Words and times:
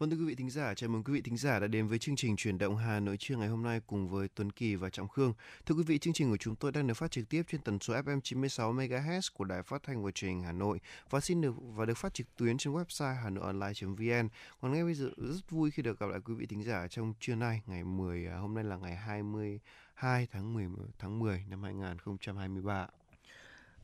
Vâng 0.00 0.10
thưa 0.10 0.16
quý 0.16 0.24
vị 0.24 0.34
thính 0.34 0.50
giả, 0.50 0.74
chào 0.74 0.90
mừng 0.90 1.04
quý 1.04 1.12
vị 1.12 1.20
thính 1.20 1.36
giả 1.36 1.58
đã 1.58 1.66
đến 1.66 1.86
với 1.86 1.98
chương 1.98 2.16
trình 2.16 2.36
chuyển 2.36 2.58
động 2.58 2.76
Hà 2.76 3.00
Nội 3.00 3.16
trưa 3.16 3.36
ngày 3.36 3.48
hôm 3.48 3.62
nay 3.62 3.80
cùng 3.86 4.08
với 4.08 4.28
Tuấn 4.34 4.52
Kỳ 4.52 4.74
và 4.74 4.90
Trọng 4.90 5.08
Khương. 5.08 5.32
Thưa 5.66 5.74
quý 5.74 5.82
vị, 5.82 5.98
chương 5.98 6.12
trình 6.12 6.30
của 6.30 6.36
chúng 6.36 6.56
tôi 6.56 6.72
đang 6.72 6.86
được 6.86 6.94
phát 6.94 7.10
trực 7.10 7.28
tiếp 7.28 7.42
trên 7.48 7.60
tần 7.60 7.78
số 7.78 7.94
FM 7.94 8.20
96 8.20 8.72
MHz 8.72 9.20
của 9.34 9.44
Đài 9.44 9.62
Phát 9.62 9.82
thanh 9.82 10.04
và 10.04 10.10
Truyền 10.10 10.30
hình 10.30 10.42
Hà 10.42 10.52
Nội 10.52 10.80
và 11.10 11.20
xin 11.20 11.40
được 11.40 11.54
và 11.74 11.84
được 11.84 11.96
phát 11.96 12.14
trực 12.14 12.36
tuyến 12.36 12.58
trên 12.58 12.72
website 12.72 13.14
hanoionline.vn. 13.14 14.28
Còn 14.60 14.72
ngay 14.72 14.84
bây 14.84 14.94
giờ 14.94 15.10
rất 15.16 15.50
vui 15.50 15.70
khi 15.70 15.82
được 15.82 16.00
gặp 16.00 16.06
lại 16.06 16.20
quý 16.24 16.34
vị 16.34 16.46
thính 16.46 16.62
giả 16.62 16.88
trong 16.88 17.14
trưa 17.20 17.34
nay 17.34 17.62
ngày 17.66 17.84
10 17.84 18.26
à, 18.26 18.36
hôm 18.36 18.54
nay 18.54 18.64
là 18.64 18.76
ngày 18.76 18.96
22 18.96 20.26
tháng 20.32 20.54
10 20.54 20.66
tháng 20.98 21.18
10 21.18 21.44
năm 21.48 21.62
2023. 21.62 22.86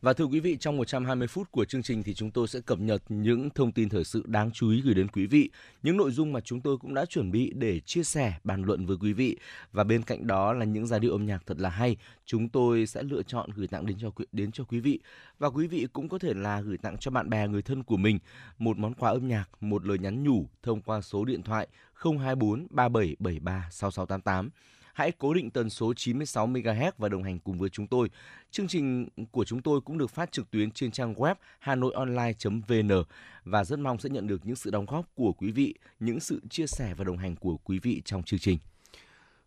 Và 0.06 0.12
thưa 0.12 0.24
quý 0.24 0.41
vị, 0.41 0.56
trong 0.60 0.77
120 0.77 1.28
phút 1.28 1.51
của 1.51 1.65
chương 1.65 1.83
trình 1.83 2.02
thì 2.02 2.14
chúng 2.14 2.30
tôi 2.30 2.48
sẽ 2.48 2.60
cập 2.60 2.78
nhật 2.78 3.02
những 3.09 3.51
thông 3.51 3.73
tin 3.73 3.88
thời 3.88 4.05
sự 4.05 4.23
đáng 4.27 4.51
chú 4.51 4.70
ý 4.70 4.80
gửi 4.80 4.95
đến 4.95 5.09
quý 5.09 5.27
vị, 5.27 5.51
những 5.83 5.97
nội 5.97 6.10
dung 6.10 6.33
mà 6.33 6.41
chúng 6.41 6.60
tôi 6.60 6.78
cũng 6.78 6.95
đã 6.95 7.05
chuẩn 7.05 7.30
bị 7.30 7.52
để 7.55 7.80
chia 7.80 8.02
sẻ, 8.02 8.34
bàn 8.45 8.62
luận 8.62 8.87
với 8.87 8.97
quý 9.00 9.12
vị. 9.12 9.37
Và 9.73 9.84
bên 9.84 10.02
cạnh 10.02 10.27
đó 10.27 10.52
là 10.52 10.64
những 10.64 10.87
giai 10.87 11.00
điệu 11.00 11.12
âm 11.12 11.27
nhạc 11.27 11.47
thật 11.47 11.61
là 11.61 11.69
hay, 11.69 11.97
chúng 12.27 12.48
tôi 12.48 12.87
sẽ 12.87 13.02
lựa 13.02 13.23
chọn 13.23 13.50
gửi 13.56 13.66
tặng 13.66 13.87
đến 13.87 13.97
cho 14.00 14.11
đến 14.33 14.52
cho 14.52 14.64
quý 14.64 14.80
vị. 14.80 15.00
Và 15.38 15.48
quý 15.48 15.66
vị 15.66 15.87
cũng 15.92 16.09
có 16.09 16.19
thể 16.19 16.34
là 16.34 16.61
gửi 16.61 16.78
tặng 16.78 16.97
cho 17.00 17.11
bạn 17.11 17.30
bè 17.30 17.48
người 17.48 17.62
thân 17.62 17.83
của 17.83 17.97
mình 17.97 18.19
một 18.59 18.78
món 18.78 18.95
quà 18.95 19.11
âm 19.11 19.28
nhạc, 19.28 19.50
một 19.61 19.86
lời 19.86 19.98
nhắn 19.98 20.25
nhủ 20.25 20.48
thông 20.62 20.80
qua 20.80 21.00
số 21.00 21.25
điện 21.25 21.42
thoại 21.42 21.69
024 21.95 22.66
3773 22.70 23.69
6688 23.70 24.50
hãy 24.97 25.12
cố 25.19 25.34
định 25.34 25.50
tần 25.50 25.70
số 25.70 25.94
96 25.94 26.47
MHz 26.47 26.92
và 26.98 27.08
đồng 27.08 27.22
hành 27.22 27.39
cùng 27.39 27.58
với 27.58 27.69
chúng 27.69 27.86
tôi. 27.86 28.11
Chương 28.50 28.69
trình 28.69 29.08
của 29.30 29.44
chúng 29.44 29.62
tôi 29.62 29.80
cũng 29.80 29.98
được 29.98 30.11
phát 30.11 30.33
trực 30.33 30.50
tuyến 30.50 30.70
trên 30.70 30.91
trang 30.91 31.14
web 31.14 31.34
hanoionline.vn 31.58 33.05
và 33.44 33.64
rất 33.64 33.78
mong 33.78 33.98
sẽ 33.98 34.08
nhận 34.08 34.27
được 34.27 34.47
những 34.47 34.56
sự 34.56 34.70
đóng 34.70 34.86
góp 34.86 35.14
của 35.14 35.33
quý 35.33 35.50
vị, 35.50 35.75
những 36.00 36.20
sự 36.20 36.41
chia 36.50 36.66
sẻ 36.66 36.94
và 36.97 37.05
đồng 37.05 37.19
hành 37.19 37.36
của 37.36 37.56
quý 37.56 37.78
vị 37.78 38.03
trong 38.05 38.22
chương 38.22 38.41
trình. 38.41 38.58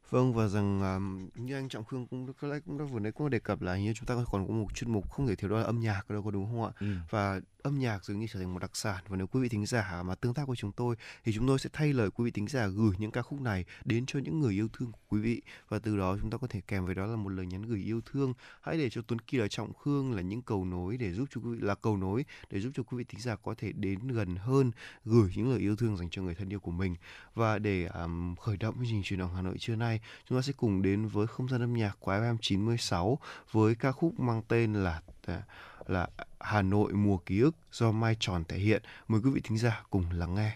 Vâng 0.09 0.33
và 0.33 0.47
rằng 0.47 0.81
um, 0.81 1.29
như 1.45 1.55
anh 1.55 1.69
Trọng 1.69 1.85
Khương 1.85 2.07
cũng 2.07 2.33
có 2.33 2.47
lẽ 2.47 2.59
cũng 2.65 2.77
đã 2.77 2.85
vừa 2.85 2.99
nãy 2.99 3.11
cũng 3.11 3.29
đề 3.29 3.39
cập 3.39 3.61
là 3.61 3.77
như 3.77 3.93
chúng 3.93 4.05
ta 4.05 4.15
còn 4.31 4.47
có 4.47 4.53
một 4.53 4.75
chuyên 4.75 4.91
mục 4.91 5.11
không 5.11 5.27
thể 5.27 5.35
thiếu 5.35 5.49
đó 5.49 5.57
là 5.57 5.63
âm 5.63 5.79
nhạc 5.79 6.09
đâu 6.09 6.23
có 6.23 6.31
đúng 6.31 6.45
không 6.45 6.63
ạ? 6.63 6.71
Ừ. 6.79 6.87
Và 7.09 7.41
âm 7.63 7.79
nhạc 7.79 8.05
dường 8.05 8.19
như 8.19 8.27
trở 8.27 8.39
thành 8.39 8.53
một 8.53 8.59
đặc 8.59 8.71
sản. 8.73 9.03
Và 9.07 9.17
nếu 9.17 9.27
quý 9.27 9.41
vị 9.41 9.49
thính 9.49 9.65
giả 9.65 10.03
mà 10.05 10.15
tương 10.15 10.33
tác 10.33 10.47
với 10.47 10.55
chúng 10.55 10.71
tôi 10.71 10.95
thì 11.23 11.33
chúng 11.33 11.47
tôi 11.47 11.59
sẽ 11.59 11.69
thay 11.73 11.93
lời 11.93 12.09
quý 12.11 12.25
vị 12.25 12.31
thính 12.31 12.47
giả 12.47 12.67
gửi 12.67 12.95
những 12.97 13.11
ca 13.11 13.21
khúc 13.21 13.41
này 13.41 13.65
đến 13.85 14.05
cho 14.05 14.19
những 14.19 14.39
người 14.39 14.53
yêu 14.53 14.67
thương 14.73 14.91
của 14.91 14.99
quý 15.09 15.19
vị. 15.19 15.41
Và 15.69 15.79
từ 15.79 15.97
đó 15.97 16.17
chúng 16.21 16.29
ta 16.29 16.37
có 16.37 16.47
thể 16.47 16.61
kèm 16.67 16.85
với 16.85 16.95
đó 16.95 17.05
là 17.05 17.15
một 17.15 17.29
lời 17.29 17.45
nhắn 17.45 17.61
gửi 17.61 17.79
yêu 17.79 18.01
thương. 18.01 18.33
Hãy 18.61 18.77
để 18.77 18.89
cho 18.89 19.01
Tuấn 19.07 19.19
Kỳ 19.19 19.37
là 19.37 19.47
Trọng 19.47 19.73
Khương 19.73 20.13
là 20.13 20.21
những 20.21 20.41
cầu 20.41 20.65
nối 20.65 20.97
để 20.97 21.11
giúp 21.11 21.25
cho 21.31 21.41
quý 21.41 21.49
vị 21.49 21.57
là 21.61 21.75
cầu 21.75 21.97
nối 21.97 22.25
để 22.49 22.59
giúp 22.59 22.71
cho 22.75 22.83
quý 22.83 22.97
vị 22.97 23.03
thính 23.03 23.21
giả 23.21 23.35
có 23.35 23.55
thể 23.57 23.71
đến 23.71 24.07
gần 24.07 24.35
hơn 24.35 24.71
gửi 25.05 25.31
những 25.35 25.49
lời 25.49 25.59
yêu 25.59 25.75
thương 25.75 25.97
dành 25.97 26.09
cho 26.09 26.21
người 26.21 26.35
thân 26.35 26.53
yêu 26.53 26.59
của 26.59 26.71
mình. 26.71 26.95
Và 27.35 27.59
để 27.59 27.85
um, 27.85 28.35
khởi 28.35 28.57
động 28.57 28.75
chương 28.75 28.85
trình 28.87 29.03
truyền 29.03 29.19
động 29.19 29.35
Hà 29.35 29.41
Nội 29.41 29.57
trưa 29.59 29.75
nay 29.75 30.01
chúng 30.25 30.37
ta 30.37 30.41
sẽ 30.41 30.53
cùng 30.57 30.81
đến 30.81 31.07
với 31.07 31.27
không 31.27 31.49
gian 31.49 31.61
âm 31.61 31.73
nhạc 31.73 31.97
của 31.99 32.11
FM 32.11 32.37
96 32.41 33.19
với 33.51 33.75
ca 33.75 33.91
khúc 33.91 34.19
mang 34.19 34.41
tên 34.47 34.73
là 34.73 35.01
à, 35.25 35.43
là 35.89 36.07
Hà 36.39 36.61
Nội 36.61 36.93
mùa 36.93 37.17
ký 37.17 37.39
ức 37.39 37.55
do 37.71 37.91
Mai 37.91 38.17
Tròn 38.19 38.43
thể 38.47 38.57
hiện. 38.57 38.83
Mời 39.07 39.21
quý 39.23 39.29
vị 39.33 39.41
thính 39.43 39.57
giả 39.57 39.83
cùng 39.89 40.05
lắng 40.11 40.35
nghe. 40.35 40.51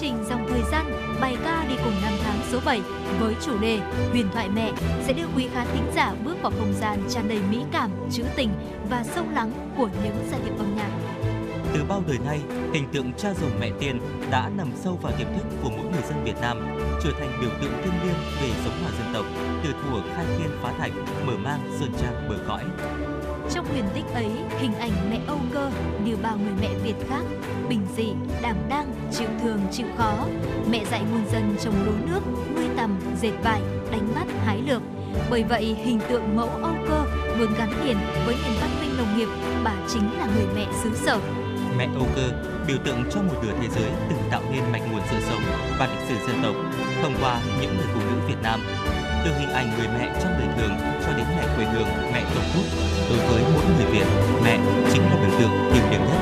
Trình 0.00 0.24
Dòng 0.28 0.46
Thời 0.48 0.62
gian 0.72 0.86
bài 1.20 1.36
ca 1.44 1.64
đi 1.68 1.74
cùng 1.84 1.94
năm 2.02 2.12
tháng 2.24 2.38
số 2.50 2.60
7 2.64 2.80
với 3.20 3.34
chủ 3.46 3.58
đề 3.58 3.78
Huyền 4.10 4.28
thoại 4.32 4.48
mẹ 4.48 4.72
sẽ 5.06 5.12
đưa 5.12 5.26
quý 5.36 5.48
khán 5.54 5.66
thính 5.72 5.90
giả 5.94 6.14
bước 6.24 6.36
vào 6.42 6.52
không 6.58 6.72
gian 6.80 6.98
tràn 7.10 7.28
đầy 7.28 7.38
mỹ 7.50 7.58
cảm, 7.72 7.90
trữ 8.12 8.24
tình 8.36 8.50
và 8.90 9.04
sâu 9.04 9.24
lắng 9.34 9.52
của 9.76 9.88
những 10.04 10.28
giai 10.30 10.40
điệu 10.44 10.54
âm 10.58 10.76
nhạc. 10.76 10.90
Từ 11.74 11.80
bao 11.88 12.02
đời 12.06 12.18
nay, 12.24 12.40
hình 12.72 12.88
tượng 12.92 13.12
cha 13.12 13.34
rồng 13.34 13.60
mẹ 13.60 13.70
tiên 13.80 14.00
đã 14.30 14.50
nằm 14.56 14.72
sâu 14.76 14.98
vào 15.02 15.12
tiềm 15.18 15.26
thức 15.34 15.46
của 15.62 15.70
mỗi 15.70 15.86
người 15.92 16.02
dân 16.08 16.24
Việt 16.24 16.40
Nam, 16.40 16.78
trở 17.04 17.10
thành 17.20 17.38
biểu 17.40 17.50
tượng 17.60 17.72
thiêng 17.82 18.02
liêng 18.02 18.18
về 18.40 18.48
giống 18.64 18.82
hòa 18.82 18.90
dân 18.98 19.14
tộc, 19.14 19.24
từ 19.64 19.72
thuở 19.72 20.00
khai 20.14 20.24
thiên 20.38 20.50
phá 20.62 20.72
thạch, 20.78 20.92
mở 21.26 21.32
mang 21.36 21.60
sơn 21.80 21.92
trang 22.00 22.28
bờ 22.28 22.34
cõi. 22.48 22.64
Trong 23.50 23.66
huyền 23.66 23.84
tích 23.94 24.04
ấy, 24.14 24.30
hình 24.58 24.74
ảnh 24.74 24.92
mẹ 25.10 25.20
Âu 25.26 25.38
Cơ 25.52 25.70
như 26.04 26.16
bao 26.22 26.36
người 26.36 26.52
mẹ 26.60 26.68
Việt 26.84 26.94
khác, 27.08 27.22
bình 27.68 27.86
dị, 27.96 28.12
đảm 28.42 28.56
đang, 28.68 28.94
chịu 29.12 29.28
thường, 29.42 29.60
chịu 29.72 29.86
khó. 29.96 30.26
Mẹ 30.70 30.84
dạy 30.90 31.02
muôn 31.12 31.22
dân 31.32 31.56
trồng 31.64 31.74
lúa 31.86 32.12
nước, 32.12 32.20
nuôi 32.56 32.64
tầm, 32.76 33.00
dệt 33.20 33.32
vải, 33.44 33.60
đánh 33.90 34.08
bắt, 34.14 34.26
hái 34.44 34.62
lược 34.62 34.82
Bởi 35.30 35.44
vậy, 35.44 35.76
hình 35.84 36.00
tượng 36.08 36.36
mẫu 36.36 36.48
Âu 36.48 36.74
Cơ 36.88 37.04
luôn 37.38 37.48
gắn 37.58 37.84
liền 37.84 37.96
với 38.26 38.34
nền 38.44 38.52
văn 38.60 38.70
minh 38.80 38.96
nông 38.98 39.18
nghiệp, 39.18 39.28
bà 39.64 39.74
chính 39.88 40.18
là 40.18 40.28
người 40.36 40.46
mẹ 40.54 40.66
xứ 40.82 40.90
sở. 40.94 41.20
Mẹ 41.78 41.88
Âu 41.94 42.06
Cơ, 42.16 42.30
biểu 42.66 42.76
tượng 42.84 43.04
cho 43.10 43.22
một 43.22 43.34
nửa 43.42 43.52
thế 43.60 43.68
giới 43.68 43.90
từng 44.10 44.18
tạo 44.30 44.42
nên 44.52 44.62
mạch 44.72 44.82
nguồn 44.92 45.02
sự 45.10 45.16
sống 45.28 45.42
và 45.78 45.86
lịch 45.86 46.08
sử 46.08 46.26
dân 46.26 46.42
tộc 46.42 46.54
thông 47.02 47.14
qua 47.20 47.40
những 47.60 47.76
người 47.76 47.86
phụ 47.94 48.00
nữ 48.00 48.26
Việt 48.28 48.42
Nam. 48.42 48.60
Từ 49.24 49.30
hình 49.38 49.50
ảnh 49.50 49.70
người 49.78 49.88
mẹ 49.98 50.08
trong 50.22 50.32
đời 50.38 50.48
thường 50.56 50.76
cho 51.06 51.12
đến 51.16 51.26
mẹ 51.36 51.44
quê 51.56 51.64
hương, 51.64 51.88
mẹ 52.12 52.24
tổ 52.34 52.40
quốc, 52.54 52.64
đối 53.10 53.18
với 53.18 53.42
mỗi 53.54 53.64
người 53.76 53.86
Việt, 53.92 54.06
mẹ 54.44 54.58
chính 54.92 55.02
là 55.02 55.16
biểu 55.20 55.40
tượng 55.40 55.70
thiêng 55.72 55.90
liêng 55.90 56.00
nhất. 56.00 56.18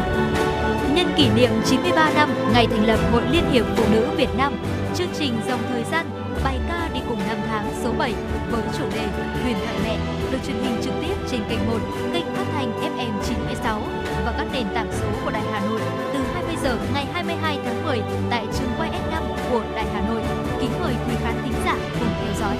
Nhân 0.95 1.07
kỷ 1.17 1.29
niệm 1.31 1.51
93 1.67 2.11
năm 2.15 2.29
ngày 2.53 2.67
thành 2.67 2.87
lập 2.87 2.99
Hội 3.13 3.23
Liên 3.31 3.51
hiệp 3.51 3.65
Phụ 3.77 3.85
nữ 3.93 4.09
Việt 4.17 4.29
Nam, 4.39 4.53
chương 4.95 5.09
trình 5.19 5.41
Dòng 5.49 5.61
Thời 5.73 5.85
gian 5.85 6.07
bài 6.45 6.59
ca 6.69 6.89
đi 6.95 7.01
cùng 7.09 7.19
năm 7.29 7.37
tháng 7.49 7.73
số 7.83 7.93
7 7.99 8.15
với 8.51 8.63
chủ 8.79 8.85
đề 8.95 9.07
Huyền 9.43 9.57
thoại 9.65 9.77
mẹ 9.85 9.99
được 10.31 10.39
truyền 10.47 10.57
hình 10.57 10.77
trực 10.83 10.93
tiếp 11.01 11.15
trên 11.31 11.41
kênh 11.49 11.67
1, 11.67 11.79
kênh 12.13 12.25
phát 12.35 12.45
thanh 12.55 12.81
FM 12.81 13.23
96 13.29 13.83
và 14.25 14.35
các 14.39 14.47
nền 14.53 14.67
tảng 14.75 14.93
số 14.93 15.07
của 15.25 15.31
Đài 15.31 15.43
Hà 15.53 15.61
Nội 15.61 15.81
từ 16.13 16.21
20 16.35 16.57
giờ 16.63 16.77
ngày 16.95 17.07
22 17.13 17.59
tháng 17.65 17.85
10 17.85 18.01
tại 18.31 18.47
trường 18.59 18.71
quay 18.79 18.91
S5 18.91 19.23
của 19.51 19.63
Đài 19.75 19.87
Hà 19.95 20.01
Nội. 20.01 20.23
Kính 20.67 20.81
mời 20.81 20.95
quý 21.07 21.15
khán 21.19 21.43
thính 21.43 21.53
giả 21.65 21.79
cùng 22.01 22.09
theo 22.21 22.35
dõi. 22.41 22.57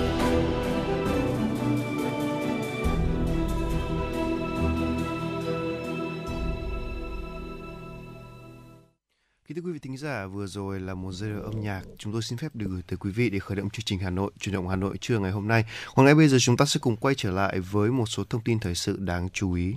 Kính 9.47 9.57
thưa 9.57 9.63
quý 9.63 9.73
vị 9.73 9.79
thính 9.79 9.97
giả, 9.97 10.27
vừa 10.27 10.47
rồi 10.47 10.81
là 10.81 10.95
một 10.95 11.13
giai 11.13 11.31
âm 11.31 11.61
nhạc 11.61 11.83
chúng 11.99 12.13
tôi 12.13 12.23
xin 12.23 12.39
phép 12.39 12.49
được 12.55 12.67
gửi 12.71 12.83
tới 12.87 12.97
quý 12.97 13.11
vị 13.11 13.31
để 13.31 13.39
khởi 13.39 13.57
động 13.57 13.71
chương 13.71 13.85
trình 13.85 13.99
Hà 13.99 14.11
Nội, 14.11 14.33
chuyển 14.41 14.55
động 14.55 14.69
Hà 14.69 14.77
Nội 14.77 14.97
trưa 15.01 15.19
ngày 15.19 15.31
hôm 15.31 15.49
nay. 15.49 15.65
Còn 15.95 16.07
ngay 16.07 16.15
bây 16.15 16.29
giờ 16.29 16.39
chúng 16.41 16.57
ta 16.57 16.65
sẽ 16.65 16.81
cùng 16.83 16.97
quay 16.97 17.15
trở 17.15 17.31
lại 17.31 17.61
với 17.61 17.91
một 17.91 18.07
số 18.07 18.25
thông 18.25 18.43
tin 18.43 18.59
thời 18.59 18.75
sự 18.75 18.97
đáng 19.01 19.29
chú 19.33 19.53
ý. 19.53 19.75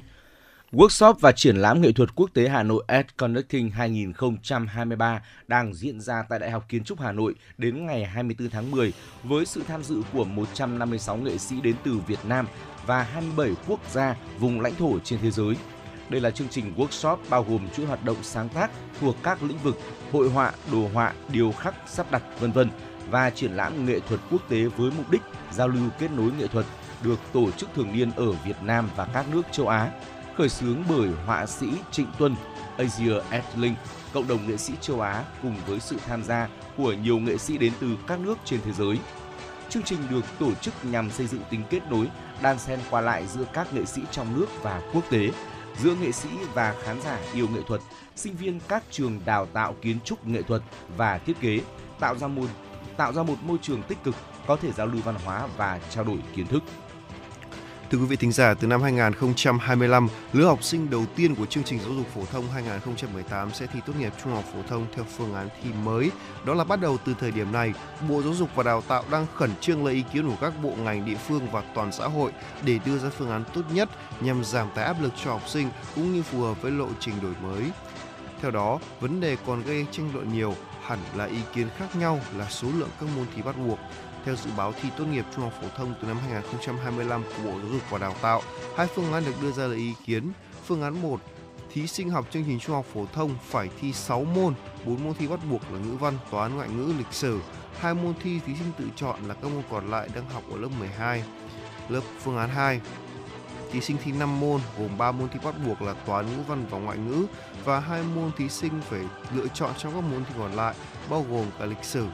Workshop 0.72 1.14
và 1.20 1.32
triển 1.32 1.56
lãm 1.56 1.82
nghệ 1.82 1.92
thuật 1.92 2.16
quốc 2.16 2.30
tế 2.34 2.50
Hà 2.50 2.64
Nội 2.64 2.84
Art 2.88 3.06
Connecting 3.18 3.72
2023 3.72 5.22
đang 5.48 5.74
diễn 5.74 6.02
ra 6.02 6.24
tại 6.30 6.40
Đại 6.40 6.52
học 6.52 6.66
Kiến 6.70 6.84
trúc 6.84 7.00
Hà 7.00 7.12
Nội 7.12 7.36
đến 7.58 7.86
ngày 7.86 8.06
24 8.06 8.50
tháng 8.50 8.72
10 8.72 8.94
với 9.24 9.46
sự 9.46 9.64
tham 9.68 9.84
dự 9.84 10.02
của 10.14 10.24
156 10.24 11.18
nghệ 11.18 11.38
sĩ 11.38 11.62
đến 11.62 11.76
từ 11.84 12.00
Việt 12.08 12.20
Nam 12.24 12.48
và 12.86 13.04
27 13.04 13.52
quốc 13.68 13.80
gia, 13.92 14.16
vùng 14.40 14.62
lãnh 14.62 14.76
thổ 14.76 15.00
trên 15.00 15.20
thế 15.22 15.32
giới. 15.32 15.56
Đây 16.10 16.22
là 16.22 16.32
chương 16.32 16.48
trình 16.48 16.74
workshop 16.78 17.18
bao 17.30 17.44
gồm 17.44 17.68
chuỗi 17.76 17.86
hoạt 17.86 18.06
động 18.06 18.18
sáng 18.22 18.50
tác 18.50 18.72
thuộc 19.00 19.16
các 19.24 19.44
lĩnh 19.44 19.58
vực 19.58 19.78
hội 20.12 20.30
họa, 20.30 20.52
đồ 20.72 20.90
họa, 20.94 21.14
điêu 21.32 21.52
khắc, 21.52 21.76
sắp 21.88 22.12
đặt, 22.12 22.24
vân 22.40 22.52
vân 22.52 22.70
và 23.10 23.30
triển 23.30 23.52
lãm 23.52 23.86
nghệ 23.86 24.00
thuật 24.00 24.20
quốc 24.32 24.50
tế 24.50 24.66
với 24.66 24.92
mục 24.98 25.12
đích 25.12 25.22
giao 25.52 25.68
lưu 25.68 25.90
kết 26.00 26.12
nối 26.12 26.32
nghệ 26.40 26.48
thuật 26.48 26.66
được 27.04 27.20
tổ 27.34 27.52
chức 27.52 27.70
thường 27.76 27.94
niên 27.94 28.12
ở 28.12 28.32
Việt 28.32 28.58
Nam 28.62 28.90
và 28.96 29.06
các 29.14 29.26
nước 29.34 29.42
châu 29.52 29.68
Á 29.68 29.92
khởi 30.40 30.50
xướng 30.50 30.84
bởi 30.90 31.10
họa 31.26 31.46
sĩ 31.46 31.68
Trịnh 31.92 32.08
Tuân, 32.20 32.36
Asia 32.78 33.20
Art 33.30 33.46
cộng 34.14 34.28
đồng 34.28 34.48
nghệ 34.48 34.58
sĩ 34.58 34.74
châu 34.82 35.02
Á 35.02 35.24
cùng 35.42 35.56
với 35.68 35.80
sự 35.80 35.98
tham 36.08 36.24
gia 36.24 36.50
của 36.78 36.94
nhiều 36.94 37.20
nghệ 37.20 37.38
sĩ 37.38 37.58
đến 37.58 37.74
từ 37.80 37.88
các 38.08 38.20
nước 38.20 38.38
trên 38.46 38.60
thế 38.66 38.72
giới. 38.72 39.00
Chương 39.70 39.84
trình 39.84 40.00
được 40.10 40.26
tổ 40.40 40.54
chức 40.54 40.74
nhằm 40.84 41.12
xây 41.12 41.28
dựng 41.28 41.42
tính 41.50 41.62
kết 41.70 41.80
nối, 41.90 42.08
đan 42.42 42.60
xen 42.60 42.80
qua 42.90 43.02
lại 43.02 43.28
giữa 43.28 43.44
các 43.54 43.74
nghệ 43.74 43.86
sĩ 43.86 44.02
trong 44.12 44.40
nước 44.40 44.46
và 44.62 44.82
quốc 44.94 45.04
tế, 45.10 45.32
giữa 45.80 45.96
nghệ 46.02 46.12
sĩ 46.12 46.30
và 46.54 46.76
khán 46.84 47.02
giả 47.02 47.20
yêu 47.34 47.48
nghệ 47.48 47.62
thuật, 47.68 47.82
sinh 48.16 48.36
viên 48.36 48.60
các 48.68 48.84
trường 48.92 49.20
đào 49.26 49.46
tạo 49.46 49.76
kiến 49.82 50.00
trúc 50.06 50.28
nghệ 50.28 50.42
thuật 50.42 50.62
và 50.98 51.18
thiết 51.18 51.40
kế, 51.42 51.62
tạo 52.00 52.18
ra 52.18 52.28
một 52.28 52.48
tạo 52.98 53.14
ra 53.14 53.24
một 53.24 53.36
môi 53.42 53.58
trường 53.62 53.84
tích 53.84 54.04
cực 54.04 54.16
có 54.48 54.56
thể 54.56 54.72
giao 54.72 54.88
lưu 54.88 55.02
văn 55.06 55.16
hóa 55.26 55.48
và 55.58 55.80
trao 55.90 56.04
đổi 56.04 56.18
kiến 56.36 56.48
thức. 56.48 56.64
Thưa 57.92 57.98
quý 57.98 58.06
vị 58.06 58.16
thính 58.16 58.32
giả, 58.32 58.54
từ 58.54 58.68
năm 58.68 58.82
2025, 58.82 60.08
lứa 60.34 60.46
học 60.46 60.64
sinh 60.64 60.90
đầu 60.90 61.06
tiên 61.16 61.36
của 61.36 61.46
chương 61.46 61.64
trình 61.64 61.80
giáo 61.80 61.94
dục 61.94 62.06
phổ 62.16 62.26
thông 62.26 62.50
2018 62.50 63.52
sẽ 63.52 63.66
thi 63.66 63.80
tốt 63.86 63.94
nghiệp 64.00 64.14
trung 64.24 64.34
học 64.34 64.44
phổ 64.54 64.60
thông 64.70 64.86
theo 64.96 65.06
phương 65.18 65.34
án 65.34 65.50
thi 65.64 65.70
mới. 65.84 66.12
Đó 66.46 66.54
là 66.54 66.64
bắt 66.64 66.82
đầu 66.82 66.98
từ 67.06 67.16
thời 67.20 67.32
điểm 67.32 67.52
này, 67.52 67.74
Bộ 68.10 68.22
Giáo 68.22 68.34
dục 68.34 68.50
và 68.56 68.64
Đào 68.64 68.82
tạo 68.82 69.04
đang 69.12 69.26
khẩn 69.36 69.50
trương 69.62 69.86
lấy 69.86 69.94
ý 69.94 70.04
kiến 70.14 70.28
của 70.28 70.36
các 70.42 70.54
bộ 70.64 70.74
ngành 70.84 71.06
địa 71.06 71.18
phương 71.28 71.48
và 71.52 71.64
toàn 71.76 71.92
xã 71.92 72.08
hội 72.08 72.32
để 72.66 72.80
đưa 72.86 72.98
ra 72.98 73.10
phương 73.10 73.32
án 73.32 73.44
tốt 73.54 73.64
nhất 73.74 73.90
nhằm 74.22 74.44
giảm 74.44 74.68
tải 74.76 74.86
áp 74.86 75.02
lực 75.02 75.14
cho 75.24 75.32
học 75.32 75.44
sinh 75.48 75.70
cũng 75.96 76.14
như 76.14 76.24
phù 76.24 76.42
hợp 76.42 76.62
với 76.62 76.72
lộ 76.72 76.88
trình 77.00 77.16
đổi 77.22 77.34
mới. 77.44 77.64
Theo 78.42 78.52
đó, 78.52 78.80
vấn 79.00 79.22
đề 79.22 79.38
còn 79.46 79.64
gây 79.64 79.86
tranh 79.92 80.10
luận 80.14 80.34
nhiều 80.34 80.56
hẳn 80.84 81.00
là 81.16 81.26
ý 81.26 81.40
kiến 81.56 81.68
khác 81.78 81.96
nhau 81.96 82.20
là 82.38 82.50
số 82.50 82.68
lượng 82.78 82.90
các 83.00 83.10
môn 83.16 83.26
thi 83.36 83.42
bắt 83.42 83.56
buộc. 83.68 83.80
Theo 84.26 84.36
dự 84.36 84.50
báo 84.58 84.74
thi 84.82 84.90
tốt 84.98 85.06
nghiệp 85.06 85.26
trung 85.36 85.44
học 85.44 85.54
phổ 85.62 85.68
thông 85.78 85.94
từ 86.02 86.08
năm 86.08 86.18
2025 86.30 87.24
của 87.24 87.44
Bộ 87.44 87.60
Giáo 87.60 87.72
dục 87.72 87.82
và 87.90 87.98
Đào 87.98 88.16
tạo, 88.22 88.42
hai 88.78 88.88
phương 88.88 89.14
án 89.14 89.26
được 89.26 89.42
đưa 89.42 89.52
ra 89.52 89.68
là 89.68 89.76
ý 89.76 89.94
kiến. 90.06 90.32
Phương 90.66 90.82
án 90.82 91.02
1, 91.02 91.22
thí 91.74 91.88
sinh 91.88 92.10
học 92.10 92.28
chương 92.32 92.44
trình 92.48 92.60
trung 92.60 92.76
học 92.76 92.86
phổ 92.94 93.06
thông 93.14 93.36
phải 93.44 93.70
thi 93.82 93.94
6 93.94 94.24
môn, 94.24 94.54
4 94.86 95.04
môn 95.04 95.14
thi 95.14 95.28
bắt 95.28 95.40
buộc 95.50 95.62
là 95.72 95.80
ngữ 95.80 95.96
văn, 95.96 96.14
toán, 96.32 96.56
ngoại 96.56 96.70
ngữ, 96.70 96.94
lịch 96.98 97.14
sử. 97.14 97.40
Hai 97.80 97.94
môn 97.94 98.14
thi 98.24 98.40
thí 98.46 98.56
sinh 98.56 98.72
tự 98.78 98.86
chọn 98.96 99.20
là 99.28 99.34
các 99.34 99.52
môn 99.52 99.64
còn 99.72 99.92
lại 99.92 100.10
đang 100.16 100.30
học 100.30 100.44
ở 100.52 100.58
lớp 100.58 100.70
12. 100.80 101.24
Lớp 101.90 102.02
phương 102.20 102.38
án 102.38 102.50
2, 102.50 102.82
thí 103.72 103.82
sinh 103.82 103.98
thi 104.04 104.12
5 104.12 104.40
môn 104.40 104.62
gồm 104.80 104.98
3 104.98 105.12
môn 105.12 105.30
thi 105.30 105.40
bắt 105.44 105.56
buộc 105.66 105.82
là 105.82 105.94
toán, 106.06 106.26
ngữ 106.26 106.44
văn 106.48 106.66
và 106.70 106.78
ngoại 106.78 106.98
ngữ 106.98 107.26
và 107.66 107.80
hai 107.80 108.04
môn 108.16 108.32
thí 108.38 108.50
sinh 108.50 108.82
phải 108.90 109.02
lựa 109.34 109.48
chọn 109.54 109.72
trong 109.78 109.94
các 109.94 110.02
môn 110.02 110.26
thi 110.26 110.34
còn 110.38 110.54
lại 110.54 110.76
bao 111.10 111.26
gồm 111.30 111.46
cả 111.60 111.66
lịch 111.66 111.84
sử. 111.84 112.06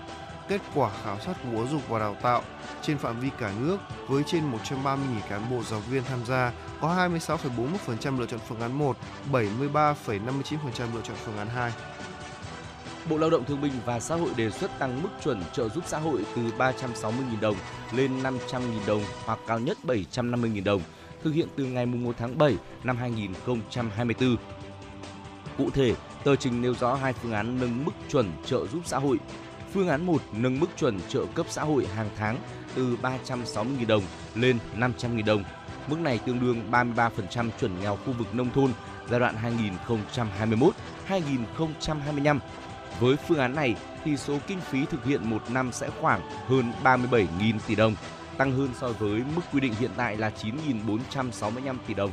Kết 0.48 0.62
quả 0.76 0.92
khảo 1.04 1.20
sát 1.20 1.34
của 1.44 1.50
Bộ 1.50 1.58
Giáo 1.58 1.68
dục 1.72 1.82
và 1.90 2.00
Đào 2.00 2.16
tạo 2.22 2.42
trên 2.82 2.98
phạm 2.98 3.20
vi 3.20 3.30
cả 3.40 3.52
nước 3.60 3.78
với 4.08 4.24
trên 4.24 4.52
130.000 4.52 4.98
cán 5.30 5.42
bộ 5.52 5.64
giáo 5.64 5.80
viên 5.80 6.04
tham 6.04 6.26
gia 6.26 6.52
có 6.82 7.10
26,41% 7.10 8.20
lựa 8.20 8.26
chọn 8.26 8.40
phương 8.48 8.60
án 8.60 8.74
1, 8.78 8.98
73,59% 9.32 10.96
lựa 10.96 11.02
chọn 11.04 11.18
phương 11.26 11.38
án 11.38 11.48
2. 11.48 11.72
Bộ 13.10 13.18
Lao 13.18 13.30
động 13.30 13.46
Thương 13.46 13.62
binh 13.62 13.72
và 13.86 14.00
Xã 14.00 14.16
hội 14.16 14.30
đề 14.36 14.52
xuất 14.52 14.80
tăng 14.80 15.04
mức 15.04 15.10
chuẩn 15.24 15.44
trợ 15.54 15.70
giúp 15.70 15.84
xã 15.88 16.00
hội 16.00 16.26
từ 16.36 16.42
360.000 16.58 17.12
đồng 17.42 17.56
lên 17.92 18.24
500.000 18.24 18.62
đồng 18.88 19.02
hoặc 19.26 19.40
cao 19.48 19.60
nhất 19.60 19.78
750.000 19.84 20.64
đồng, 20.64 20.82
thực 21.24 21.32
hiện 21.32 21.48
từ 21.56 21.66
ngày 21.66 21.86
1 21.86 22.16
tháng 22.18 22.38
7 22.38 22.56
năm 22.84 22.98
2024. 22.98 24.38
Cụ 25.58 25.70
thể, 25.70 25.94
tờ 26.24 26.36
trình 26.36 26.62
nêu 26.62 26.74
rõ 26.74 26.96
hai 26.96 27.14
phương 27.14 27.32
án 27.32 27.60
nâng 27.60 27.86
mức 27.86 27.92
chuẩn 28.10 28.32
trợ 28.46 28.68
giúp 28.68 28.82
xã 28.86 28.98
hội. 28.98 29.20
Phương 29.76 29.88
án 29.88 30.06
1 30.06 30.22
nâng 30.32 30.60
mức 30.60 30.68
chuẩn 30.78 31.00
trợ 31.10 31.26
cấp 31.34 31.46
xã 31.50 31.64
hội 31.64 31.86
hàng 31.86 32.10
tháng 32.18 32.38
từ 32.76 32.98
360.000 33.02 33.88
đồng 33.88 34.04
lên 34.36 34.58
500.000 34.76 35.26
đồng. 35.26 35.44
Mức 35.88 36.00
này 36.00 36.20
tương 36.26 36.40
đương 36.40 36.72
33% 36.72 37.50
chuẩn 37.60 37.80
nghèo 37.80 37.96
khu 37.96 38.14
vực 38.14 38.36
nông 38.36 38.52
thôn 38.52 38.72
giai 39.10 39.20
đoạn 39.20 39.36
2021-2025. 41.08 42.40
Với 43.00 43.16
phương 43.16 43.38
án 43.38 43.56
này, 43.56 43.76
thì 44.04 44.18
số 44.18 44.38
kinh 44.48 44.60
phí 44.60 44.86
thực 44.86 45.06
hiện 45.06 45.30
một 45.30 45.42
năm 45.50 45.72
sẽ 45.72 45.90
khoảng 46.02 46.22
hơn 46.48 46.72
37.000 46.84 47.28
tỷ 47.68 47.76
đồng, 47.76 47.96
tăng 48.38 48.52
hơn 48.52 48.70
so 48.80 48.88
với 48.88 49.22
mức 49.36 49.42
quy 49.54 49.60
định 49.60 49.74
hiện 49.80 49.92
tại 49.98 50.18
là 50.18 50.32
9.465 50.42 51.76
tỷ 51.88 51.94
đồng. 51.94 52.12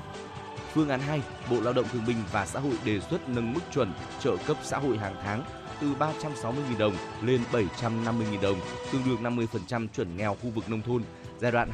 Phương 0.75 0.89
án 0.89 1.01
2, 1.01 1.23
Bộ 1.51 1.61
Lao 1.61 1.73
động 1.73 1.87
Thương 1.93 2.07
binh 2.07 2.23
và 2.33 2.47
Xã 2.47 2.61
hội 2.61 2.75
đề 2.85 3.01
xuất 3.01 3.29
nâng 3.29 3.53
mức 3.53 3.61
chuẩn 3.73 3.93
trợ 4.21 4.37
cấp 4.47 4.57
xã 4.63 4.79
hội 4.79 4.99
hàng 4.99 5.15
tháng 5.25 5.43
từ 5.83 5.89
360.000 5.99 6.79
đồng 6.79 6.95
lên 7.23 7.41
750.000 7.53 8.41
đồng, 8.43 8.61
tương 8.93 9.03
đương 9.07 9.23
50% 9.23 9.87
chuẩn 9.97 10.17
nghèo 10.17 10.37
khu 10.43 10.51
vực 10.51 10.71
nông 10.71 10.83
thôn 10.83 11.03
giai 11.41 11.53
đoạn 11.53 11.71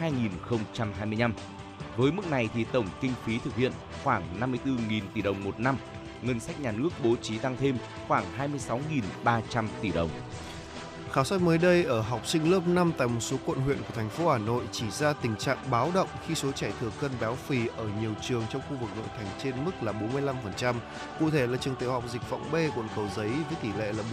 2021-2025. 0.00 1.32
Với 1.96 2.12
mức 2.12 2.30
này 2.30 2.48
thì 2.54 2.64
tổng 2.72 2.86
kinh 3.00 3.12
phí 3.24 3.38
thực 3.38 3.56
hiện 3.56 3.72
khoảng 4.04 4.40
54.000 4.40 5.00
tỷ 5.14 5.22
đồng 5.22 5.44
một 5.44 5.60
năm, 5.60 5.76
ngân 6.22 6.40
sách 6.40 6.60
nhà 6.60 6.72
nước 6.72 6.88
bố 7.04 7.16
trí 7.22 7.38
tăng 7.38 7.56
thêm 7.56 7.76
khoảng 8.08 8.24
26.300 9.24 9.66
tỷ 9.80 9.92
đồng. 9.92 10.10
Khảo 11.14 11.24
sát 11.24 11.40
mới 11.40 11.58
đây 11.58 11.84
ở 11.84 12.00
học 12.00 12.26
sinh 12.26 12.50
lớp 12.50 12.60
5 12.66 12.92
tại 12.98 13.08
một 13.08 13.20
số 13.20 13.36
quận 13.46 13.58
huyện 13.58 13.78
của 13.78 13.94
thành 13.94 14.08
phố 14.08 14.28
Hà 14.30 14.38
Nội 14.38 14.64
chỉ 14.72 14.90
ra 14.90 15.12
tình 15.12 15.36
trạng 15.36 15.58
báo 15.70 15.90
động 15.94 16.08
khi 16.26 16.34
số 16.34 16.52
trẻ 16.52 16.72
thừa 16.80 16.90
cân 17.00 17.10
béo 17.20 17.34
phì 17.34 17.66
ở 17.76 17.88
nhiều 18.00 18.10
trường 18.22 18.42
trong 18.50 18.62
khu 18.68 18.76
vực 18.76 18.90
nội 18.96 19.06
thành 19.16 19.26
trên 19.42 19.64
mức 19.64 19.70
là 19.82 19.92
45%. 19.92 20.74
Cụ 21.20 21.30
thể 21.30 21.46
là 21.46 21.56
trường 21.56 21.76
tiểu 21.76 21.92
học 21.92 22.04
Dịch 22.12 22.30
Vọng 22.30 22.48
B 22.52 22.54
quận 22.54 22.88
Cầu 22.96 23.08
Giấy 23.16 23.28
với 23.28 23.56
tỷ 23.62 23.68
lệ 23.78 23.92
là 23.92 24.04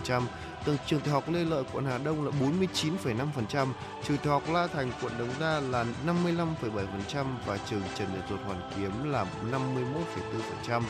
45,5%, 0.00 0.22
trường 0.66 0.76
trường 0.86 1.00
tiểu 1.00 1.14
học 1.14 1.24
Lê 1.28 1.44
Lợi 1.44 1.64
quận 1.72 1.86
Hà 1.86 1.98
Đông 1.98 2.24
là 2.24 2.32
49,5%, 2.40 3.66
trường 4.04 4.18
tiểu 4.18 4.32
học 4.32 4.42
La 4.52 4.66
Thành 4.66 4.92
quận 5.02 5.12
Đống 5.18 5.32
Đa 5.40 5.60
là 5.60 5.86
55,7% 6.06 7.24
và 7.46 7.58
trường 7.70 7.82
Trần 7.94 8.08
Nhật 8.14 8.24
Duật 8.30 8.40
Hoàn 8.46 8.70
Kiếm 8.76 9.12
là 9.12 9.26
51,4%. 10.66 10.82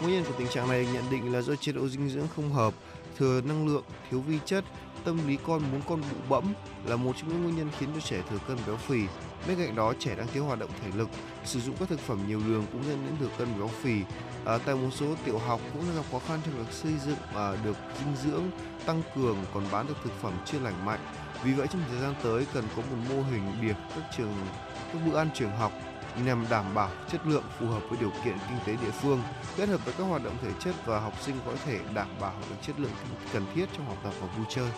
Nguyên 0.00 0.14
nhân 0.14 0.24
của 0.24 0.34
tình 0.38 0.48
trạng 0.48 0.68
này 0.68 0.88
nhận 0.92 1.04
định 1.10 1.32
là 1.32 1.40
do 1.40 1.56
chế 1.56 1.72
độ 1.72 1.88
dinh 1.88 2.08
dưỡng 2.08 2.26
không 2.36 2.52
hợp, 2.52 2.74
thừa 3.18 3.40
năng 3.40 3.66
lượng, 3.66 3.84
thiếu 4.10 4.20
vi 4.20 4.38
chất, 4.44 4.64
tâm 5.04 5.28
lý 5.28 5.38
con 5.46 5.62
muốn 5.72 5.80
con 5.88 6.00
bụ 6.00 6.16
bẫm 6.28 6.44
là 6.84 6.96
một 6.96 7.12
trong 7.16 7.28
những 7.28 7.42
nguyên 7.42 7.56
nhân 7.56 7.68
khiến 7.78 7.88
cho 7.94 8.00
trẻ 8.00 8.22
thừa 8.30 8.38
cân 8.48 8.56
béo 8.66 8.76
phì. 8.76 9.00
Bên 9.48 9.58
cạnh 9.58 9.76
đó, 9.76 9.94
trẻ 9.98 10.14
đang 10.16 10.26
thiếu 10.26 10.44
hoạt 10.44 10.58
động 10.58 10.70
thể 10.82 10.90
lực, 10.94 11.08
sử 11.44 11.60
dụng 11.60 11.76
các 11.80 11.88
thực 11.88 12.00
phẩm 12.00 12.18
nhiều 12.28 12.40
đường 12.46 12.64
cũng 12.72 12.84
dẫn 12.84 13.06
đến 13.06 13.16
thừa 13.20 13.34
cân 13.38 13.58
béo 13.58 13.68
phì. 13.68 14.00
À, 14.44 14.58
tại 14.58 14.74
một 14.74 14.90
số 14.92 15.06
tiểu 15.24 15.38
học 15.38 15.60
cũng 15.72 15.82
gặp 15.96 16.02
khó 16.12 16.18
khăn 16.28 16.40
trong 16.44 16.58
việc 16.58 16.72
xây 16.72 16.92
dựng 17.06 17.18
à, 17.34 17.56
được 17.64 17.76
dinh 17.98 18.16
dưỡng 18.24 18.44
tăng 18.86 19.02
cường 19.14 19.36
còn 19.54 19.64
bán 19.72 19.86
được 19.86 19.96
thực 20.04 20.12
phẩm 20.22 20.32
chưa 20.44 20.58
lành 20.58 20.84
mạnh. 20.84 21.00
Vì 21.44 21.52
vậy 21.52 21.66
trong 21.70 21.82
thời 21.88 22.00
gian 22.00 22.14
tới 22.22 22.46
cần 22.54 22.64
có 22.76 22.82
một 22.82 22.96
mô 23.08 23.22
hình 23.22 23.42
điểm 23.62 23.76
các 23.94 24.04
trường 24.16 24.32
các 24.92 24.98
bữa 25.06 25.18
ăn 25.18 25.28
trường 25.34 25.50
học 25.50 25.72
nhằm 26.24 26.46
đảm 26.50 26.74
bảo 26.74 26.90
chất 27.12 27.26
lượng 27.26 27.44
phù 27.58 27.66
hợp 27.66 27.82
với 27.88 27.98
điều 28.00 28.12
kiện 28.24 28.34
kinh 28.48 28.58
tế 28.66 28.82
địa 28.84 28.90
phương, 28.90 29.22
kết 29.56 29.68
hợp 29.68 29.84
với 29.84 29.94
các 29.98 30.04
hoạt 30.04 30.24
động 30.24 30.36
thể 30.42 30.50
chất 30.60 30.74
và 30.86 31.00
học 31.00 31.22
sinh 31.22 31.36
có 31.46 31.52
thể 31.64 31.78
đảm 31.94 32.08
bảo 32.20 32.34
được 32.50 32.56
chất 32.62 32.80
lượng 32.80 32.92
cần 33.32 33.46
thiết 33.54 33.66
trong 33.76 33.86
học 33.86 33.98
tập 34.04 34.12
và 34.20 34.26
vui 34.26 34.46
chơi. 34.48 34.68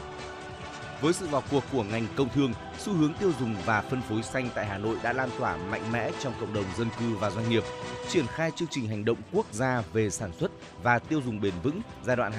Với 1.00 1.12
sự 1.12 1.26
vào 1.26 1.42
cuộc 1.50 1.64
của 1.72 1.82
ngành 1.82 2.06
công 2.16 2.28
thương, 2.28 2.52
xu 2.78 2.92
hướng 2.92 3.14
tiêu 3.14 3.32
dùng 3.40 3.56
và 3.64 3.80
phân 3.80 4.02
phối 4.02 4.22
xanh 4.22 4.48
tại 4.54 4.66
Hà 4.66 4.78
Nội 4.78 4.96
đã 5.02 5.12
lan 5.12 5.30
tỏa 5.38 5.56
mạnh 5.56 5.92
mẽ 5.92 6.10
trong 6.20 6.32
cộng 6.40 6.54
đồng 6.54 6.64
dân 6.76 6.88
cư 7.00 7.16
và 7.16 7.30
doanh 7.30 7.48
nghiệp. 7.48 7.62
Triển 8.08 8.26
khai 8.26 8.50
chương 8.56 8.68
trình 8.70 8.88
hành 8.88 9.04
động 9.04 9.18
quốc 9.32 9.46
gia 9.52 9.82
về 9.92 10.10
sản 10.10 10.32
xuất 10.32 10.50
và 10.82 10.98
tiêu 10.98 11.20
dùng 11.24 11.40
bền 11.40 11.54
vững 11.62 11.80
giai 12.04 12.16
đoạn 12.16 12.32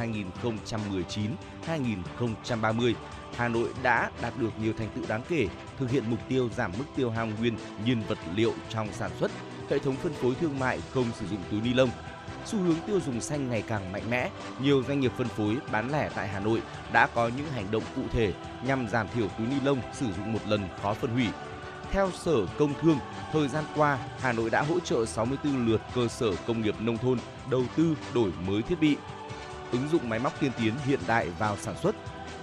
2019-2030, 1.68 2.94
Hà 3.40 3.48
Nội 3.48 3.70
đã 3.84 4.10
đạt 4.22 4.34
được 4.38 4.50
nhiều 4.62 4.74
thành 4.78 4.90
tựu 4.96 5.06
đáng 5.08 5.22
kể, 5.30 5.48
thực 5.78 5.92
hiện 5.92 6.04
mục 6.10 6.20
tiêu 6.28 6.50
giảm 6.58 6.72
mức 6.78 6.84
tiêu 6.96 7.10
hao 7.10 7.28
nguyên 7.40 7.58
nhiên 7.86 8.02
vật 8.08 8.18
liệu 8.36 8.54
trong 8.70 8.88
sản 8.94 9.12
xuất, 9.20 9.32
hệ 9.70 9.80
thống 9.80 9.96
phân 9.96 10.14
phối 10.14 10.36
thương 10.36 10.60
mại 10.60 10.82
không 10.94 11.06
sử 11.20 11.28
dụng 11.28 11.40
túi 11.52 11.62
ni 11.62 11.74
lông, 11.74 11.90
xu 12.46 12.60
hướng 12.60 12.76
tiêu 12.88 13.00
dùng 13.06 13.22
xanh 13.22 13.50
ngày 13.50 13.64
càng 13.68 13.92
mạnh 13.92 14.10
mẽ, 14.10 14.30
nhiều 14.62 14.84
doanh 14.88 15.00
nghiệp 15.00 15.12
phân 15.18 15.28
phối 15.28 15.58
bán 15.72 15.92
lẻ 15.92 16.10
tại 16.16 16.28
Hà 16.28 16.40
Nội 16.40 16.62
đã 16.94 17.08
có 17.08 17.28
những 17.28 17.48
hành 17.52 17.72
động 17.72 17.84
cụ 17.96 18.02
thể 18.12 18.34
nhằm 18.64 18.88
giảm 18.88 19.08
thiểu 19.14 19.28
túi 19.38 19.48
ni 19.48 19.56
lông 19.64 19.82
sử 19.94 20.06
dụng 20.06 20.34
một 20.34 20.42
lần 20.48 20.62
khó 20.82 20.94
phân 20.94 21.12
hủy. 21.12 21.28
Theo 21.92 22.12
Sở 22.12 22.46
Công 22.58 22.74
Thương, 22.82 22.98
thời 23.32 23.48
gian 23.48 23.64
qua, 23.76 23.98
Hà 24.20 24.32
Nội 24.32 24.50
đã 24.50 24.62
hỗ 24.62 24.80
trợ 24.80 25.06
64 25.06 25.66
lượt 25.68 25.82
cơ 25.96 26.08
sở 26.08 26.32
công 26.48 26.62
nghiệp 26.62 26.76
nông 26.80 26.98
thôn 26.98 27.20
đầu 27.50 27.64
tư 27.76 27.96
đổi 28.14 28.32
mới 28.48 28.62
thiết 28.62 28.80
bị, 28.82 28.98
ứng 29.72 29.90
dụng 29.92 30.10
máy 30.10 30.20
móc 30.20 30.40
tiên 30.40 30.52
tiến 30.60 30.74
hiện 30.86 31.00
đại 31.08 31.30
vào 31.40 31.58
sản 31.58 31.76
xuất. 31.84 31.96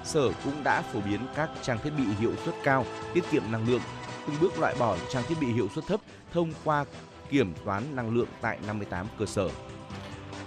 Sở 0.06 0.32
cũng 0.44 0.64
đã 0.64 0.82
phổ 0.82 1.00
biến 1.00 1.20
các 1.36 1.50
trang 1.62 1.78
thiết 1.84 1.90
bị 1.98 2.04
hiệu 2.20 2.32
suất 2.44 2.54
cao, 2.64 2.84
tiết 3.14 3.25
kiệm 3.30 3.42
năng 3.50 3.68
lượng, 3.68 3.80
từng 4.26 4.36
bước 4.40 4.58
loại 4.58 4.75
bỏ 4.78 4.96
trang 5.10 5.25
thiết 5.28 5.34
bị 5.40 5.46
hiệu 5.46 5.68
suất 5.75 5.86
thấp 5.86 6.00
thông 6.32 6.52
qua 6.64 6.84
kiểm 7.30 7.54
toán 7.64 7.96
năng 7.96 8.16
lượng 8.16 8.28
tại 8.40 8.58
58 8.66 9.06
cơ 9.18 9.26
sở. 9.26 9.48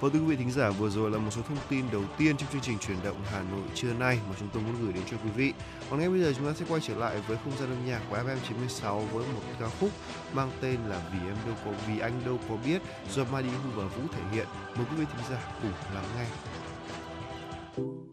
Và 0.02 0.10
thưa 0.14 0.20
quý 0.20 0.26
vị 0.26 0.36
thính 0.36 0.52
giả, 0.52 0.70
vừa 0.70 0.90
rồi 0.90 1.12
là 1.12 1.18
một 1.18 1.32
số 1.32 1.42
thông 1.42 1.58
tin 1.70 1.86
đầu 1.92 2.04
tiên 2.18 2.38
trong 2.38 2.50
chương 2.52 2.62
trình 2.62 2.78
chuyển 2.78 2.98
động 3.04 3.18
Hà 3.32 3.42
Nội 3.42 3.64
trưa 3.76 3.94
nay 3.94 4.20
mà 4.30 4.36
chúng 4.40 4.50
tôi 4.54 4.64
muốn 4.64 4.76
gửi 4.84 4.94
đến 4.94 5.04
cho 5.12 5.18
quý 5.24 5.30
vị. 5.36 5.54
Còn 5.90 6.00
ngay 6.00 6.10
bây 6.10 6.22
giờ 6.22 6.34
chúng 6.38 6.46
ta 6.46 6.54
sẽ 6.54 6.66
quay 6.70 6.82
trở 6.82 6.96
lại 6.96 7.22
với 7.28 7.38
không 7.44 7.54
gian 7.60 7.70
âm 7.70 7.86
nhạc 7.86 8.02
của 8.10 8.18
FM 8.18 8.38
96 8.48 9.00
với 9.00 9.26
một 9.34 9.42
ca 9.60 9.68
khúc 9.80 9.90
mang 10.34 10.52
tên 10.62 10.78
là 10.88 11.02
Vì 11.14 11.20
em 11.28 11.36
đâu 11.46 11.56
có 11.66 11.72
vì 11.88 12.00
anh 12.00 12.22
đâu 12.26 12.40
có 12.50 12.56
biết 12.66 12.82
do 13.12 13.24
Madihu 13.32 13.70
và 13.76 13.84
Vũ 13.84 14.02
thể 14.14 14.22
hiện. 14.32 14.48
Mời 14.76 14.86
quý 14.92 14.96
vị 14.98 15.06
thính 15.14 15.26
giả 15.30 15.54
cùng 15.62 15.72
lắng 15.96 16.06
nghe. 16.16 16.26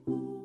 vì 0.06 0.35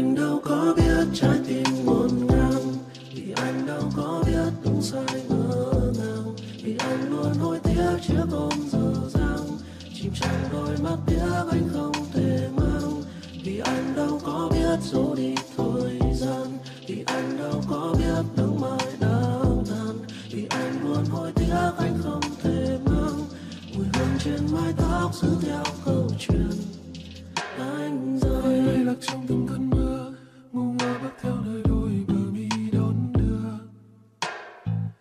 anh 0.00 0.14
đâu 0.14 0.40
có 0.44 0.74
biết 0.76 1.06
trái 1.14 1.38
tim 1.46 1.84
ngổn 1.84 2.26
ngang. 2.26 2.74
Vì 3.14 3.32
anh 3.36 3.66
đâu 3.66 3.82
có 3.96 4.22
biết 4.26 4.52
đúng 4.64 4.82
sai 4.82 5.22
ngỡ 5.28 5.92
ngàng 5.98 6.34
vì 6.62 6.76
anh 6.78 7.10
luôn 7.10 7.34
hối 7.34 7.58
tiếc 7.58 7.98
chiếc 8.08 8.24
ôm 8.32 8.52
dở 8.72 8.92
dang. 9.08 9.58
Chìm 9.94 10.12
trong 10.20 10.42
đôi 10.52 10.76
mắt 10.82 10.96
tiếc 11.06 11.44
anh 11.50 11.68
không 11.72 11.92
thể 12.12 12.48
mang. 12.56 13.02
Vì 13.44 13.58
anh 13.58 13.94
đâu 13.96 14.20
có 14.24 14.50
biết 14.52 14.82
dấu 14.92 15.14
đi 15.14 15.34
thời 15.56 16.00
gian. 16.14 16.58
Vì 16.86 17.04
anh 17.06 17.38
đâu 17.38 17.62
có 17.70 17.94
biết 17.98 18.24
nắng 18.36 18.60
mai 18.60 18.86
đang 19.00 19.64
tàn. 19.70 19.98
Vì 20.30 20.46
anh 20.50 20.82
luôn 20.82 21.04
hối 21.10 21.32
tiếc 21.34 21.72
anh 21.78 21.98
không 22.02 22.22
thể 22.42 22.78
mang. 22.84 23.20
Mùi 23.74 23.86
hương 23.94 24.18
trên 24.24 24.40
mái 24.52 24.72
tóc 24.76 25.14
giữ 25.14 25.28
theo 25.42 25.64
câu 25.84 26.08
chuyện 26.18 26.79
anh 27.60 28.18
rồi 28.18 28.56
lay 28.56 28.84
lạc 28.84 28.94
trong 29.00 29.26
từng 29.28 29.46
cơn 29.48 29.70
mưa, 29.70 30.12
ngu 30.52 30.72
ngơ 30.72 30.98
bước 31.02 31.10
theo 31.22 31.36
nơi 31.44 31.62
đôi 31.68 32.04
bờ 32.08 32.30
mi 32.32 32.48
đón 32.72 33.12
đưa. 33.12 33.50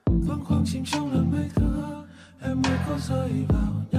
Vâng, 0.05 0.23
Thoáng 0.27 0.45
khoang 0.45 0.63
chìm 0.65 0.83
trong 0.85 1.13
làn 1.13 1.31
mây 1.31 1.49
thưa, 1.55 2.05
em 2.41 2.61
mới 2.61 2.77
có 2.87 2.97
rơi 3.07 3.31
vào 3.49 3.73
nhăn 3.91 3.98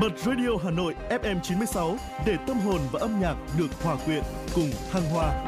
Bật 0.00 0.18
Radio 0.18 0.56
Hà 0.64 0.70
Nội 0.70 0.94
FM 1.10 1.40
96 1.42 1.96
để 2.26 2.36
tâm 2.46 2.58
hồn 2.58 2.80
và 2.92 3.00
âm 3.00 3.20
nhạc 3.20 3.36
được 3.58 3.82
hòa 3.82 3.96
quyện 4.04 4.22
cùng 4.54 4.70
thăng 4.90 5.02
hoa. 5.02 5.44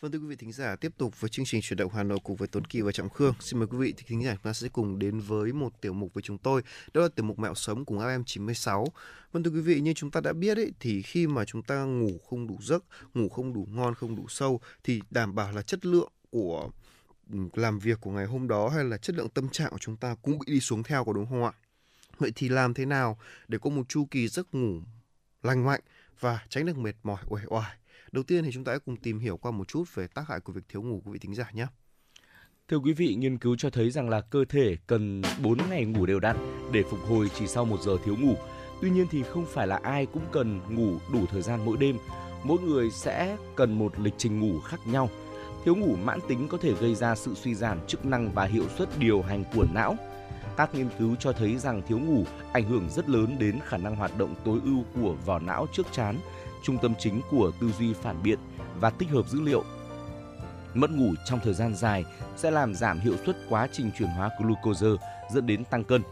Vâng 0.00 0.12
thưa 0.12 0.18
quý 0.18 0.26
vị 0.26 0.36
thính 0.36 0.52
giả, 0.52 0.76
tiếp 0.76 0.92
tục 0.98 1.20
với 1.20 1.30
chương 1.30 1.44
trình 1.46 1.60
chuyển 1.62 1.76
động 1.76 1.92
Hà 1.94 2.02
Nội 2.02 2.18
cùng 2.24 2.36
với 2.36 2.48
Tuấn 2.48 2.64
Kỳ 2.64 2.80
và 2.80 2.92
Trọng 2.92 3.08
Khương. 3.08 3.34
Xin 3.40 3.58
mời 3.58 3.68
quý 3.70 3.78
vị 3.78 3.94
thính 4.06 4.24
giả 4.24 4.32
chúng 4.32 4.42
ta 4.42 4.52
sẽ 4.52 4.68
cùng 4.68 4.98
đến 4.98 5.20
với 5.20 5.52
một 5.52 5.80
tiểu 5.80 5.92
mục 5.92 6.14
với 6.14 6.22
chúng 6.22 6.38
tôi, 6.38 6.62
đó 6.94 7.00
là 7.00 7.08
tiểu 7.08 7.24
mục 7.24 7.38
Mẹo 7.38 7.54
sống 7.54 7.84
cùng 7.84 7.98
FM 7.98 8.22
96. 8.26 8.86
Vâng 9.32 9.42
thưa 9.42 9.50
quý 9.50 9.60
vị, 9.60 9.80
như 9.80 9.92
chúng 9.92 10.10
ta 10.10 10.20
đã 10.20 10.32
biết 10.32 10.56
ấy, 10.56 10.72
thì 10.80 11.02
khi 11.02 11.26
mà 11.26 11.44
chúng 11.44 11.62
ta 11.62 11.84
ngủ 11.84 12.18
không 12.30 12.46
đủ 12.46 12.58
giấc, 12.62 12.84
ngủ 13.14 13.28
không 13.28 13.54
đủ 13.54 13.66
ngon, 13.70 13.94
không 13.94 14.16
đủ 14.16 14.26
sâu 14.28 14.60
thì 14.84 15.00
đảm 15.10 15.34
bảo 15.34 15.52
là 15.52 15.62
chất 15.62 15.86
lượng 15.86 16.12
của 16.30 16.70
làm 17.54 17.78
việc 17.78 18.00
của 18.00 18.10
ngày 18.10 18.26
hôm 18.26 18.48
đó 18.48 18.68
hay 18.68 18.84
là 18.84 18.96
chất 18.96 19.16
lượng 19.16 19.28
tâm 19.28 19.48
trạng 19.48 19.70
của 19.70 19.78
chúng 19.78 19.96
ta 19.96 20.14
cũng 20.22 20.38
bị 20.38 20.52
đi 20.52 20.60
xuống 20.60 20.82
theo 20.82 21.04
có 21.04 21.12
đúng 21.12 21.26
không 21.26 21.44
ạ? 21.44 21.52
Vậy 22.18 22.32
thì 22.34 22.48
làm 22.48 22.74
thế 22.74 22.84
nào 22.84 23.18
để 23.48 23.58
có 23.58 23.70
một 23.70 23.88
chu 23.88 24.04
kỳ 24.10 24.28
giấc 24.28 24.54
ngủ 24.54 24.80
lành 25.42 25.64
mạnh 25.64 25.80
và 26.20 26.40
tránh 26.48 26.66
được 26.66 26.78
mệt 26.78 26.94
mỏi 27.02 27.22
uể 27.26 27.42
oải? 27.46 27.76
Đầu 28.12 28.24
tiên 28.24 28.44
thì 28.44 28.50
chúng 28.52 28.64
ta 28.64 28.72
hãy 28.72 28.78
cùng 28.78 28.96
tìm 28.96 29.18
hiểu 29.18 29.36
qua 29.36 29.50
một 29.50 29.68
chút 29.68 29.84
về 29.94 30.06
tác 30.06 30.28
hại 30.28 30.40
của 30.40 30.52
việc 30.52 30.64
thiếu 30.68 30.82
ngủ 30.82 31.02
của 31.04 31.10
vị 31.10 31.18
thính 31.18 31.34
giả 31.34 31.50
nhé. 31.52 31.66
Thưa 32.68 32.76
quý 32.76 32.92
vị, 32.92 33.14
nghiên 33.14 33.38
cứu 33.38 33.56
cho 33.56 33.70
thấy 33.70 33.90
rằng 33.90 34.08
là 34.08 34.20
cơ 34.20 34.44
thể 34.48 34.76
cần 34.86 35.22
4 35.42 35.58
ngày 35.70 35.84
ngủ 35.84 36.06
đều 36.06 36.20
đặn 36.20 36.36
để 36.72 36.82
phục 36.90 37.00
hồi 37.00 37.30
chỉ 37.38 37.46
sau 37.46 37.64
1 37.64 37.80
giờ 37.82 37.96
thiếu 38.04 38.16
ngủ. 38.16 38.36
Tuy 38.82 38.90
nhiên 38.90 39.06
thì 39.10 39.22
không 39.22 39.46
phải 39.46 39.66
là 39.66 39.80
ai 39.82 40.06
cũng 40.06 40.22
cần 40.32 40.60
ngủ 40.74 40.98
đủ 41.12 41.26
thời 41.26 41.42
gian 41.42 41.64
mỗi 41.64 41.76
đêm. 41.76 41.98
Mỗi 42.44 42.58
người 42.58 42.90
sẽ 42.90 43.36
cần 43.56 43.78
một 43.78 44.00
lịch 44.00 44.14
trình 44.18 44.40
ngủ 44.40 44.60
khác 44.60 44.80
nhau. 44.86 45.10
Thiếu 45.64 45.76
ngủ 45.76 45.96
mãn 46.04 46.18
tính 46.28 46.48
có 46.48 46.58
thể 46.60 46.72
gây 46.74 46.94
ra 46.94 47.14
sự 47.14 47.34
suy 47.34 47.54
giảm 47.54 47.78
chức 47.86 48.06
năng 48.06 48.32
và 48.32 48.44
hiệu 48.44 48.64
suất 48.78 48.98
điều 48.98 49.22
hành 49.22 49.44
của 49.54 49.66
não. 49.74 49.96
Các 50.56 50.74
nghiên 50.74 50.88
cứu 50.98 51.14
cho 51.16 51.32
thấy 51.32 51.56
rằng 51.56 51.82
thiếu 51.88 51.98
ngủ 51.98 52.24
ảnh 52.52 52.64
hưởng 52.64 52.88
rất 52.90 53.08
lớn 53.08 53.36
đến 53.38 53.58
khả 53.66 53.76
năng 53.76 53.96
hoạt 53.96 54.18
động 54.18 54.34
tối 54.44 54.60
ưu 54.64 54.84
của 54.94 55.14
vỏ 55.26 55.38
não 55.38 55.66
trước 55.72 55.86
chán, 55.92 56.18
trung 56.62 56.78
tâm 56.82 56.94
chính 56.98 57.20
của 57.30 57.52
tư 57.60 57.72
duy 57.78 57.92
phản 57.92 58.22
biện 58.22 58.38
và 58.80 58.90
tích 58.90 59.08
hợp 59.08 59.28
dữ 59.28 59.40
liệu. 59.40 59.64
Mất 60.74 60.90
ngủ 60.90 61.14
trong 61.24 61.40
thời 61.44 61.54
gian 61.54 61.74
dài 61.74 62.04
sẽ 62.36 62.50
làm 62.50 62.74
giảm 62.74 63.00
hiệu 63.00 63.14
suất 63.26 63.36
quá 63.48 63.68
trình 63.72 63.90
chuyển 63.98 64.08
hóa 64.08 64.30
glucose 64.38 64.86
dẫn 65.30 65.46
đến 65.46 65.64
tăng 65.64 65.84
cân. 65.84 66.02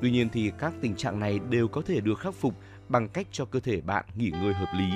Tuy 0.00 0.10
nhiên 0.10 0.28
thì 0.32 0.52
các 0.58 0.72
tình 0.80 0.96
trạng 0.96 1.20
này 1.20 1.40
đều 1.50 1.68
có 1.68 1.82
thể 1.86 2.00
được 2.00 2.18
khắc 2.18 2.34
phục 2.34 2.54
bằng 2.88 3.08
cách 3.08 3.26
cho 3.32 3.44
cơ 3.44 3.60
thể 3.60 3.80
bạn 3.80 4.04
nghỉ 4.14 4.30
ngơi 4.30 4.52
hợp 4.52 4.68
lý. 4.78 4.90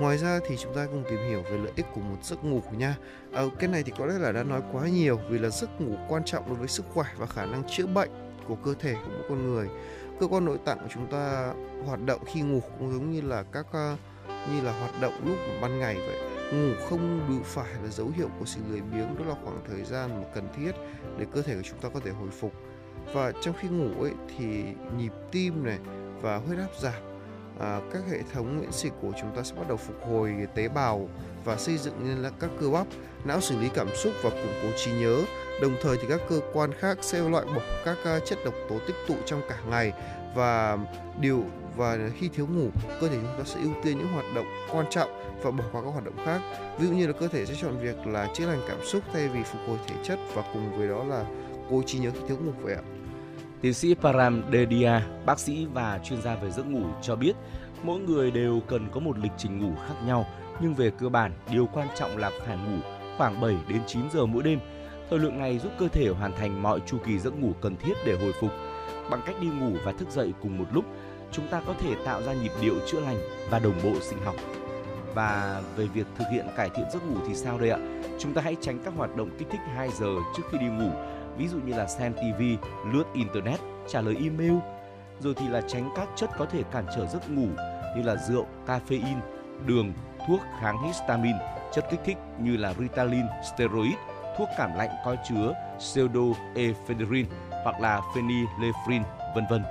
Ngoài 0.00 0.18
ra 0.18 0.40
thì 0.46 0.56
chúng 0.56 0.74
ta 0.74 0.86
cùng 0.86 1.04
tìm 1.10 1.18
hiểu 1.28 1.42
về 1.42 1.58
lợi 1.58 1.72
ích 1.76 1.86
của 1.94 2.00
một 2.00 2.16
giấc 2.22 2.44
ngủ 2.44 2.62
nha. 2.72 2.96
À, 3.32 3.42
cái 3.58 3.68
này 3.68 3.82
thì 3.82 3.92
có 3.98 4.06
lẽ 4.06 4.14
là 4.18 4.32
đã 4.32 4.42
nói 4.42 4.62
quá 4.72 4.88
nhiều 4.88 5.20
vì 5.30 5.38
là 5.38 5.48
giấc 5.48 5.80
ngủ 5.80 5.96
quan 6.08 6.24
trọng 6.24 6.48
đối 6.48 6.54
với 6.54 6.68
sức 6.68 6.84
khỏe 6.94 7.06
và 7.16 7.26
khả 7.26 7.46
năng 7.46 7.62
chữa 7.68 7.86
bệnh 7.86 8.10
của 8.48 8.54
cơ 8.54 8.74
thể 8.80 8.94
của 8.94 9.10
mỗi 9.12 9.22
con 9.28 9.50
người. 9.50 9.68
Cơ 10.20 10.26
quan 10.26 10.44
nội 10.44 10.58
tạng 10.64 10.78
của 10.78 10.88
chúng 10.94 11.06
ta 11.06 11.52
hoạt 11.84 12.04
động 12.06 12.20
khi 12.26 12.40
ngủ 12.40 12.60
cũng 12.78 12.92
giống 12.92 13.10
như 13.10 13.20
là 13.20 13.42
các 13.42 13.66
à, 13.72 13.96
như 14.28 14.60
là 14.62 14.78
hoạt 14.80 15.00
động 15.00 15.14
lúc 15.24 15.36
ban 15.62 15.78
ngày 15.78 15.94
vậy. 15.94 16.18
Ngủ 16.52 16.74
không 16.88 17.26
đủ 17.28 17.42
phải 17.44 17.72
là 17.82 17.88
dấu 17.90 18.08
hiệu 18.16 18.28
của 18.38 18.44
sự 18.44 18.60
lười 18.70 18.80
biếng, 18.80 19.18
đó 19.18 19.24
là 19.28 19.34
khoảng 19.44 19.60
thời 19.68 19.84
gian 19.84 20.22
mà 20.22 20.28
cần 20.34 20.48
thiết 20.56 20.72
để 21.18 21.26
cơ 21.32 21.42
thể 21.42 21.54
của 21.54 21.62
chúng 21.64 21.78
ta 21.78 21.88
có 21.94 22.00
thể 22.00 22.10
hồi 22.10 22.28
phục. 22.40 22.52
Và 23.12 23.32
trong 23.42 23.54
khi 23.60 23.68
ngủ 23.68 24.02
ấy 24.02 24.12
thì 24.36 24.62
nhịp 24.98 25.12
tim 25.32 25.64
này 25.64 25.78
và 26.20 26.36
huyết 26.36 26.58
áp 26.58 26.70
giảm 26.80 27.15
à, 27.60 27.80
các 27.92 28.02
hệ 28.10 28.18
thống 28.32 28.60
miễn 28.60 28.72
dịch 28.72 28.92
của 29.02 29.12
chúng 29.20 29.36
ta 29.36 29.42
sẽ 29.42 29.54
bắt 29.54 29.68
đầu 29.68 29.76
phục 29.76 29.96
hồi 30.10 30.34
tế 30.54 30.68
bào 30.68 31.08
và 31.44 31.56
xây 31.56 31.78
dựng 31.78 31.94
nên 32.04 32.16
là 32.16 32.30
các 32.40 32.50
cơ 32.60 32.70
bắp. 32.70 32.86
Não 33.24 33.40
xử 33.40 33.58
lý 33.58 33.68
cảm 33.74 33.88
xúc 33.96 34.12
và 34.22 34.30
củng 34.30 34.54
cố 34.62 34.68
trí 34.76 34.92
nhớ. 34.92 35.22
Đồng 35.62 35.76
thời 35.82 35.96
thì 35.96 36.02
các 36.08 36.20
cơ 36.28 36.40
quan 36.52 36.72
khác 36.72 36.98
sẽ 37.00 37.18
loại 37.18 37.44
bỏ 37.44 37.62
các 37.84 37.98
à, 38.04 38.18
chất 38.26 38.38
độc 38.44 38.54
tố 38.68 38.78
tích 38.86 38.96
tụ 39.08 39.14
trong 39.26 39.42
cả 39.48 39.58
ngày 39.70 39.92
và 40.34 40.78
điều 41.20 41.44
và 41.76 41.98
khi 42.18 42.28
thiếu 42.28 42.46
ngủ 42.46 42.68
cơ 43.00 43.08
thể 43.08 43.16
chúng 43.22 43.38
ta 43.38 43.44
sẽ 43.44 43.60
ưu 43.62 43.72
tiên 43.84 43.98
những 43.98 44.12
hoạt 44.12 44.24
động 44.34 44.46
quan 44.72 44.86
trọng 44.90 45.10
và 45.42 45.50
bỏ 45.50 45.64
qua 45.72 45.82
các 45.82 45.88
hoạt 45.88 46.04
động 46.04 46.16
khác. 46.24 46.40
Ví 46.78 46.86
dụ 46.86 46.92
như 46.92 47.06
là 47.06 47.12
cơ 47.12 47.28
thể 47.28 47.46
sẽ 47.46 47.54
chọn 47.62 47.78
việc 47.78 48.06
là 48.06 48.28
chữa 48.34 48.46
lành 48.46 48.60
cảm 48.68 48.84
xúc 48.84 49.02
thay 49.12 49.28
vì 49.28 49.42
phục 49.42 49.60
hồi 49.68 49.78
thể 49.86 49.94
chất 50.02 50.18
và 50.34 50.42
cùng 50.52 50.78
với 50.78 50.88
đó 50.88 51.04
là 51.04 51.24
cố 51.70 51.82
trí 51.86 51.98
nhớ 51.98 52.10
khi 52.14 52.20
thiếu 52.28 52.36
ngủ 52.40 52.52
vậy 52.62 52.74
ạ. 52.74 52.82
Tiến 53.66 53.74
sĩ 53.74 53.94
Param 53.94 54.42
Dedia, 54.52 54.90
bác 55.26 55.38
sĩ 55.38 55.66
và 55.74 56.00
chuyên 56.04 56.22
gia 56.22 56.34
về 56.34 56.50
giấc 56.50 56.66
ngủ 56.66 56.82
cho 57.02 57.16
biết, 57.16 57.32
mỗi 57.82 58.00
người 58.00 58.30
đều 58.30 58.60
cần 58.68 58.88
có 58.92 59.00
một 59.00 59.18
lịch 59.18 59.32
trình 59.38 59.58
ngủ 59.58 59.72
khác 59.88 59.94
nhau, 60.06 60.26
nhưng 60.60 60.74
về 60.74 60.90
cơ 60.98 61.08
bản, 61.08 61.32
điều 61.52 61.66
quan 61.72 61.88
trọng 61.96 62.16
là 62.16 62.30
phải 62.46 62.56
ngủ 62.56 62.78
khoảng 63.18 63.40
7 63.40 63.56
đến 63.68 63.80
9 63.86 64.10
giờ 64.12 64.26
mỗi 64.26 64.42
đêm. 64.42 64.58
Thời 65.10 65.18
lượng 65.18 65.38
này 65.38 65.58
giúp 65.58 65.72
cơ 65.78 65.88
thể 65.88 66.08
hoàn 66.08 66.32
thành 66.36 66.62
mọi 66.62 66.80
chu 66.86 66.98
kỳ 67.06 67.18
giấc 67.18 67.38
ngủ 67.40 67.52
cần 67.60 67.76
thiết 67.76 67.92
để 68.06 68.16
hồi 68.18 68.32
phục. 68.40 68.50
Bằng 69.10 69.20
cách 69.26 69.36
đi 69.40 69.48
ngủ 69.48 69.76
và 69.84 69.92
thức 69.92 70.10
dậy 70.10 70.32
cùng 70.42 70.58
một 70.58 70.66
lúc, 70.72 70.84
chúng 71.32 71.48
ta 71.48 71.60
có 71.66 71.74
thể 71.80 71.94
tạo 72.04 72.22
ra 72.22 72.32
nhịp 72.32 72.52
điệu 72.62 72.74
chữa 72.86 73.00
lành 73.00 73.18
và 73.50 73.58
đồng 73.58 73.74
bộ 73.84 74.00
sinh 74.00 74.18
học. 74.24 74.34
Và 75.14 75.62
về 75.76 75.86
việc 75.86 76.06
thực 76.18 76.24
hiện 76.32 76.46
cải 76.56 76.70
thiện 76.76 76.86
giấc 76.92 77.06
ngủ 77.06 77.16
thì 77.28 77.34
sao 77.34 77.58
đây 77.58 77.70
ạ? 77.70 77.78
Chúng 78.18 78.34
ta 78.34 78.42
hãy 78.42 78.56
tránh 78.60 78.78
các 78.84 78.94
hoạt 78.96 79.16
động 79.16 79.30
kích 79.38 79.48
thích 79.50 79.60
2 79.74 79.88
giờ 79.98 80.14
trước 80.36 80.42
khi 80.52 80.58
đi 80.58 80.66
ngủ, 80.66 80.90
ví 81.38 81.48
dụ 81.48 81.58
như 81.58 81.74
là 81.74 81.86
xem 81.86 82.12
TV, 82.14 82.42
lướt 82.92 83.04
internet, 83.14 83.60
trả 83.88 84.00
lời 84.00 84.16
email, 84.22 84.54
rồi 85.20 85.34
thì 85.36 85.48
là 85.48 85.60
tránh 85.68 85.90
các 85.96 86.08
chất 86.16 86.30
có 86.38 86.46
thể 86.46 86.62
cản 86.72 86.86
trở 86.96 87.06
giấc 87.06 87.30
ngủ 87.30 87.48
như 87.96 88.02
là 88.02 88.16
rượu, 88.16 88.46
caffeine, 88.66 89.20
đường, 89.66 89.92
thuốc 90.26 90.40
kháng 90.60 90.82
histamine, 90.86 91.38
chất 91.72 91.86
kích 91.90 92.00
thích 92.04 92.16
như 92.38 92.56
là 92.56 92.74
Ritalin, 92.78 93.26
steroid, 93.54 93.94
thuốc 94.38 94.48
cảm 94.58 94.74
lạnh 94.76 94.90
có 95.04 95.16
chứa 95.28 95.52
pseudoephedrine 95.78 97.28
hoặc 97.64 97.80
là 97.80 98.00
phenylephrine, 98.14 99.04
vân 99.34 99.44
vân. 99.50 99.62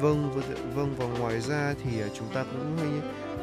Vâng, 0.00 0.30
vâng, 0.30 0.74
vâng 0.74 0.94
và 0.98 1.18
ngoài 1.18 1.40
ra 1.40 1.74
thì 1.84 2.00
à, 2.00 2.06
chúng 2.14 2.28
ta 2.34 2.44
cũng 2.44 2.76
hay 2.78 2.88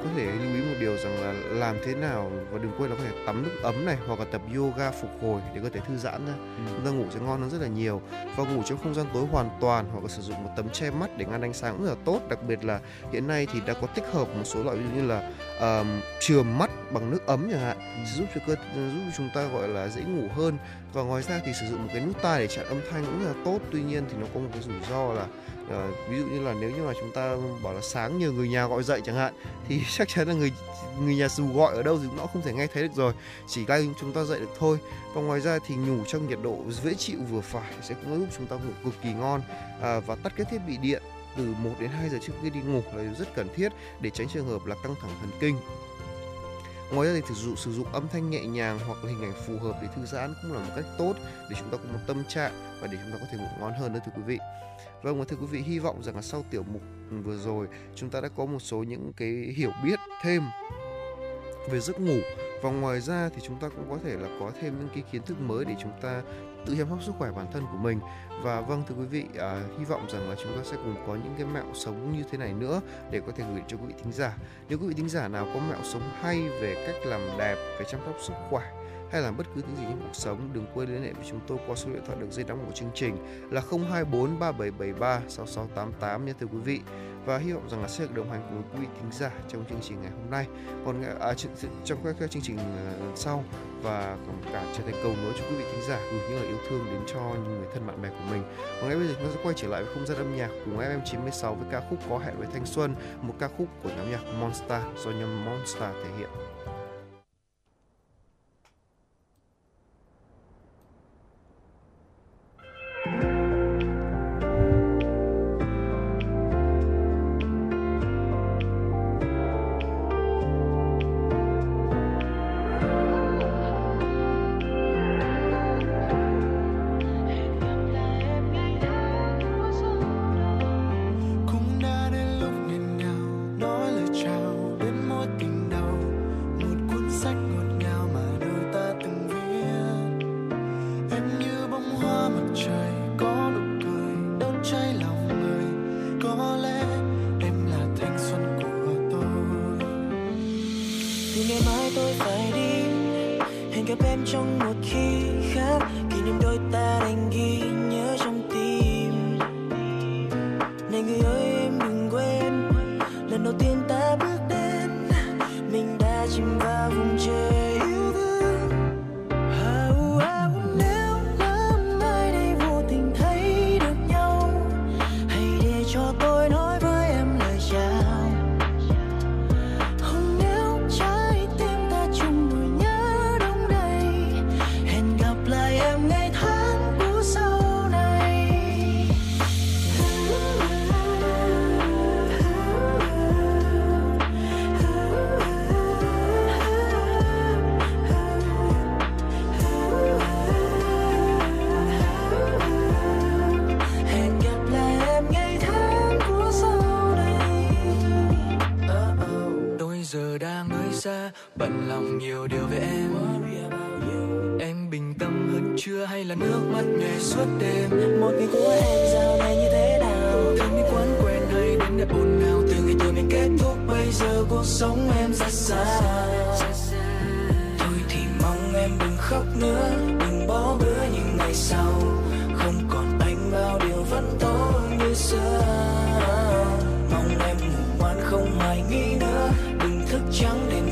có 0.03 0.09
thể 0.15 0.25
lưu 0.25 0.53
ý 0.55 0.61
một 0.61 0.75
điều 0.79 0.97
rằng 0.97 1.21
là 1.21 1.33
làm 1.33 1.75
thế 1.83 1.95
nào 1.95 2.31
và 2.51 2.59
đừng 2.59 2.71
quên 2.77 2.89
là 2.89 2.95
có 2.95 3.03
thể 3.03 3.11
tắm 3.25 3.43
nước 3.43 3.51
ấm 3.63 3.85
này 3.85 3.97
hoặc 4.07 4.19
là 4.19 4.25
tập 4.25 4.41
yoga 4.55 4.91
phục 4.91 5.11
hồi 5.21 5.41
để 5.55 5.61
có 5.63 5.69
thể 5.73 5.79
thư 5.87 5.97
giãn 5.97 6.25
ra 6.25 6.33
ừ. 6.33 6.63
chúng 6.75 6.85
ta 6.85 6.91
ngủ 6.91 7.05
sẽ 7.13 7.19
ngon 7.19 7.41
hơn 7.41 7.49
rất 7.49 7.61
là 7.61 7.67
nhiều 7.67 8.01
và 8.35 8.43
ngủ 8.43 8.61
trong 8.65 8.77
không 8.83 8.93
gian 8.93 9.05
tối 9.13 9.25
hoàn 9.31 9.49
toàn 9.61 9.85
hoặc 9.91 10.03
là 10.03 10.09
sử 10.09 10.21
dụng 10.21 10.43
một 10.43 10.49
tấm 10.57 10.69
che 10.69 10.91
mắt 10.91 11.09
để 11.17 11.25
ngăn 11.25 11.41
ánh 11.41 11.53
sáng 11.53 11.73
cũng 11.73 11.85
rất 11.85 11.89
là 11.89 12.01
tốt 12.05 12.19
đặc 12.29 12.39
biệt 12.47 12.65
là 12.65 12.79
hiện 13.11 13.27
nay 13.27 13.47
thì 13.53 13.59
đã 13.65 13.73
có 13.73 13.87
tích 13.87 14.05
hợp 14.11 14.27
một 14.35 14.43
số 14.43 14.63
loại 14.63 14.77
ví 14.77 14.83
dụ 14.83 15.01
như 15.01 15.07
là 15.07 15.31
chườm 16.19 16.57
mắt 16.57 16.71
bằng 16.91 17.11
nước 17.11 17.27
ấm 17.27 17.47
chẳng 17.51 17.61
hạn 17.61 17.77
ừ. 17.77 18.03
sẽ 18.05 18.17
giúp 18.17 18.25
cho 18.35 18.41
cơ 18.47 18.55
giúp 18.75 19.01
cho 19.05 19.11
chúng 19.17 19.29
ta 19.33 19.47
gọi 19.47 19.67
là 19.67 19.87
dễ 19.87 20.01
ngủ 20.01 20.27
hơn 20.35 20.57
và 20.93 21.01
ngoài 21.01 21.23
ra 21.23 21.41
thì 21.45 21.51
sử 21.59 21.67
dụng 21.67 21.83
một 21.83 21.89
cái 21.93 22.05
nút 22.05 22.21
tai 22.21 22.39
để 22.39 22.47
chặn 22.47 22.65
âm 22.65 22.81
thanh 22.91 23.05
cũng 23.05 23.19
rất 23.19 23.27
là 23.27 23.33
tốt. 23.45 23.59
Tuy 23.71 23.81
nhiên 23.81 24.03
thì 24.09 24.17
nó 24.19 24.27
có 24.33 24.39
một 24.39 24.49
cái 24.53 24.61
rủi 24.61 24.75
ro 24.89 25.13
là 25.13 25.23
uh, 25.63 26.09
ví 26.09 26.17
dụ 26.17 26.25
như 26.25 26.39
là 26.39 26.53
nếu 26.53 26.71
như 26.71 26.83
mà 26.83 26.93
chúng 26.99 27.11
ta 27.11 27.35
bảo 27.63 27.73
là 27.73 27.81
sáng 27.81 28.19
nhờ 28.19 28.31
người 28.31 28.49
nhà 28.49 28.67
gọi 28.67 28.83
dậy 28.83 29.01
chẳng 29.05 29.15
hạn 29.15 29.33
thì 29.67 29.81
chắc 29.97 30.07
chắn 30.07 30.27
là 30.27 30.33
người 30.33 30.51
người 30.99 31.15
nhà 31.15 31.27
dù 31.27 31.53
gọi 31.53 31.75
ở 31.75 31.83
đâu 31.83 31.99
thì 32.03 32.07
nó 32.17 32.25
không 32.25 32.41
thể 32.41 32.53
nghe 32.53 32.67
thấy 32.67 32.83
được 32.83 32.93
rồi. 32.95 33.13
Chỉ 33.47 33.65
tay 33.65 33.89
chúng 33.99 34.13
ta 34.13 34.23
dậy 34.23 34.39
được 34.39 34.51
thôi. 34.59 34.77
Và 35.13 35.21
ngoài 35.21 35.41
ra 35.41 35.59
thì 35.67 35.75
ngủ 35.75 36.03
trong 36.07 36.29
nhiệt 36.29 36.39
độ 36.43 36.57
dễ 36.83 36.93
chịu 36.93 37.19
vừa 37.29 37.41
phải 37.41 37.73
sẽ 37.81 37.95
cũng 37.95 38.19
giúp 38.19 38.27
chúng 38.37 38.47
ta 38.47 38.55
ngủ 38.55 38.71
cực 38.83 38.93
kỳ 39.03 39.13
ngon. 39.13 39.41
Uh, 39.77 40.07
và 40.07 40.15
tắt 40.23 40.33
các 40.35 40.47
thiết 40.51 40.59
bị 40.67 40.77
điện 40.77 41.03
từ 41.37 41.53
1 41.63 41.69
đến 41.79 41.89
2 41.89 42.09
giờ 42.09 42.17
trước 42.21 42.33
khi 42.41 42.49
đi 42.49 42.59
ngủ 42.59 42.81
là 42.95 43.03
điều 43.03 43.13
rất 43.13 43.35
cần 43.35 43.47
thiết 43.55 43.71
để 44.01 44.09
tránh 44.09 44.27
trường 44.27 44.47
hợp 44.47 44.65
là 44.65 44.75
căng 44.83 44.95
thẳng 45.01 45.11
thần 45.21 45.31
kinh 45.39 45.57
ngoài 46.91 47.07
ra 47.07 47.13
thì 47.13 47.21
sử 47.27 47.33
dụng 47.33 47.55
sử 47.55 47.71
dụng 47.71 47.93
âm 47.93 48.07
thanh 48.07 48.29
nhẹ 48.29 48.45
nhàng 48.45 48.79
hoặc 48.87 49.03
là 49.03 49.11
hình 49.11 49.21
ảnh 49.21 49.33
phù 49.47 49.57
hợp 49.57 49.79
để 49.81 49.87
thư 49.95 50.05
giãn 50.05 50.33
cũng 50.41 50.53
là 50.53 50.59
một 50.59 50.71
cách 50.75 50.85
tốt 50.97 51.13
để 51.49 51.55
chúng 51.59 51.69
ta 51.69 51.77
có 51.77 51.83
một 51.93 51.99
tâm 52.07 52.23
trạng 52.27 52.51
và 52.81 52.87
để 52.87 52.97
chúng 53.03 53.11
ta 53.11 53.17
có 53.21 53.25
thể 53.31 53.37
ngủ 53.37 53.49
ngon 53.59 53.73
hơn 53.73 53.93
nữa 53.93 53.99
thưa 54.05 54.11
quý 54.15 54.21
vị. 54.25 54.37
Vâng 55.03 55.19
và 55.19 55.25
thưa 55.27 55.37
quý 55.37 55.45
vị, 55.45 55.59
hy 55.59 55.79
vọng 55.79 56.03
rằng 56.03 56.15
là 56.15 56.21
sau 56.21 56.45
tiểu 56.51 56.63
mục 56.73 56.81
vừa 57.23 57.37
rồi, 57.37 57.67
chúng 57.95 58.09
ta 58.09 58.21
đã 58.21 58.29
có 58.29 58.45
một 58.45 58.59
số 58.59 58.83
những 58.83 59.13
cái 59.17 59.29
hiểu 59.57 59.71
biết 59.83 59.99
thêm 60.21 60.43
về 61.69 61.79
giấc 61.79 61.99
ngủ. 61.99 62.19
Và 62.61 62.69
ngoài 62.69 63.01
ra 63.01 63.29
thì 63.35 63.41
chúng 63.47 63.59
ta 63.59 63.69
cũng 63.69 63.85
có 63.89 63.97
thể 64.03 64.15
là 64.15 64.27
có 64.39 64.51
thêm 64.61 64.79
những 64.79 64.89
cái 64.93 65.03
kiến 65.11 65.21
thức 65.25 65.41
mới 65.41 65.65
để 65.65 65.75
chúng 65.81 65.91
ta 66.01 66.21
tự 66.65 66.75
chăm 66.77 66.89
sóc 66.89 67.03
sức 67.03 67.11
khỏe 67.17 67.31
bản 67.31 67.47
thân 67.53 67.63
của 67.71 67.77
mình. 67.77 67.99
Và 68.43 68.61
vâng 68.61 68.83
thưa 68.87 68.95
quý 68.95 69.05
vị 69.05 69.25
à, 69.39 69.63
hy 69.79 69.85
vọng 69.85 70.07
rằng 70.09 70.29
là 70.29 70.35
chúng 70.43 70.57
ta 70.57 70.63
sẽ 70.63 70.77
cùng 70.83 70.95
có 71.07 71.15
những 71.15 71.33
cái 71.37 71.45
mẹo 71.45 71.65
sống 71.73 72.17
như 72.17 72.23
thế 72.31 72.37
này 72.37 72.53
nữa 72.53 72.81
để 73.11 73.21
có 73.25 73.31
thể 73.35 73.43
gửi 73.53 73.61
cho 73.67 73.77
quý 73.77 73.83
vị 73.87 73.93
thính 74.03 74.13
giả. 74.13 74.37
Nếu 74.69 74.77
quý 74.77 74.87
vị 74.87 74.93
thính 74.93 75.09
giả 75.09 75.27
nào 75.27 75.47
có 75.53 75.59
mẹo 75.69 75.79
sống 75.83 76.11
hay 76.21 76.41
về 76.61 76.83
cách 76.87 77.05
làm 77.05 77.21
đẹp 77.37 77.55
về 77.79 77.85
chăm 77.91 78.01
sóc 78.05 78.15
sức 78.21 78.33
khỏe 78.49 78.80
hay 79.11 79.21
làm 79.21 79.37
bất 79.37 79.47
cứ 79.55 79.61
thứ 79.61 79.75
gì 79.75 79.83
trong 79.83 79.99
cuộc 80.01 80.13
sống 80.13 80.49
đừng 80.53 80.65
quên 80.73 80.89
liên 80.89 81.03
hệ 81.03 81.13
với 81.13 81.25
chúng 81.29 81.39
tôi 81.47 81.57
qua 81.67 81.75
số 81.75 81.89
điện 81.89 82.01
thoại 82.05 82.17
đường 82.21 82.31
dây 82.31 82.45
nóng 82.45 82.65
của 82.65 82.71
chương 82.71 82.91
trình 82.95 83.17
là 83.51 83.61
024 83.71 84.39
3773 84.39 85.21
6688 85.27 86.25
nhé 86.25 86.33
thưa 86.39 86.47
quý 86.47 86.57
vị. 86.57 86.79
Và 87.25 87.37
hy 87.37 87.51
vọng 87.53 87.69
rằng 87.69 87.81
là 87.81 87.87
sẽ 87.87 88.03
được 88.03 88.15
đồng 88.15 88.29
hành 88.29 88.41
cùng 88.49 88.63
quý 88.73 88.79
vị 88.81 88.87
thính 89.01 89.11
giả 89.11 89.31
trong 89.47 89.65
chương 89.69 89.79
trình 89.81 90.01
ngày 90.01 90.11
hôm 90.11 90.31
nay. 90.31 90.47
Còn 90.85 91.03
à, 91.19 91.33
trong 91.85 92.03
các, 92.03 92.15
các 92.19 92.31
chương 92.31 92.41
trình 92.41 92.57
à, 92.57 92.93
sau 93.15 93.43
và 93.81 94.17
còn 94.27 94.53
cả 94.53 94.65
trở 94.77 94.83
thành 94.83 94.95
cầu 95.03 95.13
nối 95.23 95.33
cho 95.39 95.45
quý 95.49 95.55
vị 95.55 95.63
thính 95.71 95.83
giả 95.87 95.99
gửi 96.11 96.21
những 96.29 96.39
lời 96.39 96.47
yêu 96.47 96.57
thương 96.69 96.85
đến 96.85 97.01
cho 97.07 97.19
những 97.19 97.59
người 97.59 97.67
thân 97.73 97.87
bạn 97.87 98.01
bè 98.01 98.09
của 98.09 98.31
mình. 98.31 98.43
Và 98.81 98.87
ngay 98.87 98.95
bây 98.95 99.07
giờ 99.07 99.13
chúng 99.17 99.27
ta 99.27 99.33
sẽ 99.35 99.39
quay 99.43 99.55
trở 99.57 99.67
lại 99.67 99.83
với 99.83 99.93
không 99.93 100.05
gian 100.05 100.17
âm 100.17 100.37
nhạc 100.37 100.49
cùng 100.65 100.79
FM96 100.79 101.55
với 101.55 101.67
ca 101.71 101.81
khúc 101.89 101.99
có 102.09 102.17
hẹn 102.17 102.37
với 102.37 102.47
thanh 102.53 102.65
xuân 102.65 102.95
một 103.21 103.33
ca 103.39 103.47
khúc 103.57 103.67
của 103.83 103.89
nhóm 103.97 104.11
nhạc 104.11 104.21
Monster 104.39 104.81
do 105.03 105.11
nhóm 105.11 105.45
Monster 105.45 105.89
thể 106.03 106.09
hiện. 106.17 106.29
Ngày 113.05 113.19
sau 113.21 113.40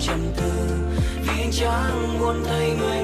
trầm 0.09 0.19
tư. 0.37 0.51
Vì 1.21 1.51
chẳng 1.51 2.19
muốn 2.19 2.43
thấy 2.45 2.71
người 2.79 3.03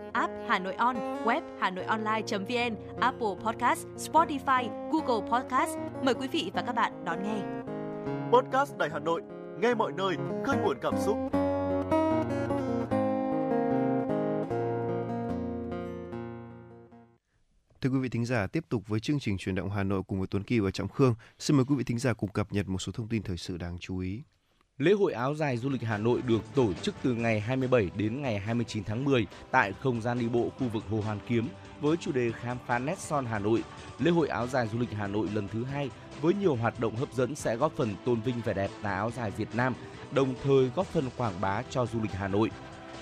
app 0.13 0.33
Hà 0.47 0.59
Nội 0.59 0.73
On, 0.73 0.95
web 1.25 1.41
Hà 1.59 1.69
Nội 1.69 1.85
Online.vn, 1.85 2.75
Apple 2.99 3.35
Podcast, 3.45 3.87
Spotify, 3.97 4.89
Google 4.91 5.29
Podcast. 5.31 5.77
Mời 6.03 6.13
quý 6.13 6.27
vị 6.27 6.51
và 6.53 6.61
các 6.61 6.75
bạn 6.75 7.05
đón 7.05 7.23
nghe. 7.23 7.41
Podcast 8.31 8.77
Đài 8.77 8.89
Hà 8.89 8.99
Nội, 8.99 9.21
nghe 9.59 9.73
mọi 9.73 9.91
nơi, 9.91 10.15
khơi 10.45 10.57
nguồn 10.63 10.77
cảm 10.81 10.93
xúc. 10.97 11.17
Thưa 17.81 17.89
quý 17.89 17.99
vị 17.99 18.09
thính 18.09 18.25
giả, 18.25 18.47
tiếp 18.47 18.65
tục 18.69 18.83
với 18.87 18.99
chương 18.99 19.19
trình 19.19 19.37
truyền 19.37 19.55
động 19.55 19.69
Hà 19.69 19.83
Nội 19.83 20.03
cùng 20.07 20.19
với 20.19 20.27
Tuấn 20.31 20.43
Kỳ 20.43 20.59
và 20.59 20.71
Trọng 20.71 20.87
Khương. 20.87 21.15
Xin 21.39 21.57
mời 21.57 21.65
quý 21.65 21.75
vị 21.75 21.83
thính 21.83 21.99
giả 21.99 22.13
cùng 22.13 22.31
cập 22.31 22.51
nhật 22.51 22.67
một 22.67 22.77
số 22.79 22.91
thông 22.91 23.07
tin 23.07 23.23
thời 23.23 23.37
sự 23.37 23.57
đáng 23.57 23.77
chú 23.79 23.97
ý. 23.97 24.23
Lễ 24.81 24.91
hội 24.91 25.13
áo 25.13 25.35
dài 25.35 25.57
du 25.57 25.69
lịch 25.69 25.81
Hà 25.81 25.97
Nội 25.97 26.21
được 26.21 26.41
tổ 26.55 26.73
chức 26.73 26.95
từ 27.03 27.13
ngày 27.13 27.39
27 27.39 27.91
đến 27.95 28.21
ngày 28.21 28.39
29 28.39 28.83
tháng 28.83 29.05
10 29.05 29.27
tại 29.51 29.73
không 29.79 30.01
gian 30.01 30.19
đi 30.19 30.27
bộ 30.27 30.49
khu 30.59 30.67
vực 30.67 30.83
Hồ 30.89 31.01
Hoàn 31.05 31.19
Kiếm 31.27 31.47
với 31.81 31.97
chủ 31.97 32.11
đề 32.11 32.31
khám 32.31 32.57
phá 32.67 32.79
nét 32.79 32.99
son 32.99 33.25
Hà 33.25 33.39
Nội. 33.39 33.63
Lễ 33.99 34.11
hội 34.11 34.27
áo 34.27 34.47
dài 34.47 34.67
du 34.67 34.79
lịch 34.79 34.91
Hà 34.91 35.07
Nội 35.07 35.27
lần 35.33 35.47
thứ 35.47 35.63
hai 35.63 35.89
với 36.21 36.33
nhiều 36.33 36.55
hoạt 36.55 36.79
động 36.79 36.95
hấp 36.95 37.13
dẫn 37.13 37.35
sẽ 37.35 37.55
góp 37.55 37.71
phần 37.77 37.95
tôn 38.05 38.21
vinh 38.21 38.41
vẻ 38.45 38.53
đẹp 38.53 38.69
tà 38.81 38.93
áo 38.93 39.11
dài 39.11 39.31
Việt 39.31 39.55
Nam, 39.55 39.73
đồng 40.11 40.33
thời 40.43 40.71
góp 40.75 40.85
phần 40.85 41.09
quảng 41.17 41.41
bá 41.41 41.61
cho 41.69 41.85
du 41.85 42.01
lịch 42.01 42.13
Hà 42.13 42.27
Nội. 42.27 42.51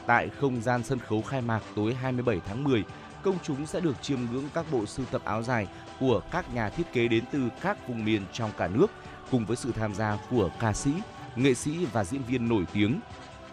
Tại 0.05 0.29
không 0.29 0.61
gian 0.61 0.83
sân 0.83 0.99
khấu 0.99 1.21
khai 1.21 1.41
mạc 1.41 1.61
tối 1.75 1.93
27 1.93 2.41
tháng 2.47 2.63
10, 2.63 2.83
công 3.23 3.37
chúng 3.43 3.65
sẽ 3.65 3.79
được 3.79 4.01
chiêm 4.01 4.19
ngưỡng 4.31 4.49
các 4.53 4.65
bộ 4.71 4.85
sưu 4.85 5.05
tập 5.05 5.21
áo 5.25 5.43
dài 5.43 5.67
của 5.99 6.21
các 6.31 6.53
nhà 6.53 6.69
thiết 6.69 6.93
kế 6.93 7.07
đến 7.07 7.23
từ 7.31 7.49
các 7.61 7.87
vùng 7.87 8.05
miền 8.05 8.21
trong 8.33 8.51
cả 8.57 8.67
nước 8.67 8.87
cùng 9.31 9.45
với 9.45 9.57
sự 9.57 9.71
tham 9.71 9.93
gia 9.93 10.17
của 10.29 10.49
ca 10.59 10.73
sĩ, 10.73 10.91
nghệ 11.35 11.53
sĩ 11.53 11.85
và 11.85 12.03
diễn 12.03 12.21
viên 12.23 12.49
nổi 12.49 12.65
tiếng. 12.73 12.99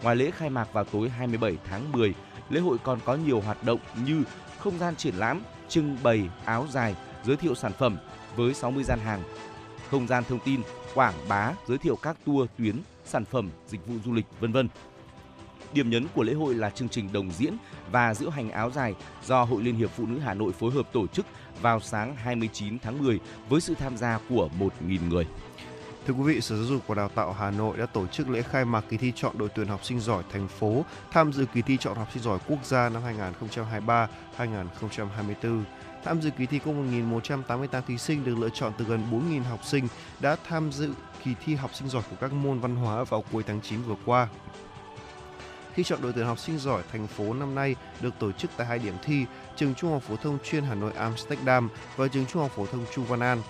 Ngoài 0.03 0.15
lễ 0.15 0.31
khai 0.31 0.49
mạc 0.49 0.73
vào 0.73 0.83
tối 0.83 1.09
27 1.09 1.57
tháng 1.69 1.91
10, 1.91 2.13
lễ 2.49 2.59
hội 2.59 2.77
còn 2.83 2.99
có 3.05 3.15
nhiều 3.15 3.41
hoạt 3.41 3.63
động 3.63 3.79
như 4.05 4.23
không 4.59 4.79
gian 4.79 4.95
triển 4.95 5.15
lãm, 5.15 5.41
trưng 5.69 5.97
bày 6.03 6.29
áo 6.45 6.67
dài, 6.71 6.95
giới 7.25 7.35
thiệu 7.35 7.55
sản 7.55 7.71
phẩm 7.79 7.97
với 8.35 8.53
60 8.53 8.83
gian 8.83 8.99
hàng, 8.99 9.23
không 9.91 10.07
gian 10.07 10.23
thông 10.23 10.39
tin, 10.39 10.61
quảng 10.93 11.13
bá, 11.29 11.53
giới 11.67 11.77
thiệu 11.77 11.95
các 11.95 12.17
tour 12.25 12.49
tuyến, 12.57 12.75
sản 13.05 13.25
phẩm, 13.25 13.49
dịch 13.67 13.87
vụ 13.87 13.93
du 14.05 14.13
lịch, 14.13 14.25
vân 14.39 14.51
vân. 14.51 14.69
Điểm 15.73 15.89
nhấn 15.89 16.07
của 16.15 16.23
lễ 16.23 16.33
hội 16.33 16.55
là 16.55 16.69
chương 16.69 16.89
trình 16.89 17.13
đồng 17.13 17.31
diễn 17.31 17.57
và 17.91 18.13
diễu 18.13 18.29
hành 18.29 18.51
áo 18.51 18.71
dài 18.71 18.95
do 19.25 19.43
Hội 19.43 19.63
Liên 19.63 19.75
hiệp 19.75 19.89
Phụ 19.89 20.05
nữ 20.05 20.19
Hà 20.19 20.33
Nội 20.33 20.51
phối 20.51 20.71
hợp 20.71 20.93
tổ 20.93 21.07
chức 21.07 21.25
vào 21.61 21.79
sáng 21.79 22.15
29 22.15 22.79
tháng 22.79 23.03
10 23.03 23.19
với 23.49 23.61
sự 23.61 23.75
tham 23.75 23.97
gia 23.97 24.19
của 24.29 24.49
1.000 24.59 25.09
người. 25.09 25.25
Thưa 26.07 26.13
quý 26.13 26.23
vị, 26.23 26.41
Sở 26.41 26.55
Giáo 26.55 26.65
dục 26.65 26.87
và 26.87 26.95
Đào 26.95 27.09
tạo 27.09 27.33
Hà 27.33 27.51
Nội 27.51 27.77
đã 27.77 27.85
tổ 27.85 28.07
chức 28.07 28.29
lễ 28.29 28.41
khai 28.41 28.65
mạc 28.65 28.83
kỳ 28.89 28.97
thi 28.97 29.13
chọn 29.15 29.37
đội 29.37 29.49
tuyển 29.55 29.67
học 29.67 29.85
sinh 29.85 29.99
giỏi 29.99 30.23
thành 30.31 30.47
phố 30.47 30.85
tham 31.11 31.33
dự 31.33 31.45
kỳ 31.53 31.61
thi 31.61 31.77
chọn 31.77 31.97
học 31.97 32.07
sinh 32.13 32.23
giỏi 32.23 32.39
quốc 32.47 32.65
gia 32.65 32.89
năm 32.89 33.01
2023-2024. 34.37 35.63
Tham 36.03 36.21
dự 36.21 36.29
kỳ 36.29 36.45
thi 36.45 36.59
có 36.65 36.71
1.188 36.71 37.81
thí 37.87 37.97
sinh 37.97 38.25
được 38.25 38.37
lựa 38.37 38.49
chọn 38.49 38.73
từ 38.77 38.85
gần 38.85 39.03
4.000 39.11 39.43
học 39.43 39.59
sinh 39.63 39.87
đã 40.19 40.35
tham 40.47 40.71
dự 40.71 40.93
kỳ 41.23 41.31
thi 41.45 41.55
học 41.55 41.75
sinh 41.75 41.89
giỏi 41.89 42.03
của 42.09 42.15
các 42.21 42.33
môn 42.33 42.59
văn 42.59 42.75
hóa 42.75 43.03
vào 43.03 43.23
cuối 43.31 43.43
tháng 43.47 43.61
9 43.61 43.81
vừa 43.81 43.95
qua. 44.05 44.27
Khi 45.73 45.83
chọn 45.83 46.01
đội 46.01 46.13
tuyển 46.13 46.25
học 46.25 46.39
sinh 46.39 46.59
giỏi 46.59 46.83
thành 46.91 47.07
phố 47.07 47.33
năm 47.33 47.55
nay 47.55 47.75
được 48.01 48.13
tổ 48.19 48.31
chức 48.31 48.51
tại 48.57 48.67
hai 48.67 48.79
điểm 48.79 48.95
thi, 49.03 49.25
trường 49.55 49.75
Trung 49.75 49.91
học 49.91 50.03
phổ 50.03 50.15
thông 50.15 50.37
chuyên 50.43 50.63
Hà 50.63 50.75
Nội 50.75 50.91
Amsterdam 50.93 51.69
và 51.95 52.07
trường 52.07 52.25
Trung 52.25 52.41
học 52.41 52.51
phổ 52.55 52.65
thông 52.65 52.85
Chu 52.95 53.03
Văn 53.03 53.19
An. 53.19 53.41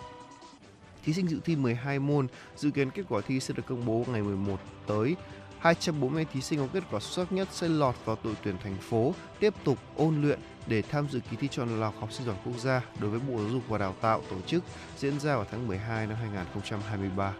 Thí 1.07 1.13
sinh 1.13 1.27
dự 1.27 1.39
thi 1.45 1.55
12 1.55 1.99
môn, 1.99 2.27
dự 2.55 2.71
kiến 2.71 2.91
kết 2.91 3.03
quả 3.09 3.21
thi 3.27 3.39
sẽ 3.39 3.53
được 3.57 3.65
công 3.65 3.85
bố 3.85 4.05
ngày 4.11 4.21
11 4.21 4.59
tới. 4.87 5.15
240 5.59 6.25
thí 6.33 6.41
sinh 6.41 6.59
có 6.59 6.67
kết 6.73 6.83
quả 6.91 6.99
xuất 6.99 7.23
sắc 7.23 7.31
nhất 7.31 7.47
sẽ 7.51 7.67
lọt 7.67 7.95
vào 8.05 8.17
đội 8.23 8.33
tuyển 8.43 8.55
thành 8.63 8.77
phố 8.77 9.13
tiếp 9.39 9.53
tục 9.63 9.77
ôn 9.95 10.21
luyện 10.21 10.39
để 10.67 10.81
tham 10.81 11.07
dự 11.11 11.19
kỳ 11.31 11.37
thi 11.37 11.47
chọn 11.51 11.79
lọc 11.79 11.99
học 11.99 12.11
sinh 12.11 12.27
giỏi 12.27 12.35
quốc 12.45 12.59
gia 12.59 12.81
đối 12.99 13.09
với 13.09 13.19
Bộ 13.19 13.37
Giáo 13.37 13.49
dục 13.49 13.63
và 13.67 13.77
Đào 13.77 13.95
tạo 14.01 14.21
tổ 14.29 14.35
chức 14.41 14.63
diễn 14.97 15.19
ra 15.19 15.35
vào 15.35 15.45
tháng 15.51 15.67
12 15.67 16.07
năm 16.07 16.17
2023. 16.21 17.33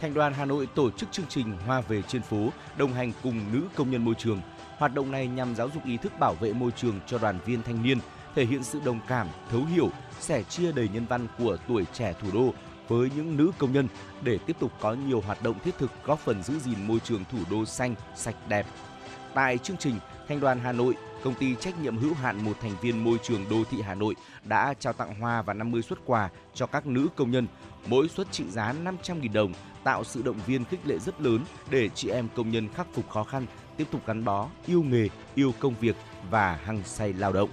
Thành 0.00 0.14
đoàn 0.14 0.32
Hà 0.32 0.44
Nội 0.44 0.68
tổ 0.74 0.90
chức 0.90 1.12
chương 1.12 1.26
trình 1.28 1.56
Hoa 1.66 1.80
về 1.80 2.02
trên 2.02 2.22
phố 2.22 2.48
đồng 2.76 2.92
hành 2.92 3.12
cùng 3.22 3.52
nữ 3.52 3.62
công 3.74 3.90
nhân 3.90 4.04
môi 4.04 4.14
trường. 4.18 4.40
Hoạt 4.78 4.94
động 4.94 5.10
này 5.10 5.26
nhằm 5.26 5.54
giáo 5.54 5.70
dục 5.74 5.84
ý 5.84 5.96
thức 5.96 6.12
bảo 6.20 6.34
vệ 6.34 6.52
môi 6.52 6.70
trường 6.70 7.00
cho 7.06 7.18
đoàn 7.18 7.38
viên 7.46 7.62
thanh 7.62 7.82
niên, 7.82 7.98
thể 8.34 8.44
hiện 8.44 8.62
sự 8.62 8.80
đồng 8.84 9.00
cảm, 9.08 9.28
thấu 9.50 9.64
hiểu, 9.64 9.90
sẻ 10.20 10.42
chia 10.42 10.72
đầy 10.72 10.88
nhân 10.92 11.06
văn 11.06 11.26
của 11.38 11.56
tuổi 11.68 11.84
trẻ 11.92 12.14
thủ 12.20 12.28
đô 12.34 12.54
với 12.90 13.10
những 13.16 13.36
nữ 13.36 13.52
công 13.58 13.72
nhân 13.72 13.88
để 14.22 14.38
tiếp 14.46 14.56
tục 14.58 14.72
có 14.80 14.92
nhiều 14.94 15.20
hoạt 15.20 15.42
động 15.42 15.58
thiết 15.64 15.78
thực 15.78 15.90
góp 16.04 16.18
phần 16.18 16.42
giữ 16.42 16.58
gìn 16.58 16.86
môi 16.86 17.00
trường 17.00 17.24
thủ 17.32 17.38
đô 17.50 17.64
xanh, 17.64 17.94
sạch 18.16 18.36
đẹp. 18.48 18.66
Tại 19.34 19.58
chương 19.58 19.76
trình, 19.76 19.94
Thành 20.28 20.40
đoàn 20.40 20.60
Hà 20.60 20.72
Nội, 20.72 20.94
công 21.24 21.34
ty 21.34 21.54
trách 21.54 21.82
nhiệm 21.82 21.98
hữu 21.98 22.14
hạn 22.14 22.44
một 22.44 22.52
thành 22.60 22.72
viên 22.82 23.04
môi 23.04 23.18
trường 23.22 23.44
đô 23.50 23.64
thị 23.70 23.82
Hà 23.82 23.94
Nội 23.94 24.16
đã 24.44 24.74
trao 24.78 24.92
tặng 24.92 25.20
hoa 25.20 25.42
và 25.42 25.54
50 25.54 25.82
xuất 25.82 25.98
quà 26.06 26.28
cho 26.54 26.66
các 26.66 26.86
nữ 26.86 27.08
công 27.16 27.30
nhân, 27.30 27.46
mỗi 27.86 28.08
suất 28.08 28.32
trị 28.32 28.44
giá 28.50 28.74
500.000 28.84 29.32
đồng, 29.32 29.52
tạo 29.84 30.04
sự 30.04 30.22
động 30.22 30.40
viên 30.46 30.64
khích 30.64 30.86
lệ 30.86 30.98
rất 30.98 31.20
lớn 31.20 31.40
để 31.70 31.88
chị 31.88 32.08
em 32.08 32.28
công 32.36 32.50
nhân 32.50 32.68
khắc 32.74 32.86
phục 32.94 33.10
khó 33.10 33.24
khăn, 33.24 33.46
tiếp 33.76 33.86
tục 33.90 34.00
gắn 34.06 34.24
bó, 34.24 34.48
yêu 34.66 34.82
nghề, 34.82 35.08
yêu 35.34 35.54
công 35.58 35.74
việc 35.80 35.96
và 36.30 36.58
hăng 36.64 36.82
say 36.84 37.12
lao 37.12 37.32
động. 37.32 37.50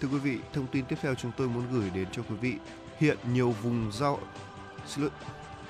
Thưa 0.00 0.08
quý 0.08 0.18
vị, 0.18 0.38
thông 0.52 0.66
tin 0.66 0.84
tiếp 0.84 0.96
theo 1.02 1.14
chúng 1.14 1.32
tôi 1.36 1.48
muốn 1.48 1.64
gửi 1.72 1.90
đến 1.94 2.08
cho 2.12 2.22
quý 2.22 2.36
vị. 2.40 2.54
Hiện 3.00 3.18
nhiều 3.32 3.50
vùng 3.50 3.92
rau 3.92 4.18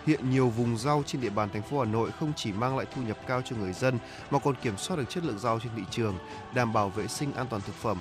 Hiện 0.06 0.30
nhiều 0.30 0.48
vùng 0.48 0.76
rau 0.76 1.02
trên 1.06 1.20
địa 1.20 1.30
bàn 1.30 1.48
thành 1.52 1.62
phố 1.62 1.78
Hà 1.78 1.84
Nội 1.84 2.10
không 2.20 2.32
chỉ 2.36 2.52
mang 2.52 2.76
lại 2.76 2.86
thu 2.94 3.02
nhập 3.02 3.18
cao 3.26 3.42
cho 3.44 3.56
người 3.56 3.72
dân 3.72 3.98
mà 4.30 4.38
còn 4.38 4.54
kiểm 4.62 4.76
soát 4.76 4.96
được 4.96 5.10
chất 5.10 5.24
lượng 5.24 5.38
rau 5.38 5.60
trên 5.60 5.72
thị 5.76 5.82
trường, 5.90 6.14
đảm 6.54 6.72
bảo 6.72 6.88
vệ 6.88 7.06
sinh 7.06 7.32
an 7.32 7.46
toàn 7.50 7.62
thực 7.62 7.74
phẩm, 7.74 7.98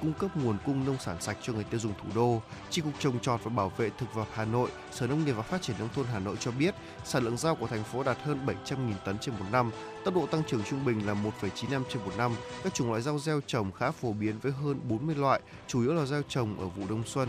cung 0.00 0.12
cấp 0.12 0.36
nguồn 0.36 0.56
cung 0.66 0.84
nông 0.84 0.96
sản 1.00 1.16
sạch 1.20 1.36
cho 1.42 1.52
người 1.52 1.64
tiêu 1.64 1.80
dùng 1.80 1.92
thủ 2.02 2.08
đô. 2.14 2.42
Chi 2.70 2.82
cục 2.82 2.92
trồng 2.98 3.20
trọt 3.20 3.44
và 3.44 3.50
bảo 3.50 3.72
vệ 3.76 3.90
thực 3.98 4.14
vật 4.14 4.26
Hà 4.32 4.44
Nội, 4.44 4.70
Sở 4.92 5.06
Nông 5.06 5.24
nghiệp 5.24 5.32
và 5.32 5.42
Phát 5.42 5.62
triển 5.62 5.76
nông 5.78 5.88
thôn 5.94 6.06
Hà 6.12 6.18
Nội 6.18 6.36
cho 6.40 6.50
biết, 6.50 6.74
sản 7.04 7.24
lượng 7.24 7.36
rau 7.36 7.54
của 7.54 7.66
thành 7.66 7.84
phố 7.84 8.02
đạt 8.02 8.18
hơn 8.22 8.46
700.000 8.46 8.94
tấn 9.04 9.18
trên 9.18 9.34
một 9.38 9.46
năm, 9.52 9.70
tốc 10.04 10.14
độ 10.14 10.26
tăng 10.26 10.42
trưởng 10.44 10.62
trung 10.64 10.84
bình 10.84 11.06
là 11.06 11.14
1,95 11.14 11.82
trên 11.88 12.04
một 12.04 12.12
năm. 12.18 12.32
Các 12.64 12.74
chủng 12.74 12.90
loại 12.90 13.02
rau 13.02 13.18
gieo 13.18 13.40
trồng 13.46 13.72
khá 13.72 13.90
phổ 13.90 14.12
biến 14.12 14.38
với 14.42 14.52
hơn 14.52 14.80
40 14.88 15.14
loại, 15.14 15.40
chủ 15.66 15.82
yếu 15.82 15.94
là 15.94 16.04
gieo 16.04 16.22
trồng 16.28 16.60
ở 16.60 16.66
vụ 16.66 16.82
đông 16.88 17.02
xuân. 17.06 17.28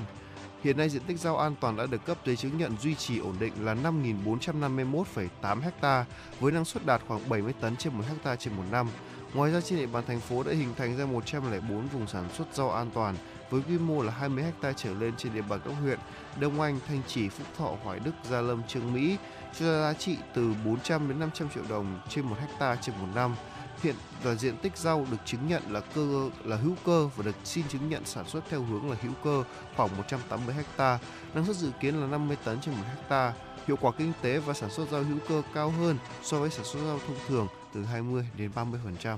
Hiện 0.64 0.78
nay 0.78 0.90
diện 0.90 1.02
tích 1.08 1.20
rau 1.20 1.38
an 1.38 1.56
toàn 1.60 1.76
đã 1.78 1.86
được 1.86 2.06
cấp 2.06 2.18
giấy 2.26 2.36
chứng 2.36 2.58
nhận 2.58 2.78
duy 2.82 2.96
trì 2.96 3.20
ổn 3.20 3.36
định 3.40 3.54
là 3.66 3.76
5.451,8 3.76 5.62
ha 5.82 6.06
với 6.40 6.52
năng 6.52 6.66
suất 6.66 6.86
đạt 6.86 7.02
khoảng 7.08 7.30
70 7.30 7.54
tấn 7.60 7.76
trên 7.76 7.94
1 7.94 8.04
ha 8.24 8.36
trên 8.36 8.54
một 8.54 8.64
năm. 8.72 8.88
Ngoài 9.34 9.52
ra 9.52 9.62
trên 9.62 9.80
địa 9.80 9.86
bàn 9.86 10.04
thành 10.08 10.20
phố 10.20 10.44
đã 10.44 10.52
hình 10.52 10.74
thành 10.78 10.98
ra 10.98 11.06
104 11.06 11.88
vùng 11.88 12.08
sản 12.08 12.30
xuất 12.38 12.48
rau 12.54 12.72
an 12.72 12.90
toàn 12.94 13.16
với 13.50 13.62
quy 13.68 13.78
mô 13.78 14.04
là 14.04 14.12
20 14.12 14.44
ha 14.62 14.74
trở 14.74 14.94
lên 14.94 15.14
trên 15.18 15.34
địa 15.34 15.42
bàn 15.42 15.60
các 15.66 15.74
huyện 15.82 16.00
Đông 16.40 16.62
Anh, 16.62 16.80
Thanh 16.88 17.02
Trì, 17.08 17.30
Phúc 17.30 17.48
Thọ, 17.58 17.72
Hoài 17.84 18.00
Đức, 18.00 18.12
Gia 18.30 18.42
Lâm, 18.42 18.64
Trương 18.68 18.94
Mỹ 18.94 19.18
cho 19.60 19.66
giá 19.66 19.94
trị 19.94 20.18
từ 20.34 20.54
400 20.66 21.08
đến 21.08 21.20
500 21.20 21.50
triệu 21.56 21.64
đồng 21.70 22.00
trên 22.10 22.26
1 22.26 22.36
ha 22.60 22.76
trên 22.76 22.96
một 23.02 23.08
năm. 23.16 23.36
Hiện 23.84 23.96
và 24.24 24.36
diện 24.36 24.58
tích 24.58 24.78
rau 24.78 25.06
được 25.12 25.18
chứng 25.26 25.48
nhận 25.48 25.62
là 25.70 25.80
cơ 25.80 26.30
là 26.44 26.56
hữu 26.56 26.76
cơ 26.86 27.10
và 27.16 27.24
được 27.24 27.36
xin 27.44 27.68
chứng 27.70 27.90
nhận 27.90 28.06
sản 28.06 28.30
xuất 28.30 28.44
theo 28.50 28.64
hướng 28.64 28.90
là 28.90 28.98
hữu 29.02 29.12
cơ 29.24 29.44
khoảng 29.76 29.98
180 29.98 30.56
ha, 30.78 31.00
năng 31.34 31.46
suất 31.46 31.56
dự 31.56 31.72
kiến 31.80 31.96
là 31.96 32.08
50 32.08 32.38
tấn 32.44 32.62
trên 32.62 32.76
1 32.76 32.82
ha. 33.10 33.34
Hiệu 33.68 33.78
quả 33.82 33.92
kinh 33.98 34.14
tế 34.22 34.40
và 34.40 34.54
sản 34.54 34.70
xuất 34.70 34.90
rau 34.92 35.04
hữu 35.04 35.18
cơ 35.30 35.42
cao 35.54 35.70
hơn 35.70 35.98
so 36.24 36.40
với 36.40 36.50
sản 36.50 36.66
xuất 36.66 36.80
rau 36.86 37.00
thông 37.08 37.18
thường 37.28 37.48
từ 37.74 37.84
20 37.84 38.28
đến 38.38 38.52
30%. 38.56 39.18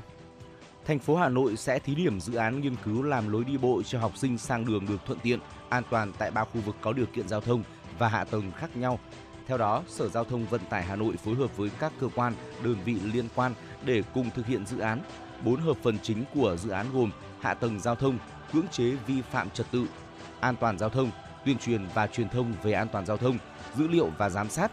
Thành 0.85 0.99
phố 0.99 1.15
Hà 1.15 1.29
Nội 1.29 1.57
sẽ 1.57 1.79
thí 1.79 1.95
điểm 1.95 2.19
dự 2.19 2.35
án 2.35 2.61
nghiên 2.61 2.75
cứu 2.85 3.03
làm 3.03 3.31
lối 3.31 3.43
đi 3.43 3.57
bộ 3.57 3.81
cho 3.85 3.99
học 3.99 4.17
sinh 4.17 4.37
sang 4.37 4.65
đường 4.65 4.85
được 4.87 5.05
thuận 5.05 5.19
tiện, 5.19 5.39
an 5.69 5.83
toàn 5.89 6.11
tại 6.17 6.31
ba 6.31 6.43
khu 6.43 6.61
vực 6.61 6.75
có 6.81 6.93
điều 6.93 7.05
kiện 7.05 7.27
giao 7.27 7.41
thông 7.41 7.63
và 7.99 8.07
hạ 8.07 8.23
tầng 8.23 8.51
khác 8.57 8.77
nhau. 8.77 8.99
Theo 9.47 9.57
đó, 9.57 9.83
Sở 9.87 10.09
Giao 10.09 10.23
thông 10.23 10.45
Vận 10.45 10.61
tải 10.69 10.83
Hà 10.83 10.95
Nội 10.95 11.15
phối 11.17 11.35
hợp 11.35 11.57
với 11.57 11.69
các 11.79 11.93
cơ 11.99 12.07
quan, 12.15 12.33
đơn 12.63 12.75
vị 12.85 12.99
liên 13.13 13.27
quan 13.35 13.53
để 13.83 14.03
cùng 14.13 14.29
thực 14.35 14.45
hiện 14.45 14.65
dự 14.65 14.79
án. 14.79 15.01
Bốn 15.43 15.61
hợp 15.61 15.77
phần 15.83 15.99
chính 15.99 16.23
của 16.33 16.57
dự 16.57 16.69
án 16.69 16.85
gồm 16.93 17.11
hạ 17.39 17.53
tầng 17.53 17.79
giao 17.79 17.95
thông, 17.95 18.17
cưỡng 18.53 18.67
chế 18.71 18.91
vi 19.07 19.21
phạm 19.21 19.49
trật 19.49 19.65
tự, 19.71 19.85
an 20.39 20.55
toàn 20.55 20.77
giao 20.77 20.89
thông, 20.89 21.11
tuyên 21.45 21.57
truyền 21.57 21.87
và 21.93 22.07
truyền 22.07 22.29
thông 22.29 22.53
về 22.63 22.71
an 22.71 22.87
toàn 22.91 23.05
giao 23.05 23.17
thông, 23.17 23.37
dữ 23.77 23.87
liệu 23.87 24.09
và 24.17 24.29
giám 24.29 24.49
sát. 24.49 24.71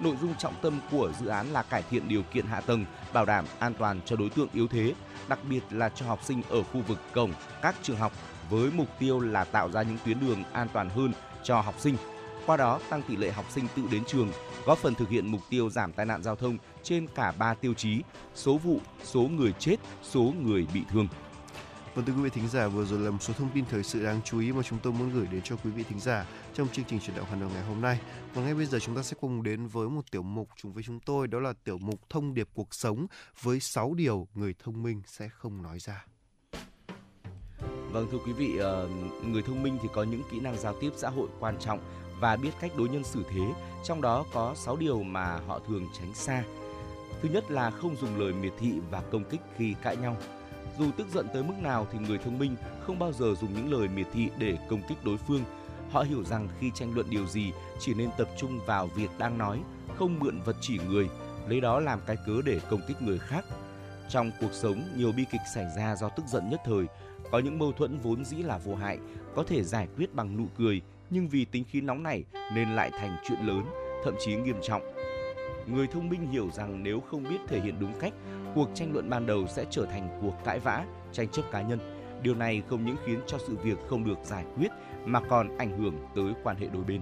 Nội 0.00 0.16
dung 0.20 0.34
trọng 0.38 0.54
tâm 0.62 0.80
của 0.90 1.12
dự 1.20 1.26
án 1.26 1.52
là 1.52 1.62
cải 1.62 1.82
thiện 1.90 2.08
điều 2.08 2.22
kiện 2.22 2.46
hạ 2.46 2.60
tầng, 2.60 2.84
bảo 3.12 3.24
đảm 3.24 3.44
an 3.58 3.74
toàn 3.74 4.00
cho 4.04 4.16
đối 4.16 4.30
tượng 4.30 4.48
yếu 4.52 4.68
thế, 4.68 4.94
đặc 5.28 5.38
biệt 5.48 5.62
là 5.70 5.88
cho 5.88 6.06
học 6.06 6.24
sinh 6.24 6.42
ở 6.48 6.62
khu 6.62 6.80
vực 6.80 6.98
cổng 7.14 7.32
các 7.62 7.74
trường 7.82 7.96
học 7.96 8.12
với 8.50 8.70
mục 8.70 8.88
tiêu 8.98 9.20
là 9.20 9.44
tạo 9.44 9.70
ra 9.70 9.82
những 9.82 9.98
tuyến 10.04 10.20
đường 10.20 10.42
an 10.52 10.68
toàn 10.72 10.90
hơn 10.90 11.12
cho 11.42 11.60
học 11.60 11.74
sinh. 11.78 11.96
Qua 12.46 12.56
đó 12.56 12.80
tăng 12.90 13.02
tỷ 13.02 13.16
lệ 13.16 13.30
học 13.30 13.44
sinh 13.50 13.66
tự 13.76 13.82
đến 13.90 14.04
trường, 14.04 14.32
góp 14.66 14.78
phần 14.78 14.94
thực 14.94 15.08
hiện 15.08 15.26
mục 15.26 15.40
tiêu 15.50 15.70
giảm 15.70 15.92
tai 15.92 16.06
nạn 16.06 16.22
giao 16.22 16.36
thông 16.36 16.58
trên 16.82 17.06
cả 17.14 17.32
3 17.38 17.54
tiêu 17.54 17.74
chí: 17.74 18.02
số 18.34 18.58
vụ, 18.58 18.80
số 19.04 19.20
người 19.20 19.52
chết, 19.58 19.76
số 20.02 20.32
người 20.42 20.66
bị 20.74 20.82
thương. 20.90 21.08
Vâng 21.94 22.04
thưa 22.04 22.12
quý 22.12 22.22
vị 22.22 22.30
thính 22.30 22.48
giả, 22.48 22.68
vừa 22.68 22.84
rồi 22.84 22.98
là 22.98 23.10
một 23.10 23.18
số 23.22 23.34
thông 23.34 23.48
tin 23.54 23.64
thời 23.70 23.82
sự 23.82 24.04
đáng 24.04 24.20
chú 24.24 24.40
ý 24.40 24.52
mà 24.52 24.62
chúng 24.62 24.78
tôi 24.82 24.92
muốn 24.92 25.10
gửi 25.10 25.26
đến 25.26 25.42
cho 25.44 25.56
quý 25.64 25.70
vị 25.70 25.82
thính 25.88 26.00
giả 26.00 26.26
trong 26.54 26.68
chương 26.68 26.84
trình 26.84 27.00
chuyển 27.00 27.16
động 27.16 27.26
Hà 27.30 27.36
Nội 27.36 27.50
ngày 27.54 27.64
hôm 27.64 27.80
nay. 27.80 28.00
Và 28.34 28.42
ngay 28.42 28.54
bây 28.54 28.66
giờ 28.66 28.78
chúng 28.78 28.96
ta 28.96 29.02
sẽ 29.02 29.16
cùng 29.20 29.42
đến 29.42 29.66
với 29.66 29.88
một 29.88 30.10
tiểu 30.10 30.22
mục 30.22 30.48
chung 30.56 30.72
với 30.72 30.82
chúng 30.82 31.00
tôi, 31.00 31.28
đó 31.28 31.40
là 31.40 31.52
tiểu 31.64 31.78
mục 31.78 32.00
thông 32.08 32.34
điệp 32.34 32.48
cuộc 32.54 32.74
sống 32.74 33.06
với 33.42 33.60
6 33.60 33.94
điều 33.94 34.28
người 34.34 34.54
thông 34.58 34.82
minh 34.82 35.02
sẽ 35.06 35.28
không 35.28 35.62
nói 35.62 35.78
ra. 35.78 36.04
Vâng 37.92 38.08
thưa 38.12 38.18
quý 38.26 38.32
vị, 38.32 38.56
ờ, 38.56 38.88
người 39.26 39.42
thông 39.42 39.62
minh 39.62 39.78
thì 39.82 39.88
có 39.94 40.02
những 40.02 40.22
kỹ 40.30 40.40
năng 40.40 40.58
giao 40.58 40.74
tiếp 40.80 40.90
xã 40.96 41.08
hội 41.08 41.28
quan 41.40 41.58
trọng 41.58 41.80
và 42.20 42.36
biết 42.36 42.50
cách 42.60 42.72
đối 42.76 42.88
nhân 42.88 43.04
xử 43.04 43.22
thế, 43.30 43.42
trong 43.84 44.00
đó 44.00 44.24
có 44.32 44.54
6 44.54 44.76
điều 44.76 45.02
mà 45.02 45.40
họ 45.46 45.60
thường 45.68 45.86
tránh 45.98 46.14
xa. 46.14 46.44
Thứ 47.22 47.28
nhất 47.28 47.50
là 47.50 47.70
không 47.70 47.96
dùng 47.96 48.18
lời 48.18 48.32
miệt 48.32 48.52
thị 48.58 48.72
và 48.90 49.02
công 49.12 49.24
kích 49.24 49.40
khi 49.56 49.74
cãi 49.82 49.96
nhau. 49.96 50.16
Dù 50.78 50.90
tức 50.96 51.06
giận 51.14 51.26
tới 51.34 51.42
mức 51.42 51.54
nào 51.62 51.86
thì 51.92 51.98
người 51.98 52.18
thông 52.18 52.38
minh 52.38 52.56
không 52.86 52.98
bao 52.98 53.12
giờ 53.12 53.34
dùng 53.40 53.54
những 53.54 53.72
lời 53.72 53.88
miệt 53.88 54.06
thị 54.12 54.28
để 54.38 54.58
công 54.68 54.82
kích 54.88 55.04
đối 55.04 55.16
phương. 55.16 55.44
Họ 55.90 56.02
hiểu 56.02 56.24
rằng 56.24 56.48
khi 56.60 56.70
tranh 56.74 56.94
luận 56.94 57.06
điều 57.10 57.26
gì 57.26 57.52
chỉ 57.80 57.94
nên 57.94 58.10
tập 58.18 58.28
trung 58.38 58.60
vào 58.66 58.86
việc 58.86 59.10
đang 59.18 59.38
nói, 59.38 59.60
không 59.98 60.18
mượn 60.18 60.40
vật 60.40 60.56
chỉ 60.60 60.78
người, 60.88 61.08
lấy 61.48 61.60
đó 61.60 61.80
làm 61.80 62.00
cái 62.06 62.16
cớ 62.26 62.42
để 62.44 62.60
công 62.70 62.80
kích 62.88 63.02
người 63.02 63.18
khác. 63.18 63.44
Trong 64.08 64.30
cuộc 64.40 64.52
sống, 64.52 64.82
nhiều 64.96 65.12
bi 65.12 65.24
kịch 65.32 65.40
xảy 65.54 65.66
ra 65.76 65.96
do 65.96 66.08
tức 66.08 66.26
giận 66.26 66.50
nhất 66.50 66.60
thời. 66.64 66.86
Có 67.30 67.38
những 67.38 67.58
mâu 67.58 67.72
thuẫn 67.72 67.98
vốn 67.98 68.24
dĩ 68.24 68.36
là 68.36 68.58
vô 68.58 68.74
hại, 68.74 68.98
có 69.34 69.44
thể 69.44 69.62
giải 69.62 69.88
quyết 69.96 70.14
bằng 70.14 70.36
nụ 70.36 70.46
cười, 70.58 70.82
nhưng 71.10 71.28
vì 71.28 71.44
tính 71.44 71.64
khí 71.64 71.80
nóng 71.80 72.02
này 72.02 72.24
nên 72.54 72.70
lại 72.70 72.90
thành 72.98 73.16
chuyện 73.24 73.46
lớn, 73.46 73.64
thậm 74.04 74.14
chí 74.18 74.36
nghiêm 74.36 74.56
trọng. 74.62 74.82
Người 75.66 75.86
thông 75.86 76.08
minh 76.08 76.26
hiểu 76.26 76.50
rằng 76.52 76.82
nếu 76.82 77.00
không 77.00 77.22
biết 77.22 77.38
thể 77.48 77.60
hiện 77.60 77.74
đúng 77.80 77.92
cách, 78.00 78.12
cuộc 78.54 78.68
tranh 78.74 78.92
luận 78.92 79.10
ban 79.10 79.26
đầu 79.26 79.46
sẽ 79.46 79.64
trở 79.70 79.86
thành 79.86 80.18
cuộc 80.22 80.34
cãi 80.44 80.58
vã, 80.58 80.84
tranh 81.12 81.28
chấp 81.28 81.42
cá 81.52 81.62
nhân. 81.62 81.78
Điều 82.22 82.34
này 82.34 82.62
không 82.68 82.84
những 82.84 82.96
khiến 83.04 83.20
cho 83.26 83.38
sự 83.38 83.56
việc 83.56 83.78
không 83.88 84.04
được 84.04 84.18
giải 84.24 84.44
quyết 84.56 84.68
mà 85.04 85.20
còn 85.20 85.58
ảnh 85.58 85.78
hưởng 85.78 85.94
tới 86.14 86.32
quan 86.42 86.56
hệ 86.56 86.66
đôi 86.72 86.84
bên. 86.84 87.00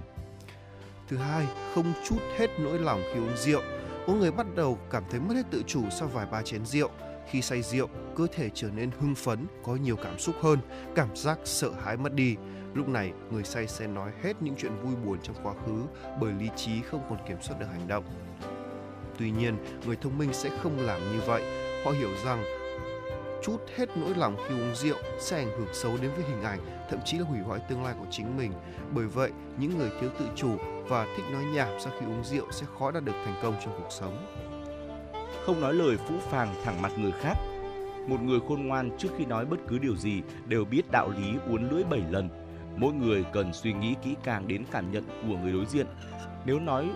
Thứ 1.07 1.17
hai, 1.17 1.47
không 1.75 1.93
chút 2.09 2.19
hết 2.37 2.47
nỗi 2.59 2.79
lòng 2.79 3.01
khi 3.13 3.19
uống 3.19 3.37
rượu. 3.37 3.61
Có 4.07 4.13
người 4.13 4.31
bắt 4.31 4.47
đầu 4.55 4.77
cảm 4.89 5.03
thấy 5.09 5.19
mất 5.19 5.33
hết 5.35 5.45
tự 5.51 5.63
chủ 5.67 5.81
sau 5.89 6.07
vài 6.07 6.25
ba 6.31 6.41
chén 6.41 6.65
rượu. 6.65 6.89
Khi 7.29 7.41
say 7.41 7.61
rượu, 7.61 7.87
cơ 8.15 8.27
thể 8.31 8.49
trở 8.53 8.69
nên 8.69 8.91
hưng 8.99 9.15
phấn, 9.15 9.47
có 9.63 9.75
nhiều 9.75 9.95
cảm 9.95 10.19
xúc 10.19 10.35
hơn, 10.41 10.59
cảm 10.95 11.15
giác 11.15 11.39
sợ 11.43 11.71
hãi 11.83 11.97
mất 11.97 12.13
đi. 12.13 12.35
Lúc 12.73 12.87
này, 12.87 13.13
người 13.31 13.43
say 13.43 13.67
sẽ 13.67 13.87
nói 13.87 14.11
hết 14.23 14.41
những 14.41 14.55
chuyện 14.57 14.71
vui 14.83 14.95
buồn 14.95 15.17
trong 15.23 15.35
quá 15.43 15.53
khứ 15.65 15.83
bởi 16.21 16.33
lý 16.33 16.49
trí 16.55 16.81
không 16.81 17.01
còn 17.09 17.19
kiểm 17.27 17.37
soát 17.41 17.59
được 17.59 17.65
hành 17.71 17.87
động. 17.87 18.03
Tuy 19.17 19.31
nhiên, 19.31 19.57
người 19.85 19.95
thông 19.95 20.17
minh 20.17 20.33
sẽ 20.33 20.49
không 20.63 20.77
làm 20.79 21.01
như 21.01 21.21
vậy. 21.25 21.43
Họ 21.85 21.91
hiểu 21.91 22.09
rằng 22.25 22.43
chút 23.43 23.57
hết 23.75 23.89
nỗi 23.97 24.15
lòng 24.15 24.37
khi 24.47 24.55
uống 24.55 24.75
rượu 24.75 24.97
sẽ 25.19 25.37
ảnh 25.37 25.51
hưởng 25.57 25.73
xấu 25.73 25.97
đến 26.01 26.11
với 26.15 26.23
hình 26.23 26.43
ảnh, 26.43 26.59
thậm 26.89 26.99
chí 27.05 27.17
là 27.17 27.25
hủy 27.25 27.39
hoại 27.39 27.59
tương 27.69 27.83
lai 27.83 27.95
của 27.99 28.05
chính 28.11 28.37
mình. 28.37 28.51
Bởi 28.91 29.05
vậy, 29.05 29.31
những 29.57 29.77
người 29.77 29.89
thiếu 30.01 30.09
tự 30.19 30.25
chủ 30.35 30.57
và 30.87 31.07
thích 31.17 31.25
nói 31.31 31.43
nhảm 31.43 31.79
sau 31.79 31.93
khi 31.99 32.05
uống 32.05 32.23
rượu 32.23 32.51
sẽ 32.51 32.65
khó 32.79 32.91
đạt 32.91 33.03
được 33.03 33.15
thành 33.25 33.35
công 33.43 33.55
trong 33.65 33.73
cuộc 33.77 33.91
sống. 33.91 34.25
Không 35.45 35.61
nói 35.61 35.73
lời 35.73 35.97
phũ 35.97 36.15
phàng 36.19 36.55
thẳng 36.63 36.81
mặt 36.81 36.91
người 36.97 37.11
khác. 37.11 37.33
Một 38.07 38.21
người 38.21 38.39
khôn 38.47 38.67
ngoan 38.67 38.97
trước 38.97 39.09
khi 39.17 39.25
nói 39.25 39.45
bất 39.45 39.57
cứ 39.67 39.77
điều 39.77 39.95
gì 39.95 40.21
đều 40.45 40.65
biết 40.65 40.91
đạo 40.91 41.09
lý 41.17 41.33
uốn 41.49 41.69
lưỡi 41.69 41.83
bảy 41.83 42.01
lần. 42.09 42.29
Mỗi 42.77 42.93
người 42.93 43.25
cần 43.33 43.53
suy 43.53 43.73
nghĩ 43.73 43.95
kỹ 44.03 44.15
càng 44.23 44.47
đến 44.47 44.63
cảm 44.71 44.91
nhận 44.91 45.03
của 45.27 45.37
người 45.37 45.53
đối 45.53 45.65
diện. 45.65 45.87
Nếu 46.45 46.59
nói 46.59 46.89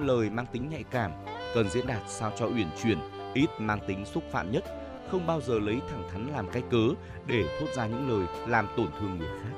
lời 0.00 0.30
mang 0.30 0.46
tính 0.52 0.68
nhạy 0.70 0.84
cảm, 0.90 1.10
cần 1.54 1.70
diễn 1.70 1.86
đạt 1.86 2.02
sao 2.08 2.32
cho 2.38 2.46
uyển 2.46 2.68
chuyển, 2.82 2.98
ít 3.34 3.48
mang 3.58 3.78
tính 3.86 4.04
xúc 4.04 4.24
phạm 4.30 4.52
nhất, 4.52 4.64
không 5.10 5.26
bao 5.26 5.40
giờ 5.40 5.58
lấy 5.58 5.80
thẳng 5.90 6.08
thắn 6.12 6.26
làm 6.32 6.50
cái 6.50 6.62
cớ 6.70 6.88
để 7.26 7.44
thốt 7.60 7.66
ra 7.74 7.86
những 7.86 8.08
lời 8.10 8.26
làm 8.48 8.66
tổn 8.76 8.86
thương 9.00 9.18
người 9.18 9.28
khác. 9.42 9.50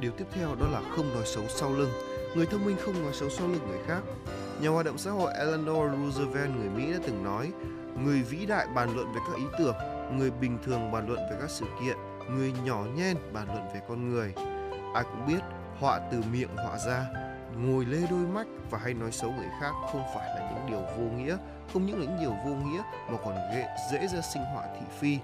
Điều 0.00 0.10
tiếp 0.10 0.24
theo 0.32 0.48
đó 0.60 0.66
là 0.72 0.82
không 0.96 1.14
nói 1.14 1.26
xấu 1.26 1.44
sau 1.48 1.72
lưng. 1.72 1.90
Người 2.34 2.46
thông 2.46 2.64
minh 2.64 2.76
không 2.80 3.02
nói 3.02 3.12
xấu 3.12 3.30
sau 3.30 3.48
lưng 3.48 3.60
người 3.68 3.78
khác. 3.86 4.02
Nhà 4.60 4.68
hoạt 4.68 4.86
động 4.86 4.98
xã 4.98 5.10
hội 5.10 5.32
Eleanor 5.32 5.92
Roosevelt 5.92 6.56
người 6.56 6.68
Mỹ 6.68 6.92
đã 6.92 6.98
từng 7.06 7.24
nói, 7.24 7.52
người 8.04 8.22
vĩ 8.22 8.46
đại 8.46 8.66
bàn 8.74 8.94
luận 8.94 9.12
về 9.12 9.20
các 9.26 9.36
ý 9.36 9.44
tưởng, 9.58 9.76
người 10.18 10.30
bình 10.30 10.58
thường 10.64 10.92
bàn 10.92 11.08
luận 11.08 11.18
về 11.30 11.36
các 11.40 11.50
sự 11.50 11.64
kiện, 11.82 11.96
người 12.30 12.52
nhỏ 12.64 12.84
nhen 12.96 13.16
bàn 13.32 13.46
luận 13.46 13.62
về 13.74 13.80
con 13.88 14.08
người. 14.08 14.34
Ai 14.94 15.04
cũng 15.04 15.26
biết, 15.26 15.40
họa 15.80 16.00
từ 16.12 16.22
miệng 16.32 16.56
họa 16.56 16.78
ra, 16.78 17.06
ngồi 17.56 17.84
lê 17.84 17.98
đôi 18.10 18.20
mắt 18.20 18.46
và 18.70 18.78
hay 18.78 18.94
nói 18.94 19.12
xấu 19.12 19.30
người 19.30 19.48
khác 19.60 19.72
không 19.92 20.02
phải 20.14 20.28
là 20.28 20.50
những 20.50 20.66
điều 20.66 20.80
vô 20.80 21.16
nghĩa, 21.16 21.36
không 21.72 21.86
những 21.86 22.00
là 22.00 22.06
những 22.06 22.20
điều 22.20 22.34
vô 22.44 22.50
nghĩa 22.50 22.82
mà 23.08 23.18
còn 23.24 23.34
dễ 23.92 24.06
ra 24.06 24.20
sinh 24.20 24.42
họa 24.54 24.64
thị 24.74 24.86
phi. 24.98 25.18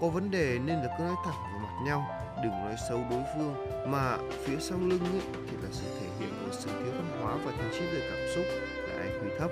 Có 0.00 0.08
vấn 0.08 0.30
đề 0.30 0.58
nên 0.64 0.78
là 0.78 0.96
cứ 0.98 1.04
nói 1.04 1.16
thẳng 1.24 1.34
vào 1.34 1.58
mặt 1.62 1.84
nhau, 1.86 2.06
đừng 2.42 2.52
nói 2.52 2.76
xấu 2.88 3.00
đối 3.10 3.22
phương 3.34 3.54
mà 3.92 4.16
phía 4.44 4.56
sau 4.60 4.78
lưng 4.78 5.04
ấy 5.12 5.20
thì 5.50 5.56
là 5.62 5.68
sự 5.72 5.86
thể 6.00 6.05
của 6.46 6.52
sự 6.52 6.68
thiếu 6.68 6.92
văn 6.96 7.20
hóa 7.20 7.36
và 7.44 7.52
thiếu 7.52 7.70
chí 7.72 7.86
về 7.86 8.00
cảm 8.10 8.18
xúc 8.34 8.44
là 8.88 9.00
ai 9.00 9.10
thấp. 9.38 9.50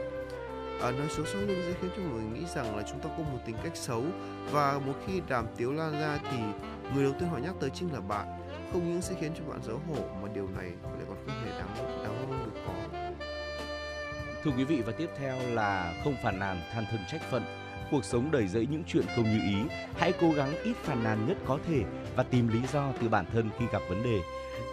À, 0.80 0.90
nói 0.90 1.07
xấu 1.11 1.26
sau 1.26 1.42
lưng 1.42 1.62
sẽ 1.66 1.72
khiến 1.80 1.90
cho 1.97 2.03
mọi 2.03 2.20
người 2.20 2.40
nghĩ 2.40 2.47
rằng 2.55 2.76
là 2.76 2.82
chúng 2.90 3.01
ta 3.01 3.09
có 3.09 3.22
một 3.22 3.38
tính 3.47 3.57
cách 3.62 3.76
xấu 3.76 4.05
và 4.51 4.78
một 4.86 4.92
khi 5.07 5.20
đàm 5.28 5.47
tiếu 5.57 5.72
lan 5.72 5.92
ra 5.92 6.18
thì 6.30 6.36
người 6.95 7.05
đầu 7.05 7.12
tiên 7.18 7.28
họ 7.28 7.38
nhắc 7.38 7.55
tới 7.61 7.70
chính 7.70 7.92
là 7.92 8.01
bạn. 8.01 8.26
Không 8.72 8.92
những 8.92 9.03
sẽ 9.03 9.14
khiến 9.20 9.32
cho 9.38 9.45
bạn 9.45 9.61
xấu 9.62 9.80
hổ 9.88 9.95
mà 10.22 10.28
điều 10.34 10.49
này 10.49 10.66
lại 10.66 11.05
còn 11.09 11.16
không 11.26 11.45
hề 11.45 11.51
đáng 11.51 11.68
đáng 12.05 12.26
mong 12.28 12.45
được 12.45 12.61
có. 12.66 12.99
Thưa 14.45 14.51
quý 14.57 14.64
vị 14.64 14.82
và 14.86 14.92
tiếp 14.92 15.11
theo 15.18 15.36
là 15.49 15.95
không 16.05 16.16
phản 16.22 16.38
nàn 16.38 16.61
than 16.72 16.84
thân 16.90 17.01
trách 17.11 17.22
phận. 17.30 17.45
Cuộc 17.90 18.05
sống 18.05 18.30
đầy 18.30 18.49
rẫy 18.49 18.66
những 18.70 18.82
chuyện 18.86 19.05
không 19.16 19.24
như 19.24 19.40
ý. 19.45 19.57
Hãy 19.95 20.12
cố 20.20 20.32
gắng 20.32 20.55
ít 20.64 20.76
phàn 20.76 21.05
nàn 21.05 21.26
nhất 21.28 21.36
có 21.47 21.59
thể 21.68 21.82
và 22.16 22.22
tìm 22.22 22.49
lý 22.49 22.61
do 22.72 22.88
từ 23.01 23.09
bản 23.09 23.24
thân 23.32 23.51
khi 23.59 23.64
gặp 23.72 23.82
vấn 23.88 24.03
đề 24.03 24.20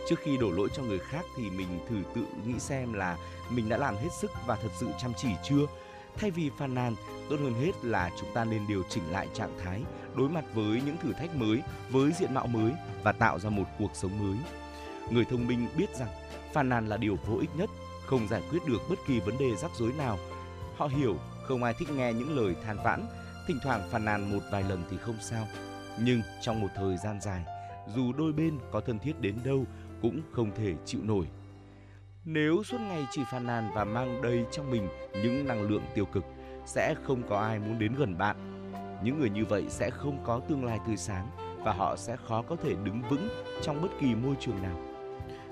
trước 0.07 0.19
khi 0.19 0.37
đổ 0.37 0.51
lỗi 0.51 0.69
cho 0.73 0.83
người 0.83 0.99
khác 0.99 1.25
thì 1.37 1.49
mình 1.49 1.79
thử 1.89 1.95
tự 2.15 2.25
nghĩ 2.45 2.59
xem 2.59 2.93
là 2.93 3.17
mình 3.49 3.69
đã 3.69 3.77
làm 3.77 3.95
hết 3.95 4.09
sức 4.19 4.31
và 4.45 4.55
thật 4.55 4.69
sự 4.79 4.87
chăm 5.01 5.13
chỉ 5.17 5.29
chưa? 5.43 5.65
Thay 6.17 6.31
vì 6.31 6.49
phàn 6.57 6.75
nàn, 6.75 6.95
tốt 7.29 7.35
hơn 7.39 7.53
hết 7.53 7.71
là 7.83 8.11
chúng 8.19 8.29
ta 8.33 8.45
nên 8.45 8.67
điều 8.67 8.83
chỉnh 8.89 9.03
lại 9.11 9.27
trạng 9.33 9.59
thái, 9.63 9.81
đối 10.15 10.29
mặt 10.29 10.45
với 10.53 10.81
những 10.85 10.97
thử 10.97 11.13
thách 11.13 11.35
mới, 11.35 11.61
với 11.89 12.11
diện 12.11 12.33
mạo 12.33 12.47
mới 12.47 12.71
và 13.03 13.11
tạo 13.11 13.39
ra 13.39 13.49
một 13.49 13.65
cuộc 13.79 13.91
sống 13.93 14.19
mới. 14.19 14.37
Người 15.09 15.25
thông 15.25 15.47
minh 15.47 15.67
biết 15.77 15.95
rằng 15.95 16.09
phàn 16.53 16.69
nàn 16.69 16.87
là 16.87 16.97
điều 16.97 17.17
vô 17.25 17.37
ích 17.37 17.49
nhất, 17.55 17.69
không 18.05 18.27
giải 18.27 18.41
quyết 18.51 18.59
được 18.67 18.81
bất 18.89 18.99
kỳ 19.07 19.19
vấn 19.19 19.37
đề 19.37 19.55
rắc 19.55 19.71
rối 19.79 19.93
nào. 19.97 20.17
Họ 20.77 20.87
hiểu 20.87 21.15
không 21.47 21.63
ai 21.63 21.73
thích 21.79 21.89
nghe 21.89 22.13
những 22.13 22.37
lời 22.37 22.55
than 22.65 22.77
vãn, 22.83 23.05
thỉnh 23.47 23.57
thoảng 23.63 23.89
phàn 23.91 24.05
nàn 24.05 24.31
một 24.31 24.43
vài 24.51 24.63
lần 24.63 24.83
thì 24.91 24.97
không 24.97 25.17
sao. 25.21 25.47
Nhưng 25.99 26.21
trong 26.41 26.61
một 26.61 26.67
thời 26.75 26.97
gian 26.97 27.21
dài, 27.21 27.43
dù 27.95 28.13
đôi 28.13 28.33
bên 28.33 28.59
có 28.71 28.81
thân 28.81 28.99
thiết 28.99 29.21
đến 29.21 29.35
đâu 29.43 29.65
cũng 30.01 30.21
không 30.31 30.51
thể 30.55 30.73
chịu 30.85 31.01
nổi. 31.03 31.27
Nếu 32.25 32.63
suốt 32.63 32.77
ngày 32.81 33.05
chỉ 33.11 33.21
phàn 33.31 33.47
nàn 33.47 33.71
và 33.75 33.83
mang 33.83 34.21
đầy 34.21 34.45
trong 34.51 34.71
mình 34.71 34.87
những 35.13 35.47
năng 35.47 35.61
lượng 35.61 35.83
tiêu 35.95 36.05
cực 36.05 36.23
sẽ 36.65 36.95
không 37.03 37.21
có 37.29 37.39
ai 37.39 37.59
muốn 37.59 37.79
đến 37.79 37.93
gần 37.93 38.17
bạn. 38.17 38.37
Những 39.03 39.19
người 39.19 39.29
như 39.29 39.45
vậy 39.45 39.65
sẽ 39.69 39.89
không 39.89 40.23
có 40.23 40.39
tương 40.39 40.65
lai 40.65 40.79
tươi 40.87 40.97
sáng 40.97 41.27
và 41.63 41.73
họ 41.73 41.95
sẽ 41.95 42.17
khó 42.27 42.41
có 42.41 42.55
thể 42.55 42.75
đứng 42.83 43.01
vững 43.09 43.29
trong 43.61 43.81
bất 43.81 43.89
kỳ 43.99 44.15
môi 44.15 44.35
trường 44.39 44.61
nào. 44.61 44.79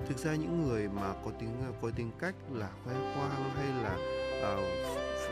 Thực 0.07 0.17
ra 0.17 0.35
những 0.35 0.67
người 0.67 0.89
mà 0.89 1.13
có 1.25 1.31
tính 1.39 1.49
có 1.81 1.91
tính 1.95 2.11
cách 2.19 2.35
là 2.51 2.69
khoe 2.83 2.93
khoang 2.93 3.49
hay 3.55 3.67
là 3.83 3.97
uh, 4.53 4.63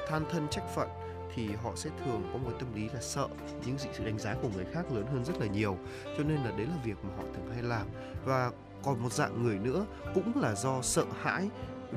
than 0.10 0.24
thân 0.32 0.48
trách 0.50 0.70
phận 0.76 0.90
thì 1.36 1.50
họ 1.64 1.72
sẽ 1.76 1.90
thường 2.06 2.30
có 2.34 2.40
một 2.40 2.52
tâm 2.60 2.74
lý 2.76 2.90
là 2.94 3.02
sợ 3.02 3.28
những 3.66 3.78
sự 3.78 4.06
đánh 4.06 4.20
giá 4.20 4.36
của 4.42 4.50
người 4.56 4.66
khác 4.74 4.92
lớn 4.92 5.06
hơn 5.12 5.26
rất 5.26 5.38
là 5.40 5.48
nhiều. 5.48 5.78
Cho 6.18 6.24
nên 6.24 6.38
là 6.38 6.52
đấy 6.58 6.66
là 6.66 6.78
việc 6.84 6.98
mà 7.04 7.10
họ 7.18 7.24
thường 7.24 7.52
hay 7.54 7.64
làm. 7.64 7.88
Và 8.26 8.52
còn 8.88 9.04
một 9.04 9.14
dạng 9.14 9.44
người 9.44 9.60
nữa 9.60 9.86
cũng 10.14 10.32
là 10.36 10.56
do 10.56 10.82
sợ 10.82 11.06
hãi, 11.22 11.50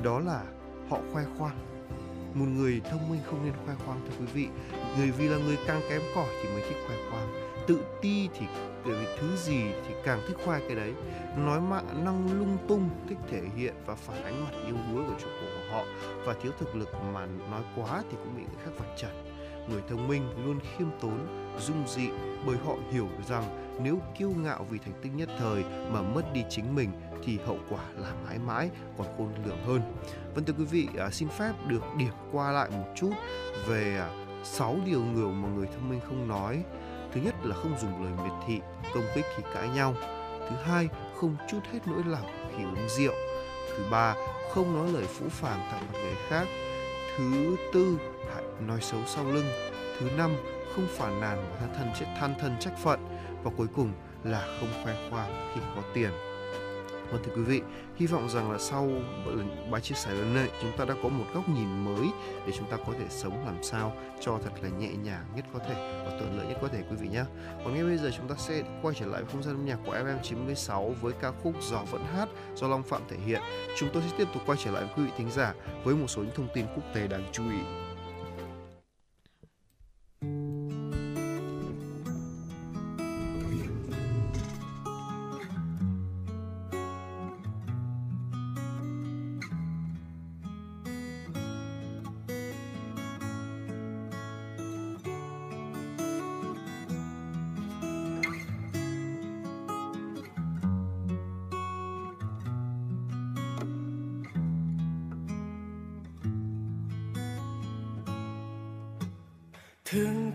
đó 0.03 0.19
là 0.19 0.43
họ 0.89 0.99
khoe 1.13 1.25
khoang. 1.39 1.57
Một 2.35 2.47
người 2.57 2.81
thông 2.91 3.11
minh 3.11 3.21
không 3.27 3.45
nên 3.45 3.53
khoe 3.65 3.75
khoang, 3.87 4.01
thưa 4.07 4.15
quý 4.21 4.27
vị. 4.35 4.49
Người 4.97 5.11
vì 5.11 5.29
là 5.29 5.39
người 5.39 5.59
càng 5.67 5.81
kém 5.91 6.01
cỏi 6.15 6.29
thì 6.43 6.49
mới 6.49 6.63
thích 6.69 6.77
khoe 6.87 6.97
khoang. 7.11 7.33
Tự 7.67 7.81
ti 8.03 8.29
thì 8.39 8.47
cái 8.85 9.17
thứ 9.21 9.37
gì 9.37 9.63
thì 9.87 9.95
càng 10.05 10.21
thích 10.29 10.37
khoe 10.45 10.61
cái 10.61 10.77
đấy. 10.77 10.95
Nói 11.37 11.61
mạng 11.61 12.05
năng 12.05 12.39
lung 12.39 12.59
tung, 12.69 12.91
thích 13.09 13.19
thể 13.31 13.43
hiện 13.57 13.75
và 13.87 13.95
phản 13.95 14.25
ánh 14.25 14.45
mặt 14.45 14.53
yếu 14.67 14.77
đuối 14.93 15.05
của 15.07 15.15
chủ 15.21 15.29
của 15.41 15.73
họ 15.73 15.85
và 16.25 16.35
thiếu 16.43 16.53
thực 16.59 16.77
lực 16.77 16.89
mà 17.13 17.27
nói 17.51 17.63
quá 17.77 18.03
thì 18.11 18.17
cũng 18.25 18.37
bị 18.37 18.43
người 18.43 18.65
khác 18.65 18.71
vạch 18.79 18.97
trần. 18.97 19.25
Người 19.69 19.83
thông 19.89 20.09
minh 20.09 20.23
luôn 20.45 20.59
khiêm 20.61 20.89
tốn, 21.01 21.19
dung 21.61 21.85
dị 21.89 22.09
bởi 22.47 22.57
họ 22.57 22.75
hiểu 22.91 23.09
rằng 23.29 23.70
nếu 23.83 23.99
kiêu 24.19 24.31
ngạo 24.37 24.67
vì 24.71 24.79
thành 24.79 24.95
tích 25.03 25.13
nhất 25.15 25.29
thời 25.39 25.65
mà 25.65 26.03
mất 26.03 26.33
đi 26.33 26.45
chính 26.51 26.75
mình 26.75 26.91
thì 27.25 27.39
hậu 27.47 27.59
quả 27.71 27.85
là 27.97 28.13
mãi 28.27 28.39
mãi 28.39 28.71
còn 28.99 29.07
khôn 29.19 29.33
lường 29.47 29.65
hơn. 29.65 29.81
Vâng 30.35 30.45
thưa 30.45 30.53
quý 30.59 30.65
vị, 30.65 30.89
à, 30.99 31.11
xin 31.11 31.29
phép 31.29 31.53
được 31.67 31.83
điểm 31.99 32.13
qua 32.33 32.53
lại 32.53 32.71
một 32.71 32.87
chút 32.97 33.13
về 33.67 33.97
à, 33.99 34.09
6 34.45 34.77
điều 34.87 35.01
ngược 35.01 35.29
mà 35.29 35.49
người 35.49 35.67
thông 35.67 35.89
minh 35.89 36.01
không 36.09 36.29
nói. 36.29 36.63
Thứ 37.13 37.21
nhất 37.21 37.35
là 37.43 37.57
không 37.57 37.79
dùng 37.79 38.05
lời 38.05 38.13
miệt 38.25 38.33
thị, 38.47 38.61
công 38.95 39.05
kích 39.15 39.25
khi 39.37 39.43
cãi 39.55 39.69
nhau. 39.69 39.95
Thứ 40.51 40.57
hai, 40.65 40.89
không 41.17 41.37
chút 41.51 41.61
hết 41.73 41.79
nỗi 41.87 42.03
lòng 42.07 42.51
khi 42.57 42.65
uống 42.65 42.89
rượu. 42.89 43.15
Thứ 43.77 43.85
ba, 43.91 44.15
không 44.51 44.75
nói 44.75 44.93
lời 44.93 45.07
phũ 45.07 45.29
phàng 45.29 45.61
tại 45.71 45.81
mặt 45.81 45.99
người 46.03 46.15
khác. 46.29 46.47
Thứ 47.17 47.57
tư, 47.73 47.99
hãy 48.35 48.45
nói 48.67 48.81
xấu 48.81 49.01
sau 49.07 49.25
lưng. 49.25 49.47
Thứ 49.99 50.11
năm, 50.17 50.37
không 50.75 50.87
phản 50.91 51.21
nàn 51.21 51.45
và 51.51 51.67
than 51.67 51.73
thân 51.79 52.17
than 52.21 52.35
thân 52.41 52.57
trách 52.61 52.79
phận 52.79 53.20
và 53.43 53.51
cuối 53.57 53.67
cùng 53.77 53.93
là 54.25 54.57
không 54.61 54.69
khoe 54.83 55.11
khoang 55.11 55.53
khi 55.55 55.61
có 55.77 55.83
tiền 55.95 56.11
Vâng 57.11 57.23
thưa 57.25 57.33
quý 57.37 57.43
vị, 57.43 57.63
hy 57.97 58.07
vọng 58.07 58.29
rằng 58.29 58.51
là 58.53 58.59
sau 58.59 58.89
bài 59.71 59.81
chia 59.81 59.95
sẻ 59.95 60.13
lần 60.13 60.35
này 60.35 60.49
chúng 60.63 60.73
ta 60.77 60.85
đã 60.85 60.95
có 61.03 61.09
một 61.09 61.25
góc 61.35 61.49
nhìn 61.49 61.85
mới 61.85 62.07
để 62.47 62.53
chúng 62.59 62.71
ta 62.71 62.77
có 62.77 62.93
thể 62.99 63.07
sống 63.09 63.47
làm 63.47 63.63
sao 63.63 63.93
cho 64.21 64.39
thật 64.45 64.51
là 64.63 64.69
nhẹ 64.69 64.89
nhàng 64.89 65.25
nhất 65.37 65.45
có 65.53 65.59
thể 65.59 66.03
và 66.05 66.19
thuận 66.19 66.39
lợi 66.39 66.47
nhất 66.47 66.59
có 66.63 66.69
thể 66.69 66.83
quý 66.91 66.97
vị 66.97 67.09
nhé. 67.09 67.25
Còn 67.65 67.75
ngay 67.75 67.85
bây 67.85 67.97
giờ 67.97 68.11
chúng 68.17 68.29
ta 68.29 68.35
sẽ 68.39 68.63
quay 68.83 68.95
trở 68.99 69.07
lại 69.07 69.23
không 69.33 69.43
gian 69.43 69.55
âm 69.55 69.67
nhạc 69.67 69.79
của 69.87 69.95
FM96 69.95 70.93
với 71.01 71.13
ca 71.21 71.33
khúc 71.43 71.55
Gió 71.71 71.83
vẫn 71.91 72.05
hát 72.05 72.29
do 72.55 72.69
Long 72.69 72.83
Phạm 72.83 73.03
thể 73.09 73.17
hiện. 73.27 73.41
Chúng 73.79 73.89
tôi 73.93 74.03
sẽ 74.03 74.17
tiếp 74.19 74.29
tục 74.35 74.43
quay 74.47 74.59
trở 74.65 74.71
lại 74.71 74.85
với 74.85 74.93
quý 74.97 75.03
vị 75.03 75.11
thính 75.19 75.31
giả 75.31 75.55
với 75.85 75.95
một 75.95 76.07
số 76.07 76.23
những 76.23 76.35
thông 76.35 76.49
tin 76.55 76.67
quốc 76.75 76.85
tế 76.95 77.07
đáng 77.07 77.25
chú 77.33 77.43
ý. 77.51 77.90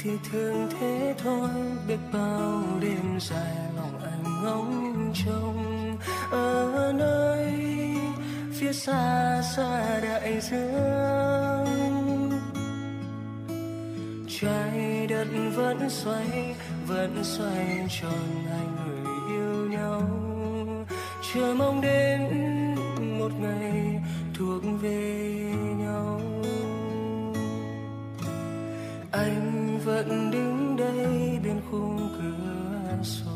Thì 0.05 0.11
thường 0.31 0.69
thế 0.79 1.15
thôi. 1.23 1.49
Biết 1.87 1.97
bao 2.13 2.63
đêm 2.81 3.19
dài 3.19 3.55
lòng 3.75 3.99
anh 4.03 4.23
ngóng 4.43 5.13
trông. 5.25 5.97
Ở 6.31 6.93
nơi 6.95 7.53
phía 8.53 8.73
xa 8.73 9.41
xa 9.55 9.99
đại 10.03 10.41
dương. 10.41 11.65
Trái 14.39 15.07
đất 15.09 15.27
vẫn 15.55 15.89
xoay 15.89 16.55
vẫn 16.87 17.23
xoay 17.23 17.87
tròn 18.01 18.45
hai 18.49 18.65
người 18.85 19.13
yêu 19.29 19.67
nhau. 19.69 20.01
Chờ 21.33 21.53
mong 21.57 21.81
đến 21.81 22.21
một 23.19 23.31
ngày 23.39 24.01
thuộc 24.37 24.63
về 24.81 25.53
nhau 25.77 26.34
anh 29.15 29.79
vẫn 29.85 30.31
đứng 30.31 30.77
đây 30.77 31.39
bên 31.43 31.61
khung 31.71 32.09
cửa 32.17 33.03
sổ. 33.03 33.31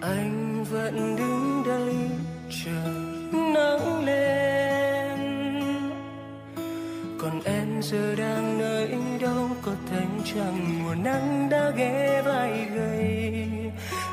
Anh 0.00 0.64
vẫn 0.70 1.16
đứng 1.16 1.62
đây 1.66 1.94
chờ 2.64 2.92
nắng 3.32 4.04
lên. 4.04 5.20
Còn 7.20 7.40
em 7.44 7.82
giờ 7.82 8.14
đang 8.14 8.58
nơi 8.58 8.98
đâu 9.20 9.48
có 9.62 9.72
thấy 9.90 10.06
chẳng 10.34 10.82
mùa 10.82 10.94
nắng 10.94 11.48
đã 11.50 11.70
ghé 11.76 12.22
vai 12.22 12.66
gầy. 12.74 13.46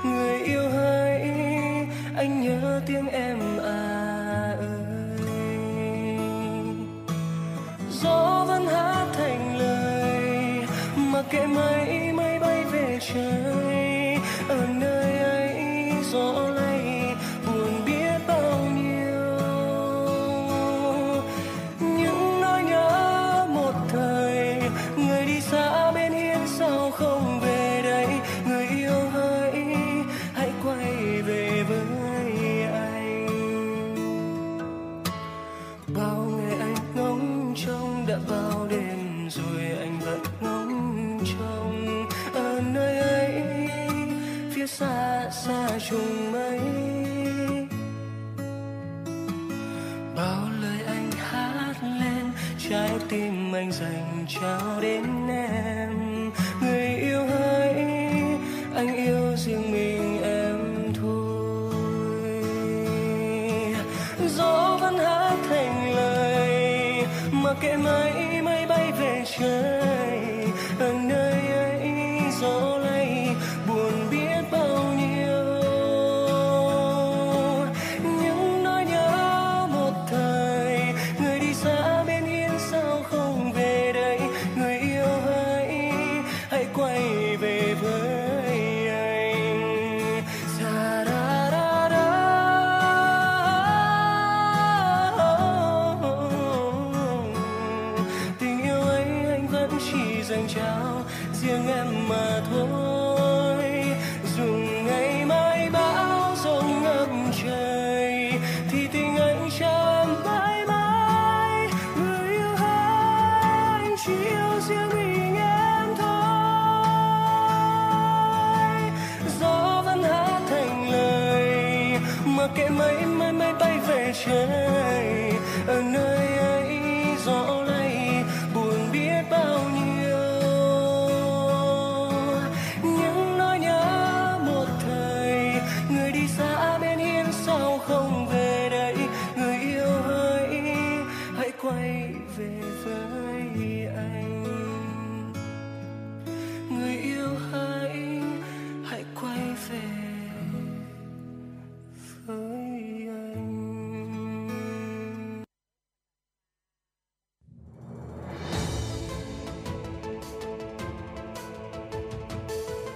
Người 0.06 0.39
yêu 0.39 0.70
hỡi, 0.70 1.22
anh 2.16 2.41
nhớ 2.41 2.82
tiếng 2.86 3.08
em 3.08 3.55
gió 8.06 8.45
vẫn 8.47 8.68
hát 8.68 9.06
thành 9.14 9.58
lời. 9.58 10.66
Mà 10.95 11.22
kệ 11.30 11.45
mây 11.45 12.12
mây 12.14 12.39
bay 12.39 12.64
về 12.72 12.99
trời. 13.14 13.64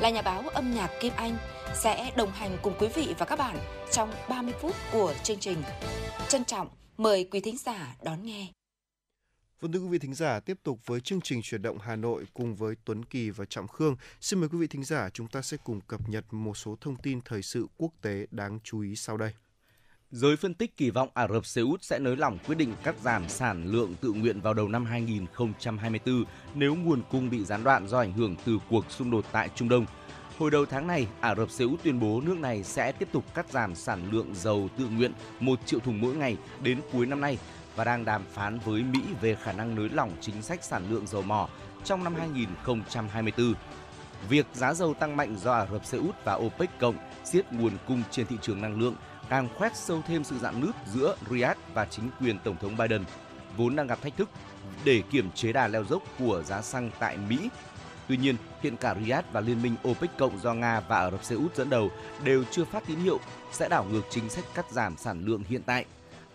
là 0.00 0.10
nhà 0.10 0.22
báo 0.22 0.48
âm 0.48 0.74
nhạc 0.74 0.90
Kim 1.00 1.12
Anh 1.16 1.38
sẽ 1.74 2.12
đồng 2.16 2.32
hành 2.32 2.58
cùng 2.62 2.74
quý 2.78 2.88
vị 2.94 3.14
và 3.18 3.26
các 3.26 3.38
bạn 3.38 3.58
trong 3.92 4.12
30 4.28 4.54
phút 4.60 4.76
của 4.92 5.14
chương 5.22 5.38
trình. 5.40 5.62
Trân 6.28 6.44
trọng 6.44 6.68
mời 6.96 7.28
quý 7.30 7.40
thính 7.40 7.56
giả 7.58 7.96
đón 8.04 8.26
nghe. 8.26 8.46
Vâng 9.60 9.72
thưa 9.72 9.78
quý 9.78 9.88
vị 9.88 9.98
thính 9.98 10.14
giả, 10.14 10.40
tiếp 10.40 10.58
tục 10.62 10.78
với 10.86 11.00
chương 11.00 11.20
trình 11.20 11.42
chuyển 11.42 11.62
động 11.62 11.78
Hà 11.78 11.96
Nội 11.96 12.24
cùng 12.34 12.54
với 12.54 12.74
Tuấn 12.84 13.04
Kỳ 13.04 13.30
và 13.30 13.44
Trọng 13.44 13.68
Khương. 13.68 13.96
Xin 14.20 14.40
mời 14.40 14.48
quý 14.48 14.58
vị 14.58 14.66
thính 14.66 14.84
giả 14.84 15.10
chúng 15.10 15.28
ta 15.28 15.42
sẽ 15.42 15.56
cùng 15.64 15.80
cập 15.80 16.08
nhật 16.08 16.24
một 16.30 16.56
số 16.56 16.76
thông 16.80 16.96
tin 16.96 17.20
thời 17.24 17.42
sự 17.42 17.66
quốc 17.76 17.92
tế 18.02 18.26
đáng 18.30 18.58
chú 18.64 18.80
ý 18.80 18.96
sau 18.96 19.16
đây. 19.16 19.32
Giới 20.16 20.36
phân 20.36 20.54
tích 20.54 20.76
kỳ 20.76 20.90
vọng 20.90 21.08
Ả 21.14 21.28
Rập 21.28 21.46
Xê 21.46 21.62
Út 21.62 21.82
sẽ 21.82 21.98
nới 21.98 22.16
lỏng 22.16 22.38
quyết 22.46 22.54
định 22.54 22.74
cắt 22.82 22.94
giảm 23.02 23.28
sản 23.28 23.64
lượng 23.66 23.94
tự 24.00 24.12
nguyện 24.12 24.40
vào 24.40 24.54
đầu 24.54 24.68
năm 24.68 24.84
2024 24.84 26.24
nếu 26.54 26.74
nguồn 26.74 27.02
cung 27.10 27.30
bị 27.30 27.44
gián 27.44 27.64
đoạn 27.64 27.88
do 27.88 27.98
ảnh 27.98 28.12
hưởng 28.12 28.36
từ 28.44 28.58
cuộc 28.70 28.84
xung 28.90 29.10
đột 29.10 29.24
tại 29.32 29.48
Trung 29.54 29.68
Đông. 29.68 29.86
Hồi 30.38 30.50
đầu 30.50 30.66
tháng 30.66 30.86
này, 30.86 31.06
Ả 31.20 31.34
Rập 31.34 31.50
Xê 31.50 31.64
Út 31.64 31.82
tuyên 31.82 32.00
bố 32.00 32.20
nước 32.20 32.38
này 32.38 32.64
sẽ 32.64 32.92
tiếp 32.92 33.08
tục 33.12 33.24
cắt 33.34 33.46
giảm 33.50 33.74
sản 33.74 34.10
lượng 34.10 34.34
dầu 34.34 34.68
tự 34.78 34.88
nguyện 34.88 35.12
1 35.40 35.58
triệu 35.66 35.80
thùng 35.80 36.00
mỗi 36.00 36.14
ngày 36.14 36.36
đến 36.62 36.80
cuối 36.92 37.06
năm 37.06 37.20
nay 37.20 37.38
và 37.76 37.84
đang 37.84 38.04
đàm 38.04 38.22
phán 38.32 38.58
với 38.64 38.82
Mỹ 38.82 39.00
về 39.20 39.36
khả 39.42 39.52
năng 39.52 39.74
nới 39.74 39.88
lỏng 39.88 40.10
chính 40.20 40.42
sách 40.42 40.64
sản 40.64 40.82
lượng 40.90 41.06
dầu 41.06 41.22
mỏ 41.22 41.48
trong 41.84 42.04
năm 42.04 42.14
2024. 42.14 43.54
Việc 44.28 44.46
giá 44.52 44.74
dầu 44.74 44.94
tăng 44.94 45.16
mạnh 45.16 45.36
do 45.42 45.52
Ả 45.52 45.66
Rập 45.72 45.84
Xê 45.84 45.98
Út 45.98 46.14
và 46.24 46.34
OPEC 46.34 46.78
cộng 46.78 46.96
siết 47.24 47.52
nguồn 47.52 47.72
cung 47.88 48.02
trên 48.10 48.26
thị 48.26 48.36
trường 48.42 48.60
năng 48.60 48.80
lượng 48.80 48.94
càng 49.30 49.48
khoét 49.56 49.76
sâu 49.76 50.02
thêm 50.06 50.24
sự 50.24 50.38
dạn 50.38 50.60
nứt 50.60 50.74
giữa 50.94 51.16
Riyadh 51.30 51.58
và 51.74 51.84
chính 51.84 52.10
quyền 52.20 52.38
Tổng 52.38 52.56
thống 52.56 52.76
Biden, 52.76 53.04
vốn 53.56 53.76
đang 53.76 53.86
gặp 53.86 54.02
thách 54.02 54.16
thức 54.16 54.30
để 54.84 55.02
kiểm 55.10 55.30
chế 55.30 55.52
đà 55.52 55.68
leo 55.68 55.84
dốc 55.84 56.02
của 56.18 56.42
giá 56.42 56.62
xăng 56.62 56.90
tại 56.98 57.16
Mỹ. 57.28 57.48
Tuy 58.08 58.16
nhiên, 58.16 58.36
hiện 58.62 58.76
cả 58.76 58.94
Riyadh 59.04 59.26
và 59.32 59.40
Liên 59.40 59.62
minh 59.62 59.74
OPEC 59.88 60.18
cộng 60.18 60.38
do 60.38 60.54
Nga 60.54 60.80
và 60.80 60.98
Ả 60.98 61.10
Rập 61.10 61.24
Xê 61.24 61.36
Út 61.36 61.56
dẫn 61.56 61.70
đầu 61.70 61.90
đều 62.24 62.44
chưa 62.50 62.64
phát 62.64 62.82
tín 62.86 62.98
hiệu 62.98 63.20
sẽ 63.52 63.68
đảo 63.68 63.86
ngược 63.90 64.02
chính 64.10 64.28
sách 64.28 64.44
cắt 64.54 64.70
giảm 64.70 64.96
sản 64.96 65.24
lượng 65.24 65.42
hiện 65.48 65.62
tại. 65.66 65.84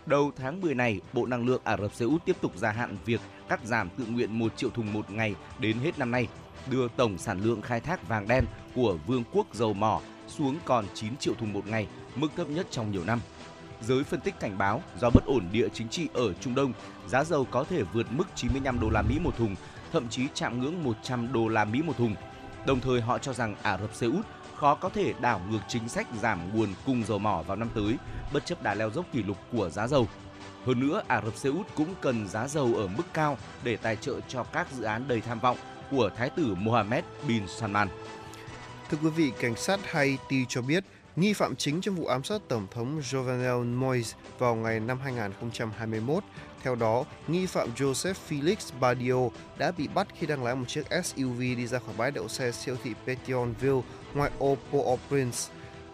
Đầu 0.06 0.32
tháng 0.38 0.62
10 0.62 0.76
này, 0.76 1.02
Bộ 1.14 1.26
Năng 1.26 1.46
lượng 1.46 1.62
Ả 1.64 1.78
Rập 1.78 1.94
Xê 1.94 2.06
Út 2.06 2.26
tiếp 2.26 2.36
tục 2.42 2.52
gia 2.56 2.72
hạn 2.72 2.98
việc 3.06 3.22
cắt 3.50 3.60
giảm 3.64 3.90
tự 3.90 4.06
nguyện 4.06 4.40
1 4.40 4.58
triệu 4.58 4.70
thùng 4.70 4.94
một 4.94 5.12
ngày 5.12 5.36
đến 5.60 5.80
hết 5.80 6.00
năm 6.00 6.12
nay, 6.12 6.28
đưa 6.72 6.88
tổng 6.88 7.18
sản 7.18 7.42
lượng 7.44 7.62
khai 7.62 7.80
thác 7.80 8.08
vàng 8.08 8.28
đen 8.28 8.46
của 8.76 8.98
Vương 9.08 9.24
quốc 9.34 9.48
dầu 9.54 9.74
mỏ 9.74 10.02
xuống 10.28 10.58
còn 10.66 10.86
9 10.94 11.18
triệu 11.18 11.34
thùng 11.34 11.54
một 11.54 11.68
ngày, 11.68 11.88
mức 12.16 12.28
thấp 12.36 12.50
nhất 12.50 12.68
trong 12.72 12.92
nhiều 12.92 13.04
năm. 13.04 13.20
Giới 13.82 14.04
phân 14.04 14.22
tích 14.22 14.40
cảnh 14.40 14.58
báo 14.58 14.82
do 15.00 15.10
bất 15.10 15.26
ổn 15.26 15.48
địa 15.52 15.68
chính 15.74 15.90
trị 15.90 16.08
ở 16.14 16.34
Trung 16.34 16.56
Đông, 16.56 16.74
giá 17.08 17.24
dầu 17.24 17.48
có 17.52 17.64
thể 17.64 17.84
vượt 17.84 18.08
mức 18.12 18.28
95 18.36 18.80
đô 18.80 18.90
la 18.90 19.02
Mỹ 19.02 19.20
một 19.20 19.38
thùng, 19.38 19.56
thậm 19.92 20.10
chí 20.10 20.28
chạm 20.34 20.62
ngưỡng 20.62 20.84
100 20.84 21.34
đô 21.34 21.48
la 21.48 21.66
Mỹ 21.66 21.82
một 21.82 21.98
thùng. 21.98 22.16
Đồng 22.66 22.80
thời 22.80 23.02
họ 23.02 23.18
cho 23.18 23.34
rằng 23.34 23.56
Ả 23.62 23.78
Rập 23.78 23.96
Xê 23.96 24.08
Út 24.08 24.26
khó 24.56 24.76
có 24.76 24.90
thể 24.90 25.14
đảo 25.22 25.42
ngược 25.50 25.60
chính 25.68 25.90
sách 25.90 26.08
giảm 26.22 26.40
nguồn 26.54 26.70
cung 26.86 27.04
dầu 27.04 27.20
mỏ 27.20 27.44
vào 27.48 27.58
năm 27.58 27.70
tới, 27.74 27.96
bất 28.34 28.46
chấp 28.46 28.64
đà 28.64 28.74
leo 28.74 28.90
dốc 28.90 29.06
kỷ 29.14 29.24
lục 29.24 29.38
của 29.52 29.70
giá 29.70 29.88
dầu. 29.88 30.08
Hơn 30.66 30.80
nữa, 30.80 31.02
Ả 31.08 31.22
Rập 31.22 31.36
Xê 31.36 31.50
Út 31.50 31.68
cũng 31.76 31.96
cần 32.02 32.28
giá 32.28 32.48
dầu 32.48 32.74
ở 32.76 32.88
mức 32.88 33.04
cao 33.14 33.38
để 33.64 33.78
tài 33.78 33.96
trợ 33.96 34.20
cho 34.28 34.44
các 34.44 34.72
dự 34.72 34.84
án 34.84 35.08
đầy 35.08 35.22
tham 35.22 35.40
vọng 35.40 35.58
của 35.92 36.10
Thái 36.18 36.30
tử 36.30 36.56
Mohammed 36.60 37.04
bin 37.28 37.48
Salman. 37.48 37.88
Thưa 38.90 38.98
quý 39.04 39.10
vị, 39.10 39.32
cảnh 39.40 39.56
sát 39.56 39.92
Haiti 39.92 40.46
cho 40.50 40.62
biết 40.62 40.84
nghi 41.16 41.34
phạm 41.34 41.56
chính 41.56 41.82
trong 41.82 41.96
vụ 41.96 42.06
ám 42.06 42.24
sát 42.24 42.42
Tổng 42.48 42.68
thống 42.72 43.00
Jovenel 43.00 43.76
Moise 43.76 44.18
vào 44.40 44.56
ngày 44.56 44.80
năm 44.80 45.00
2021. 45.04 46.24
Theo 46.64 46.76
đó, 46.76 47.06
nghi 47.28 47.46
phạm 47.46 47.70
Joseph 47.76 48.14
Felix 48.30 48.56
Badio 48.80 49.30
đã 49.58 49.72
bị 49.72 49.88
bắt 49.88 50.08
khi 50.20 50.28
đang 50.28 50.44
lái 50.44 50.56
một 50.56 50.66
chiếc 50.68 50.84
SUV 51.04 51.40
đi 51.40 51.68
ra 51.68 51.80
khỏi 51.80 51.96
bãi 51.98 52.12
đậu 52.12 52.28
xe 52.28 52.52
siêu 52.52 52.76
thị 52.84 52.94
Petionville, 53.06 53.82
ngoại 54.14 54.32
ô 54.40 54.58
Port-au-Prince. 54.72 55.50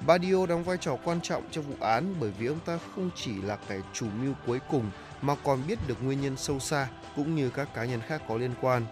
Badio 0.05 0.45
đóng 0.45 0.63
vai 0.63 0.77
trò 0.77 0.97
quan 1.03 1.21
trọng 1.21 1.43
trong 1.51 1.65
vụ 1.65 1.75
án 1.79 2.15
bởi 2.19 2.31
vì 2.39 2.47
ông 2.47 2.59
ta 2.65 2.79
không 2.95 3.09
chỉ 3.15 3.41
là 3.41 3.57
kẻ 3.67 3.81
chủ 3.93 4.05
mưu 4.21 4.33
cuối 4.47 4.59
cùng 4.69 4.91
mà 5.21 5.35
còn 5.43 5.59
biết 5.67 5.79
được 5.87 6.03
nguyên 6.03 6.21
nhân 6.21 6.37
sâu 6.37 6.59
xa 6.59 6.87
cũng 7.15 7.35
như 7.35 7.49
các 7.49 7.73
cá 7.73 7.85
nhân 7.85 8.01
khác 8.07 8.21
có 8.27 8.37
liên 8.37 8.53
quan. 8.61 8.85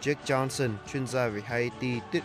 Jake 0.00 0.14
Johnson, 0.26 0.70
chuyên 0.92 1.06
gia 1.06 1.28
về 1.28 1.40
Haiti 1.46 2.00
tiết 2.12 2.22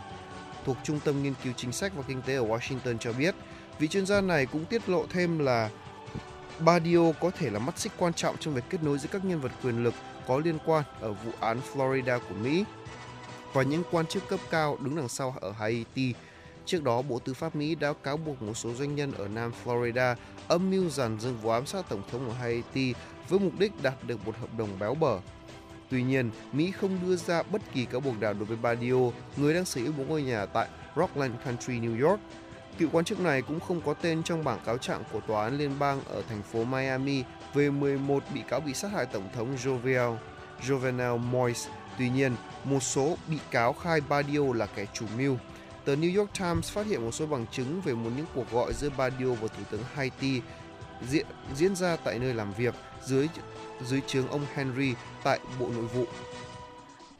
thuộc 0.67 0.77
Trung 0.83 0.99
tâm 0.99 1.23
Nghiên 1.23 1.33
cứu 1.43 1.53
Chính 1.57 1.71
sách 1.71 1.91
và 1.95 2.03
Kinh 2.07 2.21
tế 2.21 2.35
ở 2.35 2.45
Washington 2.45 2.97
cho 2.97 3.13
biết, 3.13 3.35
vị 3.79 3.87
chuyên 3.87 4.05
gia 4.05 4.21
này 4.21 4.45
cũng 4.45 4.65
tiết 4.65 4.89
lộ 4.89 5.05
thêm 5.09 5.39
là 5.39 5.69
Badio 6.59 7.11
có 7.21 7.31
thể 7.31 7.49
là 7.49 7.59
mắt 7.59 7.79
xích 7.79 7.91
quan 7.97 8.13
trọng 8.13 8.37
trong 8.37 8.53
việc 8.53 8.63
kết 8.69 8.83
nối 8.83 8.97
giữa 8.97 9.09
các 9.11 9.25
nhân 9.25 9.41
vật 9.41 9.51
quyền 9.63 9.83
lực 9.83 9.93
có 10.27 10.39
liên 10.39 10.57
quan 10.65 10.83
ở 11.01 11.11
vụ 11.11 11.31
án 11.39 11.59
Florida 11.73 12.19
của 12.19 12.35
Mỹ 12.35 12.65
và 13.53 13.63
những 13.63 13.83
quan 13.91 14.05
chức 14.05 14.27
cấp 14.27 14.39
cao 14.49 14.77
đứng 14.81 14.95
đằng 14.95 15.09
sau 15.09 15.35
ở 15.41 15.51
Haiti. 15.51 16.13
Trước 16.65 16.83
đó, 16.83 17.01
Bộ 17.01 17.19
Tư 17.19 17.33
pháp 17.33 17.55
Mỹ 17.55 17.75
đã 17.75 17.93
cáo 18.03 18.17
buộc 18.17 18.41
một 18.41 18.53
số 18.53 18.73
doanh 18.73 18.95
nhân 18.95 19.11
ở 19.17 19.27
Nam 19.27 19.51
Florida 19.65 20.15
âm 20.47 20.71
mưu 20.71 20.89
dàn 20.89 21.19
dựng 21.19 21.37
vụ 21.41 21.49
ám 21.49 21.65
sát 21.65 21.89
Tổng 21.89 22.01
thống 22.11 22.29
ở 22.29 22.33
Haiti 22.33 22.93
với 23.29 23.39
mục 23.39 23.53
đích 23.59 23.71
đạt 23.81 23.93
được 24.07 24.25
một 24.25 24.37
hợp 24.37 24.57
đồng 24.57 24.79
béo 24.79 24.95
bở. 24.95 25.19
Tuy 25.89 26.03
nhiên, 26.03 26.29
Mỹ 26.51 26.71
không 26.71 26.99
đưa 27.05 27.15
ra 27.15 27.43
bất 27.43 27.61
kỳ 27.73 27.85
cáo 27.85 28.01
buộc 28.01 28.21
nào 28.21 28.33
đối 28.33 28.45
với 28.45 28.57
Badio, 28.57 29.11
người 29.37 29.53
đang 29.53 29.65
sở 29.65 29.81
hữu 29.81 29.91
một 29.91 30.03
ngôi 30.07 30.21
nhà 30.21 30.45
tại 30.45 30.67
Rockland 30.95 31.33
Country, 31.45 31.73
New 31.73 32.07
York. 32.09 32.19
Cựu 32.77 32.89
quan 32.91 33.05
chức 33.05 33.19
này 33.19 33.41
cũng 33.41 33.59
không 33.59 33.81
có 33.81 33.93
tên 33.93 34.23
trong 34.23 34.43
bảng 34.43 34.59
cáo 34.65 34.77
trạng 34.77 35.03
của 35.11 35.19
Tòa 35.19 35.43
án 35.43 35.57
Liên 35.57 35.79
bang 35.79 36.01
ở 36.05 36.21
thành 36.29 36.43
phố 36.43 36.63
Miami 36.63 37.23
về 37.53 37.69
11 37.69 38.23
bị 38.33 38.41
cáo 38.49 38.59
bị 38.59 38.73
sát 38.73 38.91
hại 38.91 39.05
Tổng 39.05 39.29
thống 39.35 39.55
Jovenel, 39.55 40.15
Jovenel 40.67 41.17
Moise. 41.17 41.69
Tuy 41.97 42.09
nhiên, 42.09 42.35
một 42.63 42.83
số 42.83 43.17
bị 43.27 43.37
cáo 43.51 43.73
khai 43.73 44.01
Badio 44.09 44.53
là 44.53 44.65
kẻ 44.65 44.85
chủ 44.93 45.05
mưu. 45.17 45.37
Tờ 45.85 45.95
New 45.95 46.19
York 46.19 46.29
Times 46.39 46.71
phát 46.71 46.85
hiện 46.85 47.05
một 47.05 47.11
số 47.11 47.25
bằng 47.25 47.45
chứng 47.51 47.81
về 47.81 47.93
một 47.93 48.09
những 48.17 48.25
cuộc 48.35 48.51
gọi 48.51 48.73
giữa 48.73 48.89
Badio 48.97 49.27
và 49.27 49.47
Thủ 49.47 49.63
tướng 49.71 49.83
Haiti 49.93 50.41
diễn, 51.09 51.25
diễn 51.55 51.75
ra 51.75 51.95
tại 51.95 52.19
nơi 52.19 52.33
làm 52.33 52.53
việc 52.53 52.75
dưới 53.05 53.27
dưới 53.85 54.01
trướng 54.07 54.27
ông 54.27 54.45
Henry 54.55 54.93
tại 55.23 55.39
Bộ 55.59 55.69
Nội 55.75 55.85
vụ. 55.85 56.05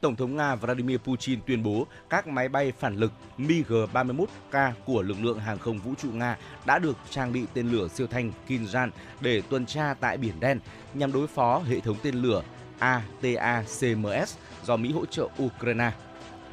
Tổng 0.01 0.15
thống 0.15 0.35
Nga 0.35 0.55
Vladimir 0.55 0.97
Putin 0.97 1.39
tuyên 1.47 1.63
bố 1.63 1.87
các 2.09 2.27
máy 2.27 2.49
bay 2.49 2.73
phản 2.79 2.95
lực 2.95 3.11
MiG-31K 3.37 4.71
của 4.85 5.01
lực 5.01 5.17
lượng 5.21 5.39
hàng 5.39 5.59
không 5.59 5.79
vũ 5.79 5.93
trụ 6.01 6.09
Nga 6.11 6.37
đã 6.65 6.79
được 6.79 6.97
trang 7.09 7.33
bị 7.33 7.45
tên 7.53 7.71
lửa 7.71 7.87
siêu 7.87 8.07
thanh 8.07 8.31
Kinzhan 8.47 8.89
để 9.21 9.41
tuần 9.49 9.65
tra 9.65 9.93
tại 9.99 10.17
Biển 10.17 10.39
Đen 10.39 10.59
nhằm 10.93 11.11
đối 11.11 11.27
phó 11.27 11.59
hệ 11.59 11.79
thống 11.79 11.97
tên 12.03 12.15
lửa 12.15 12.41
ATACMS 12.79 14.35
do 14.65 14.77
Mỹ 14.77 14.91
hỗ 14.91 15.05
trợ 15.05 15.27
Ukraine. 15.43 15.91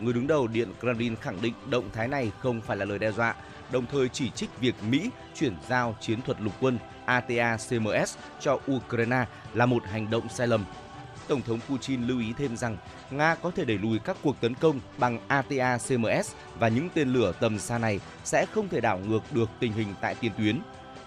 Người 0.01 0.13
đứng 0.13 0.27
đầu 0.27 0.47
Điện 0.47 0.69
Kremlin 0.81 1.17
khẳng 1.17 1.43
định 1.43 1.55
động 1.71 1.91
thái 1.93 2.09
này 2.09 2.33
không 2.41 2.61
phải 2.61 2.77
là 2.77 2.85
lời 2.85 2.99
đe 2.99 3.13
dọa, 3.13 3.35
đồng 3.75 3.87
thời 3.87 4.09
chỉ 4.09 4.31
trích 4.31 4.61
việc 4.61 4.75
Mỹ 4.89 5.11
chuyển 5.35 5.55
giao 5.69 5.97
chiến 6.01 6.23
thuật 6.23 6.41
lục 6.41 6.53
quân 6.61 6.79
ATACMS 7.05 8.17
cho 8.41 8.59
Ukraine 8.73 9.25
là 9.55 9.67
một 9.67 9.85
hành 9.85 10.11
động 10.11 10.29
sai 10.29 10.47
lầm. 10.47 10.65
Tổng 11.29 11.43
thống 11.43 11.61
Putin 11.69 12.07
lưu 12.07 12.21
ý 12.21 12.33
thêm 12.39 12.57
rằng 12.57 12.77
Nga 13.11 13.35
có 13.35 13.51
thể 13.51 13.65
đẩy 13.65 13.79
lùi 13.79 13.99
các 13.99 14.17
cuộc 14.23 14.41
tấn 14.41 14.55
công 14.55 14.81
bằng 14.99 15.19
ATACMS 15.29 16.33
và 16.59 16.69
những 16.69 16.89
tên 16.95 17.13
lửa 17.13 17.33
tầm 17.41 17.59
xa 17.59 17.79
này 17.79 18.01
sẽ 18.25 18.47
không 18.47 18.69
thể 18.69 18.81
đảo 18.81 18.99
ngược 18.99 19.21
được 19.31 19.51
tình 19.61 19.73
hình 19.73 19.95
tại 20.01 20.15
tiền 20.15 20.33
tuyến. 20.39 20.61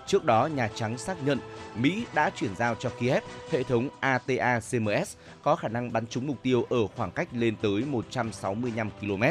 Trước 0.08 0.26
đó, 0.26 0.46
Nhà 0.46 0.70
Trắng 0.76 0.98
xác 0.98 1.24
nhận 1.24 1.40
Mỹ 1.76 2.06
đã 2.14 2.30
chuyển 2.30 2.56
giao 2.56 2.76
cho 2.76 2.90
Kiev 2.90 3.24
hệ 3.52 3.64
thống 3.64 3.90
ATACMS 4.00 5.16
có 5.44 5.56
khả 5.56 5.68
năng 5.68 5.94
bắn 5.94 6.08
trúng 6.08 6.28
mục 6.28 6.38
tiêu 6.44 6.66
ở 6.70 6.88
khoảng 6.88 7.12
cách 7.12 7.28
lên 7.32 7.56
tới 7.62 7.84
165 7.86 8.90
km. 9.02 9.24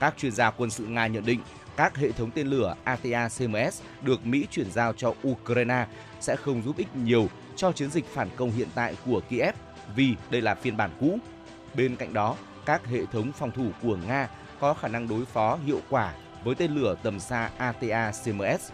Các 0.00 0.14
chuyên 0.18 0.32
gia 0.32 0.50
quân 0.50 0.70
sự 0.70 0.86
Nga 0.86 1.06
nhận 1.06 1.24
định 1.24 1.40
các 1.76 1.96
hệ 1.96 2.12
thống 2.12 2.30
tên 2.30 2.46
lửa 2.46 2.74
ATACMS 2.84 3.82
được 4.02 4.26
Mỹ 4.26 4.46
chuyển 4.50 4.70
giao 4.70 4.92
cho 4.92 5.14
Ukraine 5.28 5.86
sẽ 6.20 6.36
không 6.36 6.62
giúp 6.62 6.76
ích 6.76 6.96
nhiều 6.96 7.28
cho 7.56 7.72
chiến 7.72 7.90
dịch 7.90 8.04
phản 8.06 8.28
công 8.36 8.50
hiện 8.50 8.68
tại 8.74 8.96
của 9.06 9.20
Kiev 9.28 9.54
vì 9.96 10.14
đây 10.30 10.42
là 10.42 10.54
phiên 10.54 10.76
bản 10.76 10.90
cũ. 11.00 11.18
Bên 11.74 11.96
cạnh 11.96 12.12
đó, 12.12 12.36
các 12.66 12.86
hệ 12.86 13.06
thống 13.06 13.32
phòng 13.32 13.50
thủ 13.50 13.70
của 13.82 13.96
Nga 13.96 14.28
có 14.60 14.74
khả 14.74 14.88
năng 14.88 15.08
đối 15.08 15.24
phó 15.24 15.58
hiệu 15.66 15.80
quả 15.88 16.12
với 16.44 16.54
tên 16.54 16.74
lửa 16.74 16.94
tầm 17.02 17.20
xa 17.20 17.50
ATACMS. 17.58 18.70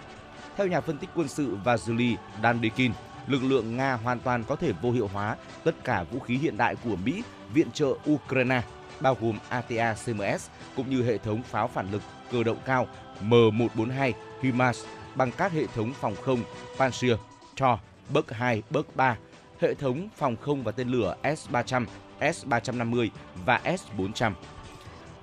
Theo 0.57 0.67
nhà 0.67 0.81
phân 0.81 0.99
tích 0.99 1.11
quân 1.15 1.29
sự 1.29 1.57
Vasily 1.65 2.17
Dandikin, 2.43 2.93
lực 3.27 3.45
lượng 3.45 3.77
Nga 3.77 3.95
hoàn 3.95 4.21
toàn 4.21 4.45
có 4.45 4.57
thể 4.57 4.73
vô 4.83 4.93
hiệu 4.93 5.11
hóa 5.13 5.37
tất 5.65 5.85
cả 5.85 6.03
vũ 6.03 6.21
khí 6.21 6.37
hiện 6.37 6.57
đại 6.57 6.77
của 6.85 6.97
Mỹ 6.97 7.23
viện 7.55 7.71
trợ 7.71 7.95
Ukraine, 8.11 8.63
bao 9.01 9.17
gồm 9.21 9.39
ATA 9.49 9.95
CMS 10.05 10.49
cũng 10.77 10.91
như 10.91 11.03
hệ 11.03 11.19
thống 11.19 11.43
pháo 11.43 11.69
phản 11.69 11.93
lực 11.93 12.03
cơ 12.33 12.43
động 12.43 12.59
cao 12.65 12.89
M142 13.29 14.13
HIMARS 14.43 14.85
bằng 15.15 15.33
các 15.33 15.53
hệ 15.53 15.67
thống 15.67 15.93
phòng 16.01 16.15
không 16.25 16.43
Pantsir, 16.79 17.15
Tor, 17.61 17.79
Bug 18.09 18.25
2, 18.29 18.63
Bug 18.71 18.85
3, 18.95 19.17
hệ 19.61 19.75
thống 19.75 20.09
phòng 20.17 20.37
không 20.37 20.63
và 20.63 20.73
tên 20.73 20.89
lửa 20.89 21.17
S-300, 21.23 21.87
S-350 22.21 23.09
và 23.47 23.61
S-400. 23.65 24.33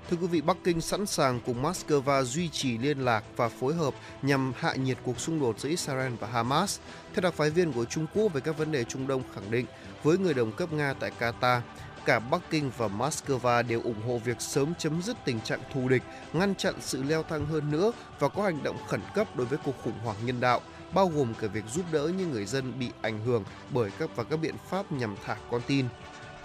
Thưa 0.10 0.18
quý 0.18 0.28
vị, 0.28 0.42
Bắc 0.42 0.58
Kinh 0.64 0.82
sẵn 0.82 1.06
sàng 1.06 1.40
cùng 1.46 1.64
Moscow 1.64 2.24
duy 2.24 2.50
trì 2.50 2.78
liên 2.78 3.00
lạc 3.00 3.24
và 3.36 3.50
phối 3.50 3.74
hợp 3.74 3.94
nhằm 4.22 4.54
hạ 4.58 4.76
nhiệt 4.76 4.98
cuộc 5.04 5.20
xung 5.20 5.40
đột 5.40 5.60
giữa 5.60 5.70
Israel 5.70 6.14
và 6.20 6.28
Hamas. 6.28 6.80
Theo 7.14 7.22
đặc 7.22 7.34
phái 7.34 7.50
viên 7.50 7.74
của 7.74 7.86
Trung 7.86 8.06
Quốc 8.14 8.34
về 8.34 8.42
các 8.42 8.58
vấn 8.58 8.72
đề 8.72 8.84
Trung 8.84 9.08
Đông 9.08 9.24
khẳng 9.36 9.52
định 9.52 9.66
với 10.04 10.18
người 10.18 10.34
đồng 10.34 10.52
cấp 10.52 10.74
Nga 10.74 10.94
tại 11.00 11.12
Qatar, 11.20 11.62
cả 12.06 12.20
Bắc 12.20 12.42
Kinh 12.50 12.72
và 12.78 12.88
Moscow 12.88 13.68
đều 13.68 13.82
ủng 13.82 14.02
hộ 14.08 14.18
việc 14.18 14.42
sớm 14.42 14.74
chấm 14.78 15.02
dứt 15.02 15.18
tình 15.26 15.42
trạng 15.42 15.60
thù 15.74 15.90
địch, 15.90 16.04
ngăn 16.34 16.56
chặn 16.56 16.74
sự 16.80 17.04
leo 17.04 17.24
thang 17.24 17.46
hơn 17.46 17.72
nữa 17.72 17.92
và 18.20 18.28
có 18.28 18.44
hành 18.44 18.64
động 18.64 18.78
khẩn 18.88 19.02
cấp 19.16 19.36
đối 19.36 19.48
với 19.48 19.60
cuộc 19.66 19.76
khủng 19.84 20.00
hoảng 20.04 20.18
nhân 20.26 20.40
đạo, 20.40 20.62
bao 20.94 21.08
gồm 21.08 21.34
cả 21.34 21.48
việc 21.48 21.64
giúp 21.74 21.86
đỡ 21.92 22.12
những 22.18 22.32
người 22.32 22.46
dân 22.46 22.80
bị 22.80 22.90
ảnh 23.02 23.26
hưởng 23.26 23.44
bởi 23.70 23.92
các 24.00 24.16
và 24.16 24.24
các 24.24 24.38
biện 24.38 24.56
pháp 24.70 24.92
nhằm 24.92 25.16
thả 25.26 25.36
con 25.52 25.62
tin. 25.68 25.86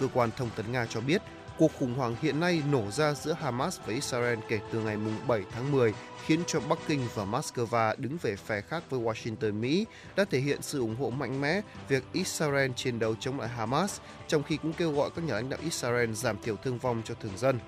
Cơ 0.01 0.09
quan 0.15 0.31
thông 0.37 0.51
tấn 0.57 0.73
Nga 0.73 0.87
cho 0.87 1.01
biết, 1.01 1.23
cuộc 1.59 1.71
khủng 1.79 1.95
hoảng 1.95 2.17
hiện 2.23 2.41
nay 2.41 2.63
nổ 2.71 2.91
ra 2.91 3.15
giữa 3.15 3.33
Hamas 3.33 3.79
và 3.87 3.95
Israel 3.95 4.39
kể 4.49 4.61
từ 4.73 4.81
ngày 4.81 4.97
7 5.27 5.43
tháng 5.53 5.73
10 5.73 5.95
khiến 6.27 6.41
cho 6.47 6.61
Bắc 6.61 6.79
Kinh 6.87 7.01
và 7.15 7.25
Moscow 7.25 7.95
đứng 7.99 8.17
về 8.23 8.37
phe 8.37 8.61
khác 8.61 8.91
với 8.91 9.01
Washington 9.01 9.55
Mỹ 9.55 9.87
đã 10.17 10.25
thể 10.25 10.39
hiện 10.39 10.63
sự 10.63 10.81
ủng 10.81 10.97
hộ 10.97 11.11
mạnh 11.11 11.41
mẽ 11.41 11.61
việc 11.89 12.05
Israel 12.13 12.71
chiến 12.77 12.99
đấu 12.99 13.15
chống 13.21 13.41
lại 13.41 13.49
Hamas, 13.49 14.01
trong 14.29 14.43
khi 14.43 14.57
cũng 14.57 14.73
kêu 14.73 14.93
gọi 14.93 15.11
các 15.17 15.25
nhà 15.25 15.35
lãnh 15.35 15.49
đạo 15.49 15.61
Israel 15.63 16.13
giảm 16.13 16.37
thiểu 16.43 16.57
thương 16.57 16.79
vong 16.79 17.03
cho 17.05 17.15
thường 17.15 17.39
dân. 17.39 17.59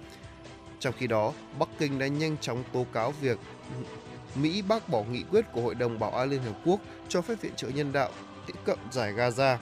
Trong 0.81 0.95
khi 0.99 1.07
đó, 1.07 1.33
Bắc 1.59 1.69
Kinh 1.79 1.99
đã 1.99 2.07
nhanh 2.07 2.37
chóng 2.41 2.65
tố 2.73 2.87
cáo 2.93 3.11
việc 3.21 3.39
Mỹ 4.35 4.63
bác 4.63 4.89
bỏ 4.89 5.03
nghị 5.03 5.23
quyết 5.31 5.45
của 5.53 5.61
Hội 5.61 5.75
đồng 5.75 5.99
Bảo 5.99 6.11
an 6.11 6.31
Liên 6.31 6.43
Hợp 6.43 6.61
Quốc 6.65 6.81
cho 7.09 7.23
phép 7.23 7.35
viện 7.41 7.53
trợ 7.57 7.69
nhân 7.69 7.93
đạo 7.93 8.11
tiếp 8.47 8.55
cận 8.65 8.79
giải 8.91 9.13
Gaza. 9.13 9.57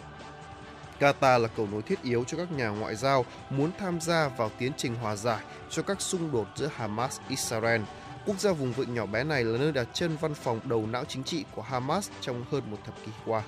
Qatar 1.01 1.39
là 1.39 1.49
cầu 1.49 1.69
nối 1.73 1.83
thiết 1.83 2.03
yếu 2.03 2.25
cho 2.25 2.37
các 2.37 2.53
nhà 2.53 2.69
ngoại 2.69 2.97
giao 2.97 3.25
muốn 3.51 3.71
tham 3.79 4.01
gia 4.01 4.29
vào 4.29 4.51
tiến 4.59 4.73
trình 4.77 4.95
hòa 4.95 5.17
giải 5.17 5.41
cho 5.71 5.83
các 5.83 6.01
xung 6.01 6.33
đột 6.33 6.47
giữa 6.57 6.71
Hamas-Israel. 6.79 7.81
Quốc 8.27 8.41
gia 8.41 8.53
vùng 8.53 8.73
vịnh 8.73 8.95
nhỏ 8.95 9.07
bé 9.07 9.25
này 9.25 9.45
là 9.45 9.59
nơi 9.59 9.73
đặt 9.73 9.89
chân 9.93 10.17
văn 10.21 10.35
phòng 10.35 10.61
đầu 10.65 10.87
não 10.87 11.05
chính 11.05 11.25
trị 11.25 11.45
của 11.55 11.63
Hamas 11.63 12.11
trong 12.21 12.45
hơn 12.51 12.63
một 12.71 12.77
thập 12.85 12.95
kỷ 13.07 13.13
qua. 13.27 13.43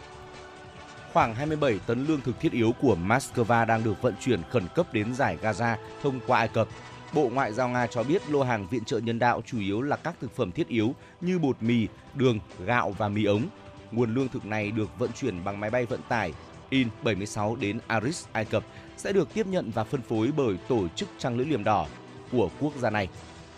Khoảng 1.13 1.35
27 1.35 1.81
tấn 1.87 2.07
lương 2.07 2.21
thực 2.21 2.41
thiết 2.41 2.53
yếu 2.53 2.73
của 2.81 2.97
Moscow 3.07 3.67
đang 3.67 3.85
được 3.85 4.03
vận 4.03 4.15
chuyển 4.21 4.43
khẩn 4.51 4.69
cấp 4.75 4.93
đến 4.93 5.15
giải 5.15 5.39
Gaza 5.43 5.77
thông 6.03 6.21
qua 6.27 6.39
Ai 6.39 6.49
Cập. 6.49 6.69
Bộ 7.13 7.29
Ngoại 7.33 7.53
giao 7.53 7.69
Nga 7.69 7.87
cho 7.87 8.03
biết 8.03 8.31
lô 8.31 8.43
hàng 8.43 8.67
viện 8.67 8.85
trợ 8.85 8.99
nhân 8.99 9.19
đạo 9.19 9.43
chủ 9.47 9.59
yếu 9.59 9.83
là 9.83 9.97
các 9.97 10.15
thực 10.21 10.37
phẩm 10.37 10.53
thiết 10.53 10.69
yếu 10.69 10.95
như 11.21 11.39
bột 11.39 11.57
mì, 11.63 11.89
đường, 12.15 12.39
gạo 12.65 12.95
và 12.99 13.09
mì 13.09 13.25
ống. 13.25 13.47
Nguồn 13.91 14.15
lương 14.15 14.29
thực 14.29 14.45
này 14.45 14.71
được 14.71 14.99
vận 14.99 15.11
chuyển 15.13 15.45
bằng 15.45 15.61
máy 15.61 15.71
bay 15.71 15.87
vận 15.87 16.01
tải 16.09 16.33
In-76 16.71 17.57
đến 17.57 17.79
Aris, 17.87 18.27
Ai 18.33 18.45
Cập 18.45 18.65
sẽ 18.97 19.13
được 19.13 19.35
tiếp 19.35 19.47
nhận 19.47 19.71
và 19.71 19.85
phân 19.85 20.03
phối 20.03 20.31
bởi 20.37 20.57
Tổ 20.69 20.89
chức 20.89 21.09
Trăng 21.19 21.37
lưỡi 21.37 21.47
liềm 21.47 21.65
đỏ 21.65 21.87
của 22.33 22.51
quốc 22.61 22.73
gia 22.77 22.91
này. 22.91 23.09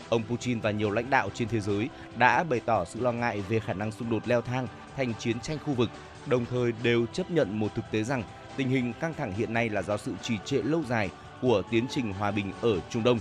Ông 0.08 0.22
Putin 0.30 0.60
và 0.60 0.70
nhiều 0.70 0.90
lãnh 0.90 1.10
đạo 1.10 1.30
trên 1.34 1.48
thế 1.48 1.60
giới 1.60 1.88
đã 2.16 2.44
bày 2.44 2.60
tỏ 2.60 2.84
sự 2.84 3.00
lo 3.00 3.12
ngại 3.12 3.42
về 3.48 3.60
khả 3.60 3.72
năng 3.72 3.92
xung 3.92 4.10
đột 4.10 4.28
leo 4.28 4.40
thang 4.40 4.66
thành 4.96 5.14
chiến 5.14 5.40
tranh 5.40 5.58
khu 5.64 5.72
vực, 5.72 5.90
đồng 6.26 6.44
thời 6.44 6.72
đều 6.82 7.06
chấp 7.06 7.30
nhận 7.30 7.58
một 7.58 7.68
thực 7.74 7.84
tế 7.90 8.02
rằng 8.02 8.22
tình 8.56 8.68
hình 8.68 8.92
căng 9.00 9.14
thẳng 9.14 9.32
hiện 9.32 9.52
nay 9.52 9.68
là 9.68 9.82
do 9.82 9.96
sự 9.96 10.14
trì 10.22 10.38
trệ 10.44 10.62
lâu 10.62 10.82
dài 10.88 11.10
của 11.42 11.62
tiến 11.70 11.86
trình 11.90 12.12
hòa 12.12 12.30
bình 12.30 12.52
ở 12.60 12.80
Trung 12.90 13.02
Đông. 13.02 13.18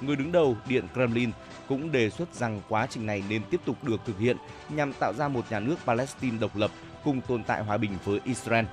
Người 0.00 0.16
đứng 0.16 0.32
đầu 0.32 0.56
Điện 0.68 0.86
Kremlin 0.94 1.30
cũng 1.68 1.92
đề 1.92 2.10
xuất 2.10 2.34
rằng 2.34 2.60
quá 2.68 2.86
trình 2.90 3.06
này 3.06 3.22
nên 3.28 3.42
tiếp 3.50 3.60
tục 3.64 3.84
được 3.84 4.00
thực 4.06 4.18
hiện 4.18 4.36
nhằm 4.68 4.92
tạo 4.92 5.12
ra 5.12 5.28
một 5.28 5.44
nhà 5.50 5.60
nước 5.60 5.76
Palestine 5.86 6.38
độc 6.38 6.56
lập 6.56 6.70
cùng 7.04 7.20
tồn 7.20 7.44
tại 7.44 7.64
hòa 7.64 7.76
bình 7.76 7.92
với 8.04 8.20
Israel 8.24 8.64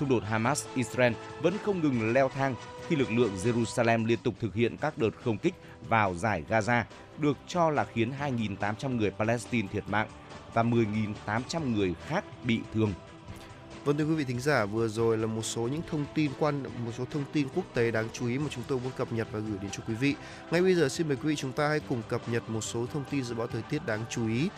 xung 0.00 0.08
đột 0.08 0.22
Hamas-Israel 0.30 1.12
vẫn 1.42 1.54
không 1.64 1.80
ngừng 1.80 2.12
leo 2.12 2.28
thang 2.28 2.54
khi 2.88 2.96
lực 2.96 3.12
lượng 3.12 3.36
Jerusalem 3.44 4.06
liên 4.06 4.18
tục 4.22 4.34
thực 4.40 4.54
hiện 4.54 4.76
các 4.76 4.98
đợt 4.98 5.10
không 5.24 5.38
kích 5.38 5.54
vào 5.88 6.14
giải 6.14 6.44
Gaza, 6.48 6.82
được 7.18 7.36
cho 7.46 7.70
là 7.70 7.84
khiến 7.84 8.12
2.800 8.20 8.96
người 8.96 9.10
Palestine 9.10 9.68
thiệt 9.72 9.84
mạng 9.88 10.08
và 10.54 10.62
10.800 10.62 11.74
người 11.74 11.94
khác 12.06 12.24
bị 12.44 12.60
thương. 12.74 12.92
Vâng 13.84 13.96
thưa 13.96 14.04
quý 14.04 14.14
vị 14.14 14.24
thính 14.24 14.40
giả, 14.40 14.64
vừa 14.64 14.88
rồi 14.88 15.18
là 15.18 15.26
một 15.26 15.42
số 15.42 15.68
những 15.68 15.82
thông 15.90 16.04
tin 16.14 16.30
quan 16.38 16.62
một 16.62 16.92
số 16.98 17.04
thông 17.10 17.24
tin 17.32 17.48
quốc 17.54 17.64
tế 17.74 17.90
đáng 17.90 18.08
chú 18.12 18.28
ý 18.28 18.38
mà 18.38 18.46
chúng 18.50 18.64
tôi 18.68 18.78
muốn 18.84 18.92
cập 18.96 19.12
nhật 19.12 19.28
và 19.32 19.38
gửi 19.38 19.58
đến 19.62 19.70
cho 19.70 19.82
quý 19.88 19.94
vị. 19.94 20.14
Ngay 20.50 20.62
bây 20.62 20.74
giờ 20.74 20.88
xin 20.88 21.08
mời 21.08 21.16
quý 21.16 21.28
vị 21.28 21.36
chúng 21.36 21.52
ta 21.52 21.68
hãy 21.68 21.80
cùng 21.88 22.02
cập 22.08 22.28
nhật 22.28 22.50
một 22.50 22.60
số 22.60 22.86
thông 22.92 23.04
tin 23.10 23.24
dự 23.24 23.34
báo 23.34 23.46
thời 23.46 23.62
tiết 23.62 23.86
đáng 23.86 24.00
chú 24.10 24.28
ý. 24.28 24.48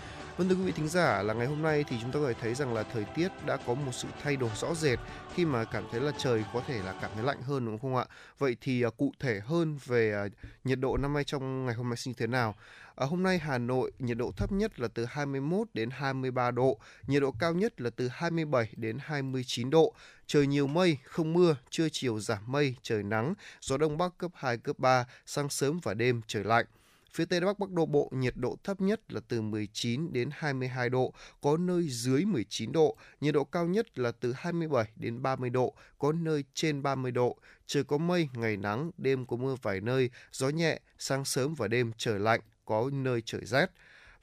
Vâng 0.41 0.49
thưa 0.49 0.55
quý 0.55 0.63
vị 0.63 0.73
thính 0.73 0.89
giả 0.89 1.23
là 1.23 1.35
ngày 1.35 1.47
hôm 1.47 1.63
nay 1.63 1.85
thì 1.89 1.97
chúng 2.01 2.13
ta 2.13 2.21
có 2.21 2.29
thể 2.29 2.35
thấy 2.41 2.55
rằng 2.55 2.75
là 2.75 2.83
thời 2.83 3.05
tiết 3.05 3.29
đã 3.47 3.57
có 3.67 3.75
một 3.75 3.93
sự 3.93 4.09
thay 4.23 4.37
đổi 4.37 4.51
rõ 4.57 4.75
rệt 4.75 4.99
khi 5.35 5.45
mà 5.45 5.65
cảm 5.65 5.85
thấy 5.91 6.01
là 6.01 6.13
trời 6.19 6.45
có 6.53 6.63
thể 6.67 6.79
là 6.83 6.95
cảm 7.01 7.11
thấy 7.15 7.25
lạnh 7.25 7.43
hơn 7.43 7.67
đúng 7.67 7.79
không 7.79 7.97
ạ? 7.97 8.05
Vậy 8.39 8.57
thì 8.61 8.87
uh, 8.87 8.97
cụ 8.97 9.13
thể 9.19 9.41
hơn 9.45 9.79
về 9.87 10.25
uh, 10.27 10.33
nhiệt 10.65 10.79
độ 10.79 10.97
năm 10.97 11.15
nay 11.15 11.25
trong 11.25 11.67
ngày 11.67 11.75
hôm 11.75 11.89
nay 11.89 11.97
như 12.05 12.13
thế 12.17 12.27
nào? 12.27 12.55
Ở 12.95 13.07
hôm 13.07 13.23
nay 13.23 13.39
Hà 13.39 13.59
Nội 13.59 13.93
nhiệt 13.99 14.17
độ 14.17 14.33
thấp 14.37 14.53
nhất 14.53 14.81
là 14.81 14.89
từ 14.95 15.05
21 15.05 15.69
đến 15.75 15.91
23 15.91 16.51
độ, 16.51 16.79
nhiệt 17.07 17.23
độ 17.23 17.35
cao 17.39 17.55
nhất 17.55 17.81
là 17.81 17.91
từ 17.91 18.09
27 18.09 18.69
đến 18.77 18.99
29 19.01 19.71
độ. 19.71 19.95
Trời 20.27 20.47
nhiều 20.47 20.67
mây, 20.67 20.99
không 21.05 21.33
mưa, 21.33 21.57
trưa 21.71 21.89
chiều 21.93 22.21
giảm 22.21 22.43
mây, 22.47 22.75
trời 22.83 23.03
nắng, 23.03 23.35
gió 23.61 23.77
đông 23.77 23.99
bắc 23.99 24.19
cấp 24.19 24.31
2 24.35 24.59
cấp 24.59 24.79
3, 24.79 25.05
sáng 25.27 25.49
sớm 25.49 25.81
và 25.83 25.95
đêm 25.95 26.21
trời 26.27 26.45
lạnh. 26.45 26.67
Phía 27.15 27.25
Tây 27.25 27.41
Bắc 27.41 27.59
Bắc 27.59 27.71
Độ 27.71 27.87
Bộ 27.87 28.09
nhiệt 28.13 28.35
độ 28.37 28.57
thấp 28.65 28.81
nhất 28.81 29.13
là 29.13 29.21
từ 29.29 29.43
19 29.43 30.13
đến 30.13 30.31
22 30.33 30.91
độ, 30.91 31.15
có 31.41 31.57
nơi 31.57 31.89
dưới 31.89 32.25
19 32.25 32.73
độ, 32.73 32.97
nhiệt 33.21 33.35
độ 33.35 33.45
cao 33.45 33.67
nhất 33.67 33.99
là 33.99 34.13
từ 34.13 34.33
27 34.37 34.85
đến 34.97 35.23
30 35.23 35.51
độ, 35.51 35.75
có 35.99 36.13
nơi 36.13 36.45
trên 36.55 36.83
30 36.83 37.11
độ. 37.11 37.37
Trời 37.67 37.85
có 37.85 37.99
mây, 37.99 38.29
ngày 38.35 38.57
nắng, 38.57 38.91
đêm 38.99 39.27
có 39.27 39.37
mưa 39.37 39.55
vài 39.63 39.81
nơi, 39.81 40.11
gió 40.33 40.49
nhẹ, 40.49 40.81
sáng 40.99 41.25
sớm 41.25 41.55
và 41.55 41.69
đêm 41.69 41.93
trời 41.97 42.21
lạnh, 42.21 42.41
có 42.65 42.91
nơi 42.93 43.23
trời 43.25 43.41
rét. 43.45 43.71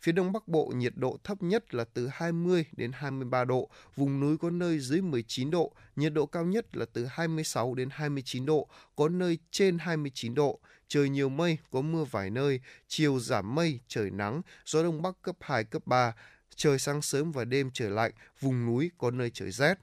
Phía 0.02 0.12
Đông 0.12 0.32
Bắc 0.32 0.48
Bộ 0.48 0.72
nhiệt 0.76 0.94
độ 0.96 1.18
thấp 1.24 1.44
nhất 1.44 1.74
là 1.74 1.84
từ 1.94 2.08
20 2.12 2.66
đến 2.72 2.92
23 2.94 3.46
độ, 3.46 3.70
vùng 3.96 4.20
núi 4.20 4.38
có 4.38 4.50
nơi 4.50 4.80
dưới 4.80 5.02
19 5.02 5.52
độ, 5.52 5.72
nhiệt 5.96 6.14
độ 6.14 6.26
cao 6.26 6.46
nhất 6.46 6.78
là 6.78 6.86
từ 6.94 7.06
26 7.06 7.74
đến 7.74 7.90
29 7.92 8.46
độ, 8.46 8.68
có 8.96 9.10
nơi 9.10 9.38
trên 9.52 9.78
29 9.78 10.36
độ. 10.36 10.60
Trời 10.88 11.10
nhiều 11.10 11.30
mây, 11.30 11.58
có 11.72 11.82
mưa 11.82 12.04
vài 12.04 12.30
nơi, 12.30 12.60
chiều 12.88 13.20
giảm 13.20 13.56
mây, 13.56 13.80
trời 13.88 14.10
nắng, 14.10 14.42
gió 14.66 14.84
Đông 14.84 15.02
Bắc 15.02 15.22
cấp 15.22 15.36
2, 15.40 15.64
cấp 15.64 15.82
3, 15.86 16.14
trời 16.56 16.80
sáng 16.80 17.02
sớm 17.02 17.32
và 17.32 17.46
đêm 17.46 17.70
trời 17.74 17.90
lạnh, 17.90 18.12
vùng 18.40 18.66
núi 18.66 18.92
có 18.98 19.12
nơi 19.12 19.30
trời 19.34 19.52
rét. 19.52 19.78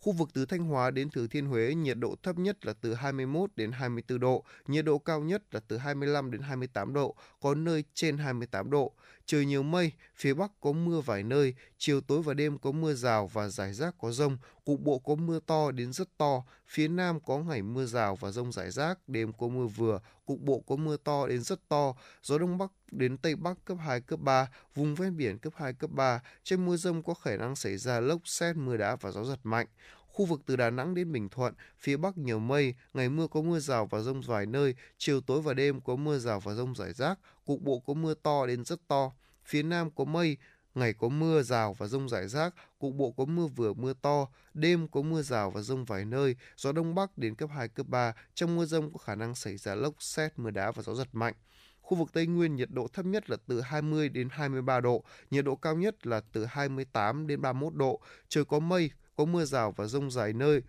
Khu 0.00 0.12
vực 0.12 0.28
từ 0.32 0.46
Thanh 0.46 0.64
Hóa 0.64 0.90
đến 0.90 1.10
Thừa 1.10 1.26
Thiên 1.26 1.46
Huế 1.46 1.74
nhiệt 1.74 1.98
độ 1.98 2.16
thấp 2.22 2.38
nhất 2.38 2.66
là 2.66 2.72
từ 2.80 2.94
21 2.94 3.50
đến 3.56 3.72
24 3.72 4.20
độ, 4.20 4.44
nhiệt 4.66 4.84
độ 4.84 4.98
cao 4.98 5.20
nhất 5.20 5.42
là 5.54 5.60
từ 5.68 5.78
25 5.78 6.30
đến 6.30 6.40
28 6.40 6.92
độ, 6.92 7.14
có 7.40 7.54
nơi 7.54 7.84
trên 7.94 8.18
28 8.18 8.70
độ. 8.70 8.92
Trời 9.26 9.46
nhiều 9.46 9.62
mây, 9.62 9.92
phía 10.16 10.34
Bắc 10.34 10.50
có 10.60 10.72
mưa 10.72 11.00
vài 11.00 11.22
nơi, 11.22 11.54
chiều 11.78 12.00
tối 12.00 12.22
và 12.22 12.34
đêm 12.34 12.58
có 12.58 12.72
mưa 12.72 12.94
rào 12.94 13.26
và 13.26 13.48
rải 13.48 13.72
rác 13.72 13.94
có 13.98 14.12
rông, 14.12 14.38
cục 14.64 14.80
bộ 14.80 14.98
có 14.98 15.14
mưa 15.14 15.40
to 15.46 15.70
đến 15.70 15.92
rất 15.92 16.08
to, 16.18 16.42
phía 16.66 16.88
Nam 16.88 17.20
có 17.20 17.38
ngày 17.38 17.62
mưa 17.62 17.86
rào 17.86 18.16
và 18.16 18.30
rông 18.30 18.52
rải 18.52 18.70
rác, 18.70 18.98
đêm 19.08 19.32
có 19.32 19.48
mưa 19.48 19.66
vừa, 19.66 20.00
cục 20.26 20.40
bộ 20.40 20.60
có 20.66 20.76
mưa 20.76 20.96
to 20.96 21.26
đến 21.26 21.42
rất 21.42 21.68
to, 21.68 21.94
gió 22.22 22.38
Đông 22.38 22.58
Bắc 22.58 22.70
đến 22.90 23.16
Tây 23.18 23.36
Bắc 23.36 23.64
cấp 23.64 23.76
2, 23.80 24.00
cấp 24.00 24.20
3, 24.20 24.48
vùng 24.74 24.94
ven 24.94 25.16
biển 25.16 25.38
cấp 25.38 25.52
2, 25.56 25.72
cấp 25.72 25.90
3, 25.90 26.20
trên 26.44 26.66
mưa 26.66 26.76
rông 26.76 27.02
có 27.02 27.14
khả 27.14 27.36
năng 27.36 27.56
xảy 27.56 27.76
ra 27.76 28.00
lốc 28.00 28.20
xét, 28.24 28.56
mưa 28.56 28.76
đá 28.76 28.96
và 28.96 29.10
gió 29.10 29.24
giật 29.24 29.38
mạnh. 29.44 29.66
Khu 30.14 30.24
vực 30.24 30.40
từ 30.46 30.56
Đà 30.56 30.70
Nẵng 30.70 30.94
đến 30.94 31.12
Bình 31.12 31.28
Thuận, 31.28 31.54
phía 31.78 31.96
Bắc 31.96 32.18
nhiều 32.18 32.38
mây, 32.38 32.74
ngày 32.92 33.08
mưa 33.08 33.26
có 33.26 33.42
mưa 33.42 33.58
rào 33.58 33.86
và 33.86 34.00
rông 34.00 34.20
vài 34.20 34.46
nơi, 34.46 34.74
chiều 34.98 35.20
tối 35.20 35.42
và 35.42 35.54
đêm 35.54 35.80
có 35.80 35.96
mưa 35.96 36.18
rào 36.18 36.40
và 36.40 36.54
rông 36.54 36.74
rải 36.74 36.92
rác, 36.92 37.18
cục 37.46 37.62
bộ 37.62 37.78
có 37.86 37.94
mưa 37.94 38.14
to 38.14 38.46
đến 38.46 38.64
rất 38.64 38.88
to. 38.88 39.12
Phía 39.44 39.62
Nam 39.62 39.90
có 39.90 40.04
mây, 40.04 40.36
ngày 40.74 40.92
có 40.92 41.08
mưa 41.08 41.42
rào 41.42 41.74
và 41.74 41.86
rông 41.86 42.08
rải 42.08 42.28
rác, 42.28 42.54
cục 42.78 42.94
bộ 42.94 43.10
có 43.16 43.24
mưa 43.24 43.46
vừa 43.46 43.72
mưa 43.72 43.92
to, 44.02 44.26
đêm 44.54 44.88
có 44.88 45.02
mưa 45.02 45.22
rào 45.22 45.50
và 45.50 45.60
rông 45.60 45.84
vài 45.84 46.04
nơi, 46.04 46.36
gió 46.56 46.72
đông 46.72 46.94
bắc 46.94 47.18
đến 47.18 47.34
cấp 47.34 47.50
2, 47.52 47.68
cấp 47.68 47.86
3, 47.88 48.12
trong 48.34 48.56
mưa 48.56 48.64
rông 48.64 48.92
có 48.92 48.98
khả 48.98 49.14
năng 49.14 49.34
xảy 49.34 49.56
ra 49.56 49.74
lốc 49.74 50.02
xét, 50.02 50.38
mưa 50.38 50.50
đá 50.50 50.70
và 50.70 50.82
gió 50.82 50.94
giật 50.94 51.08
mạnh. 51.12 51.34
Khu 51.80 51.98
vực 51.98 52.12
Tây 52.12 52.26
Nguyên 52.26 52.56
nhiệt 52.56 52.70
độ 52.70 52.88
thấp 52.92 53.06
nhất 53.06 53.30
là 53.30 53.36
từ 53.46 53.60
20 53.60 54.08
đến 54.08 54.28
23 54.30 54.80
độ, 54.80 55.04
nhiệt 55.30 55.44
độ 55.44 55.56
cao 55.56 55.76
nhất 55.76 56.06
là 56.06 56.20
từ 56.32 56.44
28 56.44 57.26
đến 57.26 57.40
31 57.40 57.74
độ, 57.74 58.00
trời 58.28 58.44
có 58.44 58.58
mây, 58.58 58.90
có 59.16 59.24
mưa 59.24 59.44
rào 59.44 59.72
và 59.76 59.86
rông 59.86 60.10
vài 60.10 60.32
nơi, 60.32 60.62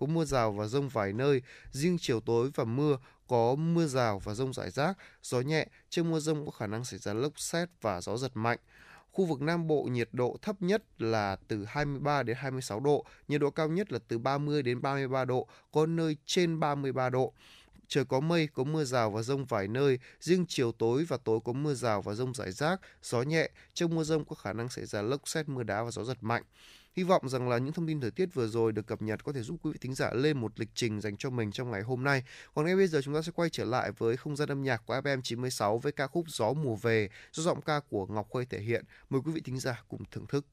có 0.00 0.06
mưa 0.06 0.24
rào 0.24 0.52
và 0.52 0.66
rông 0.66 0.88
vài 0.88 1.12
nơi, 1.12 1.42
riêng 1.70 1.98
chiều 2.00 2.20
tối 2.20 2.50
và 2.54 2.64
mưa 2.64 2.96
có 3.28 3.54
mưa 3.54 3.86
rào 3.86 4.18
và 4.18 4.34
rông 4.34 4.52
rải 4.52 4.70
rác, 4.70 4.98
gió 5.22 5.40
nhẹ, 5.40 5.66
trong 5.90 6.10
mưa 6.10 6.18
rông 6.18 6.44
có 6.44 6.50
khả 6.50 6.66
năng 6.66 6.84
xảy 6.84 6.98
ra 6.98 7.14
lốc 7.14 7.40
xét 7.40 7.68
và 7.80 8.00
gió 8.00 8.16
giật 8.16 8.32
mạnh. 8.34 8.58
Khu 9.12 9.24
vực 9.24 9.42
Nam 9.42 9.66
Bộ 9.66 9.82
nhiệt 9.82 10.08
độ 10.12 10.36
thấp 10.42 10.62
nhất 10.62 10.82
là 10.98 11.36
từ 11.48 11.64
23 11.64 12.22
đến 12.22 12.36
26 12.40 12.80
độ, 12.80 13.04
nhiệt 13.28 13.40
độ 13.40 13.50
cao 13.50 13.68
nhất 13.68 13.92
là 13.92 13.98
từ 14.08 14.18
30 14.18 14.62
đến 14.62 14.82
33 14.82 15.24
độ, 15.24 15.48
có 15.72 15.86
nơi 15.86 16.16
trên 16.26 16.60
33 16.60 17.10
độ. 17.10 17.32
Trời 17.88 18.04
có 18.04 18.20
mây, 18.20 18.48
có 18.54 18.64
mưa 18.64 18.84
rào 18.84 19.10
và 19.10 19.22
rông 19.22 19.44
vài 19.44 19.68
nơi, 19.68 19.98
riêng 20.20 20.44
chiều 20.48 20.72
tối 20.72 21.04
và 21.08 21.16
tối 21.24 21.40
có 21.44 21.52
mưa 21.52 21.74
rào 21.74 22.02
và 22.02 22.14
rông 22.14 22.34
rải 22.34 22.52
rác, 22.52 22.80
gió 23.02 23.22
nhẹ, 23.22 23.50
trong 23.74 23.94
mưa 23.94 24.04
rông 24.04 24.24
có 24.24 24.34
khả 24.34 24.52
năng 24.52 24.68
xảy 24.68 24.86
ra 24.86 25.02
lốc 25.02 25.28
xét 25.28 25.48
mưa 25.48 25.62
đá 25.62 25.82
và 25.82 25.90
gió 25.90 26.04
giật 26.04 26.18
mạnh. 26.20 26.42
Hy 26.96 27.02
vọng 27.02 27.28
rằng 27.28 27.48
là 27.48 27.58
những 27.58 27.72
thông 27.72 27.86
tin 27.86 28.00
thời 28.00 28.10
tiết 28.10 28.34
vừa 28.34 28.46
rồi 28.46 28.72
được 28.72 28.86
cập 28.86 29.02
nhật 29.02 29.24
có 29.24 29.32
thể 29.32 29.42
giúp 29.42 29.56
quý 29.62 29.70
vị 29.72 29.78
thính 29.80 29.94
giả 29.94 30.10
lên 30.14 30.40
một 30.40 30.60
lịch 30.60 30.68
trình 30.74 31.00
dành 31.00 31.16
cho 31.16 31.30
mình 31.30 31.52
trong 31.52 31.70
ngày 31.70 31.82
hôm 31.82 32.04
nay. 32.04 32.22
Còn 32.54 32.66
ngay 32.66 32.76
bây 32.76 32.86
giờ 32.86 33.00
chúng 33.04 33.14
ta 33.14 33.22
sẽ 33.22 33.32
quay 33.34 33.50
trở 33.50 33.64
lại 33.64 33.92
với 33.98 34.16
không 34.16 34.36
gian 34.36 34.48
âm 34.48 34.62
nhạc 34.62 34.82
của 34.86 34.94
FM 34.94 35.20
96 35.22 35.78
với 35.78 35.92
ca 35.92 36.06
khúc 36.06 36.24
Gió 36.28 36.52
mùa 36.52 36.76
về 36.76 37.08
do 37.32 37.42
giọng 37.42 37.60
ca 37.62 37.80
của 37.80 38.06
Ngọc 38.06 38.28
Khuê 38.30 38.44
thể 38.44 38.60
hiện. 38.60 38.84
Mời 39.10 39.20
quý 39.24 39.32
vị 39.32 39.40
thính 39.44 39.58
giả 39.58 39.82
cùng 39.88 40.00
thưởng 40.10 40.26
thức. 40.26 40.46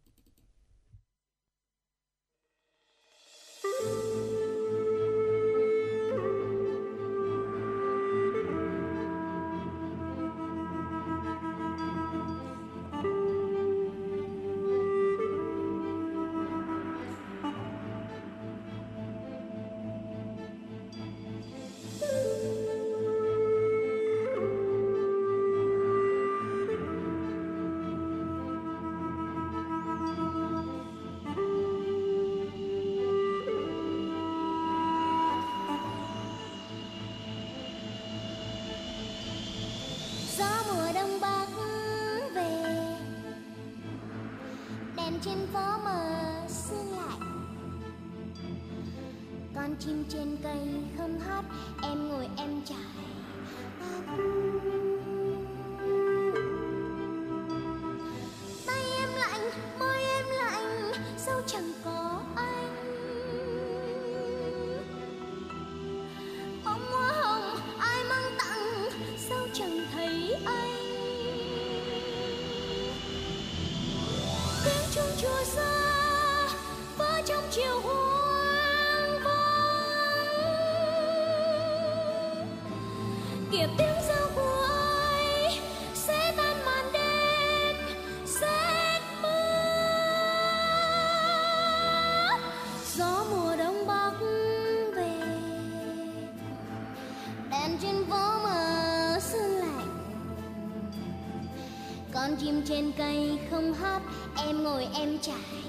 Ngồi 105.27 105.62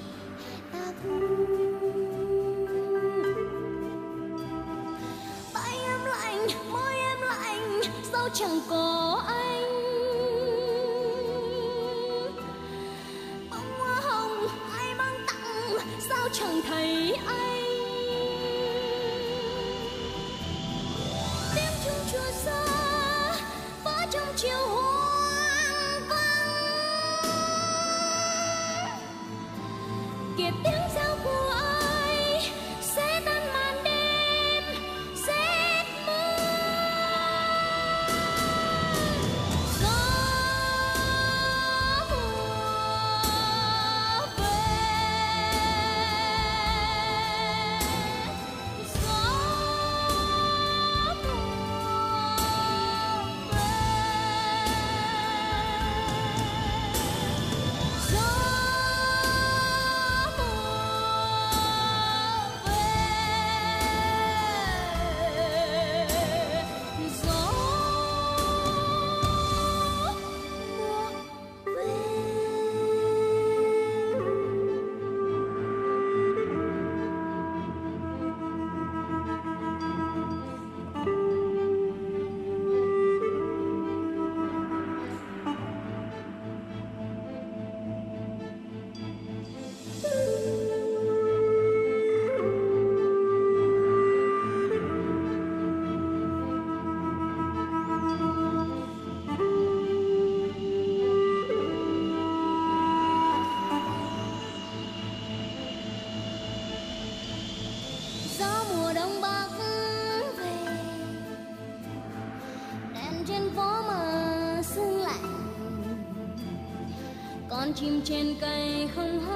trên 118.05 118.35
cây 118.41 118.89
không 118.95 119.21
hát 119.21 119.34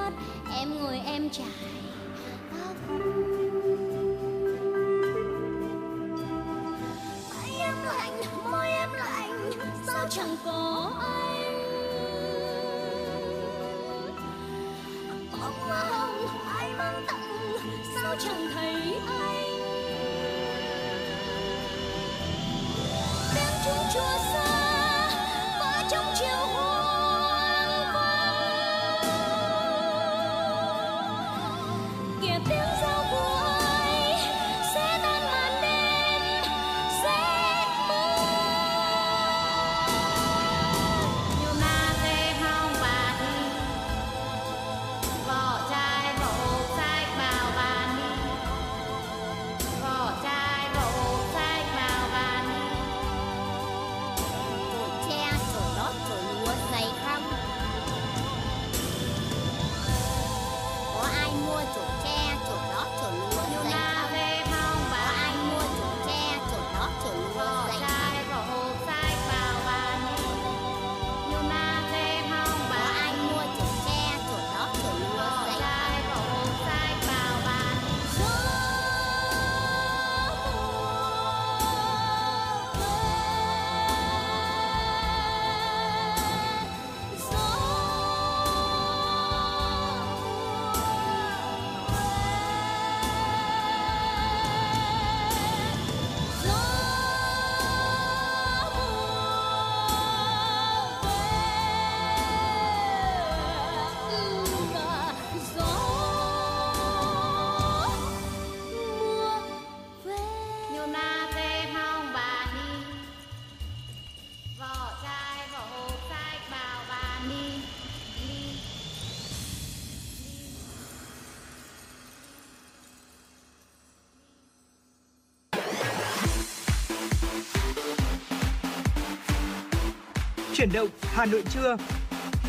Chuyển 130.59 130.73
động 130.73 130.89
Hà 131.01 131.25
Nội 131.25 131.43
trưa. 131.53 131.77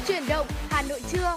Chuyển 0.06 0.22
động 0.28 0.46
Hà 0.70 0.82
Nội 0.82 1.00
trưa. 1.10 1.34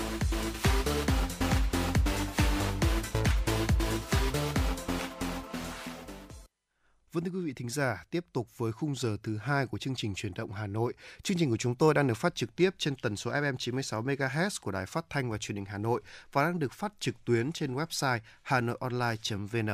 Vâng 7.12 7.24
thưa 7.24 7.32
quý 7.34 7.42
vị 7.46 7.54
thính 7.54 7.70
giả, 7.70 8.04
tiếp 8.12 8.26
tục 8.34 8.58
với 8.58 8.72
khung 8.72 8.96
giờ 8.96 9.18
thứ 9.24 9.38
hai 9.38 9.68
của 9.68 9.78
chương 9.78 9.96
trình 9.96 10.16
truyền 10.16 10.34
động 10.34 10.52
Hà 10.52 10.68
Nội. 10.68 10.94
Chương 11.24 11.38
trình 11.38 11.50
của 11.50 11.58
chúng 11.58 11.76
tôi 11.76 11.94
đang 11.94 12.08
được 12.08 12.18
phát 12.18 12.36
trực 12.36 12.56
tiếp 12.56 12.70
trên 12.78 12.96
tần 12.96 13.16
số 13.16 13.32
FM 13.32 13.58
96 13.58 14.04
MHz 14.04 14.50
của 14.62 14.72
Đài 14.72 14.86
Phát 14.86 15.06
thanh 15.10 15.32
và 15.32 15.38
Truyền 15.38 15.56
hình 15.56 15.66
Hà 15.66 15.78
Nội 15.78 16.02
và 16.32 16.44
đang 16.44 16.60
được 16.60 16.74
phát 16.74 16.94
trực 17.00 17.26
tuyến 17.26 17.52
trên 17.52 17.76
website 17.76 18.20
hanoionline.vn. 18.44 19.70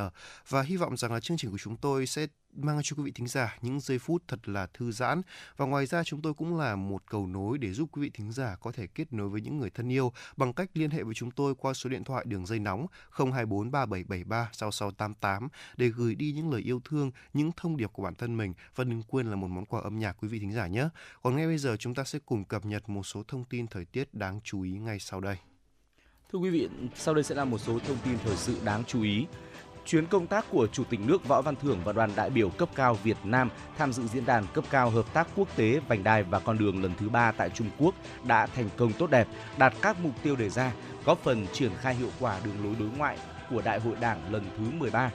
Và 0.48 0.62
hy 0.62 0.76
vọng 0.76 0.96
rằng 0.96 1.12
là 1.12 1.20
chương 1.20 1.36
trình 1.36 1.50
của 1.50 1.58
chúng 1.58 1.76
tôi 1.76 2.06
sẽ 2.06 2.26
mang 2.52 2.80
cho 2.82 2.96
quý 2.96 3.02
vị 3.02 3.12
thính 3.14 3.26
giả 3.26 3.58
những 3.62 3.80
giây 3.80 3.98
phút 3.98 4.22
thật 4.28 4.48
là 4.48 4.66
thư 4.74 4.92
giãn 4.92 5.22
và 5.56 5.66
ngoài 5.66 5.86
ra 5.86 6.04
chúng 6.04 6.22
tôi 6.22 6.34
cũng 6.34 6.58
là 6.58 6.76
một 6.76 7.02
cầu 7.06 7.26
nối 7.26 7.58
để 7.58 7.72
giúp 7.72 7.88
quý 7.92 8.02
vị 8.02 8.10
thính 8.14 8.32
giả 8.32 8.56
có 8.60 8.72
thể 8.72 8.86
kết 8.86 9.12
nối 9.12 9.28
với 9.28 9.40
những 9.40 9.58
người 9.58 9.70
thân 9.70 9.92
yêu 9.92 10.12
bằng 10.36 10.52
cách 10.52 10.70
liên 10.74 10.90
hệ 10.90 11.02
với 11.02 11.14
chúng 11.14 11.30
tôi 11.30 11.54
qua 11.54 11.74
số 11.74 11.90
điện 11.90 12.04
thoại 12.04 12.24
đường 12.28 12.46
dây 12.46 12.58
nóng 12.58 12.86
024 13.10 13.70
3773 13.70 14.50
6688 14.52 15.48
để 15.76 15.88
gửi 15.88 16.14
đi 16.14 16.32
những 16.32 16.52
lời 16.52 16.60
yêu 16.60 16.80
thương, 16.84 17.10
những 17.34 17.50
thông 17.56 17.76
điệp 17.76 17.92
của 17.92 18.02
bản 18.02 18.14
thân 18.14 18.36
mình 18.36 18.54
và 18.74 18.84
đừng 18.84 19.02
quên 19.02 19.30
là 19.30 19.36
một 19.36 19.48
món 19.48 19.66
quà 19.66 19.80
âm 19.80 19.98
nhạc 19.98 20.12
quý 20.12 20.28
vị 20.28 20.38
thính 20.38 20.52
giả 20.52 20.66
nhé. 20.66 20.88
Còn 21.22 21.36
ngay 21.36 21.46
bây 21.46 21.58
giờ 21.58 21.76
chúng 21.76 21.94
ta 21.94 22.04
sẽ 22.04 22.18
cùng 22.26 22.44
cập 22.44 22.66
nhật 22.66 22.88
một 22.88 23.02
số 23.02 23.22
thông 23.28 23.44
tin 23.44 23.66
thời 23.66 23.84
tiết 23.84 24.14
đáng 24.14 24.40
chú 24.44 24.62
ý 24.62 24.70
ngay 24.70 24.98
sau 24.98 25.20
đây. 25.20 25.36
Thưa 26.32 26.38
quý 26.38 26.50
vị, 26.50 26.68
sau 26.94 27.14
đây 27.14 27.24
sẽ 27.24 27.34
là 27.34 27.44
một 27.44 27.58
số 27.58 27.78
thông 27.78 27.96
tin 28.04 28.18
thời 28.24 28.36
sự 28.36 28.56
đáng 28.64 28.84
chú 28.86 29.02
ý. 29.02 29.26
Chuyến 29.90 30.06
công 30.06 30.26
tác 30.26 30.44
của 30.50 30.66
Chủ 30.72 30.84
tịch 30.84 31.00
nước 31.00 31.28
Võ 31.28 31.42
Văn 31.42 31.56
Thưởng 31.56 31.80
và 31.84 31.92
đoàn 31.92 32.10
đại 32.16 32.30
biểu 32.30 32.48
cấp 32.50 32.68
cao 32.74 32.94
Việt 32.94 33.16
Nam 33.24 33.50
tham 33.78 33.92
dự 33.92 34.02
diễn 34.06 34.26
đàn 34.26 34.46
cấp 34.52 34.64
cao 34.70 34.90
hợp 34.90 35.12
tác 35.12 35.28
quốc 35.36 35.48
tế 35.56 35.80
vành 35.88 36.04
đai 36.04 36.22
và 36.22 36.38
con 36.38 36.58
đường 36.58 36.82
lần 36.82 36.92
thứ 36.98 37.08
ba 37.08 37.32
tại 37.32 37.50
Trung 37.50 37.70
Quốc 37.78 37.94
đã 38.24 38.46
thành 38.46 38.68
công 38.76 38.92
tốt 38.92 39.10
đẹp, 39.10 39.28
đạt 39.58 39.72
các 39.82 40.00
mục 40.00 40.12
tiêu 40.22 40.36
đề 40.36 40.48
ra, 40.48 40.72
góp 41.04 41.18
phần 41.18 41.46
triển 41.52 41.72
khai 41.80 41.94
hiệu 41.94 42.10
quả 42.20 42.36
đường 42.44 42.64
lối 42.64 42.74
đối 42.78 42.88
ngoại 42.98 43.18
của 43.50 43.62
Đại 43.62 43.80
hội 43.80 43.96
Đảng 44.00 44.32
lần 44.32 44.44
thứ 44.58 44.64
13. 44.78 45.10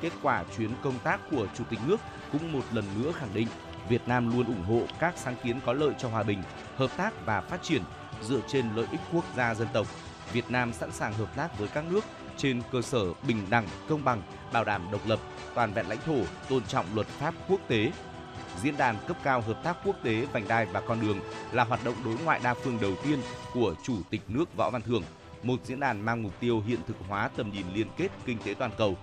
Kết 0.00 0.12
quả 0.22 0.44
chuyến 0.56 0.70
công 0.82 0.98
tác 0.98 1.20
của 1.30 1.46
Chủ 1.54 1.64
tịch 1.70 1.80
nước 1.86 2.00
cũng 2.32 2.52
một 2.52 2.64
lần 2.72 2.84
nữa 2.98 3.12
khẳng 3.12 3.34
định 3.34 3.48
Việt 3.88 4.08
Nam 4.08 4.36
luôn 4.36 4.46
ủng 4.46 4.64
hộ 4.64 4.86
các 4.98 5.14
sáng 5.16 5.36
kiến 5.44 5.60
có 5.66 5.72
lợi 5.72 5.94
cho 5.98 6.08
hòa 6.08 6.22
bình, 6.22 6.42
hợp 6.76 6.90
tác 6.96 7.26
và 7.26 7.40
phát 7.40 7.62
triển 7.62 7.82
dựa 8.22 8.40
trên 8.48 8.66
lợi 8.74 8.86
ích 8.90 9.00
quốc 9.12 9.24
gia 9.36 9.54
dân 9.54 9.68
tộc. 9.72 9.86
Việt 10.32 10.50
Nam 10.50 10.72
sẵn 10.72 10.92
sàng 10.92 11.12
hợp 11.12 11.36
tác 11.36 11.58
với 11.58 11.68
các 11.68 11.84
nước 11.90 12.04
trên 12.36 12.62
cơ 12.72 12.82
sở 12.82 13.04
bình 13.28 13.46
đẳng, 13.50 13.66
công 13.88 14.04
bằng, 14.04 14.22
bảo 14.52 14.64
đảm 14.64 14.88
độc 14.92 15.00
lập, 15.06 15.18
toàn 15.54 15.72
vẹn 15.72 15.88
lãnh 15.88 15.98
thổ, 16.06 16.18
tôn 16.48 16.62
trọng 16.64 16.86
luật 16.94 17.06
pháp 17.06 17.34
quốc 17.48 17.60
tế. 17.68 17.92
Diễn 18.62 18.76
đàn 18.76 18.96
cấp 19.08 19.16
cao 19.22 19.40
hợp 19.40 19.60
tác 19.64 19.76
quốc 19.84 19.96
tế 20.02 20.26
vành 20.32 20.48
đai 20.48 20.66
và 20.66 20.80
con 20.80 21.00
đường 21.00 21.20
là 21.52 21.64
hoạt 21.64 21.84
động 21.84 21.94
đối 22.04 22.16
ngoại 22.24 22.40
đa 22.44 22.54
phương 22.54 22.78
đầu 22.80 22.92
tiên 23.04 23.18
của 23.54 23.74
Chủ 23.82 23.96
tịch 24.10 24.20
nước 24.28 24.56
Võ 24.56 24.70
Văn 24.70 24.82
Thưởng, 24.82 25.02
một 25.42 25.60
diễn 25.64 25.80
đàn 25.80 26.00
mang 26.00 26.22
mục 26.22 26.32
tiêu 26.40 26.62
hiện 26.66 26.80
thực 26.86 26.96
hóa 27.08 27.28
tầm 27.36 27.50
nhìn 27.52 27.66
liên 27.74 27.86
kết 27.96 28.08
kinh 28.26 28.38
tế 28.44 28.54
toàn 28.54 28.70
cầu. 28.78 28.96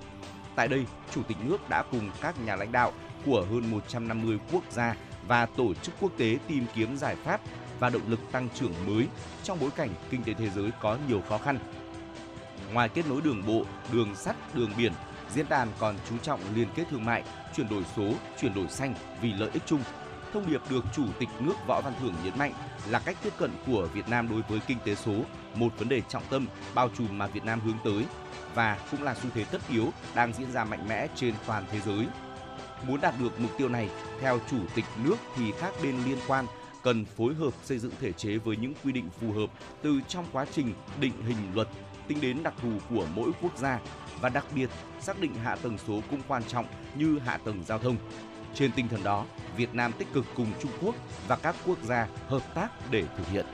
Tại 0.55 0.67
đây, 0.67 0.85
Chủ 1.15 1.23
tịch 1.27 1.37
nước 1.43 1.69
đã 1.69 1.83
cùng 1.91 2.09
các 2.21 2.35
nhà 2.45 2.55
lãnh 2.55 2.71
đạo 2.71 2.93
của 3.25 3.45
hơn 3.51 3.71
150 3.71 4.39
quốc 4.51 4.63
gia 4.71 4.95
và 5.27 5.45
tổ 5.45 5.73
chức 5.73 5.95
quốc 5.99 6.11
tế 6.17 6.37
tìm 6.47 6.65
kiếm 6.75 6.97
giải 6.97 7.15
pháp 7.15 7.41
và 7.79 7.89
động 7.89 8.01
lực 8.07 8.19
tăng 8.31 8.47
trưởng 8.55 8.73
mới 8.87 9.07
trong 9.43 9.59
bối 9.59 9.69
cảnh 9.75 9.89
kinh 10.09 10.23
tế 10.23 10.33
thế 10.33 10.49
giới 10.49 10.69
có 10.81 10.97
nhiều 11.07 11.21
khó 11.29 11.37
khăn. 11.37 11.59
Ngoài 12.73 12.89
kết 12.89 13.07
nối 13.09 13.21
đường 13.21 13.43
bộ, 13.47 13.65
đường 13.91 14.15
sắt, 14.15 14.55
đường 14.55 14.71
biển, 14.77 14.93
diễn 15.33 15.45
đàn 15.49 15.67
còn 15.79 15.95
chú 16.09 16.17
trọng 16.17 16.39
liên 16.55 16.67
kết 16.75 16.83
thương 16.89 17.05
mại, 17.05 17.23
chuyển 17.55 17.69
đổi 17.69 17.83
số, 17.95 18.13
chuyển 18.41 18.53
đổi 18.53 18.67
xanh 18.67 18.93
vì 19.21 19.33
lợi 19.33 19.49
ích 19.53 19.63
chung. 19.65 19.83
Thông 20.33 20.51
điệp 20.51 20.61
được 20.69 20.83
Chủ 20.95 21.03
tịch 21.19 21.29
nước 21.39 21.53
Võ 21.67 21.81
Văn 21.81 21.93
Thưởng 22.01 22.13
nhấn 22.23 22.37
mạnh 22.37 22.53
là 22.89 22.99
cách 22.99 23.17
tiếp 23.23 23.33
cận 23.37 23.51
của 23.67 23.87
Việt 23.93 24.09
Nam 24.09 24.29
đối 24.29 24.41
với 24.41 24.59
kinh 24.67 24.77
tế 24.85 24.95
số, 24.95 25.13
một 25.55 25.79
vấn 25.79 25.89
đề 25.89 26.01
trọng 26.01 26.23
tâm 26.29 26.47
bao 26.75 26.89
trùm 26.97 27.17
mà 27.17 27.27
Việt 27.27 27.43
Nam 27.45 27.59
hướng 27.59 27.77
tới 27.83 28.05
và 28.55 28.77
cũng 28.91 29.03
là 29.03 29.15
xu 29.15 29.29
thế 29.33 29.43
tất 29.43 29.61
yếu 29.69 29.89
đang 30.15 30.33
diễn 30.33 30.51
ra 30.51 30.63
mạnh 30.63 30.87
mẽ 30.87 31.07
trên 31.15 31.33
toàn 31.47 31.63
thế 31.71 31.79
giới. 31.79 32.07
Muốn 32.87 33.01
đạt 33.01 33.13
được 33.19 33.39
mục 33.39 33.51
tiêu 33.57 33.69
này, 33.69 33.89
theo 34.21 34.39
Chủ 34.51 34.57
tịch 34.75 34.85
nước 35.03 35.15
thì 35.35 35.53
các 35.61 35.73
bên 35.83 36.03
liên 36.05 36.17
quan 36.27 36.45
cần 36.83 37.05
phối 37.05 37.33
hợp 37.33 37.53
xây 37.63 37.79
dựng 37.79 37.93
thể 38.01 38.11
chế 38.11 38.37
với 38.37 38.57
những 38.57 38.73
quy 38.83 38.91
định 38.91 39.09
phù 39.21 39.31
hợp 39.31 39.49
từ 39.81 40.01
trong 40.07 40.25
quá 40.31 40.45
trình 40.53 40.73
định 40.99 41.13
hình 41.27 41.37
luật 41.53 41.67
tính 42.07 42.21
đến 42.21 42.43
đặc 42.43 42.53
thù 42.61 42.69
của 42.89 43.05
mỗi 43.15 43.31
quốc 43.41 43.57
gia 43.57 43.79
và 44.21 44.29
đặc 44.29 44.45
biệt 44.55 44.69
xác 45.01 45.21
định 45.21 45.35
hạ 45.43 45.55
tầng 45.55 45.77
số 45.87 46.01
cũng 46.09 46.21
quan 46.27 46.43
trọng 46.43 46.65
như 46.95 47.19
hạ 47.25 47.37
tầng 47.37 47.63
giao 47.67 47.79
thông. 47.79 47.97
Trên 48.53 48.71
tinh 48.71 48.87
thần 48.87 49.03
đó, 49.03 49.25
Việt 49.57 49.75
Nam 49.75 49.91
tích 49.97 50.13
cực 50.13 50.25
cùng 50.35 50.47
Trung 50.61 50.71
Quốc 50.81 50.95
và 51.27 51.35
các 51.35 51.55
quốc 51.65 51.77
gia 51.83 52.07
hợp 52.27 52.55
tác 52.55 52.91
để 52.91 53.03
thực 53.17 53.27
hiện. 53.27 53.45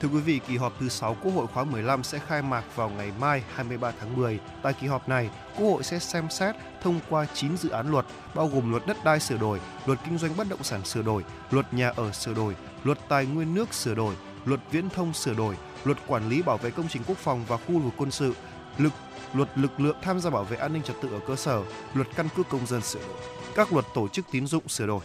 Thưa 0.00 0.08
quý 0.08 0.20
vị, 0.20 0.40
kỳ 0.48 0.56
họp 0.56 0.72
thứ 0.80 0.88
6 0.88 1.16
Quốc 1.22 1.32
hội 1.32 1.46
khóa 1.46 1.64
15 1.64 2.02
sẽ 2.02 2.18
khai 2.18 2.42
mạc 2.42 2.64
vào 2.76 2.90
ngày 2.90 3.12
mai 3.20 3.42
23 3.54 3.92
tháng 4.00 4.16
10. 4.16 4.40
Tại 4.62 4.72
kỳ 4.80 4.86
họp 4.86 5.08
này, 5.08 5.30
Quốc 5.56 5.66
hội 5.66 5.82
sẽ 5.82 5.98
xem 5.98 6.30
xét 6.30 6.56
thông 6.82 7.00
qua 7.08 7.26
9 7.34 7.56
dự 7.56 7.70
án 7.70 7.90
luật, 7.90 8.06
bao 8.34 8.48
gồm 8.48 8.70
luật 8.70 8.86
đất 8.86 9.04
đai 9.04 9.20
sửa 9.20 9.36
đổi, 9.36 9.60
luật 9.86 9.98
kinh 10.04 10.18
doanh 10.18 10.36
bất 10.36 10.48
động 10.48 10.62
sản 10.62 10.84
sửa 10.84 11.02
đổi, 11.02 11.24
luật 11.50 11.74
nhà 11.74 11.88
ở 11.88 12.12
sửa 12.12 12.34
đổi, 12.34 12.56
luật 12.84 12.98
tài 13.08 13.26
nguyên 13.26 13.54
nước 13.54 13.74
sửa 13.74 13.94
đổi, 13.94 14.14
Luật 14.44 14.60
Viễn 14.70 14.90
thông 14.90 15.12
sửa 15.12 15.34
đổi, 15.34 15.56
Luật 15.84 15.98
Quản 16.06 16.28
lý 16.28 16.42
bảo 16.42 16.58
vệ 16.58 16.70
công 16.70 16.88
trình 16.88 17.02
quốc 17.06 17.18
phòng 17.18 17.44
và 17.48 17.56
khu 17.56 17.78
vực 17.78 17.92
quân 17.96 18.10
sự, 18.10 18.34
lực 18.78 18.92
Luật 19.34 19.48
lực 19.58 19.80
lượng 19.80 19.96
tham 20.02 20.20
gia 20.20 20.30
bảo 20.30 20.44
vệ 20.44 20.56
an 20.56 20.72
ninh 20.72 20.82
trật 20.82 20.96
tự 21.02 21.08
ở 21.12 21.20
cơ 21.28 21.36
sở, 21.36 21.62
Luật 21.94 22.08
căn 22.16 22.28
cước 22.36 22.48
công 22.48 22.66
dân 22.66 22.82
sửa 22.82 23.00
đổi, 23.00 23.16
các 23.54 23.72
luật 23.72 23.84
tổ 23.94 24.08
chức 24.08 24.26
tín 24.30 24.46
dụng 24.46 24.68
sửa 24.68 24.86
đổi. 24.86 25.00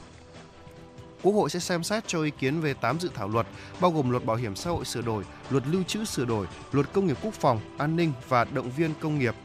Quốc 1.21 1.34
hội 1.34 1.49
sẽ 1.49 1.59
xem 1.59 1.84
xét 1.84 2.07
cho 2.07 2.23
ý 2.23 2.32
kiến 2.32 2.61
về 2.61 2.73
8 2.73 2.99
dự 2.99 3.09
thảo 3.13 3.28
luật, 3.28 3.47
bao 3.80 3.91
gồm 3.91 4.09
luật 4.09 4.25
bảo 4.25 4.38
hiểm 4.38 4.55
xã 4.55 4.69
hội 4.69 4.86
sửa 4.86 5.01
đổi, 5.01 5.23
luật 5.49 5.63
lưu 5.67 5.84
trữ 5.84 6.05
sửa 6.05 6.25
đổi, 6.25 6.47
luật 6.71 6.93
công 6.93 7.07
nghiệp 7.07 7.17
quốc 7.21 7.34
phòng, 7.34 7.59
an 7.78 7.95
ninh 7.95 8.13
và 8.28 8.43
động 8.43 8.71
viên 8.71 8.93
công 9.01 9.19
nghiệp, 9.19 9.36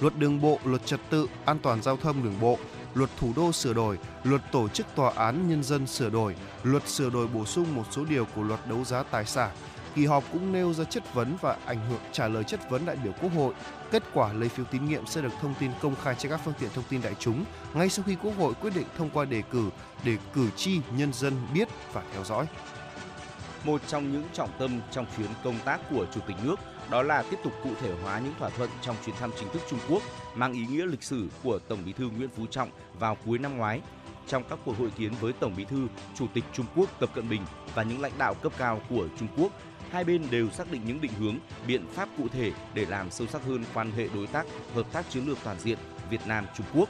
luật 0.00 0.18
đường 0.18 0.40
bộ, 0.40 0.58
luật 0.64 0.86
trật 0.86 1.00
tự, 1.10 1.26
an 1.44 1.58
toàn 1.58 1.82
giao 1.82 1.96
thông 1.96 2.22
đường 2.22 2.40
bộ, 2.40 2.58
luật 2.94 3.10
thủ 3.16 3.32
đô 3.36 3.52
sửa 3.52 3.72
đổi, 3.72 3.98
luật 4.24 4.42
tổ 4.52 4.68
chức 4.68 4.86
tòa 4.94 5.12
án 5.16 5.48
nhân 5.48 5.62
dân 5.62 5.86
sửa 5.86 6.10
đổi, 6.10 6.36
luật 6.62 6.88
sửa 6.88 7.10
đổi 7.10 7.26
bổ 7.26 7.44
sung 7.44 7.74
một 7.74 7.84
số 7.90 8.04
điều 8.04 8.24
của 8.24 8.42
luật 8.42 8.60
đấu 8.68 8.84
giá 8.84 9.02
tài 9.02 9.24
sản. 9.24 9.50
Kỳ 9.94 10.06
họp 10.06 10.24
cũng 10.32 10.52
nêu 10.52 10.72
ra 10.72 10.84
chất 10.84 11.14
vấn 11.14 11.36
và 11.40 11.56
ảnh 11.66 11.88
hưởng 11.88 12.00
trả 12.12 12.28
lời 12.28 12.44
chất 12.44 12.70
vấn 12.70 12.86
đại 12.86 12.96
biểu 12.96 13.12
Quốc 13.22 13.32
hội. 13.34 13.54
Kết 13.90 14.02
quả 14.14 14.32
lấy 14.32 14.48
phiếu 14.48 14.64
tín 14.64 14.88
nhiệm 14.88 15.06
sẽ 15.06 15.20
được 15.20 15.32
thông 15.40 15.54
tin 15.60 15.70
công 15.82 15.94
khai 16.02 16.14
trên 16.18 16.30
các 16.30 16.40
phương 16.44 16.54
tiện 16.60 16.70
thông 16.74 16.84
tin 16.88 17.02
đại 17.02 17.14
chúng 17.18 17.44
ngay 17.74 17.88
sau 17.88 18.04
khi 18.06 18.16
Quốc 18.22 18.32
hội 18.38 18.54
quyết 18.54 18.74
định 18.74 18.86
thông 18.96 19.10
qua 19.10 19.24
đề 19.24 19.42
cử 19.50 19.70
để 20.04 20.16
cử 20.32 20.50
tri 20.56 20.80
nhân 20.96 21.12
dân 21.12 21.34
biết 21.54 21.68
và 21.92 22.02
theo 22.12 22.24
dõi. 22.24 22.46
Một 23.64 23.80
trong 23.86 24.12
những 24.12 24.24
trọng 24.32 24.50
tâm 24.58 24.80
trong 24.90 25.06
chuyến 25.16 25.28
công 25.44 25.58
tác 25.64 25.80
của 25.90 26.06
Chủ 26.14 26.20
tịch 26.26 26.36
nước 26.44 26.56
đó 26.90 27.02
là 27.02 27.22
tiếp 27.30 27.36
tục 27.44 27.52
cụ 27.62 27.70
thể 27.80 27.92
hóa 28.02 28.18
những 28.18 28.34
thỏa 28.38 28.50
thuận 28.50 28.70
trong 28.82 28.96
chuyến 29.04 29.16
thăm 29.16 29.30
chính 29.38 29.48
thức 29.52 29.62
Trung 29.70 29.78
Quốc 29.88 30.02
mang 30.34 30.52
ý 30.52 30.66
nghĩa 30.66 30.86
lịch 30.86 31.02
sử 31.02 31.28
của 31.42 31.58
Tổng 31.58 31.78
Bí 31.86 31.92
thư 31.92 32.08
Nguyễn 32.08 32.28
Phú 32.36 32.46
Trọng 32.50 32.70
vào 32.98 33.16
cuối 33.26 33.38
năm 33.38 33.56
ngoái. 33.56 33.80
Trong 34.26 34.44
các 34.50 34.58
cuộc 34.64 34.78
hội 34.78 34.90
kiến 34.90 35.12
với 35.20 35.32
Tổng 35.32 35.54
Bí 35.56 35.64
thư, 35.64 35.86
Chủ 36.14 36.26
tịch 36.34 36.44
Trung 36.52 36.66
Quốc 36.76 37.00
Tập 37.00 37.10
Cận 37.14 37.28
Bình 37.28 37.42
và 37.74 37.82
những 37.82 38.00
lãnh 38.00 38.18
đạo 38.18 38.34
cấp 38.34 38.52
cao 38.58 38.80
của 38.88 39.06
Trung 39.18 39.28
Quốc, 39.36 39.52
hai 39.92 40.04
bên 40.04 40.22
đều 40.30 40.50
xác 40.50 40.72
định 40.72 40.82
những 40.84 41.00
định 41.00 41.12
hướng, 41.18 41.38
biện 41.66 41.86
pháp 41.92 42.08
cụ 42.18 42.28
thể 42.28 42.52
để 42.74 42.86
làm 42.86 43.10
sâu 43.10 43.26
sắc 43.26 43.42
hơn 43.42 43.64
quan 43.74 43.92
hệ 43.92 44.08
đối 44.14 44.26
tác, 44.26 44.46
hợp 44.74 44.92
tác 44.92 45.10
chiến 45.10 45.26
lược 45.26 45.38
toàn 45.44 45.58
diện 45.58 45.78
Việt 46.10 46.26
Nam 46.26 46.46
Trung 46.56 46.66
Quốc. 46.74 46.88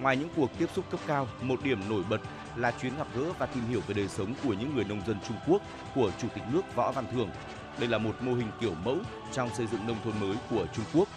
Ngoài 0.00 0.16
những 0.16 0.28
cuộc 0.36 0.58
tiếp 0.58 0.66
xúc 0.74 0.84
cấp 0.90 1.00
cao, 1.06 1.28
một 1.42 1.62
điểm 1.62 1.80
nổi 1.88 2.02
bật 2.10 2.20
là 2.56 2.70
chuyến 2.70 2.96
gặp 2.98 3.06
gỡ 3.16 3.32
và 3.38 3.46
tìm 3.46 3.64
hiểu 3.68 3.80
về 3.86 3.94
đời 3.94 4.08
sống 4.08 4.34
của 4.44 4.52
những 4.52 4.74
người 4.74 4.84
nông 4.84 5.02
dân 5.06 5.16
Trung 5.28 5.36
Quốc 5.46 5.62
của 5.94 6.10
Chủ 6.18 6.28
tịch 6.34 6.44
nước 6.52 6.74
Võ 6.74 6.92
Văn 6.92 7.04
Thưởng 7.12 7.30
đây 7.78 7.88
là 7.88 7.98
một 7.98 8.22
mô 8.22 8.34
hình 8.34 8.50
kiểu 8.60 8.74
mẫu 8.84 8.98
trong 9.32 9.54
xây 9.54 9.66
dựng 9.66 9.86
nông 9.86 9.96
thôn 10.04 10.20
mới 10.20 10.36
của 10.50 10.66
Trung 10.74 10.84
Quốc. 10.94 11.08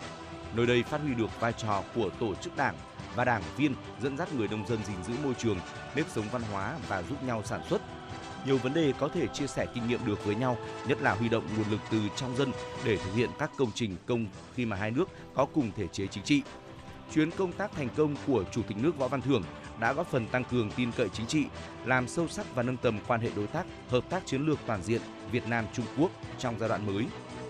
Nơi 0.53 0.65
đây 0.65 0.83
phát 0.83 1.01
huy 1.01 1.13
được 1.13 1.39
vai 1.39 1.53
trò 1.53 1.83
của 1.95 2.09
tổ 2.19 2.35
chức 2.35 2.57
đảng 2.57 2.75
và 3.15 3.25
đảng 3.25 3.41
viên 3.57 3.75
dẫn 4.01 4.17
dắt 4.17 4.33
người 4.33 4.47
nông 4.47 4.67
dân 4.67 4.79
gìn 4.87 5.03
giữ 5.07 5.13
môi 5.23 5.33
trường, 5.33 5.57
nếp 5.95 6.05
sống 6.09 6.25
văn 6.31 6.41
hóa 6.51 6.75
và 6.87 7.03
giúp 7.03 7.23
nhau 7.23 7.41
sản 7.45 7.61
xuất. 7.69 7.81
Nhiều 8.45 8.57
vấn 8.57 8.73
đề 8.73 8.93
có 8.99 9.07
thể 9.07 9.27
chia 9.27 9.47
sẻ 9.47 9.65
kinh 9.73 9.87
nghiệm 9.87 10.05
được 10.05 10.25
với 10.25 10.35
nhau, 10.35 10.57
nhất 10.87 11.01
là 11.01 11.13
huy 11.13 11.29
động 11.29 11.43
nguồn 11.57 11.71
lực 11.71 11.79
từ 11.91 11.99
trong 12.15 12.35
dân 12.35 12.51
để 12.85 12.97
thực 12.97 13.15
hiện 13.15 13.29
các 13.39 13.51
công 13.57 13.71
trình 13.75 13.95
công 14.05 14.25
khi 14.55 14.65
mà 14.65 14.77
hai 14.77 14.91
nước 14.91 15.09
có 15.35 15.45
cùng 15.45 15.71
thể 15.75 15.87
chế 15.87 16.07
chính 16.07 16.23
trị. 16.23 16.41
Chuyến 17.13 17.31
công 17.31 17.51
tác 17.51 17.71
thành 17.71 17.89
công 17.95 18.15
của 18.27 18.43
Chủ 18.51 18.61
tịch 18.67 18.77
nước 18.77 18.97
Võ 18.97 19.07
Văn 19.07 19.21
Thưởng 19.21 19.43
đã 19.79 19.93
góp 19.93 20.07
phần 20.07 20.27
tăng 20.27 20.43
cường 20.43 20.69
tin 20.75 20.91
cậy 20.91 21.09
chính 21.09 21.25
trị, 21.27 21.45
làm 21.85 22.07
sâu 22.07 22.27
sắc 22.27 22.55
và 22.55 22.63
nâng 22.63 22.77
tầm 22.77 22.99
quan 23.07 23.21
hệ 23.21 23.29
đối 23.35 23.47
tác, 23.47 23.65
hợp 23.89 24.09
tác 24.09 24.25
chiến 24.25 24.45
lược 24.45 24.59
toàn 24.65 24.83
diện 24.83 25.01
Việt 25.31 25.47
Nam 25.47 25.65
Trung 25.73 25.85
Quốc 25.97 26.11
trong 26.39 26.59
giai 26.59 26.69
đoạn 26.69 26.87
mới. 26.87 27.05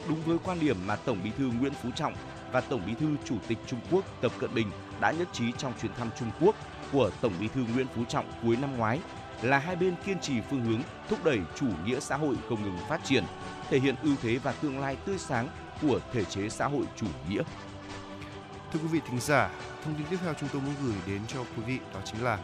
Đúng 0.09 0.21
với 0.25 0.37
quan 0.43 0.59
điểm 0.59 0.77
mà 0.85 0.95
Tổng 0.95 1.19
Bí 1.23 1.31
thư 1.37 1.51
Nguyễn 1.59 1.73
Phú 1.73 1.89
Trọng 1.95 2.13
và 2.51 2.61
Tổng 2.61 2.81
Bí 2.85 2.93
thư 2.99 3.07
Chủ 3.25 3.35
tịch 3.47 3.57
Trung 3.67 3.79
Quốc 3.91 4.05
Tập 4.21 4.31
Cận 4.39 4.53
Bình 4.53 4.71
đã 4.99 5.11
nhất 5.11 5.27
trí 5.33 5.45
trong 5.57 5.73
chuyến 5.81 5.91
thăm 5.97 6.09
Trung 6.19 6.31
Quốc 6.41 6.55
của 6.91 7.11
Tổng 7.21 7.33
Bí 7.39 7.47
thư 7.47 7.61
Nguyễn 7.73 7.87
Phú 7.95 8.03
Trọng 8.09 8.25
cuối 8.43 8.57
năm 8.61 8.77
ngoái 8.77 8.99
là 9.41 9.59
hai 9.59 9.75
bên 9.75 9.95
kiên 10.05 10.19
trì 10.19 10.33
phương 10.49 10.65
hướng 10.65 10.81
thúc 11.09 11.23
đẩy 11.23 11.39
chủ 11.55 11.67
nghĩa 11.85 11.99
xã 11.99 12.17
hội 12.17 12.35
không 12.49 12.63
ngừng 12.63 12.77
phát 12.89 13.03
triển, 13.03 13.23
thể 13.69 13.79
hiện 13.79 13.95
ưu 14.03 14.15
thế 14.21 14.37
và 14.37 14.51
tương 14.51 14.79
lai 14.79 14.97
tươi 15.05 15.17
sáng 15.17 15.47
của 15.81 15.99
thể 16.13 16.25
chế 16.25 16.49
xã 16.49 16.67
hội 16.67 16.85
chủ 16.95 17.07
nghĩa. 17.29 17.43
Thưa 18.73 18.79
quý 18.79 18.87
vị 18.87 18.99
thính 19.09 19.19
giả, 19.19 19.49
thông 19.83 19.95
tin 19.95 20.07
tiếp 20.09 20.17
theo 20.21 20.33
chúng 20.39 20.49
tôi 20.53 20.61
muốn 20.61 20.73
gửi 20.83 20.95
đến 21.07 21.21
cho 21.27 21.39
quý 21.39 21.63
vị 21.67 21.79
đó 21.93 21.99
chính 22.05 22.23
là 22.23 22.39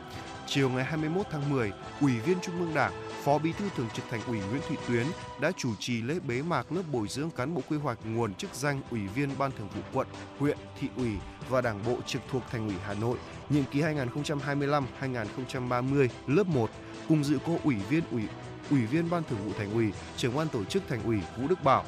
chiều 0.48 0.70
ngày 0.70 0.84
21 0.84 1.26
tháng 1.32 1.50
10, 1.50 1.72
Ủy 2.02 2.20
viên 2.20 2.38
Trung 2.42 2.60
ương 2.60 2.74
Đảng, 2.74 2.92
Phó 3.24 3.38
Bí 3.38 3.52
thư 3.52 3.70
Thường 3.76 3.88
trực 3.94 4.06
Thành 4.10 4.22
ủy 4.28 4.40
Nguyễn 4.40 4.62
Thị 4.70 4.76
Tuyến 4.88 5.08
đã 5.40 5.52
chủ 5.58 5.76
trì 5.80 6.02
lễ 6.02 6.20
bế 6.28 6.42
mạc 6.42 6.72
lớp 6.72 6.82
bồi 6.92 7.08
dưỡng 7.08 7.30
cán 7.30 7.54
bộ 7.54 7.62
quy 7.70 7.78
hoạch 7.78 7.98
nguồn 8.06 8.34
chức 8.34 8.54
danh 8.54 8.82
Ủy 8.92 9.08
viên 9.08 9.30
Ban 9.38 9.52
Thường 9.52 9.68
vụ 9.76 9.82
quận, 9.94 10.08
huyện, 10.40 10.58
thị 10.80 10.88
ủy 10.96 11.12
và 11.50 11.62
Đảng 11.62 11.84
bộ 11.86 11.98
trực 12.06 12.22
thuộc 12.32 12.44
Thành 12.52 12.68
ủy 12.68 12.76
Hà 12.86 12.94
Nội 12.94 13.18
nhiệm 13.52 13.64
kỳ 13.72 13.82
2025-2030 13.82 16.08
lớp 16.28 16.48
1 16.48 16.70
cùng 17.08 17.24
dự 17.24 17.38
có 17.48 17.54
Ủy 17.64 17.76
viên 17.76 18.04
Ủy 18.12 18.24
Ủy 18.72 18.86
viên 18.86 19.10
Ban 19.10 19.24
Thường 19.24 19.40
vụ 19.46 19.52
Thành 19.58 19.74
ủy, 19.74 19.92
Trưởng 20.18 20.36
ban 20.36 20.48
tổ 20.48 20.64
chức 20.64 20.84
Thành 20.90 21.04
ủy 21.04 21.20
Vũ 21.38 21.48
Đức 21.48 21.64
Bảo. 21.64 21.86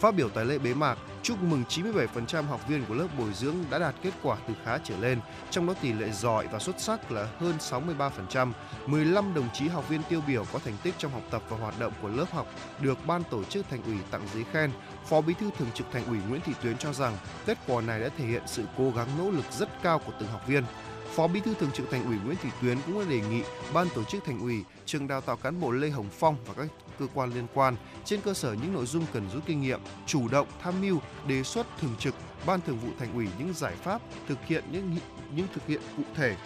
Phát 0.00 0.14
biểu 0.14 0.28
tại 0.28 0.44
lễ 0.44 0.58
bế 0.58 0.74
mạc, 0.74 0.98
chúc 1.22 1.42
mừng 1.42 1.64
97% 1.68 2.42
học 2.42 2.68
viên 2.68 2.84
của 2.84 2.94
lớp 2.94 3.06
bồi 3.18 3.32
dưỡng 3.34 3.54
đã 3.70 3.78
đạt 3.78 3.94
kết 4.02 4.10
quả 4.22 4.36
từ 4.48 4.54
khá 4.64 4.78
trở 4.84 4.96
lên, 4.96 5.20
trong 5.50 5.66
đó 5.66 5.74
tỷ 5.82 5.92
lệ 5.92 6.10
giỏi 6.10 6.46
và 6.52 6.58
xuất 6.58 6.80
sắc 6.80 7.12
là 7.12 7.28
hơn 7.38 7.54
63%. 7.58 8.52
15 8.86 9.34
đồng 9.34 9.48
chí 9.54 9.68
học 9.68 9.88
viên 9.88 10.02
tiêu 10.02 10.22
biểu 10.26 10.44
có 10.52 10.58
thành 10.58 10.76
tích 10.82 10.94
trong 10.98 11.12
học 11.12 11.22
tập 11.30 11.42
và 11.48 11.56
hoạt 11.56 11.78
động 11.78 11.92
của 12.02 12.08
lớp 12.08 12.32
học 12.32 12.46
được 12.80 13.06
ban 13.06 13.22
tổ 13.30 13.44
chức 13.44 13.66
thành 13.70 13.82
ủy 13.82 13.96
tặng 14.10 14.22
giấy 14.34 14.44
khen. 14.52 14.70
Phó 15.04 15.20
Bí 15.20 15.34
thư 15.34 15.50
Thường 15.58 15.68
trực 15.74 15.86
Thành 15.92 16.04
ủy 16.06 16.18
Nguyễn 16.28 16.40
Thị 16.40 16.52
Tuyến 16.62 16.78
cho 16.78 16.92
rằng 16.92 17.16
kết 17.46 17.58
quả 17.66 17.82
này 17.82 18.00
đã 18.00 18.08
thể 18.18 18.24
hiện 18.24 18.42
sự 18.46 18.64
cố 18.78 18.90
gắng 18.96 19.08
nỗ 19.18 19.30
lực 19.30 19.44
rất 19.52 19.68
cao 19.82 19.98
của 19.98 20.12
từng 20.20 20.28
học 20.28 20.46
viên. 20.46 20.64
Phó 21.14 21.26
Bí 21.26 21.40
thư 21.40 21.54
Thường 21.54 21.70
trực 21.72 21.90
Thành 21.90 22.04
ủy 22.04 22.16
Nguyễn 22.24 22.36
Thị 22.42 22.48
Tuyến 22.62 22.78
cũng 22.86 22.98
đã 22.98 23.10
đề 23.10 23.20
nghị 23.20 23.42
ban 23.74 23.88
tổ 23.94 24.04
chức 24.04 24.24
Thành 24.24 24.40
ủy, 24.40 24.64
trường 24.86 25.08
đào 25.08 25.20
tạo 25.20 25.36
cán 25.36 25.60
bộ 25.60 25.70
Lê 25.70 25.90
Hồng 25.90 26.08
Phong 26.18 26.36
và 26.46 26.54
các 26.54 26.66
cơ 26.98 27.06
quan 27.14 27.34
liên 27.34 27.46
quan 27.54 27.76
trên 28.04 28.20
cơ 28.20 28.34
sở 28.34 28.52
những 28.52 28.72
nội 28.72 28.86
dung 28.86 29.04
cần 29.12 29.30
rút 29.32 29.42
kinh 29.46 29.60
nghiệm, 29.60 29.80
chủ 30.06 30.28
động 30.28 30.46
tham 30.62 30.80
mưu 30.80 30.98
đề 31.26 31.42
xuất 31.42 31.66
thường 31.80 31.94
trực 31.98 32.14
ban 32.46 32.60
thường 32.60 32.78
vụ 32.78 32.88
thành 32.98 33.14
ủy 33.14 33.28
những 33.38 33.52
giải 33.54 33.74
pháp 33.82 34.02
thực 34.28 34.38
hiện 34.46 34.64
những 34.72 34.96
những 35.36 35.46
thực 35.54 35.66
hiện 35.66 35.80
cụ 35.96 36.02
thể 36.14 36.36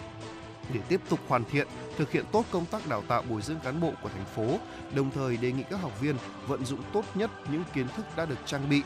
để 0.73 0.79
tiếp 0.89 1.01
tục 1.09 1.19
hoàn 1.27 1.43
thiện, 1.43 1.67
thực 1.97 2.11
hiện 2.11 2.25
tốt 2.31 2.45
công 2.51 2.65
tác 2.65 2.87
đào 2.89 3.03
tạo 3.07 3.23
bồi 3.29 3.41
dưỡng 3.41 3.59
cán 3.59 3.81
bộ 3.81 3.91
của 4.01 4.09
thành 4.09 4.25
phố, 4.25 4.57
đồng 4.95 5.11
thời 5.11 5.37
đề 5.37 5.51
nghị 5.51 5.63
các 5.69 5.81
học 5.81 6.01
viên 6.01 6.15
vận 6.47 6.65
dụng 6.65 6.79
tốt 6.93 7.05
nhất 7.15 7.31
những 7.51 7.63
kiến 7.73 7.87
thức 7.97 8.05
đã 8.15 8.25
được 8.25 8.39
trang 8.45 8.69
bị 8.69 8.81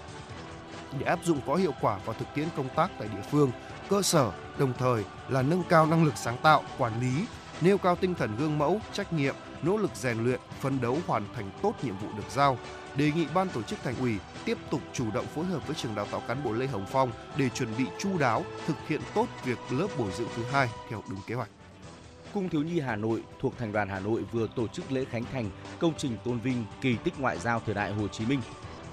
để 1.00 1.06
áp 1.06 1.20
dụng 1.24 1.40
có 1.48 1.56
hiệu 1.56 1.74
quả 1.82 2.00
vào 2.06 2.16
thực 2.20 2.28
tiễn 2.36 2.48
công 2.56 2.70
tác 2.76 2.92
tại 3.00 3.08
địa 3.08 3.22
phương, 3.32 3.52
cơ 3.90 4.02
sở, 4.02 4.32
đồng 4.58 4.74
thời 4.78 5.04
là 5.30 5.42
nâng 5.42 5.64
cao 5.70 5.86
năng 5.86 6.04
lực 6.04 6.18
sáng 6.18 6.38
tạo, 6.38 6.64
quản 6.78 7.02
lý, 7.02 7.26
nêu 7.62 7.78
cao 7.78 7.96
tinh 7.96 8.16
thần 8.16 8.36
gương 8.38 8.58
mẫu, 8.58 8.82
trách 8.94 9.14
nhiệm, 9.14 9.36
nỗ 9.62 9.78
lực 9.78 9.92
rèn 9.96 10.24
luyện, 10.24 10.40
phấn 10.60 10.82
đấu 10.82 10.98
hoàn 11.08 11.24
thành 11.36 11.52
tốt 11.62 11.74
nhiệm 11.84 11.98
vụ 11.98 12.08
được 12.18 12.32
giao. 12.32 12.58
Đề 12.96 13.12
nghị 13.12 13.28
ban 13.34 13.50
tổ 13.50 13.62
chức 13.62 13.80
thành 13.84 13.96
ủy 14.00 14.18
tiếp 14.46 14.58
tục 14.70 14.82
chủ 14.94 15.12
động 15.14 15.26
phối 15.36 15.46
hợp 15.46 15.68
với 15.68 15.76
trường 15.76 15.96
đào 15.96 16.06
tạo 16.12 16.22
cán 16.28 16.44
bộ 16.44 16.54
Lê 16.54 16.68
Hồng 16.68 16.86
Phong 16.92 17.12
để 17.38 17.50
chuẩn 17.50 17.78
bị 17.78 17.86
chu 18.00 18.18
đáo, 18.18 18.44
thực 18.68 18.78
hiện 18.88 19.02
tốt 19.14 19.26
việc 19.46 19.58
lớp 19.70 19.88
bồi 19.98 20.12
dưỡng 20.18 20.28
thứ 20.36 20.44
hai 20.52 20.70
theo 20.90 21.04
đúng 21.10 21.20
kế 21.28 21.36
hoạch. 21.36 21.50
Cung 22.34 22.50
thiếu 22.50 22.64
nhi 22.64 22.80
Hà 22.80 22.96
Nội 22.96 23.24
thuộc 23.40 23.58
Thành 23.58 23.72
đoàn 23.72 23.90
Hà 23.90 24.00
Nội 24.00 24.24
vừa 24.32 24.48
tổ 24.56 24.68
chức 24.68 24.92
lễ 24.92 25.06
khánh 25.06 25.24
thành 25.24 25.50
công 25.80 25.94
trình 25.98 26.18
tôn 26.24 26.40
vinh 26.40 26.66
kỳ 26.82 26.96
tích 27.04 27.20
ngoại 27.20 27.40
giao 27.40 27.62
thời 27.66 27.76
đại 27.76 27.94
Hồ 27.94 28.08
Chí 28.08 28.26
Minh. 28.26 28.42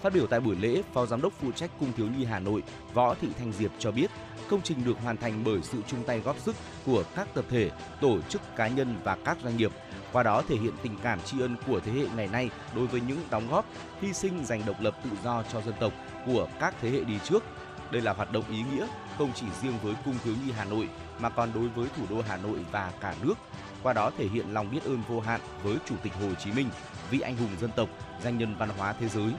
Phát 0.03 0.13
biểu 0.13 0.27
tại 0.27 0.41
buổi 0.41 0.57
lễ, 0.57 0.83
Phó 0.93 1.07
Giám 1.07 1.23
đốc 1.23 1.33
phụ 1.41 1.53
trách 1.53 1.71
Cung 1.81 1.93
thiếu 1.97 2.07
nhi 2.19 2.25
Hà 2.25 2.39
Nội 2.39 2.63
Võ 2.95 3.15
Thị 3.15 3.29
Thanh 3.39 3.53
Diệp 3.53 3.71
cho 3.79 3.91
biết, 3.91 4.11
công 4.49 4.63
trình 4.63 4.85
được 4.85 4.99
hoàn 5.03 5.17
thành 5.17 5.43
bởi 5.45 5.63
sự 5.63 5.79
chung 5.87 6.05
tay 6.07 6.21
góp 6.21 6.39
sức 6.39 6.57
của 6.87 7.05
các 7.17 7.29
tập 7.35 7.45
thể, 7.51 7.71
tổ 8.01 8.21
chức 8.29 8.43
cá 8.57 8.69
nhân 8.69 8.97
và 9.05 9.17
các 9.25 9.39
doanh 9.45 9.57
nghiệp 9.57 9.73
qua 10.13 10.23
đó 10.23 10.43
thể 10.49 10.57
hiện 10.57 10.73
tình 10.83 10.97
cảm 11.03 11.21
tri 11.21 11.41
ân 11.41 11.57
của 11.67 11.81
thế 11.81 11.93
hệ 11.93 12.07
ngày 12.17 12.29
nay 12.29 12.51
đối 12.77 12.87
với 12.87 13.01
những 13.09 13.19
đóng 13.31 13.49
góp, 13.51 13.67
hy 14.01 14.13
sinh 14.13 14.45
giành 14.45 14.63
độc 14.67 14.81
lập 14.81 14.97
tự 15.05 15.11
do 15.25 15.43
cho 15.53 15.61
dân 15.61 15.75
tộc 15.81 15.93
của 16.27 16.49
các 16.61 16.75
thế 16.81 16.91
hệ 16.91 17.05
đi 17.05 17.19
trước. 17.25 17.45
Đây 17.91 18.03
là 18.03 18.13
hoạt 18.13 18.33
động 18.33 18.45
ý 18.51 18.63
nghĩa 18.73 18.87
không 19.19 19.31
chỉ 19.35 19.47
riêng 19.63 19.75
với 19.83 19.95
Cung 20.05 20.15
thiếu 20.25 20.35
nhi 20.47 20.53
Hà 20.53 20.65
Nội 20.65 20.89
mà 21.19 21.29
còn 21.29 21.53
đối 21.55 21.69
với 21.69 21.89
thủ 21.97 22.03
đô 22.11 22.23
Hà 22.29 22.37
Nội 22.37 22.59
và 22.73 22.93
cả 23.01 23.15
nước. 23.23 23.35
Qua 23.83 23.93
đó 23.93 24.11
thể 24.19 24.29
hiện 24.29 24.55
lòng 24.55 24.71
biết 24.71 24.85
ơn 24.85 25.03
vô 25.09 25.21
hạn 25.21 25.41
với 25.63 25.77
Chủ 25.87 25.95
tịch 26.03 26.13
Hồ 26.21 26.35
Chí 26.35 26.53
Minh, 26.53 26.69
vị 27.11 27.21
anh 27.21 27.37
hùng 27.37 27.51
dân 27.61 27.71
tộc, 27.77 27.89
danh 28.23 28.39
nhân 28.39 28.57
văn 28.59 28.69
hóa 28.79 28.93
thế 28.93 29.09
giới. 29.09 29.33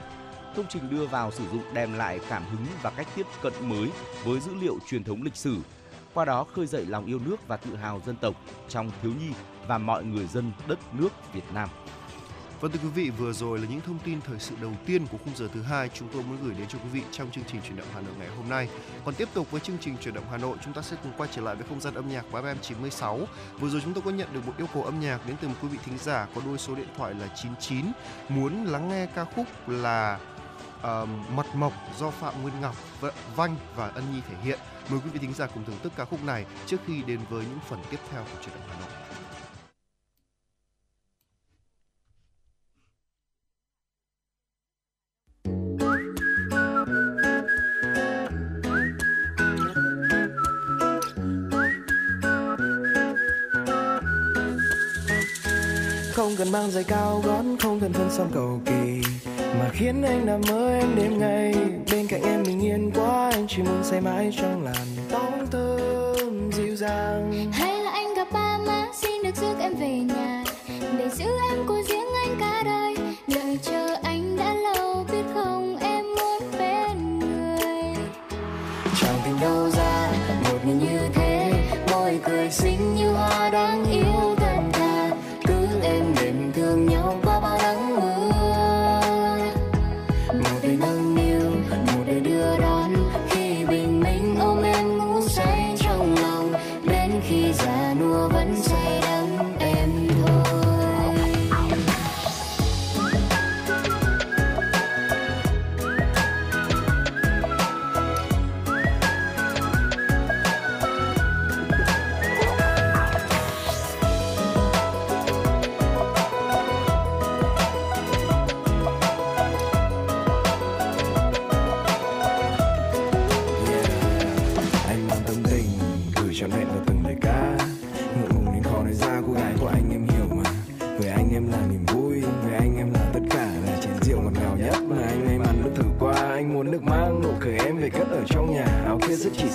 Công 0.56 0.66
trình 0.68 0.90
đưa 0.90 1.06
vào 1.06 1.30
sử 1.30 1.48
dụng 1.48 1.62
đem 1.74 1.94
lại 1.94 2.20
cảm 2.28 2.44
hứng 2.50 2.66
và 2.82 2.90
cách 2.90 3.06
tiếp 3.16 3.26
cận 3.42 3.52
mới 3.60 3.90
với 4.24 4.40
dữ 4.40 4.54
liệu 4.60 4.78
truyền 4.88 5.04
thống 5.04 5.22
lịch 5.22 5.36
sử, 5.36 5.56
qua 6.14 6.24
đó 6.24 6.44
khơi 6.44 6.66
dậy 6.66 6.86
lòng 6.86 7.06
yêu 7.06 7.20
nước 7.24 7.48
và 7.48 7.56
tự 7.56 7.76
hào 7.76 8.02
dân 8.06 8.16
tộc 8.16 8.34
trong 8.68 8.90
thiếu 9.02 9.12
nhi 9.20 9.30
và 9.66 9.78
mọi 9.78 10.04
người 10.04 10.26
dân 10.26 10.52
đất 10.66 10.78
nước 10.94 11.08
Việt 11.32 11.44
Nam. 11.54 11.68
Vâng 12.60 12.72
thưa 12.72 12.78
quý 12.82 12.88
vị, 12.88 13.10
vừa 13.10 13.32
rồi 13.32 13.58
là 13.58 13.66
những 13.70 13.80
thông 13.80 13.98
tin 13.98 14.20
thời 14.20 14.38
sự 14.38 14.54
đầu 14.60 14.72
tiên 14.86 15.06
của 15.06 15.18
khung 15.24 15.36
giờ 15.36 15.48
thứ 15.54 15.62
hai 15.62 15.88
chúng 15.94 16.08
tôi 16.12 16.22
muốn 16.22 16.38
gửi 16.44 16.54
đến 16.54 16.68
cho 16.68 16.78
quý 16.78 16.88
vị 16.92 17.02
trong 17.12 17.30
chương 17.30 17.44
trình 17.52 17.60
chuyển 17.62 17.76
động 17.76 17.86
Hà 17.94 18.00
Nội 18.00 18.14
ngày 18.18 18.28
hôm 18.36 18.48
nay. 18.48 18.68
Còn 19.04 19.14
tiếp 19.14 19.28
tục 19.34 19.50
với 19.50 19.60
chương 19.60 19.76
trình 19.80 19.96
chuyển 20.00 20.14
động 20.14 20.24
Hà 20.30 20.36
Nội, 20.36 20.56
chúng 20.64 20.72
ta 20.72 20.82
sẽ 20.82 20.96
cùng 21.02 21.12
quay 21.16 21.30
trở 21.34 21.42
lại 21.42 21.54
với 21.54 21.66
không 21.68 21.80
gian 21.80 21.94
âm 21.94 22.08
nhạc 22.08 22.24
của 22.32 22.40
FM 22.40 22.54
96. 22.62 23.20
Vừa 23.58 23.68
rồi 23.68 23.80
chúng 23.84 23.94
tôi 23.94 24.02
có 24.04 24.10
nhận 24.10 24.28
được 24.32 24.46
một 24.46 24.52
yêu 24.58 24.66
cầu 24.74 24.84
âm 24.84 25.00
nhạc 25.00 25.26
đến 25.26 25.36
từ 25.40 25.48
một 25.48 25.54
quý 25.62 25.68
vị 25.68 25.78
thính 25.84 25.98
giả 25.98 26.26
có 26.34 26.40
đôi 26.46 26.58
số 26.58 26.74
điện 26.74 26.88
thoại 26.96 27.14
là 27.14 27.28
99 27.42 27.84
muốn 28.28 28.64
lắng 28.64 28.88
nghe 28.88 29.06
ca 29.06 29.24
khúc 29.24 29.46
là 29.68 30.18
uh, 30.78 31.08
Mật 31.34 31.46
Mộc 31.54 31.72
do 31.98 32.10
Phạm 32.10 32.42
Nguyên 32.42 32.60
Ngọc, 32.60 32.76
Vanh 33.36 33.56
và 33.76 33.88
Ân 33.88 34.04
Nhi 34.14 34.20
thể 34.28 34.34
hiện. 34.42 34.58
Mời 34.90 35.00
quý 35.04 35.10
vị 35.10 35.18
thính 35.18 35.32
giả 35.32 35.46
cùng 35.46 35.64
thưởng 35.64 35.78
thức 35.82 35.92
ca 35.96 36.04
khúc 36.04 36.24
này 36.24 36.44
trước 36.66 36.78
khi 36.86 37.02
đến 37.02 37.20
với 37.30 37.44
những 37.44 37.60
phần 37.68 37.78
tiếp 37.90 38.00
theo 38.10 38.22
của 38.22 38.42
chuyển 38.44 38.54
động 38.54 38.67
cần 56.38 56.52
mang 56.52 56.70
giày 56.70 56.84
cao 56.84 57.22
gót, 57.26 57.42
không 57.60 57.80
cần 57.80 57.92
thân 57.92 58.10
xăm 58.10 58.26
cầu 58.34 58.60
kỳ. 58.66 59.02
Mà 59.58 59.68
khiến 59.72 60.02
anh 60.02 60.26
nằm 60.26 60.40
mơ 60.48 60.70
em 60.80 60.96
đêm 60.96 61.18
ngày, 61.18 61.54
bên 61.92 62.06
cạnh 62.06 62.22
em 62.22 62.42
bình 62.42 62.60
yên 62.60 62.90
quá, 62.94 63.30
anh 63.32 63.46
chỉ 63.48 63.62
muốn 63.62 63.84
say 63.84 64.00
mãi 64.00 64.32
trong 64.40 64.64
làn 64.64 64.86
tóc 65.10 65.32
thơm 65.50 66.50
dịu 66.52 66.76
dàng. 66.76 67.50
Hay 67.52 67.82
là 67.82 67.90
anh 67.90 68.14
gặp 68.14 68.28
ba 68.32 68.58
má, 68.66 68.86
xin 68.94 69.22
được 69.22 69.36
rước 69.40 69.54
em 69.60 69.74
về 69.74 69.98
nhà, 69.98 70.44
để 70.98 71.08
giữ 71.08 71.26
em 71.50 71.66
của 71.66 71.82
riêng 71.88 72.08
anh 72.26 72.36
cả 72.40 72.62
đời. 72.64 72.87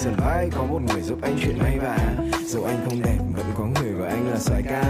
Sân 0.04 0.16
rất 0.18 0.50
có 0.58 0.64
một 0.64 0.80
người 0.88 1.02
giúp 1.02 1.18
anh 1.22 1.38
chuyện 1.44 1.60
may 1.60 1.80
vả 1.80 1.98
dù 2.46 2.64
anh 2.64 2.86
không 2.86 3.02
đẹp, 3.02 3.18
vẫn 3.36 3.46
có 3.58 3.66
người 3.66 3.92
gọi 3.92 4.10
anh 4.10 4.32
là 4.32 4.40
soái 4.40 4.64
ca. 4.64 4.84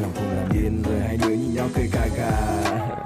Lòng 0.00 0.12
cùng 0.14 0.30
làm 0.36 0.52
điên, 0.52 0.82
rồi 0.82 1.00
hai 1.00 1.16
đứa 1.16 1.28
nhìn 1.28 1.54
nhau 1.54 1.68
cười 1.74 1.88
cà 1.92 2.08
cà. 2.16 2.30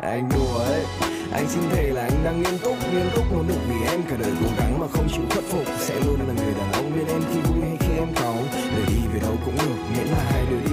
Anh 0.02 0.28
đùa 0.34 0.58
ấy, 0.58 0.84
anh 1.32 1.48
xin 1.48 1.62
thề 1.70 1.82
là 1.82 2.02
anh 2.02 2.24
đang 2.24 2.42
nghiêm 2.42 2.58
túc 2.64 2.76
nghiêm 2.92 3.06
túc 3.14 3.24
nỗ 3.32 3.42
lực 3.42 3.58
vì 3.68 3.86
em. 3.90 4.00
Cả 4.08 4.16
đời 4.20 4.32
cố 4.40 4.46
gắng 4.58 4.78
mà 4.80 4.86
không 4.92 5.08
chịu 5.08 5.22
khuất 5.30 5.44
phục, 5.44 5.64
sẽ 5.78 5.94
luôn 6.06 6.18
là 6.28 6.34
người 6.34 6.54
đàn 6.58 6.72
ông 6.72 6.92
bên 6.96 7.06
em 7.06 7.20
khi 7.32 7.40
vui 7.40 7.60
hay 7.60 7.76
khi 7.80 7.98
em 7.98 8.08
cáu 8.14 8.34
để 8.76 8.82
đi 8.88 9.00
về 9.12 9.20
đâu 9.20 9.36
cũng 9.44 9.56
được, 9.56 9.76
miễn 9.96 10.06
là 10.06 10.24
hai 10.30 10.46
đứa 10.50 10.60
đi 10.60 10.67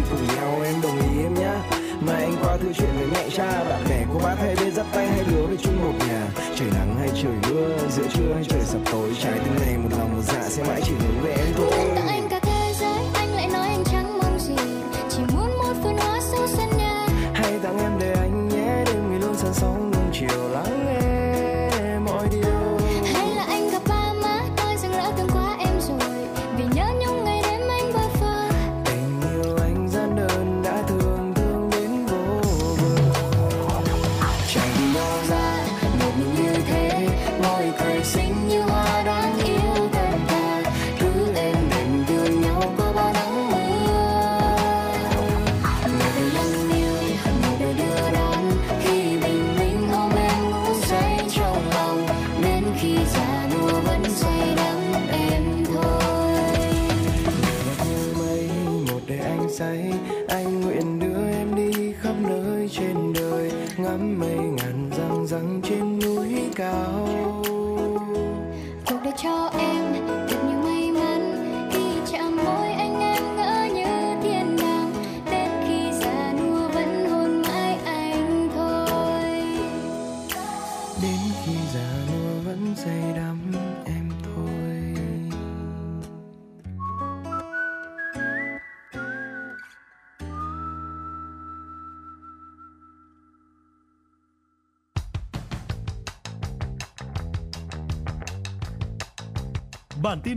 chuyện 2.78 2.90
với 2.98 3.08
mẹ 3.14 3.30
cha. 3.30 3.64
Bạn 3.70 3.84
bè 3.90 4.06
cô 4.14 4.20
bác 4.20 4.36
hay 4.40 4.56
bên 4.56 4.72
dắt 4.72 4.86
tay 4.94 5.08
hai 5.08 5.24
đứa 5.32 5.46
về 5.48 5.56
chung 5.64 5.82
một 5.82 6.06
nhà. 6.08 6.28
Trời 6.56 6.70
nắng 6.74 6.96
hay 7.00 7.10
trời 7.22 7.34
mưa, 7.50 7.78
giữa 7.90 8.08
trưa 8.14 8.34
hay 8.34 8.44
trời 8.44 8.62
sập 8.64 8.82
tối. 8.92 9.16
Trái 9.22 9.40
tim 9.44 9.56
này 9.66 9.78
một 9.78 9.90
lòng 9.98 10.16
một 10.16 10.22
dạ 10.24 10.50
sẽ 10.50 10.64
mãi 10.64 10.82
chỉ 10.86 10.92
hướng 10.92 11.22
về 11.24 11.34
em 11.34 11.48
thôi. 11.58 12.15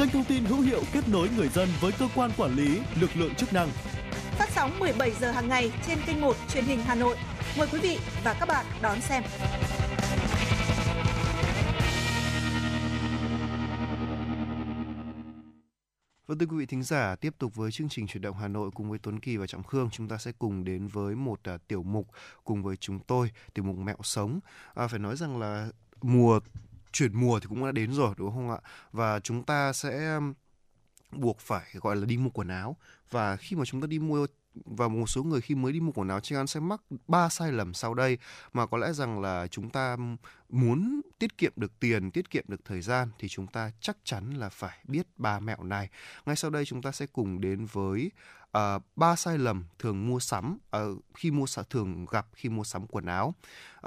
kênh 0.00 0.10
thông 0.10 0.24
tin 0.24 0.44
hữu 0.44 0.60
hiệu 0.60 0.82
kết 0.92 1.08
nối 1.08 1.28
người 1.36 1.48
dân 1.48 1.68
với 1.80 1.92
cơ 1.98 2.08
quan 2.14 2.30
quản 2.36 2.56
lý, 2.56 2.80
lực 3.00 3.10
lượng 3.16 3.34
chức 3.34 3.52
năng. 3.52 3.68
Phát 4.38 4.48
sóng 4.54 4.78
17 4.78 5.10
giờ 5.10 5.30
hàng 5.30 5.48
ngày 5.48 5.72
trên 5.86 5.98
kênh 6.06 6.20
1 6.20 6.36
truyền 6.48 6.64
hình 6.64 6.78
Hà 6.82 6.94
Nội. 6.94 7.16
Mời 7.58 7.68
quý 7.72 7.78
vị 7.82 7.98
và 8.24 8.36
các 8.40 8.48
bạn 8.48 8.66
đón 8.82 9.00
xem. 9.00 9.22
Vâng 16.26 16.38
thưa 16.38 16.46
quý 16.46 16.56
vị 16.58 16.66
thính 16.66 16.82
giả, 16.82 17.16
tiếp 17.16 17.34
tục 17.38 17.54
với 17.54 17.70
chương 17.70 17.88
trình 17.88 18.06
chuyển 18.06 18.22
động 18.22 18.36
Hà 18.36 18.48
Nội 18.48 18.70
cùng 18.74 18.90
với 18.90 18.98
Tuấn 18.98 19.20
Kỳ 19.20 19.36
và 19.36 19.46
Trọng 19.46 19.62
Khương, 19.62 19.90
chúng 19.92 20.08
ta 20.08 20.18
sẽ 20.18 20.32
cùng 20.38 20.64
đến 20.64 20.86
với 20.86 21.14
một 21.14 21.40
uh, 21.54 21.68
tiểu 21.68 21.82
mục 21.82 22.08
cùng 22.44 22.62
với 22.62 22.76
chúng 22.76 22.98
tôi, 22.98 23.30
tiểu 23.54 23.64
mục 23.64 23.76
mẹo 23.76 23.96
sống. 24.02 24.40
À, 24.74 24.86
phải 24.88 24.98
nói 24.98 25.16
rằng 25.16 25.38
là 25.38 25.68
mùa 26.02 26.40
chuyển 26.92 27.20
mùa 27.20 27.40
thì 27.40 27.46
cũng 27.48 27.64
đã 27.64 27.72
đến 27.72 27.92
rồi, 27.92 28.14
đúng 28.16 28.30
không 28.30 28.50
ạ? 28.50 28.58
Và 28.92 29.20
chúng 29.20 29.42
ta 29.44 29.72
sẽ 29.72 30.20
buộc 31.12 31.40
phải, 31.40 31.70
gọi 31.74 31.96
là, 31.96 32.06
đi 32.06 32.16
mua 32.16 32.30
quần 32.30 32.48
áo 32.48 32.76
và 33.10 33.36
khi 33.36 33.56
mà 33.56 33.64
chúng 33.64 33.80
ta 33.80 33.86
đi 33.86 33.98
mua, 33.98 34.26
và 34.54 34.88
một 34.88 35.06
số 35.06 35.22
người 35.22 35.40
khi 35.40 35.54
mới 35.54 35.72
đi 35.72 35.80
mua 35.80 35.92
quần 35.92 36.08
áo 36.08 36.20
chắc 36.20 36.36
chắn 36.36 36.46
sẽ 36.46 36.60
mắc 36.60 36.80
ba 37.08 37.28
sai 37.28 37.52
lầm 37.52 37.74
sau 37.74 37.94
đây 37.94 38.18
mà 38.52 38.66
có 38.66 38.78
lẽ 38.78 38.92
rằng 38.92 39.20
là 39.20 39.46
chúng 39.46 39.70
ta 39.70 39.96
muốn 40.52 41.00
tiết 41.18 41.38
kiệm 41.38 41.52
được 41.56 41.80
tiền, 41.80 42.10
tiết 42.10 42.30
kiệm 42.30 42.44
được 42.48 42.64
thời 42.64 42.80
gian 42.80 43.08
thì 43.18 43.28
chúng 43.28 43.46
ta 43.46 43.70
chắc 43.80 43.96
chắn 44.04 44.30
là 44.30 44.48
phải 44.48 44.78
biết 44.88 45.06
ba 45.16 45.40
mẹo 45.40 45.62
này. 45.62 45.88
Ngay 46.26 46.36
sau 46.36 46.50
đây 46.50 46.64
chúng 46.64 46.82
ta 46.82 46.92
sẽ 46.92 47.06
cùng 47.06 47.40
đến 47.40 47.66
với 47.72 48.10
uh, 48.58 48.82
ba 48.96 49.16
sai 49.16 49.38
lầm 49.38 49.64
thường 49.78 50.08
mua 50.08 50.20
sắm 50.20 50.58
uh, 50.76 51.04
khi 51.14 51.30
mua 51.30 51.46
sắm 51.46 51.64
thường 51.70 52.06
gặp 52.10 52.26
khi 52.32 52.48
mua 52.48 52.64
sắm 52.64 52.86
quần 52.86 53.06
áo 53.06 53.34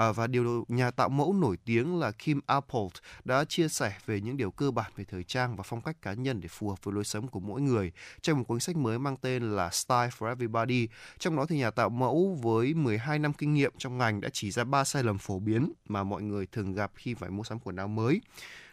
uh, 0.09 0.15
và 0.15 0.27
điều 0.27 0.65
nhà 0.67 0.91
tạo 0.91 1.09
mẫu 1.09 1.33
nổi 1.33 1.57
tiếng 1.65 1.99
là 1.99 2.11
Kim 2.11 2.39
Apple 2.45 2.87
đã 3.23 3.45
chia 3.45 3.67
sẻ 3.67 3.97
về 4.05 4.21
những 4.21 4.37
điều 4.37 4.51
cơ 4.51 4.71
bản 4.71 4.91
về 4.95 5.03
thời 5.03 5.23
trang 5.23 5.55
và 5.55 5.63
phong 5.63 5.81
cách 5.81 6.01
cá 6.01 6.13
nhân 6.13 6.41
để 6.41 6.47
phù 6.47 6.69
hợp 6.69 6.83
với 6.83 6.93
lối 6.95 7.03
sống 7.03 7.27
của 7.27 7.39
mỗi 7.39 7.61
người 7.61 7.91
trong 8.21 8.37
một 8.37 8.43
cuốn 8.47 8.59
sách 8.59 8.75
mới 8.75 8.99
mang 8.99 9.17
tên 9.17 9.51
là 9.51 9.69
Style 9.69 10.09
for 10.17 10.27
Everybody. 10.27 10.87
Trong 11.19 11.35
đó 11.35 11.45
thì 11.45 11.57
nhà 11.57 11.71
tạo 11.71 11.89
mẫu 11.89 12.37
với 12.41 12.73
12 12.73 13.19
năm 13.19 13.33
kinh 13.33 13.53
nghiệm 13.53 13.73
trong 13.77 13.97
ngành 13.97 14.21
đã 14.21 14.29
chỉ 14.33 14.51
ra 14.51 14.63
ba 14.63 14.83
sai 14.83 15.03
lầm 15.03 15.17
phổ 15.17 15.39
biến 15.39 15.73
mà 15.87 16.03
mọi 16.03 16.21
người 16.21 16.45
thường 16.53 16.73
gặp 16.73 16.91
khi 16.95 17.13
phải 17.13 17.29
mua 17.29 17.43
sắm 17.43 17.59
quần 17.59 17.75
áo 17.75 17.87
mới. 17.87 18.21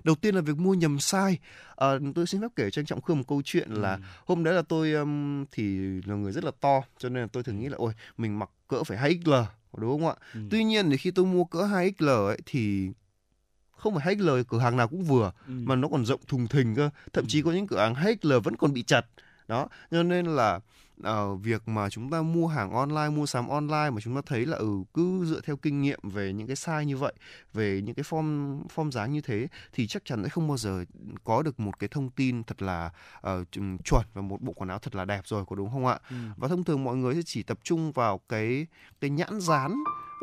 Đầu 0.04 0.14
tiên 0.14 0.34
là 0.34 0.40
việc 0.40 0.58
mua 0.58 0.74
nhầm 0.74 0.96
size. 0.96 1.36
À, 1.76 1.88
tôi 2.14 2.26
xin 2.26 2.40
phép 2.40 2.48
kể 2.56 2.70
cho 2.70 2.80
anh 2.80 2.86
Trọng 2.86 3.00
Khương 3.00 3.18
một 3.18 3.24
câu 3.28 3.42
chuyện 3.44 3.70
là 3.70 3.94
ừ. 3.94 4.00
hôm 4.26 4.44
đấy 4.44 4.54
là 4.54 4.62
tôi 4.62 4.92
um, 4.92 5.44
thì 5.52 5.78
là 6.06 6.14
người 6.14 6.32
rất 6.32 6.44
là 6.44 6.50
to 6.60 6.82
cho 6.98 7.08
nên 7.08 7.22
là 7.22 7.28
tôi 7.32 7.42
thường 7.42 7.60
nghĩ 7.60 7.68
là 7.68 7.76
ôi 7.76 7.92
mình 8.16 8.38
mặc 8.38 8.50
cỡ 8.68 8.84
phải 8.84 8.98
2XL 8.98 9.44
đúng 9.76 9.90
không 9.90 10.08
ạ? 10.08 10.14
Ừ. 10.34 10.40
Tuy 10.50 10.64
nhiên 10.64 10.90
thì 10.90 10.96
khi 10.96 11.10
tôi 11.10 11.24
mua 11.24 11.44
cỡ 11.44 11.58
2XL 11.58 12.26
ấy 12.26 12.38
thì 12.46 12.90
không 13.80 13.94
phải 13.94 14.14
HL 14.14 14.30
cửa 14.48 14.58
hàng 14.58 14.76
nào 14.76 14.88
cũng 14.88 15.04
vừa 15.04 15.32
ừ. 15.46 15.52
mà 15.64 15.76
nó 15.76 15.88
còn 15.88 16.06
rộng 16.06 16.20
thùng 16.26 16.46
thình 16.46 16.74
cơ 16.74 16.90
thậm 17.12 17.24
chí 17.28 17.40
ừ. 17.40 17.44
có 17.44 17.52
những 17.52 17.66
cửa 17.66 17.78
hàng 17.78 17.94
HL 17.94 18.32
vẫn 18.44 18.56
còn 18.56 18.72
bị 18.72 18.82
chặt 18.82 19.06
đó 19.48 19.68
cho 19.90 20.02
nên 20.02 20.26
là 20.26 20.60
uh, 21.00 21.42
việc 21.42 21.68
mà 21.68 21.90
chúng 21.90 22.10
ta 22.10 22.22
mua 22.22 22.46
hàng 22.46 22.70
online 22.70 23.08
mua 23.08 23.26
sắm 23.26 23.48
online 23.48 23.90
mà 23.90 24.00
chúng 24.00 24.14
ta 24.14 24.20
thấy 24.26 24.46
là 24.46 24.56
ừ 24.56 24.68
cứ 24.94 25.24
dựa 25.24 25.40
theo 25.40 25.56
kinh 25.56 25.82
nghiệm 25.82 25.98
về 26.02 26.32
những 26.32 26.46
cái 26.46 26.56
size 26.56 26.82
như 26.82 26.96
vậy 26.96 27.12
về 27.52 27.82
những 27.84 27.94
cái 27.94 28.04
form 28.04 28.58
form 28.74 28.90
dáng 28.90 29.12
như 29.12 29.20
thế 29.20 29.48
thì 29.72 29.86
chắc 29.86 30.04
chắn 30.04 30.22
sẽ 30.22 30.28
không 30.28 30.48
bao 30.48 30.56
giờ 30.56 30.84
có 31.24 31.42
được 31.42 31.60
một 31.60 31.78
cái 31.78 31.88
thông 31.88 32.10
tin 32.10 32.44
thật 32.44 32.62
là 32.62 32.90
uh, 33.18 33.48
chuẩn 33.84 34.04
và 34.14 34.22
một 34.22 34.42
bộ 34.42 34.52
quần 34.52 34.68
áo 34.68 34.78
thật 34.78 34.94
là 34.94 35.04
đẹp 35.04 35.20
rồi 35.24 35.44
có 35.46 35.56
đúng 35.56 35.70
không 35.70 35.86
ạ 35.86 35.98
ừ. 36.10 36.16
và 36.36 36.48
thông 36.48 36.64
thường 36.64 36.84
mọi 36.84 36.96
người 36.96 37.14
sẽ 37.14 37.20
chỉ 37.24 37.42
tập 37.42 37.58
trung 37.62 37.92
vào 37.92 38.20
cái 38.28 38.66
cái 39.00 39.10
nhãn 39.10 39.40
dán 39.40 39.74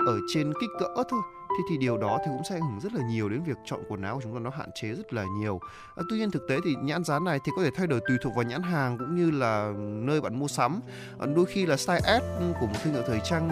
ở 0.07 0.19
trên 0.33 0.53
kích 0.61 0.69
cỡ 0.79 1.03
thôi 1.09 1.21
thế 1.49 1.63
thì 1.69 1.77
điều 1.77 1.97
đó 1.97 2.19
thì 2.25 2.31
cũng 2.35 2.43
sẽ 2.49 2.55
ảnh 2.55 2.61
hưởng 2.61 2.79
rất 2.79 2.93
là 2.93 3.01
nhiều 3.09 3.29
đến 3.29 3.43
việc 3.43 3.57
chọn 3.65 3.79
quần 3.89 4.01
áo 4.01 4.15
của 4.15 4.21
chúng 4.23 4.33
ta 4.33 4.39
nó 4.39 4.49
hạn 4.49 4.69
chế 4.75 4.87
rất 4.87 5.13
là 5.13 5.25
nhiều. 5.39 5.59
À, 5.95 6.03
tuy 6.09 6.17
nhiên 6.17 6.31
thực 6.31 6.47
tế 6.49 6.57
thì 6.65 6.75
nhãn 6.81 7.03
dán 7.03 7.23
này 7.23 7.39
thì 7.45 7.51
có 7.55 7.63
thể 7.63 7.71
thay 7.71 7.87
đổi 7.87 7.99
tùy 8.07 8.17
thuộc 8.23 8.35
vào 8.35 8.43
nhãn 8.43 8.61
hàng 8.61 8.97
cũng 8.97 9.15
như 9.15 9.31
là 9.31 9.73
nơi 9.77 10.21
bạn 10.21 10.39
mua 10.39 10.47
sắm. 10.47 10.81
À, 11.19 11.25
đôi 11.35 11.45
khi 11.45 11.65
là 11.65 11.75
size 11.75 12.19
S 12.19 12.23
của 12.59 12.67
một 12.67 12.75
thương 12.83 12.93
hiệu 12.93 13.03
thời 13.07 13.19
trang 13.23 13.47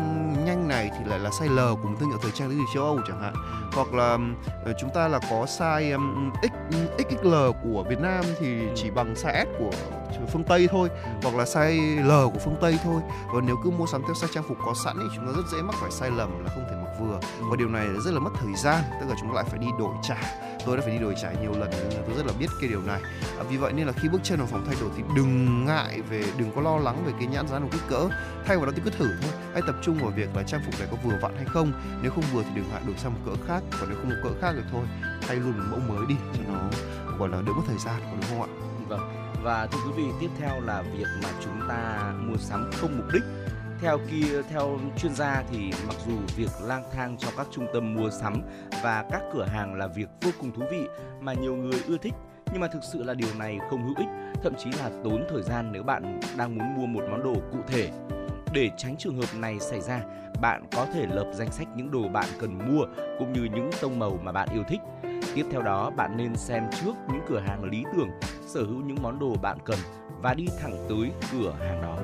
nhanh 0.45 0.67
này 0.67 0.91
thì 0.97 1.09
lại 1.09 1.19
là 1.19 1.29
size 1.29 1.55
L 1.55 1.81
của 1.81 1.89
một 1.89 1.95
thương 1.99 2.09
hiệu 2.09 2.19
thời 2.21 2.31
trang 2.31 2.49
đến 2.49 2.57
từ 2.57 2.65
châu 2.73 2.83
Âu 2.83 2.99
chẳng 3.07 3.21
hạn. 3.21 3.33
Hoặc 3.73 3.93
là 3.93 4.17
ờ, 4.65 4.73
chúng 4.79 4.89
ta 4.93 5.07
là 5.07 5.19
có 5.29 5.45
size 5.45 6.31
X 6.43 6.75
XXL 6.97 7.35
của 7.63 7.85
Việt 7.89 7.99
Nam 7.99 8.25
thì 8.39 8.67
chỉ 8.75 8.91
bằng 8.91 9.13
size 9.13 9.45
S 9.45 9.47
của 9.59 9.71
phương 10.33 10.43
Tây 10.43 10.67
thôi 10.71 10.89
hoặc 11.23 11.35
là 11.35 11.43
size 11.43 12.05
L 12.05 12.33
của 12.33 12.39
phương 12.39 12.55
Tây 12.61 12.79
thôi. 12.83 13.01
Và 13.33 13.41
nếu 13.41 13.55
cứ 13.63 13.69
mua 13.69 13.85
sắm 13.85 14.01
theo 14.01 14.13
size 14.13 14.33
trang 14.33 14.43
phục 14.47 14.57
có 14.65 14.73
sẵn 14.85 14.95
thì 14.99 15.05
chúng 15.15 15.25
ta 15.25 15.31
rất 15.35 15.43
dễ 15.51 15.61
mắc 15.61 15.75
phải 15.81 15.91
sai 15.91 16.11
lầm 16.11 16.43
là 16.43 16.49
không 16.53 16.63
thể 16.69 16.75
mặc 16.75 16.91
vừa. 16.99 17.19
Và 17.49 17.55
điều 17.55 17.69
này 17.69 17.84
rất 18.05 18.13
là 18.13 18.19
mất 18.19 18.31
thời 18.39 18.55
gian 18.55 18.83
tức 18.99 19.09
là 19.09 19.15
chúng 19.19 19.29
ta 19.29 19.35
lại 19.35 19.45
phải 19.49 19.59
đi 19.59 19.67
đổi 19.79 19.95
trả 20.03 20.17
tôi 20.65 20.77
đã 20.77 20.83
phải 20.83 20.91
đi 20.91 20.99
đổi 20.99 21.15
trả 21.21 21.31
nhiều 21.31 21.51
lần 21.51 21.69
nên 21.89 22.03
tôi 22.05 22.15
rất 22.17 22.25
là 22.25 22.33
biết 22.39 22.47
cái 22.61 22.69
điều 22.69 22.81
này. 22.81 23.01
À, 23.37 23.43
vì 23.49 23.57
vậy 23.57 23.73
nên 23.73 23.87
là 23.87 23.93
khi 23.93 24.09
bước 24.09 24.21
chân 24.23 24.37
vào 24.37 24.47
phòng 24.47 24.65
thay 24.65 24.75
đổi 24.81 24.89
thì 24.97 25.03
đừng 25.15 25.65
ngại 25.65 26.01
về 26.09 26.23
đừng 26.37 26.51
có 26.55 26.61
lo 26.61 26.77
lắng 26.77 27.03
về 27.05 27.13
cái 27.19 27.27
nhãn 27.27 27.47
dán 27.47 27.63
của 27.63 27.69
kích 27.71 27.81
cỡ. 27.89 28.09
Thay 28.45 28.57
vào 28.57 28.65
đó 28.65 28.71
thì 28.75 28.81
cứ 28.85 28.89
thử 28.89 29.07
thôi. 29.21 29.31
Hãy 29.53 29.61
tập 29.67 29.75
trung 29.81 29.97
vào 29.97 30.11
việc 30.15 30.35
là 30.35 30.43
trang 30.43 30.61
phục 30.65 30.79
này 30.79 30.87
có 30.91 30.97
vừa 31.03 31.17
vặn 31.21 31.35
hay 31.35 31.45
không. 31.45 31.73
Nếu 32.01 32.11
không 32.11 32.23
vừa 32.33 32.43
thì 32.43 32.49
đừng 32.55 32.69
ngại 32.71 32.81
đổi 32.87 32.95
sang 32.97 33.13
một 33.13 33.19
cỡ 33.25 33.31
khác. 33.47 33.63
Còn 33.79 33.89
nếu 33.89 33.97
không 34.01 34.09
một 34.09 34.15
cỡ 34.23 34.29
khác 34.41 34.53
thì 34.55 34.61
thôi 34.71 34.85
thay 35.27 35.35
luôn 35.35 35.57
một 35.57 35.63
mẫu 35.71 35.79
mới 35.79 36.05
đi 36.05 36.15
cho 36.33 36.53
nó 36.53 36.59
gọi 37.17 37.29
là 37.29 37.37
đỡ 37.41 37.53
mất 37.53 37.63
thời 37.67 37.77
gian 37.77 38.01
đúng 38.11 38.29
không 38.29 38.41
ạ? 38.41 38.49
Vâng. 38.87 38.99
Và 39.43 39.67
thưa 39.71 39.79
quý 39.85 39.91
vị 39.95 40.11
tiếp 40.19 40.29
theo 40.39 40.61
là 40.61 40.81
việc 40.81 41.07
mà 41.23 41.29
chúng 41.43 41.67
ta 41.69 42.13
mua 42.19 42.37
sắm 42.37 42.71
không 42.73 42.97
mục 42.97 43.05
đích 43.13 43.23
theo 43.81 43.99
kia, 44.11 44.41
theo 44.49 44.79
chuyên 44.97 45.15
gia 45.15 45.43
thì 45.51 45.71
mặc 45.87 45.95
dù 46.07 46.13
việc 46.35 46.49
lang 46.61 46.83
thang 46.93 47.17
trong 47.17 47.33
các 47.37 47.47
trung 47.51 47.67
tâm 47.73 47.95
mua 47.95 48.09
sắm 48.09 48.41
và 48.83 49.05
các 49.11 49.21
cửa 49.33 49.45
hàng 49.45 49.75
là 49.75 49.87
việc 49.87 50.09
vô 50.21 50.31
cùng 50.39 50.51
thú 50.51 50.63
vị 50.71 50.87
mà 51.21 51.33
nhiều 51.33 51.55
người 51.55 51.81
ưa 51.87 51.97
thích, 51.97 52.13
nhưng 52.51 52.61
mà 52.61 52.67
thực 52.67 52.83
sự 52.93 53.03
là 53.03 53.13
điều 53.13 53.29
này 53.39 53.59
không 53.69 53.83
hữu 53.83 53.95
ích, 53.97 54.07
thậm 54.43 54.53
chí 54.57 54.69
là 54.79 54.89
tốn 55.03 55.25
thời 55.29 55.43
gian 55.43 55.71
nếu 55.71 55.83
bạn 55.83 56.19
đang 56.37 56.55
muốn 56.55 56.75
mua 56.75 56.85
một 56.85 57.03
món 57.11 57.23
đồ 57.23 57.33
cụ 57.51 57.57
thể. 57.67 57.91
Để 58.53 58.69
tránh 58.77 58.95
trường 58.97 59.15
hợp 59.15 59.39
này 59.39 59.59
xảy 59.59 59.81
ra, 59.81 60.01
bạn 60.41 60.65
có 60.75 60.85
thể 60.93 61.05
lập 61.07 61.31
danh 61.33 61.51
sách 61.51 61.67
những 61.75 61.91
đồ 61.91 62.07
bạn 62.07 62.25
cần 62.39 62.57
mua 62.57 62.85
cũng 63.19 63.33
như 63.33 63.43
những 63.43 63.69
tông 63.81 63.99
màu 63.99 64.19
mà 64.23 64.31
bạn 64.31 64.49
yêu 64.53 64.63
thích. 64.67 64.79
Tiếp 65.35 65.45
theo 65.51 65.61
đó, 65.61 65.89
bạn 65.89 66.17
nên 66.17 66.35
xem 66.35 66.63
trước 66.81 66.93
những 67.07 67.21
cửa 67.27 67.39
hàng 67.39 67.63
lý 67.63 67.83
tưởng, 67.97 68.09
sở 68.47 68.59
hữu 68.59 68.81
những 68.81 68.97
món 69.01 69.19
đồ 69.19 69.35
bạn 69.41 69.57
cần 69.65 69.79
và 70.21 70.33
đi 70.33 70.45
thẳng 70.61 70.85
tới 70.89 71.11
cửa 71.31 71.53
hàng 71.59 71.81
đó 71.81 71.97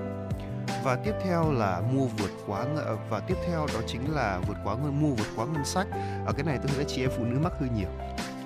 và 0.84 0.95
tiếp 0.95 1.14
theo 1.24 1.52
là 1.52 1.82
mua 1.94 2.06
vượt 2.06 2.32
quá 2.48 2.66
ờ, 2.76 2.98
và 3.10 3.20
tiếp 3.20 3.36
theo 3.48 3.68
đó 3.74 3.80
chính 3.88 4.14
là 4.14 4.40
vượt 4.48 4.58
quá 4.64 4.76
ngân 4.76 5.02
mua 5.02 5.16
vượt 5.16 5.28
quá 5.36 5.45
ngân 5.45 5.66
sách. 5.66 5.88
Ở 6.26 6.34
cái 6.34 6.44
này 6.44 6.58
tôi 6.58 6.68
thấy 6.68 6.78
là 6.78 6.84
chị 6.88 7.02
em 7.02 7.10
phụ 7.18 7.24
nữ 7.24 7.40
mắc 7.44 7.53
hơi 7.60 7.70
nhiều 7.76 7.90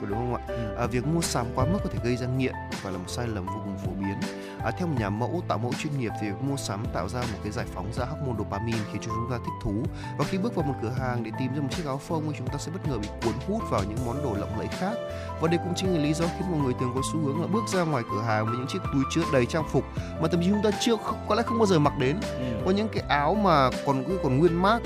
đúng 0.01 0.19
không 0.19 0.35
ạ. 0.35 0.41
Ừ. 0.47 0.75
à, 0.77 0.87
việc 0.87 1.07
mua 1.07 1.21
sắm 1.21 1.45
quá 1.55 1.65
mức 1.65 1.79
có 1.83 1.89
thể 1.93 1.99
gây 2.03 2.17
ra 2.17 2.27
nghiện 2.27 2.53
và 2.83 2.91
là 2.91 2.97
một 2.97 3.07
sai 3.07 3.27
lầm 3.27 3.45
vô 3.45 3.61
cùng 3.63 3.77
phổ 3.77 3.91
biến. 3.91 4.15
À, 4.63 4.71
theo 4.71 4.87
một 4.87 4.95
nhà 4.99 5.09
mẫu 5.09 5.43
tạo 5.47 5.57
mẫu 5.57 5.73
chuyên 5.73 5.99
nghiệp 5.99 6.11
thì 6.21 6.27
việc 6.29 6.41
mua 6.41 6.57
sắm 6.57 6.85
tạo 6.93 7.09
ra 7.09 7.19
một 7.19 7.37
cái 7.43 7.51
giải 7.51 7.65
phóng 7.73 7.93
ra 7.93 8.05
hormone 8.05 8.35
dopamine 8.37 8.77
khiến 8.91 9.01
cho 9.01 9.11
chúng 9.15 9.31
ta 9.31 9.37
thích 9.37 9.53
thú. 9.63 9.73
Và 10.17 10.25
khi 10.25 10.37
bước 10.37 10.55
vào 10.55 10.65
một 10.65 10.73
cửa 10.81 10.93
hàng 10.99 11.23
để 11.23 11.31
tìm 11.39 11.55
ra 11.55 11.61
một 11.61 11.67
chiếc 11.71 11.85
áo 11.85 11.97
phông 11.97 12.23
thì 12.27 12.35
chúng 12.37 12.47
ta 12.47 12.57
sẽ 12.57 12.71
bất 12.71 12.87
ngờ 12.87 12.97
bị 12.97 13.07
cuốn 13.23 13.33
hút 13.47 13.69
vào 13.69 13.81
những 13.83 14.05
món 14.05 14.23
đồ 14.23 14.33
lộng 14.33 14.59
lẫy 14.59 14.67
khác. 14.67 14.93
Và 15.41 15.47
đây 15.47 15.57
cũng 15.57 15.73
chính 15.75 15.93
là 15.93 15.99
lý 15.99 16.13
do 16.13 16.25
khiến 16.25 16.51
mọi 16.51 16.59
người 16.59 16.73
thường 16.79 16.91
có 16.95 17.01
xu 17.13 17.19
hướng 17.19 17.41
là 17.41 17.47
bước 17.47 17.63
ra 17.73 17.83
ngoài 17.83 18.03
cửa 18.11 18.21
hàng 18.21 18.45
với 18.45 18.57
những 18.57 18.67
chiếc 18.67 18.79
túi 18.93 19.03
chứa 19.11 19.21
đầy 19.33 19.45
trang 19.45 19.63
phục 19.71 19.83
mà 20.21 20.27
thậm 20.27 20.41
chí 20.41 20.49
chúng 20.49 20.63
ta 20.63 20.69
chưa 20.81 20.95
có 21.29 21.35
lẽ 21.35 21.43
không 21.43 21.57
bao 21.57 21.65
giờ 21.65 21.79
mặc 21.79 21.93
đến. 21.99 22.17
Ừ. 22.21 22.45
có 22.65 22.71
những 22.71 22.87
cái 22.89 23.03
áo 23.09 23.35
mà 23.35 23.69
còn 23.85 24.03
còn 24.23 24.37
nguyên 24.37 24.61
mác 24.61 24.79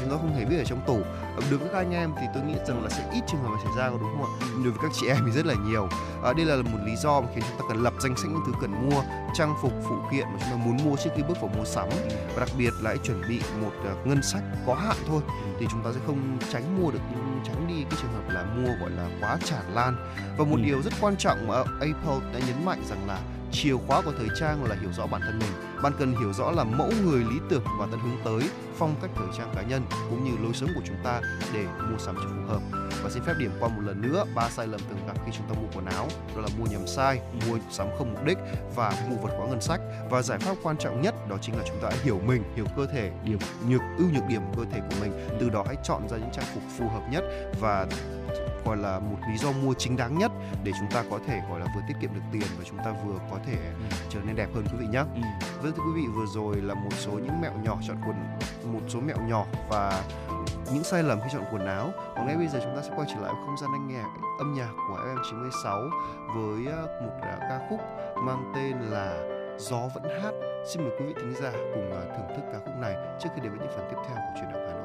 chúng 0.00 0.10
ta 0.10 0.16
không 0.16 0.34
hề 0.34 0.44
biết 0.44 0.58
ở 0.58 0.64
trong 0.64 0.80
tủ 0.86 1.00
đối 1.50 1.58
với 1.58 1.68
các 1.72 1.78
anh 1.78 1.94
em 1.94 2.12
thì 2.20 2.26
tôi 2.34 2.42
nghĩ 2.42 2.54
rằng 2.66 2.82
là 2.82 2.90
sẽ 2.90 3.10
ít 3.12 3.20
trường 3.26 3.42
hợp 3.42 3.56
xảy 3.64 3.72
ra 3.78 3.88
đúng 3.88 4.00
không 4.00 4.22
ạ? 4.22 4.30
Đối 4.64 4.72
với 4.72 4.78
các 4.82 4.90
chị 4.94 5.06
em 5.06 5.16
thì 5.26 5.32
rất 5.32 5.46
là 5.46 5.54
nhiều. 5.66 5.88
À, 6.24 6.32
đây 6.32 6.46
là 6.46 6.56
một 6.56 6.78
lý 6.84 6.96
do 6.96 7.20
mà 7.20 7.26
khiến 7.34 7.44
chúng 7.48 7.58
ta 7.58 7.64
cần 7.68 7.82
lập 7.82 7.94
danh 8.00 8.16
sách 8.16 8.30
những 8.30 8.42
thứ 8.46 8.52
cần 8.60 8.90
mua 8.90 9.02
trang 9.34 9.54
phục 9.62 9.72
phụ 9.88 9.96
kiện 10.12 10.24
mà 10.32 10.38
chúng 10.40 10.50
ta 10.50 10.56
muốn 10.64 10.76
mua 10.84 10.96
trước 10.96 11.10
khi 11.16 11.22
bước 11.22 11.40
vào 11.40 11.50
mua 11.58 11.64
sắm. 11.64 11.88
Và 12.34 12.40
đặc 12.40 12.48
biệt 12.58 12.72
là 12.82 12.90
hãy 12.90 12.98
chuẩn 12.98 13.22
bị 13.28 13.40
một 13.62 13.72
uh, 13.92 14.06
ngân 14.06 14.22
sách 14.22 14.42
có 14.66 14.74
hạn 14.74 14.96
thôi 15.08 15.22
thì 15.60 15.66
chúng 15.70 15.82
ta 15.84 15.90
sẽ 15.94 16.00
không 16.06 16.38
tránh 16.52 16.82
mua 16.82 16.90
được 16.90 17.00
tránh 17.46 17.66
đi 17.68 17.84
cái 17.90 18.00
trường 18.02 18.12
hợp 18.12 18.34
là 18.34 18.42
mua 18.42 18.68
gọi 18.80 18.90
là 18.90 19.08
quá 19.20 19.38
tràn 19.44 19.74
lan. 19.74 19.96
Và 20.38 20.44
một 20.44 20.56
ừ. 20.56 20.62
điều 20.64 20.82
rất 20.82 20.92
quan 21.00 21.16
trọng 21.16 21.48
mà 21.48 21.54
Apple 21.56 22.32
đã 22.32 22.38
nhấn 22.46 22.64
mạnh 22.64 22.82
rằng 22.88 23.08
là 23.08 23.18
chìa 23.54 23.76
khóa 23.86 24.02
của 24.02 24.12
thời 24.18 24.28
trang 24.40 24.64
là 24.64 24.76
hiểu 24.80 24.92
rõ 24.92 25.06
bản 25.06 25.20
thân 25.20 25.38
mình. 25.38 25.82
Bạn 25.82 25.92
cần 25.98 26.14
hiểu 26.20 26.32
rõ 26.32 26.50
là 26.50 26.64
mẫu 26.64 26.90
người, 27.04 27.20
lý 27.20 27.36
tưởng 27.50 27.64
và 27.78 27.86
tận 27.90 28.00
hướng 28.00 28.18
tới 28.24 28.50
phong 28.76 28.94
cách 29.02 29.10
thời 29.16 29.26
trang 29.38 29.52
cá 29.54 29.62
nhân 29.62 29.82
cũng 30.10 30.24
như 30.24 30.30
lối 30.44 30.52
sống 30.54 30.68
của 30.74 30.80
chúng 30.84 30.96
ta 31.04 31.20
để 31.54 31.64
mua 31.90 31.98
sắm 31.98 32.14
cho 32.16 32.28
phù 32.28 32.52
hợp. 32.52 32.60
Và 33.02 33.10
xin 33.10 33.22
phép 33.22 33.32
điểm 33.38 33.50
qua 33.60 33.68
một 33.68 33.80
lần 33.84 34.02
nữa, 34.02 34.24
ba 34.34 34.48
sai 34.48 34.66
lầm 34.66 34.80
thường 34.88 35.06
gặp 35.06 35.16
khi 35.26 35.32
chúng 35.36 35.48
ta 35.48 35.54
mua 35.60 35.68
quần 35.74 35.86
áo. 35.86 36.08
Đó 36.36 36.40
là 36.40 36.48
mua 36.58 36.64
nhầm 36.70 36.86
sai, 36.86 37.20
mua 37.48 37.58
sắm 37.70 37.86
không 37.98 38.12
mục 38.14 38.24
đích 38.24 38.38
và 38.74 38.92
mua 39.08 39.16
vật 39.16 39.34
quá 39.38 39.46
ngân 39.46 39.60
sách. 39.60 39.80
Và 40.10 40.22
giải 40.22 40.38
pháp 40.38 40.56
quan 40.62 40.76
trọng 40.76 41.02
nhất 41.02 41.14
đó 41.28 41.36
chính 41.40 41.56
là 41.56 41.64
chúng 41.66 41.80
ta 41.82 41.90
hiểu 42.02 42.20
mình, 42.26 42.42
hiểu 42.56 42.66
cơ 42.76 42.86
thể, 42.86 43.12
điểm 43.24 43.38
nhược, 43.68 43.80
ưu 43.98 44.06
nhược 44.10 44.24
điểm 44.28 44.42
cơ 44.56 44.62
thể 44.72 44.80
của 44.80 44.96
mình. 45.00 45.28
Từ 45.40 45.50
đó 45.50 45.64
hãy 45.66 45.76
chọn 45.84 46.08
ra 46.08 46.16
những 46.16 46.30
trang 46.32 46.46
phục 46.54 46.62
phù 46.78 46.88
hợp 46.88 47.02
nhất 47.10 47.24
và 47.60 47.86
gọi 48.64 48.76
là 48.76 48.98
một 48.98 49.16
lý 49.28 49.38
do 49.38 49.52
mua 49.52 49.74
chính 49.74 49.96
đáng 49.96 50.18
nhất 50.18 50.32
để 50.64 50.72
chúng 50.78 50.90
ta 50.90 51.04
có 51.10 51.18
thể 51.26 51.40
gọi 51.50 51.60
là 51.60 51.66
vừa 51.74 51.82
tiết 51.88 51.94
kiệm 52.00 52.14
được 52.14 52.20
tiền 52.32 52.46
và 52.58 52.64
chúng 52.64 52.78
ta 52.78 52.92
vừa 53.04 53.18
có 53.30 53.38
thể 53.46 53.56
ừ. 53.90 53.96
trở 54.10 54.20
nên 54.26 54.36
đẹp 54.36 54.48
hơn 54.54 54.64
quý 54.72 54.78
vị 54.78 54.86
nhé. 54.86 55.04
Ừ. 55.14 55.20
Vâng 55.62 55.72
thưa 55.76 55.82
quý 55.82 56.00
vị 56.02 56.06
vừa 56.14 56.26
rồi 56.26 56.56
là 56.56 56.74
một 56.74 56.92
số 56.98 57.12
những 57.12 57.40
mẹo 57.40 57.52
nhỏ 57.62 57.78
chọn 57.88 57.96
quần 58.06 58.16
một 58.72 58.80
số 58.88 59.00
mẹo 59.00 59.16
nhỏ 59.28 59.46
và 59.68 60.02
những 60.72 60.84
sai 60.84 61.02
lầm 61.02 61.20
khi 61.20 61.28
chọn 61.32 61.44
quần 61.52 61.66
áo. 61.66 61.92
Còn 62.16 62.26
ngay 62.26 62.36
bây 62.36 62.48
giờ 62.48 62.60
chúng 62.62 62.76
ta 62.76 62.82
sẽ 62.82 62.90
quay 62.96 63.08
trở 63.14 63.20
lại 63.20 63.32
không 63.46 63.56
gian 63.60 63.70
anh 63.72 63.88
nghe 63.88 64.02
âm 64.38 64.54
nhạc 64.54 64.70
của 64.88 64.96
FM96 64.96 65.90
với 66.34 66.72
ờ, 66.72 67.00
một 67.02 67.12
ờ, 67.22 67.36
ca 67.40 67.66
khúc 67.70 67.80
mang 68.16 68.52
tên 68.54 68.80
là 68.80 69.34
Gió 69.58 69.88
vẫn 69.94 70.02
hát. 70.22 70.34
Xin 70.66 70.82
mời 70.82 70.92
quý 70.98 71.06
vị 71.06 71.14
thính 71.16 71.34
giả 71.34 71.52
cùng 71.74 71.90
ờ, 71.90 72.04
thưởng 72.16 72.36
thức 72.36 72.42
ca 72.52 72.58
khúc 72.58 72.74
này 72.80 72.94
trước 73.20 73.28
khi 73.34 73.40
đến 73.42 73.52
với 73.52 73.60
những 73.60 73.76
phần 73.76 73.88
tiếp 73.90 73.96
theo 74.08 74.16
của 74.16 74.40
truyền 74.40 74.52
động 74.52 74.66
Hà 74.68 74.74
Nội. 74.74 74.83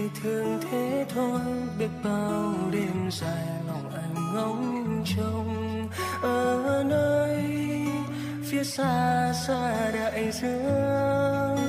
Thì 0.00 0.08
thương 0.22 0.60
thế 0.70 1.06
thôi. 1.14 1.40
Biết 1.78 1.88
bao 2.04 2.54
đêm 2.70 3.10
dài 3.10 3.46
lòng 3.66 3.90
anh 3.94 4.14
ngóng 4.34 5.04
trông. 5.16 5.88
Ở 6.22 6.84
nơi 6.88 7.44
phía 8.44 8.64
xa 8.64 9.32
xa 9.46 9.90
đại 9.94 10.32
dương. 10.32 11.60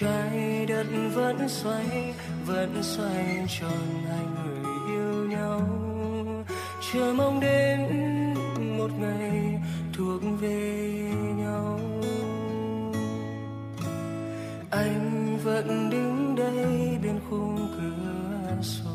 Trái 0.00 0.66
đất 0.68 0.86
vẫn 1.14 1.48
xoay 1.48 2.14
vẫn 2.46 2.82
xoay 2.82 3.46
tròn 3.60 4.04
hai 4.08 4.24
người 4.44 4.64
yêu 4.88 5.26
nhau. 5.28 5.60
Chờ 6.92 7.14
mong 7.16 7.40
đến 7.40 7.80
một 8.78 8.90
ngày 9.00 9.60
thuộc 9.96 10.22
về 10.40 11.12
nhau 11.36 11.80
anh 14.70 15.38
vẫn 15.44 15.90
đứng 15.90 16.36
đây 16.36 16.98
bên 17.02 17.20
khung 17.30 17.68
cửa 17.76 18.62
sổ. 18.62 18.90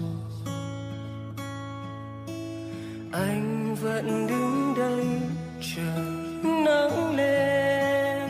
Anh 3.11 3.75
vẫn 3.81 4.27
đứng 4.27 4.73
đây 4.77 5.05
chờ 5.75 6.03
nắng 6.43 7.15
lên. 7.15 8.29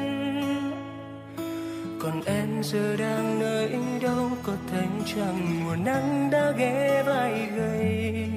Còn 1.99 2.21
em 2.25 2.63
giờ 2.63 2.95
đang 2.95 3.39
nơi 3.39 3.75
đâu 4.01 4.29
có 4.43 4.53
thành 4.71 5.01
chẳng 5.15 5.63
mùa 5.63 5.75
nắng 5.75 6.29
đã 6.31 6.51
ghé 6.57 7.03
vai 7.05 7.47
gầy. 7.55 8.27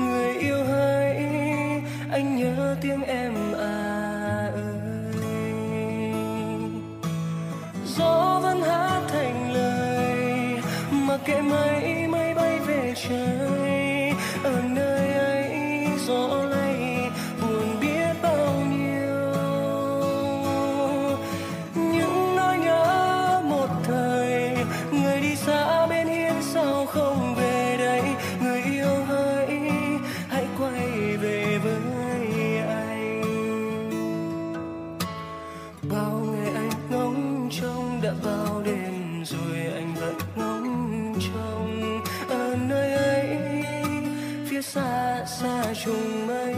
Người 0.00 0.34
yêu 0.34 0.64
hỡi, 0.64 1.16
anh 2.10 2.36
nhớ 2.36 2.76
tiếng 2.80 3.02
em 3.02 3.53
gió 7.98 8.40
vẫn 8.42 8.62
hát 8.62 9.02
thành 9.08 9.52
lời. 9.52 10.62
Mà 10.90 11.16
kệ 11.24 11.40
mây 11.40 12.06
mây 12.08 12.34
bay 12.34 12.58
về 12.58 12.94
trời. 13.08 13.63
Trùng 45.84 46.26
mây 46.26 46.54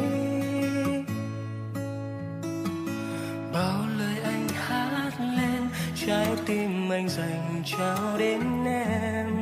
bao 3.53 3.86
lời 3.98 4.16
anh 4.24 4.48
hát 4.48 5.11
lên 5.20 5.69
trái 6.07 6.28
tim 6.47 6.93
anh 6.93 7.09
dành 7.09 7.62
trao 7.65 8.19
đến 8.19 8.65
em. 8.65 9.35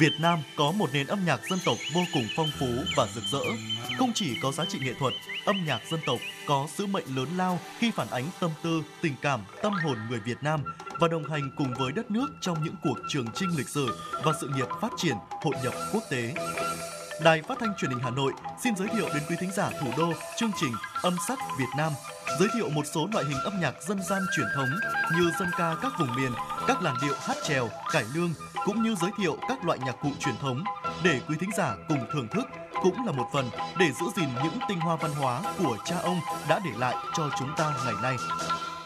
Việt 0.00 0.20
Nam 0.20 0.38
có 0.56 0.72
một 0.72 0.90
nền 0.92 1.06
âm 1.06 1.24
nhạc 1.24 1.40
dân 1.50 1.58
tộc 1.64 1.76
vô 1.94 2.00
cùng 2.14 2.24
phong 2.36 2.50
phú 2.58 2.66
và 2.96 3.06
rực 3.14 3.24
rỡ. 3.32 3.40
Không 3.98 4.12
chỉ 4.14 4.36
có 4.42 4.52
giá 4.52 4.64
trị 4.64 4.78
nghệ 4.78 4.94
thuật, 4.98 5.14
âm 5.44 5.64
nhạc 5.66 5.80
dân 5.90 6.00
tộc 6.06 6.18
có 6.46 6.66
sứ 6.74 6.86
mệnh 6.86 7.16
lớn 7.16 7.28
lao 7.36 7.58
khi 7.78 7.90
phản 7.90 8.10
ánh 8.10 8.24
tâm 8.40 8.50
tư, 8.62 8.82
tình 9.02 9.14
cảm, 9.22 9.40
tâm 9.62 9.72
hồn 9.72 9.98
người 10.10 10.20
Việt 10.20 10.42
Nam 10.42 10.62
và 11.00 11.08
đồng 11.08 11.30
hành 11.30 11.50
cùng 11.56 11.74
với 11.78 11.92
đất 11.92 12.10
nước 12.10 12.26
trong 12.40 12.64
những 12.64 12.74
cuộc 12.82 12.98
trường 13.08 13.26
chinh 13.34 13.48
lịch 13.56 13.68
sử 13.68 13.98
và 14.24 14.32
sự 14.40 14.48
nghiệp 14.48 14.66
phát 14.80 14.92
triển, 14.96 15.16
hội 15.30 15.54
nhập 15.64 15.74
quốc 15.92 16.02
tế. 16.10 16.34
Đài 17.24 17.42
Phát 17.42 17.58
thanh 17.60 17.74
Truyền 17.78 17.90
hình 17.90 18.00
Hà 18.02 18.10
Nội 18.10 18.32
xin 18.62 18.76
giới 18.76 18.88
thiệu 18.88 19.08
đến 19.14 19.22
quý 19.28 19.36
thính 19.40 19.50
giả 19.56 19.70
thủ 19.80 19.86
đô 19.96 20.12
chương 20.38 20.50
trình 20.60 20.72
Âm 21.02 21.16
sắc 21.28 21.38
Việt 21.58 21.70
Nam, 21.76 21.92
giới 22.38 22.48
thiệu 22.54 22.68
một 22.68 22.86
số 22.86 23.08
loại 23.12 23.24
hình 23.24 23.38
âm 23.44 23.60
nhạc 23.60 23.82
dân 23.82 24.02
gian 24.02 24.22
truyền 24.36 24.46
thống 24.54 24.68
như 25.16 25.30
dân 25.38 25.48
ca 25.58 25.74
các 25.82 25.92
vùng 25.98 26.14
miền, 26.16 26.32
các 26.66 26.82
làn 26.82 26.96
điệu 27.02 27.14
hát 27.20 27.36
chèo, 27.48 27.68
cải 27.92 28.04
lương 28.14 28.30
cũng 28.64 28.82
như 28.82 28.94
giới 29.00 29.10
thiệu 29.18 29.36
các 29.48 29.64
loại 29.64 29.78
nhạc 29.78 29.96
cụ 30.02 30.10
truyền 30.20 30.34
thống 30.40 30.64
để 31.04 31.20
quý 31.28 31.36
thính 31.40 31.50
giả 31.56 31.76
cùng 31.88 32.06
thưởng 32.12 32.28
thức 32.28 32.44
cũng 32.82 33.06
là 33.06 33.12
một 33.12 33.26
phần 33.32 33.50
để 33.78 33.86
giữ 33.86 34.06
gìn 34.16 34.28
những 34.44 34.58
tinh 34.68 34.80
hoa 34.80 34.96
văn 34.96 35.10
hóa 35.10 35.42
của 35.58 35.76
cha 35.84 35.96
ông 36.02 36.20
đã 36.48 36.60
để 36.64 36.70
lại 36.78 36.94
cho 37.16 37.30
chúng 37.38 37.50
ta 37.56 37.74
ngày 37.84 37.94
nay. 38.02 38.16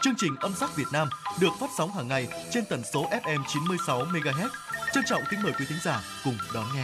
Chương 0.01 0.15
trình 0.17 0.35
Âm 0.39 0.53
sắc 0.53 0.75
Việt 0.75 0.87
Nam 0.93 1.09
được 1.39 1.51
phát 1.59 1.69
sóng 1.77 1.91
hàng 1.91 2.07
ngày 2.07 2.27
trên 2.51 2.65
tần 2.69 2.81
số 2.93 3.09
FM 3.09 3.43
96 3.47 4.05
MHz. 4.05 4.49
Trân 4.93 5.03
trọng 5.07 5.21
kính 5.29 5.39
mời 5.43 5.53
quý 5.59 5.65
thính 5.69 5.79
giả 5.83 6.01
cùng 6.23 6.37
đón 6.53 6.65
nghe. 6.75 6.83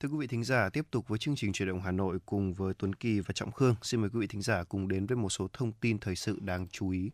Thưa 0.00 0.08
quý 0.08 0.16
vị 0.18 0.26
thính 0.26 0.44
giả, 0.44 0.68
tiếp 0.68 0.86
tục 0.90 1.08
với 1.08 1.18
chương 1.18 1.36
trình 1.36 1.52
chuyển 1.52 1.68
động 1.68 1.80
Hà 1.80 1.90
Nội 1.90 2.18
cùng 2.26 2.54
với 2.54 2.74
Tuấn 2.74 2.94
Kỳ 2.94 3.20
và 3.20 3.32
Trọng 3.34 3.52
Khương. 3.52 3.74
Xin 3.82 4.00
mời 4.00 4.10
quý 4.10 4.20
vị 4.20 4.26
thính 4.26 4.42
giả 4.42 4.64
cùng 4.64 4.88
đến 4.88 5.06
với 5.06 5.16
một 5.16 5.28
số 5.28 5.48
thông 5.52 5.72
tin 5.72 5.98
thời 5.98 6.16
sự 6.16 6.38
đáng 6.40 6.66
chú 6.68 6.90
ý. 6.90 7.10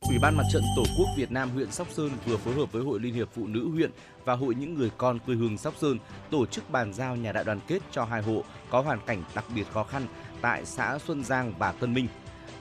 Ủy 0.00 0.18
ban 0.22 0.36
Mặt 0.36 0.42
trận 0.52 0.62
Tổ 0.76 0.82
quốc 0.98 1.06
Việt 1.16 1.30
Nam 1.30 1.50
huyện 1.50 1.72
Sóc 1.72 1.88
Sơn 1.90 2.10
vừa 2.26 2.36
phối 2.36 2.54
hợp 2.54 2.72
với 2.72 2.84
Hội 2.84 3.00
Liên 3.00 3.14
hiệp 3.14 3.28
Phụ 3.34 3.46
nữ 3.46 3.68
huyện 3.68 3.90
và 4.24 4.34
Hội 4.34 4.54
những 4.54 4.74
người 4.74 4.90
con 4.98 5.18
quê 5.18 5.34
hương 5.34 5.58
Sóc 5.58 5.74
Sơn 5.80 5.98
tổ 6.30 6.46
chức 6.46 6.70
bàn 6.70 6.92
giao 6.92 7.16
nhà 7.16 7.32
đại 7.32 7.44
đoàn 7.44 7.60
kết 7.66 7.82
cho 7.90 8.04
hai 8.04 8.22
hộ 8.22 8.44
có 8.70 8.80
hoàn 8.80 8.98
cảnh 9.06 9.24
đặc 9.34 9.44
biệt 9.54 9.64
khó 9.72 9.84
khăn 9.84 10.06
tại 10.40 10.64
xã 10.64 10.98
Xuân 10.98 11.24
Giang 11.24 11.54
và 11.58 11.72
Tân 11.72 11.94
Minh. 11.94 12.08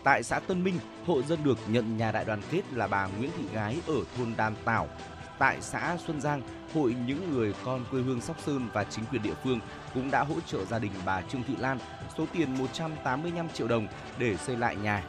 Tại 0.04 0.24
xã 0.24 0.40
Tân 0.40 0.64
Minh, 0.64 0.80
hộ 1.06 1.22
dân 1.22 1.44
được 1.44 1.58
nhận 1.68 1.98
nhà 1.98 2.12
đại 2.12 2.26
đoàn 2.26 2.42
kết 2.52 2.74
là 2.74 2.88
bà 2.88 3.08
Nguyễn 3.08 3.32
Thị 3.38 3.44
Gái 3.54 3.78
ở 3.88 4.04
thôn 4.18 4.34
đan 4.38 4.56
Tảo. 4.66 4.88
Tại 5.40 5.58
xã 5.62 5.98
Xuân 6.08 6.22
Giang, 6.22 6.42
Hội 6.74 6.96
những 7.08 7.32
người 7.34 7.54
con 7.66 7.86
quê 7.92 8.02
hương 8.02 8.22
Sóc 8.22 8.38
Sơn 8.46 8.70
và 8.74 8.84
chính 8.84 9.06
quyền 9.06 9.22
địa 9.22 9.34
phương 9.44 9.60
cũng 9.94 10.12
đã 10.12 10.24
hỗ 10.24 10.36
trợ 10.48 10.66
gia 10.66 10.80
đình 10.80 10.92
bà 11.06 11.22
Trương 11.22 11.44
Thị 11.44 11.54
Lan 11.60 11.80
số 12.18 12.26
tiền 12.34 12.58
185 12.58 13.50
triệu 13.54 13.68
đồng 13.68 13.88
để 14.18 14.38
xây 14.38 14.58
lại 14.58 14.76
nhà. 14.76 15.04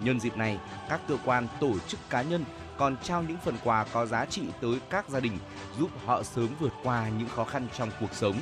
Nhân 0.00 0.20
dịp 0.20 0.36
này, 0.36 0.58
các 0.88 1.00
cơ 1.08 1.16
quan, 1.24 1.46
tổ 1.60 1.78
chức 1.88 2.00
cá 2.10 2.22
nhân 2.22 2.44
còn 2.78 2.96
trao 3.02 3.22
những 3.22 3.36
phần 3.44 3.54
quà 3.64 3.86
có 3.92 4.06
giá 4.06 4.24
trị 4.24 4.42
tới 4.60 4.80
các 4.90 5.08
gia 5.08 5.20
đình, 5.20 5.38
giúp 5.78 5.90
họ 6.06 6.22
sớm 6.22 6.48
vượt 6.60 6.72
qua 6.82 7.08
những 7.18 7.28
khó 7.28 7.44
khăn 7.44 7.66
trong 7.76 7.90
cuộc 8.00 8.14
sống. 8.14 8.36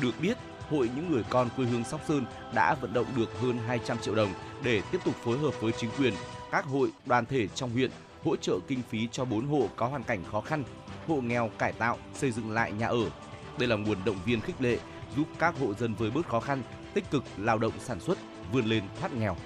Được 0.00 0.14
biết, 0.20 0.36
Hội 0.70 0.90
những 0.96 1.12
người 1.12 1.24
con 1.30 1.48
quê 1.56 1.66
hương 1.66 1.84
Sóc 1.84 2.00
Sơn 2.08 2.24
đã 2.54 2.74
vận 2.74 2.92
động 2.92 3.06
được 3.16 3.40
hơn 3.40 3.58
200 3.66 3.98
triệu 3.98 4.14
đồng 4.14 4.34
để 4.62 4.82
tiếp 4.92 4.98
tục 5.04 5.14
phối 5.24 5.38
hợp 5.38 5.60
với 5.60 5.72
chính 5.72 5.90
quyền, 5.98 6.14
các 6.50 6.64
hội, 6.64 6.90
đoàn 7.06 7.26
thể 7.26 7.48
trong 7.48 7.70
huyện 7.70 7.90
hỗ 8.24 8.36
trợ 8.36 8.58
kinh 8.68 8.82
phí 8.90 9.08
cho 9.12 9.24
4 9.24 9.46
hộ 9.46 9.68
có 9.76 9.86
hoàn 9.86 10.02
cảnh 10.02 10.24
khó 10.32 10.40
khăn, 10.40 10.64
hộ 11.06 11.20
nghèo 11.20 11.50
cải 11.58 11.72
tạo, 11.72 11.98
xây 12.14 12.30
dựng 12.30 12.50
lại 12.50 12.72
nhà 12.72 12.86
ở. 12.86 13.10
Đây 13.58 13.68
là 13.68 13.76
nguồn 13.76 13.98
động 14.04 14.18
viên 14.24 14.40
khích 14.40 14.60
lệ 14.60 14.78
giúp 15.16 15.26
các 15.38 15.54
hộ 15.60 15.74
dân 15.74 15.94
với 15.94 16.10
bớt 16.10 16.28
khó 16.28 16.40
khăn, 16.40 16.62
tích 16.94 17.10
cực 17.10 17.24
lao 17.36 17.58
động 17.58 17.72
sản 17.84 18.00
xuất, 18.00 18.18
vươn 18.52 18.64
lên 18.64 18.82
thoát 19.00 19.12
nghèo. 19.12 19.36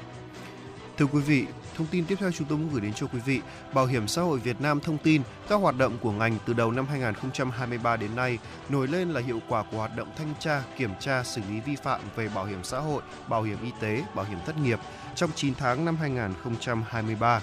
Thưa 0.96 1.06
quý 1.06 1.20
vị, 1.20 1.46
thông 1.76 1.86
tin 1.86 2.04
tiếp 2.04 2.14
theo 2.20 2.32
chúng 2.32 2.48
tôi 2.48 2.58
muốn 2.58 2.70
gửi 2.72 2.80
đến 2.80 2.92
cho 2.92 3.06
quý 3.06 3.18
vị. 3.26 3.40
Bảo 3.74 3.86
hiểm 3.86 4.08
xã 4.08 4.22
hội 4.22 4.38
Việt 4.38 4.60
Nam 4.60 4.80
thông 4.80 4.98
tin 4.98 5.22
các 5.48 5.56
hoạt 5.56 5.76
động 5.78 5.98
của 6.00 6.12
ngành 6.12 6.38
từ 6.46 6.52
đầu 6.52 6.70
năm 6.70 6.86
2023 6.86 7.96
đến 7.96 8.16
nay 8.16 8.38
nổi 8.68 8.88
lên 8.88 9.10
là 9.10 9.20
hiệu 9.20 9.40
quả 9.48 9.64
của 9.70 9.76
hoạt 9.76 9.96
động 9.96 10.08
thanh 10.16 10.34
tra, 10.40 10.62
kiểm 10.76 10.90
tra, 11.00 11.22
xử 11.22 11.40
lý 11.50 11.60
vi 11.60 11.76
phạm 11.76 12.00
về 12.16 12.28
bảo 12.28 12.44
hiểm 12.44 12.64
xã 12.64 12.78
hội, 12.78 13.02
bảo 13.28 13.42
hiểm 13.42 13.58
y 13.62 13.70
tế, 13.80 14.02
bảo 14.14 14.24
hiểm 14.24 14.38
thất 14.46 14.58
nghiệp 14.58 14.78
trong 15.14 15.30
9 15.34 15.54
tháng 15.54 15.84
năm 15.84 15.96
2023 15.96 17.40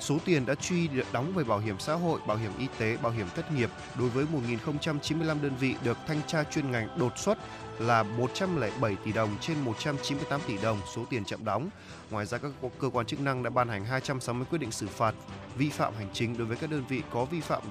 số 0.00 0.18
tiền 0.24 0.46
đã 0.46 0.54
truy 0.54 0.88
đóng 1.12 1.32
về 1.34 1.44
bảo 1.44 1.58
hiểm 1.58 1.78
xã 1.78 1.94
hội, 1.94 2.20
bảo 2.26 2.36
hiểm 2.36 2.52
y 2.58 2.66
tế, 2.78 2.96
bảo 2.96 3.12
hiểm 3.12 3.26
thất 3.34 3.52
nghiệp 3.52 3.70
đối 3.98 4.08
với 4.08 4.26
1.095 4.66 5.42
đơn 5.42 5.56
vị 5.60 5.74
được 5.84 5.98
thanh 6.06 6.20
tra 6.26 6.44
chuyên 6.44 6.70
ngành 6.70 6.98
đột 6.98 7.18
xuất 7.18 7.38
là 7.78 8.02
107 8.02 8.96
tỷ 9.04 9.12
đồng 9.12 9.36
trên 9.40 9.60
198 9.60 10.40
tỷ 10.46 10.58
đồng 10.62 10.80
số 10.94 11.04
tiền 11.10 11.24
chậm 11.24 11.44
đóng. 11.44 11.68
Ngoài 12.10 12.26
ra 12.26 12.38
các 12.38 12.50
cơ 12.80 12.88
quan 12.88 13.06
chức 13.06 13.20
năng 13.20 13.42
đã 13.42 13.50
ban 13.50 13.68
hành 13.68 13.84
260 13.84 14.46
quyết 14.50 14.58
định 14.58 14.72
xử 14.72 14.86
phạt 14.86 15.14
vi 15.56 15.70
phạm 15.70 15.94
hành 15.94 16.08
chính 16.12 16.38
đối 16.38 16.46
với 16.46 16.56
các 16.56 16.70
đơn 16.70 16.84
vị 16.88 17.02
có 17.10 17.24
vi 17.24 17.40
phạm 17.40 17.62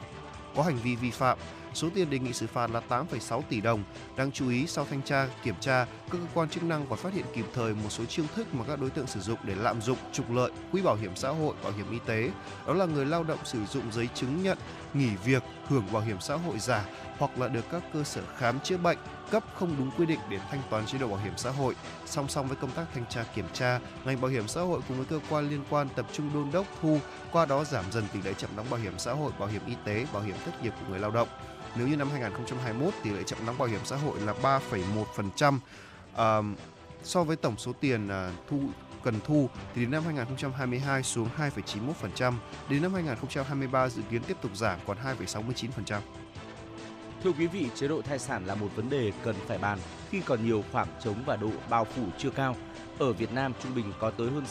có 0.56 0.64
hành 0.64 0.78
vi 0.78 0.96
vi 0.96 1.12
phạm. 1.12 1.38
Số 1.78 1.90
tiền 1.96 2.10
đề 2.10 2.20
nghị 2.20 2.34
xử 2.34 2.48
phạt 2.48 2.72
là 2.72 2.82
8,6 2.90 3.42
tỷ 3.50 3.62
đồng. 3.62 3.84
Đáng 4.16 4.32
chú 4.32 4.50
ý 4.50 4.68
sau 4.68 4.86
thanh 4.90 5.02
tra, 5.02 5.28
kiểm 5.44 5.56
tra, 5.60 5.86
các 5.86 6.12
cơ 6.12 6.28
quan 6.34 6.50
chức 6.50 6.64
năng 6.64 6.86
còn 6.90 7.00
phát 7.00 7.14
hiện 7.14 7.26
kịp 7.34 7.46
thời 7.54 7.74
một 7.74 7.90
số 7.90 8.06
chiêu 8.06 8.26
thức 8.36 8.54
mà 8.54 8.66
các 8.68 8.82
đối 8.82 8.90
tượng 8.90 9.08
sử 9.08 9.20
dụng 9.20 9.38
để 9.44 9.56
lạm 9.56 9.82
dụng, 9.82 9.98
trục 10.14 10.32
lợi 10.32 10.52
quỹ 10.72 10.82
bảo 10.82 10.96
hiểm 10.96 11.16
xã 11.16 11.30
hội, 11.30 11.56
bảo 11.64 11.72
hiểm 11.72 11.92
y 11.92 12.00
tế. 12.06 12.30
Đó 12.68 12.74
là 12.74 12.86
người 12.86 13.06
lao 13.06 13.24
động 13.24 13.40
sử 13.44 13.66
dụng 13.66 13.92
giấy 13.92 14.10
chứng 14.14 14.44
nhận 14.44 14.58
nghỉ 14.94 15.10
việc, 15.26 15.44
hưởng 15.68 15.84
bảo 15.92 16.02
hiểm 16.02 16.18
xã 16.20 16.36
hội 16.36 16.60
giả 16.60 16.86
hoặc 17.18 17.40
là 17.40 17.48
được 17.48 17.66
các 17.72 17.84
cơ 17.94 18.04
sở 18.04 18.22
khám 18.38 18.60
chữa 18.60 18.78
bệnh 18.78 18.98
cấp 19.32 19.44
không 19.56 19.76
đúng 19.78 19.92
quy 19.98 20.06
định 20.06 20.20
để 20.30 20.40
thanh 20.52 20.62
toán 20.70 20.86
chế 20.86 20.98
độ 20.98 21.08
bảo 21.08 21.20
hiểm 21.24 21.34
xã 21.38 21.50
hội. 21.50 21.76
Song 22.06 22.28
song 22.28 22.48
với 22.48 22.56
công 22.56 22.72
tác 22.72 22.86
thanh 22.94 23.06
tra 23.10 23.24
kiểm 23.24 23.46
tra, 23.54 23.80
ngành 24.06 24.22
bảo 24.22 24.32
hiểm 24.32 24.48
xã 24.48 24.62
hội 24.62 24.82
cùng 24.88 24.98
với 24.98 25.06
cơ 25.06 25.20
quan 25.30 25.50
liên 25.50 25.64
quan 25.70 25.88
tập 25.96 26.06
trung 26.14 26.30
đôn 26.34 26.52
đốc 26.52 26.66
thu, 26.82 27.00
qua 27.32 27.46
đó 27.46 27.64
giảm 27.64 27.86
dần 27.92 28.04
tỷ 28.14 28.22
lệ 28.22 28.34
chậm 28.34 28.50
đóng 28.56 28.66
bảo 28.70 28.80
hiểm 28.80 28.94
xã 28.98 29.14
hội, 29.14 29.32
bảo 29.40 29.50
hiểm 29.50 29.62
y 29.68 29.74
tế, 29.84 30.06
bảo 30.14 30.24
hiểm 30.24 30.36
thất 30.46 30.64
nghiệp 30.64 30.74
của 30.80 30.86
người 30.90 31.00
lao 31.00 31.12
động. 31.12 31.28
Nếu 31.78 31.88
như 31.88 31.96
năm 31.96 32.10
2021 32.10 32.94
tỷ 33.04 33.10
lệ 33.10 33.24
chậm 33.24 33.40
đóng 33.46 33.58
bảo 33.58 33.68
hiểm 33.68 33.82
xã 33.84 33.96
hội 33.96 34.20
là 34.20 34.34
3,1%, 34.42 35.60
uh, 36.52 36.58
so 37.04 37.24
với 37.24 37.36
tổng 37.36 37.58
số 37.58 37.74
tiền 37.74 38.08
uh, 38.08 38.48
thu 38.50 38.60
cần 39.04 39.16
thu 39.26 39.50
thì 39.76 39.82
đến 39.82 39.92
năm 39.92 40.04
2022 40.04 41.04
xuống 41.04 41.30
2,91%, 41.38 42.34
đến 42.70 42.82
năm 42.82 42.94
2023 42.94 43.90
dự 43.90 44.02
kiến 44.12 44.22
tiếp 44.28 44.38
tục 44.42 44.52
giảm 44.56 44.80
còn 44.88 44.98
2,69%. 45.26 46.00
Thưa 47.24 47.32
quý 47.32 47.48
vị, 47.48 47.68
chế 47.76 47.88
độ 47.88 48.02
thai 48.02 48.20
sản 48.20 48.46
là 48.46 48.56
một 48.56 48.68
vấn 48.76 48.90
đề 48.90 49.12
cần 49.24 49.36
phải 49.48 49.58
bàn 49.58 49.80
khi 50.10 50.22
còn 50.26 50.46
nhiều 50.46 50.64
khoảng 50.72 50.88
trống 51.04 51.24
và 51.26 51.36
độ 51.36 51.50
bao 51.70 51.86
phủ 51.86 52.04
chưa 52.18 52.30
cao. 52.30 52.56
Ở 53.00 53.14
Việt 53.14 53.34
Nam, 53.34 53.54
trung 53.64 53.76
bình 53.76 53.94
có 54.00 54.10
tới 54.10 54.30
hơn 54.30 54.44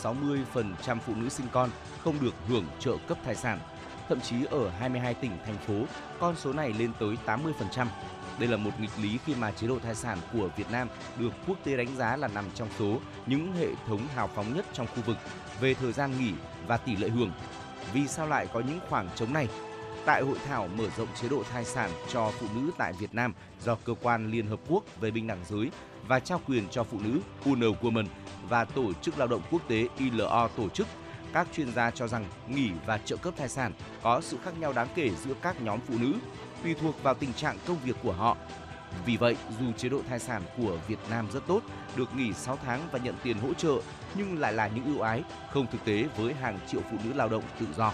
60% 0.84 0.98
phụ 1.06 1.14
nữ 1.14 1.28
sinh 1.28 1.46
con 1.52 1.70
không 2.04 2.20
được 2.20 2.34
hưởng 2.48 2.66
trợ 2.78 2.96
cấp 3.08 3.18
thai 3.24 3.34
sản. 3.34 3.58
Thậm 4.08 4.20
chí 4.20 4.44
ở 4.50 4.70
22 4.70 5.14
tỉnh, 5.14 5.30
thành 5.46 5.58
phố, 5.58 5.74
con 6.20 6.36
số 6.36 6.52
này 6.52 6.72
lên 6.78 6.90
tới 6.98 7.16
80%. 7.26 7.86
Đây 8.38 8.48
là 8.48 8.56
một 8.56 8.70
nghịch 8.80 8.90
lý 9.02 9.18
khi 9.26 9.34
mà 9.34 9.50
chế 9.50 9.66
độ 9.66 9.78
thai 9.78 9.94
sản 9.94 10.18
của 10.32 10.48
Việt 10.56 10.70
Nam 10.70 10.88
được 11.18 11.30
quốc 11.46 11.58
tế 11.64 11.76
đánh 11.76 11.96
giá 11.96 12.16
là 12.16 12.28
nằm 12.28 12.44
trong 12.54 12.68
số 12.78 12.98
những 13.26 13.52
hệ 13.52 13.68
thống 13.86 14.00
hào 14.14 14.30
phóng 14.34 14.54
nhất 14.54 14.66
trong 14.72 14.86
khu 14.86 15.02
vực 15.06 15.16
về 15.60 15.74
thời 15.74 15.92
gian 15.92 16.18
nghỉ 16.18 16.32
và 16.66 16.76
tỷ 16.76 16.96
lệ 16.96 17.08
hưởng. 17.08 17.32
Vì 17.92 18.08
sao 18.08 18.26
lại 18.26 18.46
có 18.52 18.60
những 18.60 18.80
khoảng 18.88 19.08
trống 19.14 19.32
này? 19.32 19.48
Tại 20.04 20.22
hội 20.22 20.38
thảo 20.46 20.68
mở 20.76 20.84
rộng 20.96 21.08
chế 21.20 21.28
độ 21.28 21.42
thai 21.52 21.64
sản 21.64 21.90
cho 22.08 22.32
phụ 22.38 22.46
nữ 22.54 22.70
tại 22.78 22.92
Việt 22.92 23.14
Nam 23.14 23.34
do 23.60 23.74
cơ 23.84 23.94
quan 24.02 24.30
Liên 24.30 24.46
Hợp 24.46 24.60
Quốc 24.68 24.84
về 25.00 25.10
bình 25.10 25.26
đẳng 25.26 25.44
giới 25.48 25.70
và 26.08 26.20
trao 26.20 26.40
quyền 26.46 26.68
cho 26.68 26.84
phụ 26.84 26.98
nữ 27.04 27.20
UN 27.44 27.60
Women 27.60 28.06
và 28.48 28.64
Tổ 28.64 28.92
chức 29.02 29.18
Lao 29.18 29.28
động 29.28 29.42
Quốc 29.50 29.62
tế 29.68 29.88
ILO 29.98 30.48
tổ 30.48 30.68
chức, 30.68 30.86
các 31.32 31.46
chuyên 31.52 31.72
gia 31.72 31.90
cho 31.90 32.08
rằng 32.08 32.24
nghỉ 32.48 32.70
và 32.86 32.98
trợ 32.98 33.16
cấp 33.16 33.34
thai 33.36 33.48
sản 33.48 33.72
có 34.02 34.20
sự 34.20 34.36
khác 34.44 34.58
nhau 34.60 34.72
đáng 34.72 34.88
kể 34.94 35.10
giữa 35.24 35.34
các 35.42 35.62
nhóm 35.62 35.80
phụ 35.80 35.94
nữ, 35.98 36.14
tùy 36.62 36.74
thuộc 36.74 37.02
vào 37.02 37.14
tình 37.14 37.32
trạng 37.32 37.58
công 37.66 37.78
việc 37.84 37.96
của 38.02 38.12
họ. 38.12 38.36
Vì 39.06 39.16
vậy, 39.16 39.36
dù 39.60 39.72
chế 39.72 39.88
độ 39.88 40.00
thai 40.08 40.18
sản 40.18 40.42
của 40.56 40.78
Việt 40.88 40.98
Nam 41.10 41.28
rất 41.32 41.46
tốt, 41.46 41.60
được 41.96 42.14
nghỉ 42.16 42.32
6 42.32 42.58
tháng 42.64 42.88
và 42.92 42.98
nhận 42.98 43.14
tiền 43.22 43.38
hỗ 43.38 43.54
trợ, 43.54 43.74
nhưng 44.14 44.38
lại 44.38 44.52
là 44.52 44.68
những 44.68 44.84
ưu 44.84 45.00
ái 45.00 45.22
không 45.52 45.66
thực 45.72 45.84
tế 45.84 46.04
với 46.16 46.34
hàng 46.34 46.58
triệu 46.68 46.80
phụ 46.90 46.96
nữ 47.04 47.12
lao 47.12 47.28
động 47.28 47.42
tự 47.60 47.66
do. 47.76 47.92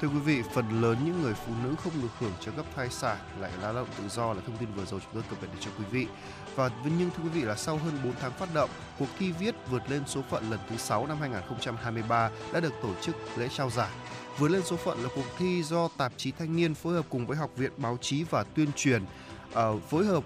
Thưa 0.00 0.08
quý 0.08 0.18
vị, 0.18 0.42
phần 0.54 0.82
lớn 0.82 0.98
những 1.04 1.22
người 1.22 1.34
phụ 1.34 1.52
nữ 1.64 1.74
không 1.84 1.92
được 2.02 2.08
hưởng 2.18 2.32
trợ 2.40 2.52
cấp 2.52 2.66
thai 2.76 2.90
sản 2.90 3.16
lại 3.40 3.50
lao 3.62 3.74
động 3.74 3.88
tự 3.98 4.08
do 4.08 4.32
là 4.32 4.40
thông 4.46 4.56
tin 4.56 4.68
vừa 4.76 4.84
rồi 4.84 5.00
chúng 5.00 5.12
tôi 5.14 5.22
cập 5.30 5.42
nhật 5.42 5.50
cho 5.60 5.70
quý 5.78 5.84
vị. 5.90 6.06
Và 6.56 6.70
nhưng 6.98 7.10
thưa 7.10 7.22
quý 7.22 7.28
vị 7.28 7.42
là 7.42 7.56
sau 7.56 7.76
hơn 7.76 7.98
4 8.04 8.12
tháng 8.20 8.32
phát 8.32 8.54
động, 8.54 8.70
cuộc 8.98 9.08
thi 9.18 9.32
viết 9.32 9.54
vượt 9.70 9.82
lên 9.90 10.02
số 10.06 10.22
phận 10.30 10.50
lần 10.50 10.60
thứ 10.70 10.76
6 10.76 11.06
năm 11.06 11.20
2023 11.20 12.30
đã 12.52 12.60
được 12.60 12.72
tổ 12.82 12.94
chức 13.00 13.16
lễ 13.36 13.48
trao 13.56 13.70
giải. 13.70 13.90
Vượt 14.38 14.48
lên 14.48 14.62
số 14.64 14.76
phận 14.76 15.02
là 15.02 15.08
cuộc 15.14 15.26
thi 15.38 15.62
do 15.62 15.88
tạp 15.96 16.12
chí 16.16 16.32
Thanh 16.32 16.56
niên 16.56 16.74
phối 16.74 16.94
hợp 16.94 17.06
cùng 17.08 17.26
với 17.26 17.36
Học 17.36 17.50
viện 17.56 17.72
Báo 17.76 17.98
chí 18.00 18.24
và 18.30 18.44
Tuyên 18.44 18.68
truyền 18.76 19.02
uh, 19.02 19.82
phối 19.90 20.04
hợp 20.04 20.24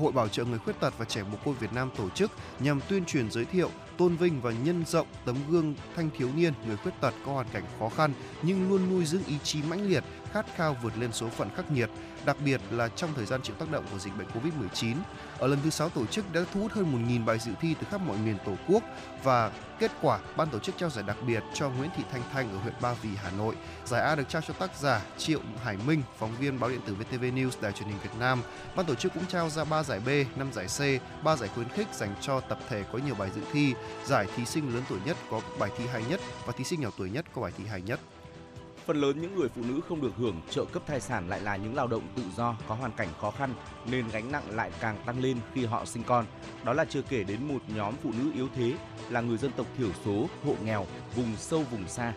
Hội 0.00 0.12
Bảo 0.12 0.28
trợ 0.28 0.44
người 0.44 0.58
khuyết 0.58 0.80
tật 0.80 0.98
và 0.98 1.04
trẻ 1.04 1.22
mồ 1.22 1.38
côi 1.44 1.54
Việt 1.54 1.72
Nam 1.72 1.90
tổ 1.96 2.10
chức 2.10 2.30
nhằm 2.60 2.80
tuyên 2.88 3.04
truyền 3.04 3.30
giới 3.30 3.44
thiệu 3.44 3.70
tôn 3.98 4.16
vinh 4.16 4.40
và 4.40 4.52
nhân 4.52 4.84
rộng 4.86 5.06
tấm 5.24 5.36
gương 5.50 5.74
thanh 5.96 6.10
thiếu 6.18 6.30
niên 6.36 6.52
người 6.66 6.76
khuyết 6.76 6.92
tật 7.00 7.14
có 7.26 7.32
hoàn 7.32 7.46
cảnh 7.52 7.64
khó 7.78 7.88
khăn 7.88 8.12
nhưng 8.42 8.68
luôn 8.68 8.90
nuôi 8.90 9.04
dưỡng 9.04 9.24
ý 9.24 9.34
chí 9.42 9.62
mãnh 9.62 9.88
liệt, 9.88 10.04
khát 10.32 10.46
khao 10.56 10.76
vượt 10.82 10.92
lên 10.98 11.12
số 11.12 11.28
phận 11.28 11.48
khắc 11.56 11.70
nghiệt, 11.70 11.90
đặc 12.24 12.36
biệt 12.44 12.60
là 12.70 12.88
trong 12.88 13.10
thời 13.16 13.26
gian 13.26 13.42
chịu 13.42 13.56
tác 13.58 13.70
động 13.70 13.84
của 13.92 13.98
dịch 13.98 14.12
bệnh 14.18 14.26
Covid-19. 14.26 14.94
Ở 15.38 15.46
lần 15.46 15.58
thứ 15.64 15.70
6 15.70 15.88
tổ 15.88 16.06
chức 16.06 16.32
đã 16.32 16.40
thu 16.54 16.60
hút 16.60 16.72
hơn 16.72 17.08
1.000 17.08 17.24
bài 17.24 17.38
dự 17.38 17.52
thi 17.60 17.74
từ 17.80 17.86
khắp 17.90 18.00
mọi 18.00 18.16
miền 18.16 18.36
Tổ 18.46 18.52
quốc 18.68 18.82
và 19.22 19.50
kết 19.78 19.90
quả 20.02 20.18
ban 20.36 20.48
tổ 20.50 20.58
chức 20.58 20.74
trao 20.78 20.90
giải 20.90 21.04
đặc 21.06 21.16
biệt 21.26 21.42
cho 21.54 21.70
Nguyễn 21.70 21.90
Thị 21.96 22.02
Thanh 22.12 22.22
Thanh 22.32 22.50
ở 22.50 22.58
huyện 22.58 22.74
Ba 22.80 22.92
Vì, 22.92 23.10
Hà 23.16 23.30
Nội. 23.30 23.54
Giải 23.84 24.02
A 24.02 24.14
được 24.14 24.28
trao 24.28 24.42
cho 24.42 24.54
tác 24.54 24.76
giả 24.76 25.00
Triệu 25.18 25.40
Hải 25.64 25.76
Minh, 25.86 26.02
phóng 26.18 26.36
viên 26.40 26.60
báo 26.60 26.70
điện 26.70 26.80
tử 26.86 26.94
VTV 26.94 27.22
News 27.22 27.50
Đài 27.60 27.72
truyền 27.72 27.88
hình 27.88 27.98
Việt 28.02 28.18
Nam. 28.18 28.42
Ban 28.76 28.86
tổ 28.86 28.94
chức 28.94 29.14
cũng 29.14 29.26
trao 29.26 29.50
ra 29.50 29.64
3 29.64 29.82
giải 29.82 30.00
B, 30.00 30.08
5 30.38 30.52
giải 30.52 30.66
C, 30.66 31.02
3 31.24 31.36
giải 31.36 31.50
khuyến 31.54 31.68
khích 31.68 31.88
dành 31.94 32.14
cho 32.20 32.40
tập 32.40 32.58
thể 32.68 32.84
có 32.92 32.98
nhiều 32.98 33.14
bài 33.14 33.30
dự 33.34 33.40
thi, 33.52 33.74
giải 34.04 34.26
thí 34.36 34.44
sinh 34.44 34.74
lớn 34.74 34.82
tuổi 34.88 34.98
nhất 35.04 35.16
có 35.30 35.40
bài 35.58 35.70
thi 35.78 35.84
hay 35.92 36.04
nhất 36.10 36.20
và 36.46 36.52
thí 36.56 36.64
sinh 36.64 36.80
nhỏ 36.80 36.90
tuổi 36.98 37.10
nhất 37.10 37.24
có 37.34 37.42
bài 37.42 37.52
thi 37.58 37.64
hay 37.66 37.82
nhất. 37.82 38.00
Phần 38.86 39.00
lớn 39.00 39.20
những 39.20 39.36
người 39.36 39.48
phụ 39.48 39.62
nữ 39.68 39.80
không 39.88 40.00
được 40.00 40.12
hưởng 40.18 40.40
trợ 40.50 40.64
cấp 40.64 40.82
thai 40.86 41.00
sản 41.00 41.28
lại 41.28 41.40
là 41.40 41.56
những 41.56 41.74
lao 41.74 41.86
động 41.86 42.02
tự 42.16 42.22
do 42.36 42.56
có 42.68 42.74
hoàn 42.74 42.92
cảnh 42.92 43.08
khó 43.20 43.30
khăn 43.30 43.54
nên 43.90 44.08
gánh 44.12 44.32
nặng 44.32 44.42
lại 44.50 44.70
càng 44.80 44.96
tăng 45.06 45.20
lên 45.20 45.38
khi 45.54 45.64
họ 45.64 45.84
sinh 45.84 46.02
con. 46.02 46.24
Đó 46.64 46.72
là 46.72 46.84
chưa 46.84 47.02
kể 47.02 47.24
đến 47.24 47.48
một 47.48 47.58
nhóm 47.68 47.94
phụ 48.02 48.10
nữ 48.18 48.30
yếu 48.34 48.48
thế 48.54 48.72
là 49.10 49.20
người 49.20 49.38
dân 49.38 49.52
tộc 49.56 49.66
thiểu 49.78 49.88
số, 50.04 50.28
hộ 50.44 50.54
nghèo, 50.64 50.86
vùng 51.16 51.36
sâu 51.36 51.64
vùng 51.70 51.88
xa. 51.88 52.12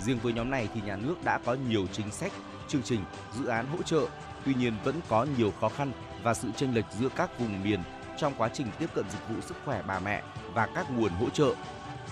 Riêng 0.00 0.18
với 0.22 0.32
nhóm 0.32 0.50
này 0.50 0.68
thì 0.74 0.80
nhà 0.80 0.96
nước 0.96 1.14
đã 1.24 1.38
có 1.44 1.56
nhiều 1.68 1.86
chính 1.92 2.10
sách, 2.10 2.32
chương 2.68 2.82
trình, 2.82 3.00
dự 3.38 3.46
án 3.46 3.66
hỗ 3.66 3.82
trợ, 3.82 4.06
tuy 4.44 4.54
nhiên 4.54 4.74
vẫn 4.84 5.00
có 5.08 5.26
nhiều 5.38 5.52
khó 5.60 5.68
khăn 5.68 5.92
và 6.22 6.34
sự 6.34 6.48
chênh 6.56 6.74
lệch 6.74 6.86
giữa 6.98 7.08
các 7.16 7.38
vùng 7.38 7.62
miền 7.62 7.80
trong 8.18 8.32
quá 8.38 8.48
trình 8.52 8.66
tiếp 8.78 8.90
cận 8.94 9.04
dịch 9.10 9.28
vụ 9.28 9.40
sức 9.40 9.56
khỏe 9.64 9.82
bà 9.86 9.98
mẹ 9.98 10.22
và 10.54 10.68
các 10.74 10.90
nguồn 10.90 11.12
hỗ 11.12 11.30
trợ 11.30 11.54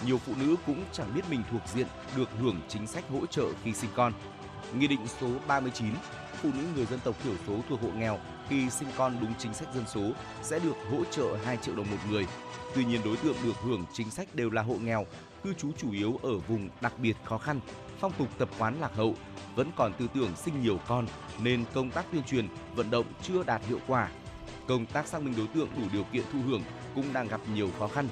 nhiều 0.07 0.19
phụ 0.19 0.33
nữ 0.41 0.57
cũng 0.67 0.85
chẳng 0.93 1.15
biết 1.15 1.23
mình 1.31 1.43
thuộc 1.51 1.63
diện 1.75 1.87
được 2.17 2.29
hưởng 2.41 2.61
chính 2.69 2.87
sách 2.87 3.05
hỗ 3.11 3.27
trợ 3.27 3.47
khi 3.65 3.73
sinh 3.75 3.91
con. 3.95 4.13
Nghị 4.79 4.87
định 4.87 5.07
số 5.21 5.29
39, 5.49 5.95
phụ 6.43 6.49
nữ 6.55 6.65
người 6.77 6.87
dân 6.87 7.01
tộc 7.05 7.15
thiểu 7.25 7.35
số 7.47 7.55
thuộc 7.69 7.83
hộ 7.83 7.89
nghèo 7.89 8.19
khi 8.49 8.71
sinh 8.71 8.89
con 8.97 9.17
đúng 9.21 9.35
chính 9.39 9.55
sách 9.55 9.69
dân 9.75 9.85
số 9.95 10.11
sẽ 10.43 10.59
được 10.59 10.75
hỗ 10.91 11.05
trợ 11.05 11.37
2 11.45 11.57
triệu 11.57 11.77
đồng 11.77 11.91
một 11.91 11.97
người. 12.11 12.27
Tuy 12.75 12.85
nhiên 12.85 13.01
đối 13.05 13.17
tượng 13.17 13.37
được 13.45 13.57
hưởng 13.63 13.85
chính 13.93 14.11
sách 14.11 14.35
đều 14.35 14.51
là 14.51 14.63
hộ 14.63 14.75
nghèo, 14.75 15.07
cư 15.45 15.55
trú 15.55 15.73
chủ 15.73 15.93
yếu 15.93 16.21
ở 16.23 16.39
vùng 16.39 16.69
đặc 16.81 16.99
biệt 16.99 17.17
khó 17.25 17.39
khăn, 17.39 17.61
phong 18.01 18.13
tục 18.13 18.29
tập 18.39 18.49
quán 18.59 18.81
lạc 18.81 18.95
hậu, 18.95 19.15
vẫn 19.55 19.71
còn 19.77 19.93
tư 19.99 20.09
tưởng 20.15 20.37
sinh 20.37 20.63
nhiều 20.63 20.81
con 20.89 21.07
nên 21.43 21.65
công 21.75 21.91
tác 21.91 22.05
tuyên 22.13 22.23
truyền, 22.23 22.49
vận 22.75 22.91
động 22.91 23.07
chưa 23.23 23.43
đạt 23.43 23.63
hiệu 23.69 23.79
quả. 23.87 24.09
Công 24.67 24.87
tác 24.87 25.07
xác 25.07 25.23
minh 25.23 25.35
đối 25.37 25.47
tượng 25.47 25.69
đủ 25.77 25.83
điều 25.93 26.05
kiện 26.05 26.25
thụ 26.33 26.39
hưởng 26.47 26.63
cũng 26.95 27.13
đang 27.13 27.29
gặp 27.29 27.41
nhiều 27.55 27.71
khó 27.79 27.89
khăn 27.89 28.09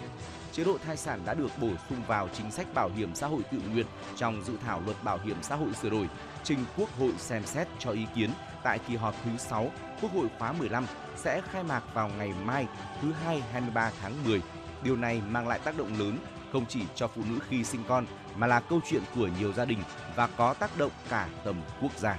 chế 0.56 0.64
độ 0.64 0.78
thai 0.86 0.96
sản 0.96 1.20
đã 1.26 1.34
được 1.34 1.50
bổ 1.60 1.68
sung 1.88 1.98
vào 2.06 2.28
chính 2.32 2.50
sách 2.50 2.66
bảo 2.74 2.90
hiểm 2.96 3.14
xã 3.14 3.26
hội 3.26 3.42
tự 3.52 3.58
nguyện 3.72 3.86
trong 4.16 4.42
dự 4.44 4.52
thảo 4.64 4.82
luật 4.84 5.04
bảo 5.04 5.18
hiểm 5.24 5.36
xã 5.42 5.56
hội 5.56 5.68
sửa 5.82 5.90
đổi, 5.90 6.08
trình 6.44 6.58
Quốc 6.76 6.88
hội 6.98 7.12
xem 7.18 7.46
xét 7.46 7.68
cho 7.78 7.90
ý 7.90 8.06
kiến 8.14 8.30
tại 8.62 8.78
kỳ 8.88 8.96
họp 8.96 9.14
thứ 9.24 9.30
6 9.38 9.70
Quốc 10.00 10.12
hội 10.12 10.26
khóa 10.38 10.52
15 10.52 10.86
sẽ 11.16 11.40
khai 11.50 11.62
mạc 11.62 11.82
vào 11.94 12.10
ngày 12.18 12.32
mai 12.44 12.66
thứ 13.02 13.12
hai 13.12 13.42
23 13.52 13.90
tháng 14.00 14.12
10. 14.24 14.42
Điều 14.82 14.96
này 14.96 15.22
mang 15.28 15.48
lại 15.48 15.58
tác 15.64 15.78
động 15.78 15.98
lớn 15.98 16.18
không 16.52 16.66
chỉ 16.68 16.80
cho 16.94 17.08
phụ 17.08 17.22
nữ 17.30 17.38
khi 17.48 17.64
sinh 17.64 17.84
con 17.88 18.06
mà 18.36 18.46
là 18.46 18.60
câu 18.60 18.80
chuyện 18.90 19.02
của 19.14 19.28
nhiều 19.40 19.52
gia 19.52 19.64
đình 19.64 19.78
và 20.16 20.26
có 20.26 20.54
tác 20.54 20.78
động 20.78 20.92
cả 21.08 21.28
tầm 21.44 21.60
quốc 21.82 21.98
gia. 21.98 22.18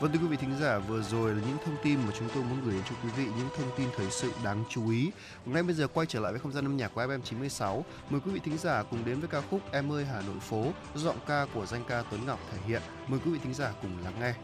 Vâng 0.00 0.12
thưa 0.12 0.18
quý 0.18 0.26
vị 0.26 0.36
thính 0.36 0.56
giả, 0.60 0.78
vừa 0.78 1.02
rồi 1.02 1.34
là 1.34 1.40
những 1.48 1.58
thông 1.64 1.76
tin 1.82 1.98
mà 2.06 2.12
chúng 2.18 2.28
tôi 2.34 2.42
muốn 2.42 2.60
gửi 2.64 2.74
đến 2.74 2.82
cho 2.90 2.96
quý 3.02 3.10
vị 3.16 3.24
những 3.38 3.48
thông 3.56 3.70
tin 3.76 3.88
thời 3.96 4.10
sự 4.10 4.30
đáng 4.44 4.64
chú 4.68 4.90
ý. 4.90 5.10
hôm 5.44 5.54
nay 5.54 5.62
bây 5.62 5.74
giờ 5.74 5.88
quay 5.88 6.06
trở 6.06 6.20
lại 6.20 6.32
với 6.32 6.40
không 6.40 6.52
gian 6.52 6.64
âm 6.64 6.76
nhạc 6.76 6.90
của 6.94 7.02
FM96, 7.02 7.82
mời 8.10 8.20
quý 8.24 8.30
vị 8.30 8.40
thính 8.44 8.58
giả 8.58 8.82
cùng 8.82 9.04
đến 9.04 9.20
với 9.20 9.28
ca 9.28 9.40
khúc 9.50 9.60
Em 9.72 9.92
ơi 9.92 10.04
Hà 10.04 10.22
Nội 10.22 10.40
phố, 10.40 10.64
giọng 10.94 11.16
ca 11.26 11.46
của 11.54 11.66
danh 11.66 11.84
ca 11.88 12.02
Tuấn 12.10 12.26
Ngọc 12.26 12.40
thể 12.52 12.58
hiện. 12.66 12.82
Mời 13.08 13.20
quý 13.24 13.30
vị 13.30 13.38
thính 13.44 13.54
giả 13.54 13.72
cùng 13.82 13.90
lắng 14.04 14.14
nghe. 14.20 14.34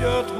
your 0.00 0.39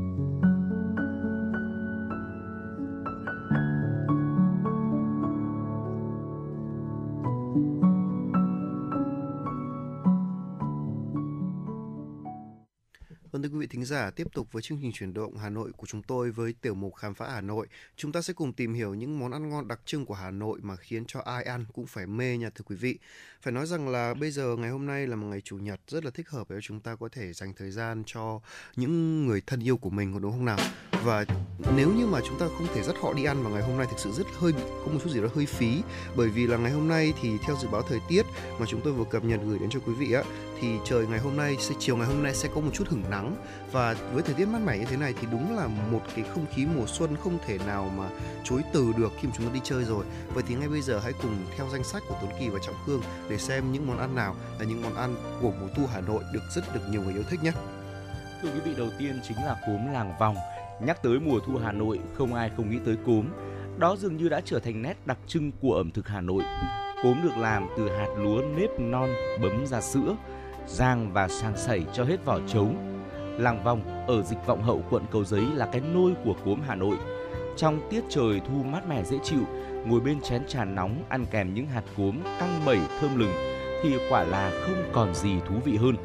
Thính 13.81 13.85
giả, 13.85 14.09
tiếp 14.09 14.27
tục 14.33 14.47
với 14.51 14.61
chương 14.61 14.77
trình 14.81 14.91
chuyển 14.91 15.13
động 15.13 15.37
Hà 15.37 15.49
Nội 15.49 15.71
của 15.77 15.87
chúng 15.87 16.03
tôi 16.03 16.31
với 16.31 16.53
tiểu 16.61 16.75
mục 16.75 16.95
khám 16.95 17.13
phá 17.13 17.29
Hà 17.29 17.41
Nội. 17.41 17.67
Chúng 17.95 18.11
ta 18.11 18.21
sẽ 18.21 18.33
cùng 18.33 18.53
tìm 18.53 18.73
hiểu 18.73 18.93
những 18.93 19.19
món 19.19 19.31
ăn 19.31 19.49
ngon 19.49 19.67
đặc 19.67 19.79
trưng 19.85 20.05
của 20.05 20.13
Hà 20.13 20.31
Nội 20.31 20.59
mà 20.63 20.75
khiến 20.75 21.03
cho 21.07 21.19
ai 21.19 21.43
ăn 21.43 21.65
cũng 21.73 21.85
phải 21.85 22.07
mê 22.07 22.37
nha 22.37 22.49
thưa 22.49 22.63
quý 22.65 22.75
vị. 22.75 22.99
Phải 23.41 23.53
nói 23.53 23.65
rằng 23.65 23.89
là 23.89 24.13
bây 24.13 24.31
giờ 24.31 24.55
ngày 24.55 24.69
hôm 24.69 24.85
nay 24.85 25.07
là 25.07 25.15
một 25.15 25.27
ngày 25.27 25.41
chủ 25.41 25.57
nhật 25.57 25.79
rất 25.87 26.05
là 26.05 26.11
thích 26.11 26.29
hợp 26.29 26.49
để 26.49 26.57
chúng 26.61 26.79
ta 26.79 26.95
có 26.95 27.09
thể 27.11 27.33
dành 27.33 27.53
thời 27.53 27.71
gian 27.71 28.03
cho 28.05 28.39
những 28.75 29.25
người 29.27 29.41
thân 29.47 29.59
yêu 29.59 29.77
của 29.77 29.89
mình 29.89 30.21
đúng 30.21 30.31
không 30.31 30.45
nào? 30.45 30.59
Và 31.03 31.25
nếu 31.75 31.93
như 31.93 32.07
mà 32.07 32.19
chúng 32.27 32.39
ta 32.39 32.47
không 32.57 32.67
thể 32.75 32.83
dắt 32.83 32.95
họ 33.01 33.13
đi 33.13 33.23
ăn 33.23 33.43
vào 33.43 33.53
ngày 33.53 33.63
hôm 33.63 33.77
nay 33.77 33.87
thực 33.89 33.99
sự 33.99 34.11
rất 34.11 34.27
hơi 34.39 34.51
có 34.53 34.91
một 34.91 34.99
chút 35.03 35.09
gì 35.09 35.21
đó 35.21 35.27
hơi 35.35 35.45
phí 35.45 35.81
bởi 36.15 36.29
vì 36.29 36.47
là 36.47 36.57
ngày 36.57 36.71
hôm 36.71 36.87
nay 36.87 37.13
thì 37.21 37.29
theo 37.45 37.55
dự 37.61 37.67
báo 37.67 37.81
thời 37.81 37.99
tiết 38.09 38.25
mà 38.59 38.65
chúng 38.69 38.81
tôi 38.83 38.93
vừa 38.93 39.05
cập 39.05 39.23
nhật 39.23 39.39
gửi 39.45 39.59
đến 39.59 39.69
cho 39.69 39.79
quý 39.79 39.93
vị 39.93 40.13
á 40.13 40.23
thì 40.61 40.67
trời 40.85 41.07
ngày 41.07 41.19
hôm 41.19 41.37
nay 41.37 41.57
sẽ 41.59 41.75
chiều 41.79 41.97
ngày 41.97 42.07
hôm 42.07 42.23
nay 42.23 42.35
sẽ 42.35 42.49
có 42.55 42.61
một 42.61 42.71
chút 42.73 42.87
hửng 42.87 43.09
nắng 43.09 43.35
và 43.71 43.95
với 44.13 44.23
thời 44.23 44.35
tiết 44.35 44.45
mát 44.45 44.61
mẻ 44.65 44.77
như 44.77 44.85
thế 44.85 44.97
này 44.97 45.13
thì 45.21 45.27
đúng 45.31 45.55
là 45.55 45.67
một 45.67 46.01
cái 46.15 46.25
không 46.33 46.45
khí 46.55 46.65
mùa 46.75 46.85
xuân 46.87 47.15
không 47.23 47.37
thể 47.45 47.57
nào 47.67 47.91
mà 47.97 48.09
chối 48.43 48.61
từ 48.73 48.93
được 48.97 49.11
khi 49.19 49.27
mà 49.27 49.33
chúng 49.37 49.45
ta 49.47 49.53
đi 49.53 49.59
chơi 49.63 49.83
rồi. 49.83 50.05
Vậy 50.33 50.43
thì 50.47 50.55
ngay 50.55 50.69
bây 50.69 50.81
giờ 50.81 50.99
hãy 51.03 51.13
cùng 51.21 51.45
theo 51.57 51.67
danh 51.71 51.83
sách 51.83 52.03
của 52.09 52.15
Tuấn 52.21 52.31
Kỳ 52.39 52.49
và 52.49 52.59
Trọng 52.65 52.75
Khương 52.85 53.01
để 53.29 53.37
xem 53.37 53.71
những 53.71 53.87
món 53.87 53.99
ăn 53.99 54.15
nào 54.15 54.35
là 54.59 54.65
những 54.65 54.81
món 54.81 54.95
ăn 54.95 55.15
của 55.41 55.51
mùa 55.61 55.67
thu 55.75 55.83
Hà 55.93 56.01
Nội 56.01 56.23
được 56.33 56.43
rất 56.55 56.73
được 56.73 56.81
nhiều 56.89 57.01
người 57.01 57.13
yêu 57.13 57.23
thích 57.29 57.43
nhé. 57.43 57.51
Thưa 58.41 58.49
quý 58.53 58.59
vị, 58.65 58.73
đầu 58.77 58.89
tiên 58.99 59.19
chính 59.27 59.37
là 59.37 59.55
cốm 59.67 59.93
làng 59.93 60.13
vòng. 60.19 60.35
Nhắc 60.81 61.03
tới 61.03 61.19
mùa 61.19 61.39
thu 61.39 61.57
Hà 61.57 61.71
Nội, 61.71 61.99
không 62.13 62.33
ai 62.33 62.51
không 62.57 62.69
nghĩ 62.69 62.77
tới 62.85 62.97
cốm. 63.05 63.25
Đó 63.77 63.95
dường 63.95 64.17
như 64.17 64.29
đã 64.29 64.41
trở 64.45 64.59
thành 64.59 64.81
nét 64.81 64.97
đặc 65.05 65.17
trưng 65.27 65.51
của 65.61 65.73
ẩm 65.73 65.91
thực 65.91 66.07
Hà 66.07 66.21
Nội. 66.21 66.43
Cốm 67.03 67.21
được 67.23 67.37
làm 67.37 67.67
từ 67.77 67.89
hạt 67.89 68.07
lúa 68.17 68.41
nếp 68.55 68.69
non 68.79 69.09
bấm 69.41 69.65
ra 69.65 69.81
sữa, 69.81 70.15
rang 70.67 71.13
và 71.13 71.27
sang 71.27 71.57
sảy 71.57 71.85
cho 71.93 72.03
hết 72.03 72.25
vỏ 72.25 72.39
trống. 72.47 72.90
Làng 73.37 73.63
Vòng 73.63 74.05
ở 74.07 74.21
dịch 74.21 74.45
vọng 74.45 74.63
hậu 74.63 74.83
quận 74.89 75.03
Cầu 75.11 75.23
Giấy 75.23 75.43
là 75.55 75.65
cái 75.65 75.81
nôi 75.93 76.13
của 76.23 76.35
cốm 76.45 76.61
Hà 76.67 76.75
Nội. 76.75 76.97
Trong 77.57 77.79
tiết 77.89 78.03
trời 78.09 78.41
thu 78.47 78.63
mát 78.63 78.87
mẻ 78.87 79.03
dễ 79.03 79.17
chịu, 79.23 79.41
ngồi 79.85 79.99
bên 79.99 80.21
chén 80.21 80.45
trà 80.47 80.65
nóng 80.65 81.03
ăn 81.09 81.25
kèm 81.31 81.53
những 81.53 81.65
hạt 81.65 81.83
cốm 81.97 82.17
căng 82.39 82.65
mẩy 82.65 82.79
thơm 82.99 83.19
lừng 83.19 83.33
thì 83.83 83.93
quả 84.09 84.23
là 84.23 84.51
không 84.65 84.83
còn 84.93 85.13
gì 85.13 85.33
thú 85.47 85.55
vị 85.65 85.77
hơn. 85.77 85.95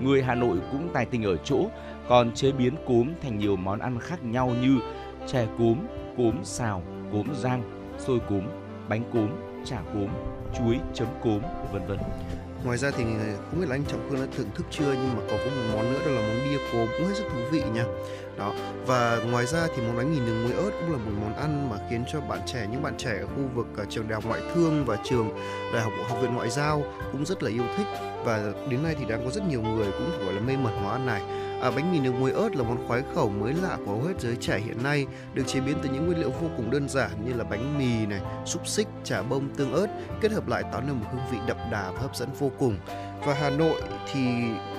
Người 0.00 0.22
Hà 0.22 0.34
Nội 0.34 0.58
cũng 0.72 0.88
tài 0.92 1.06
tình 1.06 1.22
ở 1.22 1.36
chỗ 1.36 1.66
còn 2.08 2.32
chế 2.32 2.52
biến 2.52 2.74
cốm 2.86 3.08
thành 3.22 3.38
nhiều 3.38 3.56
món 3.56 3.78
ăn 3.78 3.98
khác 4.00 4.24
nhau 4.24 4.52
như 4.62 4.78
chè 5.26 5.46
cốm, 5.58 5.76
cốm 6.16 6.44
xào, 6.44 6.82
cốm 7.12 7.26
rang, 7.34 7.62
xôi 7.98 8.18
cốm, 8.28 8.42
bánh 8.88 9.02
cốm, 9.12 9.28
chả 9.64 9.80
cốm, 9.94 10.08
chuối 10.58 10.78
chấm 10.94 11.08
cốm, 11.22 11.40
vân 11.72 11.86
vân 11.86 11.98
ngoài 12.66 12.78
ra 12.78 12.90
thì 12.90 13.04
ờ, 13.04 13.36
không 13.50 13.60
biết 13.60 13.66
là 13.68 13.74
anh 13.74 13.84
trọng 13.84 14.10
Cương 14.10 14.20
đã 14.20 14.26
thưởng 14.36 14.50
thức 14.54 14.66
chưa? 14.70 14.92
Nhưng 14.92 15.16
mà 15.16 15.22
có 15.30 15.36
có 15.36 15.50
một 15.50 15.62
món 15.74 15.92
nữa, 15.92 15.98
đó 16.06 16.10
là 16.10 16.20
món 16.20 16.50
bia 16.50 16.58
cốm 16.72 16.88
cũng 16.98 17.06
hết 17.06 17.14
sức 17.14 17.24
thú 17.32 17.38
vị 17.50 17.62
nha. 17.74 17.84
Đó, 18.38 18.54
và 18.86 19.18
ngoài 19.30 19.46
ra 19.46 19.66
thì 19.76 19.82
món 19.82 19.96
bánh 19.96 20.14
mì 20.14 20.20
nướng 20.20 20.42
muối 20.42 20.52
ớt 20.52 20.70
cũng 20.80 20.92
là 20.92 20.98
một 20.98 21.10
món 21.20 21.34
ăn 21.34 21.70
mà 21.70 21.76
khiến 21.90 22.04
cho 22.12 22.20
bạn 22.20 22.40
trẻ, 22.46 22.66
những 22.70 22.82
bạn 22.82 22.94
trẻ 22.98 23.18
ở 23.20 23.26
khu 23.26 23.42
vực 23.54 23.66
ờ, 23.76 23.84
trường 23.88 24.08
đại 24.08 24.14
học 24.14 24.24
ngoại 24.26 24.40
thương 24.54 24.84
và 24.84 24.96
trường 25.04 25.28
đại 25.72 25.82
học 25.82 25.92
học 26.08 26.18
viện 26.22 26.34
ngoại 26.34 26.50
giao 26.50 26.84
cũng 27.12 27.26
rất 27.26 27.42
là 27.42 27.50
yêu 27.50 27.64
thích. 27.76 27.86
Và 28.24 28.52
đến 28.70 28.82
nay 28.82 28.96
thì 28.98 29.04
đang 29.04 29.24
có 29.24 29.30
rất 29.30 29.42
nhiều 29.48 29.62
người 29.62 29.86
cũng, 29.92 30.10
gọi 30.24 30.34
là, 30.34 30.40
mê 30.40 30.56
mẩn 30.56 30.74
món 30.82 30.92
ăn 30.92 31.06
này. 31.06 31.22
À, 31.62 31.70
bánh 31.70 31.92
mì 31.92 32.00
nướng 32.00 32.20
muối 32.20 32.32
ớt 32.32 32.56
là 32.56 32.62
món 32.62 32.88
khoái 32.88 33.02
khẩu 33.14 33.28
mới 33.28 33.54
lạ 33.54 33.78
của 33.86 33.92
hầu 33.92 34.02
hết 34.02 34.14
giới 34.20 34.36
trẻ 34.36 34.58
hiện 34.58 34.82
nay, 34.82 35.06
được 35.34 35.42
chế 35.46 35.60
biến 35.60 35.78
từ 35.82 35.88
những 35.92 36.06
nguyên 36.06 36.18
liệu 36.18 36.30
vô 36.30 36.48
cùng 36.56 36.70
đơn 36.70 36.88
giản 36.88 37.10
như 37.24 37.32
là 37.32 37.44
bánh 37.44 37.78
mì 37.78 38.06
này, 38.06 38.20
xúc 38.46 38.66
xích, 38.66 38.88
chả 39.04 39.22
bông, 39.22 39.48
tương 39.56 39.72
ớt, 39.72 39.86
kết 40.20 40.32
hợp 40.32 40.48
lại 40.48 40.62
tạo 40.72 40.80
nên 40.80 40.92
một 40.92 41.06
hương 41.12 41.22
vị 41.32 41.38
đậm 41.46 41.56
đà 41.70 41.90
và 41.90 42.00
hấp 42.00 42.16
dẫn 42.16 42.28
vô 42.38 42.50
cùng. 42.58 42.78
Và 43.26 43.34
Hà 43.34 43.50
Nội 43.50 43.82
thì 44.12 44.20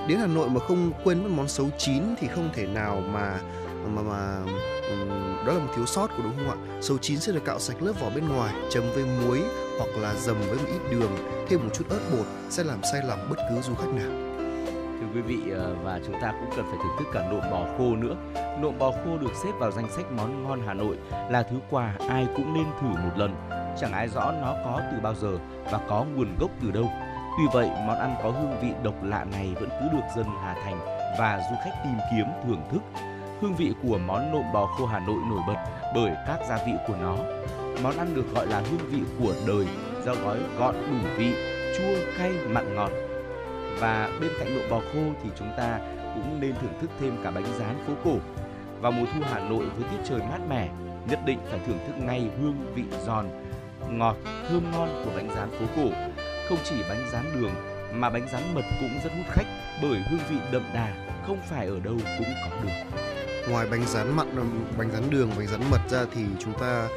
đến 0.08 0.18
Hà 0.18 0.26
Nội 0.26 0.50
mà 0.50 0.60
không 0.60 0.92
quên 1.04 1.22
mất 1.22 1.30
món 1.30 1.48
xấu 1.48 1.70
chín 1.78 2.02
thì 2.20 2.26
không 2.26 2.50
thể 2.54 2.66
nào 2.66 3.00
mà 3.00 3.40
mà 3.86 4.02
mà 4.02 4.40
đó 5.46 5.52
là 5.52 5.58
một 5.58 5.72
thiếu 5.76 5.86
sót 5.86 6.06
của 6.16 6.22
đúng 6.22 6.32
không 6.36 6.50
ạ? 6.50 6.78
Sấu 6.80 6.98
chín 6.98 7.20
sẽ 7.20 7.32
được 7.32 7.44
cạo 7.44 7.58
sạch 7.58 7.82
lớp 7.82 7.92
vỏ 8.00 8.10
bên 8.10 8.28
ngoài, 8.28 8.54
chấm 8.70 8.84
với 8.94 9.04
muối 9.04 9.42
hoặc 9.78 9.90
là 10.00 10.14
dầm 10.14 10.36
với 10.40 10.56
một 10.56 10.66
ít 10.66 10.90
đường, 10.90 11.18
thêm 11.48 11.60
một 11.60 11.70
chút 11.74 11.84
ớt 11.88 12.00
bột 12.12 12.26
sẽ 12.50 12.64
làm 12.64 12.80
say 12.92 13.02
lòng 13.08 13.26
bất 13.30 13.36
cứ 13.50 13.60
du 13.60 13.74
khách 13.74 13.88
nào 13.94 14.27
thưa 15.08 15.20
quý 15.20 15.36
vị 15.36 15.50
ờ, 15.50 15.74
và 15.84 16.00
chúng 16.06 16.20
ta 16.20 16.32
cũng 16.32 16.50
cần 16.56 16.64
phải 16.70 16.78
thưởng 16.82 16.96
thức 16.98 17.08
cả 17.12 17.28
nộm 17.30 17.40
bò 17.50 17.66
khô 17.78 17.96
nữa. 17.96 18.16
Nộm 18.60 18.78
bò 18.78 18.90
khô 18.90 19.18
được 19.20 19.32
xếp 19.44 19.50
vào 19.58 19.70
danh 19.70 19.90
sách 19.90 20.12
món 20.12 20.42
ngon 20.42 20.60
Hà 20.66 20.74
Nội 20.74 20.98
là 21.30 21.42
thứ 21.42 21.56
quà 21.70 21.94
ai 22.08 22.26
cũng 22.36 22.54
nên 22.54 22.64
thử 22.80 22.86
một 22.86 23.10
lần. 23.16 23.34
Chẳng 23.80 23.92
ai 23.92 24.08
rõ 24.08 24.32
nó 24.32 24.54
có 24.64 24.80
từ 24.92 25.00
bao 25.02 25.14
giờ 25.14 25.38
và 25.70 25.80
có 25.88 26.04
nguồn 26.14 26.36
gốc 26.40 26.50
từ 26.62 26.70
đâu. 26.70 26.90
Tuy 27.38 27.44
vậy, 27.52 27.70
món 27.86 27.98
ăn 27.98 28.14
có 28.22 28.30
hương 28.30 28.60
vị 28.62 28.68
độc 28.82 28.94
lạ 29.02 29.24
này 29.32 29.54
vẫn 29.60 29.68
cứ 29.80 29.88
được 29.92 30.04
dân 30.16 30.26
Hà 30.42 30.54
Thành 30.64 30.78
và 31.18 31.40
du 31.50 31.56
khách 31.64 31.82
tìm 31.84 31.98
kiếm, 32.10 32.26
thưởng 32.44 32.62
thức. 32.70 32.82
Hương 33.40 33.54
vị 33.54 33.74
của 33.82 33.98
món 34.06 34.32
nộm 34.32 34.44
bò 34.52 34.66
khô 34.66 34.86
Hà 34.86 34.98
Nội 34.98 35.18
nổi 35.30 35.40
bật 35.46 35.56
bởi 35.94 36.12
các 36.26 36.38
gia 36.48 36.56
vị 36.66 36.72
của 36.86 36.96
nó. 37.00 37.16
Món 37.82 37.98
ăn 37.98 38.14
được 38.14 38.34
gọi 38.34 38.46
là 38.46 38.62
hương 38.70 38.90
vị 38.90 39.00
của 39.20 39.32
đời 39.46 39.66
do 40.04 40.14
gói 40.14 40.38
gọn 40.58 40.74
đủ 40.74 41.08
vị, 41.16 41.32
chua 41.78 41.94
cay 42.18 42.32
mặn 42.48 42.74
ngọt 42.74 42.90
và 43.80 44.10
bên 44.20 44.30
cạnh 44.38 44.54
nộm 44.54 44.70
bò 44.70 44.80
khô 44.92 45.00
thì 45.22 45.30
chúng 45.38 45.50
ta 45.56 45.78
cũng 46.14 46.40
nên 46.40 46.54
thưởng 46.60 46.72
thức 46.80 46.90
thêm 47.00 47.16
cả 47.24 47.30
bánh 47.30 47.46
rán 47.58 47.76
phố 47.86 47.92
cổ. 48.04 48.16
Vào 48.80 48.92
mùa 48.92 49.06
thu 49.14 49.20
Hà 49.22 49.38
Nội 49.38 49.64
với 49.64 49.88
tiết 49.90 50.04
trời 50.08 50.18
mát 50.18 50.38
mẻ, 50.48 50.68
nhất 51.10 51.20
định 51.26 51.38
phải 51.50 51.60
thưởng 51.66 51.78
thức 51.86 51.92
ngay 52.04 52.30
hương 52.40 52.56
vị 52.74 52.82
giòn, 53.06 53.26
ngọt, 53.90 54.16
thơm 54.48 54.72
ngon 54.72 55.02
của 55.04 55.10
bánh 55.16 55.28
rán 55.36 55.50
phố 55.50 55.66
cổ. 55.76 55.90
Không 56.48 56.58
chỉ 56.64 56.76
bánh 56.88 57.06
rán 57.12 57.24
đường 57.34 57.52
mà 57.92 58.10
bánh 58.10 58.28
rán 58.32 58.42
mật 58.54 58.64
cũng 58.80 59.00
rất 59.04 59.10
hút 59.16 59.26
khách 59.28 59.46
bởi 59.82 60.00
hương 60.10 60.20
vị 60.30 60.36
đậm 60.52 60.62
đà, 60.74 60.94
không 61.26 61.38
phải 61.50 61.66
ở 61.66 61.80
đâu 61.84 61.96
cũng 62.18 62.34
có 62.44 62.56
được. 62.62 62.98
Ngoài 63.50 63.66
bánh 63.70 63.86
rán 63.86 64.16
mặn, 64.16 64.26
bánh 64.78 64.90
rán 64.92 65.10
đường, 65.10 65.30
bánh 65.36 65.46
rán 65.46 65.60
mật 65.70 65.80
ra 65.88 66.04
thì 66.14 66.22
chúng 66.38 66.52
ta 66.60 66.88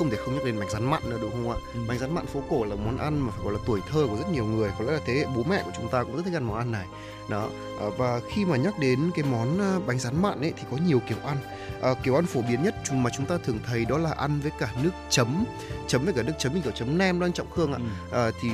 không 0.00 0.10
thể 0.10 0.16
không 0.24 0.34
nhắc 0.34 0.44
đến 0.44 0.58
bánh 0.58 0.70
rán 0.70 0.84
mặn 0.84 1.10
nữa 1.10 1.18
đúng 1.20 1.30
không 1.30 1.50
ạ? 1.50 1.56
Ừ. 1.74 1.80
Bánh 1.88 1.98
rán 1.98 2.14
mặn 2.14 2.26
phố 2.26 2.42
cổ 2.50 2.64
là 2.64 2.76
món 2.76 2.98
ăn 2.98 3.18
mà 3.18 3.32
phải 3.32 3.44
gọi 3.44 3.52
là 3.52 3.58
tuổi 3.66 3.80
thơ 3.90 4.06
của 4.10 4.16
rất 4.16 4.28
nhiều 4.32 4.44
người, 4.44 4.70
có 4.78 4.84
lẽ 4.84 4.92
là 4.92 5.00
thế 5.06 5.14
hệ 5.14 5.26
bố 5.36 5.42
mẹ 5.42 5.62
của 5.64 5.70
chúng 5.76 5.88
ta 5.88 6.02
cũng 6.02 6.16
rất 6.16 6.22
thích 6.24 6.34
ăn 6.34 6.44
món 6.44 6.58
ăn 6.58 6.72
này. 6.72 6.86
Đó. 7.28 7.48
À, 7.80 7.86
và 7.98 8.20
khi 8.28 8.44
mà 8.44 8.56
nhắc 8.56 8.78
đến 8.78 9.10
cái 9.14 9.24
món 9.30 9.60
à, 9.60 9.78
bánh 9.86 9.98
rán 9.98 10.22
mặn 10.22 10.40
ấy 10.40 10.52
thì 10.56 10.62
có 10.70 10.76
nhiều 10.86 11.00
kiểu 11.08 11.18
ăn. 11.24 11.36
À, 11.82 11.94
kiểu 12.02 12.14
ăn 12.14 12.26
phổ 12.26 12.42
biến 12.42 12.62
nhất 12.62 12.74
mà 12.92 13.10
chúng 13.16 13.26
ta 13.26 13.38
thường 13.44 13.58
thấy 13.66 13.84
đó 13.84 13.98
là 13.98 14.12
ăn 14.12 14.40
với 14.40 14.52
cả 14.58 14.68
nước 14.82 14.90
chấm, 15.10 15.44
chấm 15.86 16.04
với 16.04 16.14
cả 16.14 16.22
nước 16.22 16.32
chấm 16.38 16.54
như 16.54 16.60
kiểu 16.60 16.72
chấm 16.72 16.98
nem 16.98 17.20
đó 17.20 17.26
anh 17.26 17.32
Trọng 17.32 17.50
Khương 17.50 17.72
ạ. 17.72 17.78
Ừ. 18.10 18.18
À, 18.18 18.30
thì 18.40 18.48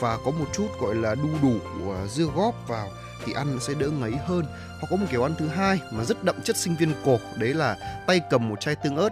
và 0.00 0.18
có 0.24 0.30
một 0.30 0.46
chút 0.52 0.68
gọi 0.80 0.94
là 0.94 1.14
đu 1.14 1.28
đủ 1.42 1.56
uh, 1.56 2.10
dưa 2.10 2.26
góp 2.36 2.68
vào 2.68 2.88
thì 3.24 3.32
ăn 3.32 3.58
sẽ 3.60 3.74
đỡ 3.74 3.88
ngấy 3.88 4.12
hơn 4.26 4.44
hoặc 4.80 4.88
có 4.90 4.96
một 4.96 5.06
kiểu 5.10 5.22
ăn 5.22 5.34
thứ 5.38 5.48
hai 5.48 5.80
mà 5.92 6.04
rất 6.04 6.24
đậm 6.24 6.36
chất 6.44 6.56
sinh 6.56 6.76
viên 6.76 6.94
cổ 7.04 7.18
đấy 7.36 7.54
là 7.54 7.76
tay 8.06 8.20
cầm 8.30 8.48
một 8.48 8.60
chai 8.60 8.76
tương 8.76 8.96
ớt 8.96 9.10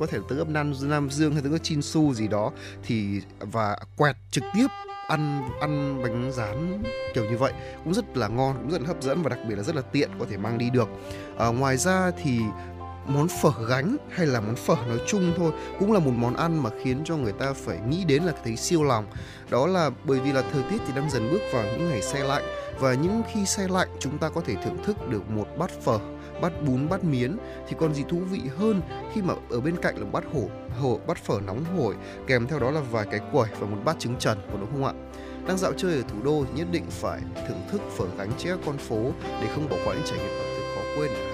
có 0.00 0.06
thể 0.06 0.18
là 0.18 0.24
tương 0.28 0.38
ớt 0.38 0.48
nam 0.48 0.72
nam 0.82 1.10
dương 1.10 1.32
hay 1.32 1.42
tương 1.42 1.52
ớt 1.52 1.62
chin 1.62 1.82
su 1.82 2.14
gì 2.14 2.28
đó 2.28 2.52
thì 2.82 3.20
và 3.40 3.76
quẹt 3.96 4.16
trực 4.30 4.44
tiếp 4.54 4.66
ăn 5.08 5.42
ăn 5.60 6.02
bánh 6.02 6.32
rán 6.32 6.82
kiểu 7.14 7.24
như 7.24 7.36
vậy 7.36 7.52
cũng 7.84 7.94
rất 7.94 8.16
là 8.16 8.28
ngon 8.28 8.56
cũng 8.62 8.70
rất 8.70 8.80
là 8.80 8.88
hấp 8.88 9.02
dẫn 9.02 9.22
và 9.22 9.28
đặc 9.28 9.38
biệt 9.48 9.54
là 9.54 9.62
rất 9.62 9.76
là 9.76 9.82
tiện 9.82 10.10
có 10.18 10.26
thể 10.30 10.36
mang 10.36 10.58
đi 10.58 10.70
được. 10.70 10.88
À, 11.38 11.46
ngoài 11.46 11.76
ra 11.76 12.10
thì 12.22 12.40
món 13.06 13.28
phở 13.42 13.50
gánh 13.68 13.96
hay 14.10 14.26
là 14.26 14.40
món 14.40 14.56
phở 14.56 14.76
nói 14.88 14.98
chung 15.06 15.32
thôi 15.36 15.52
cũng 15.78 15.92
là 15.92 15.98
một 15.98 16.12
món 16.16 16.34
ăn 16.36 16.62
mà 16.62 16.70
khiến 16.82 17.00
cho 17.04 17.16
người 17.16 17.32
ta 17.32 17.52
phải 17.52 17.78
nghĩ 17.88 18.04
đến 18.04 18.22
là 18.22 18.32
thấy 18.44 18.56
siêu 18.56 18.84
lòng. 18.84 19.06
Đó 19.50 19.66
là 19.66 19.90
bởi 20.04 20.20
vì 20.20 20.32
là 20.32 20.42
thời 20.52 20.62
tiết 20.70 20.78
thì 20.86 20.92
đang 20.96 21.10
dần 21.10 21.28
bước 21.32 21.40
vào 21.52 21.64
những 21.64 21.88
ngày 21.88 22.02
xe 22.02 22.24
lạnh 22.24 22.42
và 22.80 22.94
những 22.94 23.22
khi 23.32 23.46
xe 23.46 23.68
lạnh 23.68 23.88
chúng 24.00 24.18
ta 24.18 24.28
có 24.28 24.40
thể 24.40 24.54
thưởng 24.64 24.78
thức 24.84 24.96
được 25.08 25.30
một 25.30 25.46
bát 25.58 25.70
phở 25.84 25.98
bát 26.40 26.52
bún 26.66 26.88
bát 26.88 27.04
miến 27.04 27.36
thì 27.68 27.76
còn 27.78 27.94
gì 27.94 28.04
thú 28.08 28.18
vị 28.18 28.40
hơn 28.56 28.80
khi 29.14 29.22
mà 29.22 29.34
ở 29.50 29.60
bên 29.60 29.76
cạnh 29.76 29.96
là 29.98 30.06
bát 30.12 30.24
hổ 30.32 30.48
hổ, 30.80 31.00
bát 31.06 31.16
phở 31.16 31.40
nóng 31.46 31.64
hổi, 31.64 31.94
kèm 32.26 32.46
theo 32.46 32.58
đó 32.58 32.70
là 32.70 32.80
vài 32.80 33.06
cái 33.10 33.20
quẩy 33.32 33.50
và 33.60 33.66
một 33.66 33.76
bát 33.84 33.98
trứng 33.98 34.16
trần, 34.18 34.38
có 34.52 34.58
đúng 34.60 34.68
không 34.72 34.84
ạ? 34.84 34.92
Đang 35.46 35.58
dạo 35.58 35.72
chơi 35.76 35.96
ở 35.96 36.02
thủ 36.08 36.22
đô 36.24 36.44
thì 36.44 36.58
nhất 36.58 36.68
định 36.70 36.84
phải 36.88 37.20
thưởng 37.48 37.62
thức 37.70 37.80
phở 37.96 38.04
gánh 38.18 38.30
trên 38.38 38.56
các 38.56 38.62
con 38.66 38.78
phố 38.78 39.12
để 39.22 39.46
không 39.54 39.68
bỏ 39.68 39.76
qua 39.84 39.94
những 39.94 40.04
trải 40.06 40.18
nghiệm 40.18 40.28
ẩm 40.28 40.46
thực 40.56 40.64
khó 40.74 40.80
quên. 40.96 41.27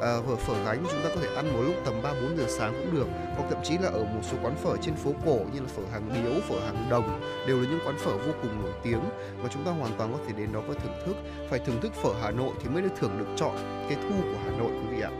Ờ, 0.00 0.16
à, 0.18 0.22
phở 0.26 0.36
phở 0.36 0.64
gánh 0.64 0.84
chúng 0.90 1.02
ta 1.02 1.08
có 1.14 1.20
thể 1.20 1.34
ăn 1.34 1.52
một 1.52 1.62
lúc 1.62 1.74
tầm 1.84 1.94
3 2.02 2.12
4 2.12 2.36
giờ 2.36 2.44
sáng 2.48 2.72
cũng 2.72 2.94
được. 2.94 3.06
Hoặc 3.36 3.44
thậm 3.50 3.58
chí 3.64 3.78
là 3.78 3.88
ở 3.88 4.04
một 4.04 4.20
số 4.22 4.36
quán 4.42 4.56
phở 4.56 4.76
trên 4.76 4.94
phố 4.94 5.12
cổ 5.24 5.38
như 5.54 5.60
là 5.60 5.66
phở 5.66 5.82
hàng 5.92 6.08
điếu, 6.14 6.40
phở 6.40 6.60
hàng 6.66 6.86
đồng 6.90 7.20
đều 7.46 7.60
là 7.60 7.68
những 7.70 7.80
quán 7.86 7.98
phở 7.98 8.16
vô 8.16 8.32
cùng 8.42 8.62
nổi 8.62 8.72
tiếng 8.82 9.00
và 9.42 9.48
chúng 9.52 9.64
ta 9.64 9.70
hoàn 9.70 9.92
toàn 9.98 10.12
có 10.12 10.18
thể 10.26 10.32
đến 10.38 10.52
đó 10.52 10.60
và 10.68 10.74
thưởng 10.74 11.02
thức. 11.06 11.16
Phải 11.50 11.58
thưởng 11.58 11.80
thức 11.82 11.92
phở 11.94 12.10
Hà 12.22 12.30
Nội 12.30 12.54
thì 12.62 12.68
mới 12.68 12.82
được 12.82 12.92
thưởng 13.00 13.18
được 13.18 13.26
chọn 13.36 13.56
cái 13.88 13.98
thu 14.02 14.14
của 14.22 14.38
Hà 14.44 14.50
Nội 14.58 14.70
quý 14.70 14.96
vị 14.96 15.00
ạ. 15.00 15.10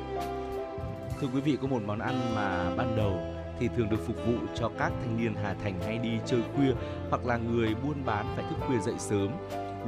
Thưa 1.20 1.28
quý 1.34 1.40
vị 1.40 1.58
có 1.62 1.68
một 1.68 1.82
món 1.86 1.98
ăn 1.98 2.34
mà 2.34 2.74
ban 2.76 2.96
đầu 2.96 3.20
thì 3.60 3.68
thường 3.76 3.90
được 3.90 4.06
phục 4.06 4.16
vụ 4.26 4.34
cho 4.54 4.70
các 4.78 4.92
thanh 5.00 5.16
niên 5.16 5.34
Hà 5.42 5.54
Thành 5.62 5.80
hay 5.80 5.98
đi 5.98 6.10
chơi 6.26 6.40
khuya 6.56 6.72
hoặc 7.10 7.26
là 7.26 7.36
người 7.36 7.74
buôn 7.74 8.04
bán 8.04 8.26
phải 8.36 8.44
thức 8.50 8.56
khuya 8.66 8.78
dậy 8.78 8.94
sớm. 8.98 9.28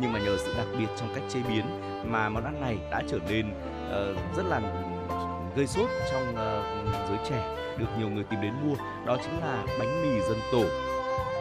Nhưng 0.01 0.13
mà 0.13 0.19
nhờ 0.19 0.37
sự 0.39 0.55
đặc 0.57 0.67
biệt 0.79 0.87
trong 0.97 1.15
cách 1.15 1.25
chế 1.29 1.41
biến 1.49 1.65
mà 2.13 2.29
món 2.29 2.45
ăn 2.45 2.61
này 2.61 2.79
đã 2.91 3.03
trở 3.09 3.19
nên 3.29 3.47
Ờ, 3.91 4.15
rất 4.37 4.47
là 4.47 4.61
gây 5.57 5.67
sốt 5.67 5.89
trong 6.11 6.37
ờ, 6.37 6.63
giới 7.09 7.19
trẻ, 7.29 7.57
được 7.79 7.87
nhiều 7.99 8.09
người 8.09 8.25
tìm 8.25 8.41
đến 8.41 8.53
mua. 8.65 8.75
Đó 9.07 9.17
chính 9.25 9.41
là 9.41 9.65
bánh 9.79 10.03
mì 10.03 10.21
dân 10.21 10.39
tổ. 10.53 10.65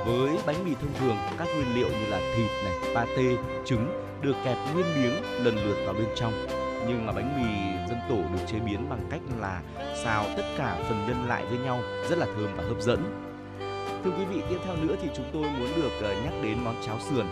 Với 0.05 0.37
bánh 0.45 0.65
mì 0.65 0.75
thông 0.81 0.93
thường, 0.99 1.17
các 1.37 1.47
nguyên 1.55 1.75
liệu 1.75 1.87
như 1.87 2.05
là 2.09 2.19
thịt 2.35 2.51
này, 2.63 2.73
pate, 2.95 3.43
trứng 3.65 4.03
được 4.21 4.35
kẹp 4.45 4.57
nguyên 4.73 4.85
miếng 4.95 5.45
lần 5.45 5.55
lượt 5.55 5.77
vào 5.85 5.93
bên 5.93 6.07
trong. 6.15 6.33
Nhưng 6.87 7.05
mà 7.05 7.13
bánh 7.13 7.37
mì 7.37 7.77
dân 7.89 7.99
tổ 8.09 8.15
được 8.15 8.45
chế 8.47 8.59
biến 8.59 8.89
bằng 8.89 9.07
cách 9.11 9.21
là 9.39 9.61
xào 10.03 10.25
tất 10.37 10.43
cả 10.57 10.77
phần 10.89 11.07
nhân 11.07 11.27
lại 11.27 11.45
với 11.49 11.59
nhau, 11.59 11.79
rất 12.09 12.17
là 12.17 12.25
thơm 12.25 12.57
và 12.57 12.63
hấp 12.63 12.81
dẫn. 12.81 13.23
Thưa 14.03 14.11
quý 14.11 14.25
vị, 14.25 14.41
tiếp 14.49 14.57
theo 14.65 14.75
nữa 14.81 14.95
thì 15.01 15.09
chúng 15.15 15.25
tôi 15.33 15.43
muốn 15.43 15.67
được 15.75 15.91
ờ, 16.01 16.13
nhắc 16.23 16.33
đến 16.43 16.57
món 16.63 16.75
cháo 16.85 16.99
sườn 16.99 17.25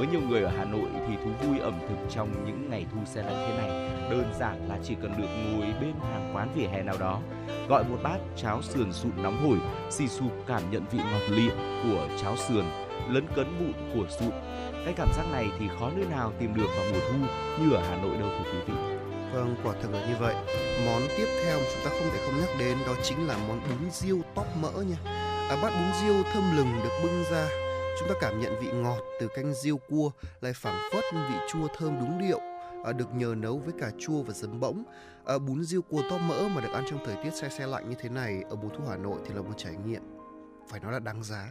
với 0.00 0.08
nhiều 0.08 0.20
người 0.28 0.42
ở 0.42 0.50
Hà 0.58 0.64
Nội 0.64 0.88
thì 1.08 1.14
thú 1.24 1.30
vui 1.42 1.58
ẩm 1.58 1.80
thực 1.88 1.96
trong 2.10 2.46
những 2.46 2.70
ngày 2.70 2.86
thu 2.92 3.00
xe 3.04 3.22
lạnh 3.22 3.46
thế 3.46 3.58
này 3.58 3.68
đơn 4.10 4.32
giản 4.38 4.68
là 4.68 4.78
chỉ 4.84 4.94
cần 5.02 5.12
được 5.18 5.28
ngồi 5.44 5.66
bên 5.80 5.92
hàng 6.02 6.32
quán 6.34 6.48
vỉa 6.54 6.66
hè 6.66 6.82
nào 6.82 6.96
đó, 7.00 7.20
gọi 7.68 7.84
một 7.84 7.96
bát 8.02 8.18
cháo 8.36 8.62
sườn 8.62 8.92
sụn 8.92 9.12
nóng 9.22 9.46
hổi, 9.46 9.58
xì 9.90 10.08
sụp 10.08 10.32
cảm 10.46 10.62
nhận 10.70 10.84
vị 10.92 10.98
ngọt 10.98 11.36
lịm 11.36 11.52
của 11.82 12.08
cháo 12.22 12.36
sườn, 12.36 12.64
lấn 13.08 13.26
cấn 13.36 13.46
vụn 13.58 13.72
của 13.94 14.06
sụn. 14.10 14.30
Cái 14.84 14.94
cảm 14.96 15.08
giác 15.16 15.24
này 15.32 15.48
thì 15.58 15.68
khó 15.80 15.90
nơi 15.96 16.06
nào 16.10 16.32
tìm 16.38 16.54
được 16.54 16.68
vào 16.76 16.86
mùa 16.92 17.00
thu 17.10 17.18
như 17.62 17.72
ở 17.72 17.82
Hà 17.90 17.96
Nội 17.96 18.16
đâu 18.18 18.28
thưa 18.28 18.50
quý 18.52 18.58
vị. 18.66 18.74
Vâng, 19.32 19.54
quả 19.64 19.74
thực 19.82 19.92
là 19.92 20.06
như 20.08 20.14
vậy. 20.20 20.34
Món 20.86 21.02
tiếp 21.16 21.26
theo 21.44 21.58
mà 21.58 21.64
chúng 21.74 21.84
ta 21.84 21.90
không 21.90 22.08
thể 22.12 22.18
không 22.24 22.40
nhắc 22.40 22.50
đến 22.58 22.78
đó 22.86 22.92
chính 23.02 23.26
là 23.26 23.36
món 23.48 23.60
bún 23.60 23.90
riêu 23.90 24.18
tóp 24.34 24.46
mỡ 24.62 24.72
nha. 24.72 24.96
À, 25.48 25.56
bát 25.62 25.70
bún 25.70 25.92
riêu 26.02 26.22
thơm 26.32 26.56
lừng 26.56 26.72
được 26.84 26.90
bưng 27.02 27.24
ra 27.30 27.69
Chúng 28.00 28.08
ta 28.08 28.14
cảm 28.20 28.40
nhận 28.40 28.60
vị 28.60 28.68
ngọt 28.72 29.00
từ 29.20 29.28
canh 29.28 29.54
riêu 29.54 29.76
cua 29.88 30.10
lại 30.40 30.52
phảng 30.52 30.90
phất 30.92 31.04
vị 31.12 31.34
chua 31.52 31.68
thơm 31.78 31.98
đúng 32.00 32.18
điệu 32.18 32.40
à, 32.84 32.92
được 32.92 33.14
nhờ 33.14 33.34
nấu 33.36 33.58
với 33.58 33.74
cà 33.80 33.90
chua 33.98 34.22
và 34.22 34.32
giấm 34.32 34.60
bỗng. 34.60 34.84
À, 35.24 35.38
bún 35.38 35.64
riêu 35.64 35.82
cua 35.82 36.02
to 36.10 36.18
mỡ 36.18 36.48
mà 36.48 36.60
được 36.60 36.72
ăn 36.72 36.84
trong 36.90 37.04
thời 37.06 37.16
tiết 37.24 37.30
se 37.34 37.48
se 37.48 37.66
lạnh 37.66 37.90
như 37.90 37.96
thế 38.00 38.08
này 38.08 38.44
ở 38.50 38.56
mùa 38.56 38.68
thu 38.68 38.84
Hà 38.88 38.96
Nội 38.96 39.18
thì 39.26 39.34
là 39.34 39.42
một 39.42 39.54
trải 39.56 39.74
nghiệm 39.86 40.02
phải 40.70 40.80
nói 40.80 40.92
là 40.92 40.98
đáng 40.98 41.22
giá. 41.22 41.48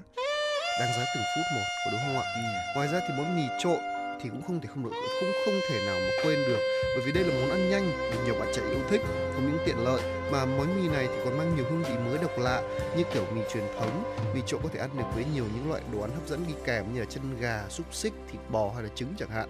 Đáng 0.80 0.92
giá 0.98 1.06
từng 1.16 1.24
phút 1.36 1.46
một, 1.56 1.66
có 1.86 1.92
đúng 1.92 2.00
không 2.06 2.16
ạ? 2.16 2.24
Ừ. 2.36 2.42
Ngoài 2.76 2.88
ra 2.88 3.00
thì 3.08 3.14
món 3.18 3.36
mì 3.36 3.44
trộn 3.60 3.99
thì 4.22 4.30
cũng 4.30 4.42
không 4.42 4.62
thể 4.62 4.68
không 4.68 4.84
được, 4.84 4.92
cũng 5.20 5.32
không 5.46 5.54
thể 5.68 5.86
nào 5.86 6.00
mà 6.00 6.12
quên 6.24 6.40
được. 6.48 6.60
Bởi 6.96 7.06
vì 7.06 7.12
đây 7.12 7.24
là 7.24 7.34
món 7.42 7.50
ăn 7.50 7.70
nhanh 7.70 7.92
được 8.12 8.18
nhiều 8.26 8.36
bạn 8.40 8.52
trẻ 8.56 8.62
yêu 8.70 8.80
thích, 8.90 9.02
không 9.34 9.52
những 9.52 9.60
tiện 9.66 9.78
lợi, 9.78 10.02
mà 10.32 10.46
món 10.46 10.82
mì 10.82 10.88
này 10.88 11.08
thì 11.08 11.16
còn 11.26 11.38
mang 11.38 11.56
nhiều 11.56 11.66
hương 11.70 11.84
vị 11.84 11.96
mới 12.06 12.18
độc 12.18 12.40
lạ, 12.40 12.62
như 12.98 13.04
kiểu 13.14 13.26
mì 13.36 13.42
truyền 13.54 13.64
thống, 13.80 14.04
mì 14.34 14.42
trộn 14.48 14.62
có 14.64 14.70
thể 14.70 14.80
ăn 14.80 14.90
được 14.98 15.06
với 15.16 15.26
nhiều 15.34 15.46
những 15.56 15.70
loại 15.70 15.82
đồ 15.94 16.02
ăn 16.02 16.12
hấp 16.12 16.28
dẫn 16.28 16.46
đi 16.48 16.54
kèm 16.66 16.94
như 16.94 17.00
là 17.00 17.06
chân 17.06 17.40
gà, 17.40 17.66
xúc 17.70 17.94
xích, 17.94 18.14
thịt 18.32 18.42
bò 18.52 18.74
hay 18.74 18.84
là 18.84 18.90
trứng 18.96 19.14
chẳng 19.18 19.30
hạn. 19.30 19.50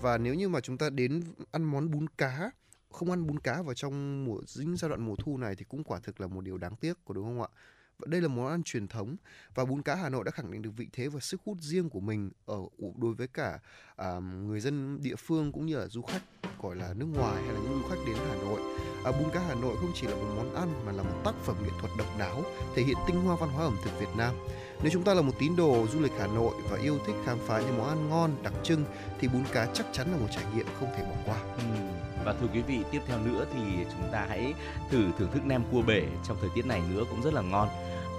Và 0.00 0.18
nếu 0.18 0.34
như 0.34 0.48
mà 0.48 0.60
chúng 0.60 0.78
ta 0.78 0.90
đến 0.90 1.22
ăn 1.50 1.62
món 1.62 1.90
bún 1.90 2.06
cá, 2.18 2.50
không 2.90 3.10
ăn 3.10 3.26
bún 3.26 3.38
cá 3.38 3.62
vào 3.62 3.74
trong 3.74 4.24
mùa, 4.24 4.40
dính 4.46 4.76
giai 4.76 4.88
đoạn 4.88 5.00
mùa 5.00 5.16
thu 5.16 5.38
này 5.38 5.54
thì 5.58 5.64
cũng 5.68 5.84
quả 5.84 6.00
thực 6.02 6.20
là 6.20 6.26
một 6.26 6.40
điều 6.40 6.58
đáng 6.58 6.76
tiếc, 6.76 6.98
có 7.04 7.14
đúng 7.14 7.24
không 7.24 7.42
ạ? 7.42 7.48
Đây 8.06 8.20
là 8.20 8.28
món 8.28 8.48
ăn 8.48 8.62
truyền 8.62 8.88
thống 8.88 9.16
và 9.54 9.64
bún 9.64 9.82
cá 9.82 9.94
Hà 9.94 10.08
Nội 10.08 10.24
đã 10.24 10.30
khẳng 10.30 10.50
định 10.50 10.62
được 10.62 10.70
vị 10.76 10.88
thế 10.92 11.08
và 11.08 11.20
sức 11.20 11.40
hút 11.44 11.58
riêng 11.60 11.90
của 11.90 12.00
mình 12.00 12.30
ở 12.46 12.58
đối 12.96 13.14
với 13.14 13.26
cả 13.26 13.58
à, 13.96 14.18
người 14.20 14.60
dân 14.60 15.02
địa 15.02 15.16
phương 15.16 15.52
cũng 15.52 15.66
như 15.66 15.78
là 15.78 15.86
du 15.86 16.02
khách 16.02 16.22
gọi 16.62 16.76
là 16.76 16.94
nước 16.94 17.06
ngoài 17.06 17.42
hay 17.42 17.54
là 17.54 17.60
những 17.60 17.82
du 17.82 17.88
khách 17.88 18.02
đến 18.06 18.16
Hà 18.28 18.34
Nội. 18.34 18.60
À, 19.04 19.12
bún 19.12 19.30
cá 19.34 19.40
Hà 19.40 19.54
Nội 19.54 19.76
không 19.80 19.92
chỉ 19.94 20.06
là 20.06 20.14
một 20.14 20.34
món 20.36 20.54
ăn 20.54 20.86
mà 20.86 20.92
là 20.92 21.02
một 21.02 21.20
tác 21.24 21.34
phẩm 21.44 21.56
nghệ 21.62 21.70
thuật 21.80 21.92
độc 21.98 22.18
đáo 22.18 22.42
thể 22.76 22.82
hiện 22.82 22.96
tinh 23.06 23.20
hoa 23.20 23.36
văn 23.36 23.50
hóa 23.50 23.64
ẩm 23.64 23.76
thực 23.84 24.00
Việt 24.00 24.16
Nam. 24.16 24.34
Nếu 24.82 24.90
chúng 24.92 25.04
ta 25.04 25.14
là 25.14 25.22
một 25.22 25.32
tín 25.38 25.56
đồ 25.56 25.86
du 25.92 26.00
lịch 26.00 26.12
Hà 26.18 26.26
Nội 26.26 26.54
và 26.70 26.78
yêu 26.78 26.98
thích 27.06 27.16
khám 27.26 27.38
phá 27.46 27.60
những 27.60 27.78
món 27.78 27.88
ăn 27.88 28.08
ngon 28.08 28.42
đặc 28.42 28.52
trưng 28.62 28.84
thì 29.20 29.28
bún 29.28 29.44
cá 29.52 29.66
chắc 29.66 29.86
chắn 29.92 30.10
là 30.10 30.16
một 30.16 30.28
trải 30.30 30.44
nghiệm 30.54 30.66
không 30.80 30.88
thể 30.96 31.02
bỏ 31.02 31.16
qua. 31.26 31.42
Ừ. 31.56 31.62
Và 32.24 32.34
thưa 32.40 32.46
quý 32.54 32.62
vị, 32.62 32.78
tiếp 32.90 33.00
theo 33.06 33.18
nữa 33.18 33.44
thì 33.54 33.60
chúng 33.92 34.12
ta 34.12 34.26
hãy 34.28 34.54
thử 34.90 35.04
thưởng 35.18 35.30
thức 35.32 35.46
nem 35.46 35.62
cua 35.72 35.82
bể 35.82 36.02
trong 36.28 36.36
thời 36.40 36.50
tiết 36.54 36.66
này 36.66 36.82
nữa 36.90 37.04
cũng 37.10 37.22
rất 37.22 37.34
là 37.34 37.42
ngon. 37.42 37.68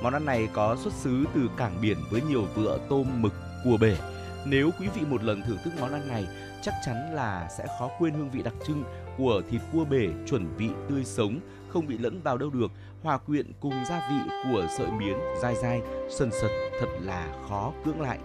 Món 0.03 0.13
ăn 0.13 0.25
này 0.25 0.47
có 0.53 0.75
xuất 0.75 0.93
xứ 0.93 1.25
từ 1.35 1.49
cảng 1.57 1.81
biển 1.81 1.97
với 2.11 2.21
nhiều 2.21 2.45
vựa 2.55 2.79
tôm 2.89 3.21
mực 3.21 3.33
cua 3.63 3.77
bể. 3.77 3.97
Nếu 4.45 4.69
quý 4.79 4.87
vị 4.95 5.01
một 5.09 5.23
lần 5.23 5.41
thưởng 5.47 5.57
thức 5.63 5.73
món 5.79 5.93
ăn 5.93 6.07
này, 6.07 6.27
chắc 6.61 6.73
chắn 6.85 7.13
là 7.13 7.47
sẽ 7.57 7.65
khó 7.79 7.89
quên 7.99 8.13
hương 8.13 8.29
vị 8.29 8.43
đặc 8.43 8.53
trưng 8.67 8.83
của 9.17 9.41
thịt 9.51 9.61
cua 9.73 9.85
bể 9.85 10.07
chuẩn 10.25 10.55
vị 10.57 10.69
tươi 10.89 11.05
sống, 11.05 11.39
không 11.69 11.87
bị 11.87 11.97
lẫn 11.97 12.21
vào 12.21 12.37
đâu 12.37 12.49
được, 12.49 12.71
hòa 13.03 13.17
quyện 13.17 13.51
cùng 13.59 13.73
gia 13.89 14.09
vị 14.09 14.31
của 14.43 14.67
sợi 14.77 14.91
miến 14.91 15.15
dai 15.41 15.55
dai, 15.55 15.81
sần 16.09 16.31
sật 16.31 16.51
thật 16.79 16.87
là 16.99 17.27
khó 17.49 17.73
cưỡng 17.85 18.01
lại. 18.01 18.19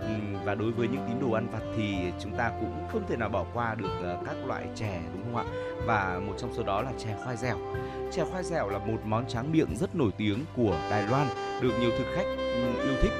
Ừ, 0.00 0.06
và 0.44 0.54
đối 0.54 0.72
với 0.72 0.88
những 0.88 1.04
tín 1.06 1.20
đồ 1.20 1.32
ăn 1.32 1.48
vặt 1.52 1.62
thì 1.76 1.94
chúng 2.20 2.36
ta 2.36 2.52
cũng 2.60 2.88
không 2.92 3.02
thể 3.08 3.16
nào 3.16 3.28
bỏ 3.28 3.44
qua 3.54 3.74
được 3.74 3.90
ờ, 4.02 4.18
các 4.26 4.36
loại 4.46 4.66
chè 4.74 5.00
đúng 5.12 5.22
không 5.24 5.36
ạ? 5.36 5.44
Và 5.86 6.20
một 6.26 6.34
trong 6.38 6.54
số 6.54 6.62
đó 6.62 6.82
là 6.82 6.92
chè 6.98 7.16
khoai 7.24 7.36
dẻo. 7.36 7.56
Chè 8.12 8.24
khoai 8.24 8.44
dẻo 8.44 8.68
là 8.68 8.78
một 8.78 9.00
món 9.04 9.26
tráng 9.26 9.52
miệng 9.52 9.76
rất 9.76 9.94
nổi 9.94 10.10
tiếng 10.16 10.44
của 10.56 10.78
Đài 10.90 11.02
Loan, 11.06 11.26
được 11.60 11.72
nhiều 11.80 11.90
thực 11.98 12.06
khách 12.14 12.26
ừ, 12.36 12.82
yêu 12.84 12.94
thích, 13.02 13.12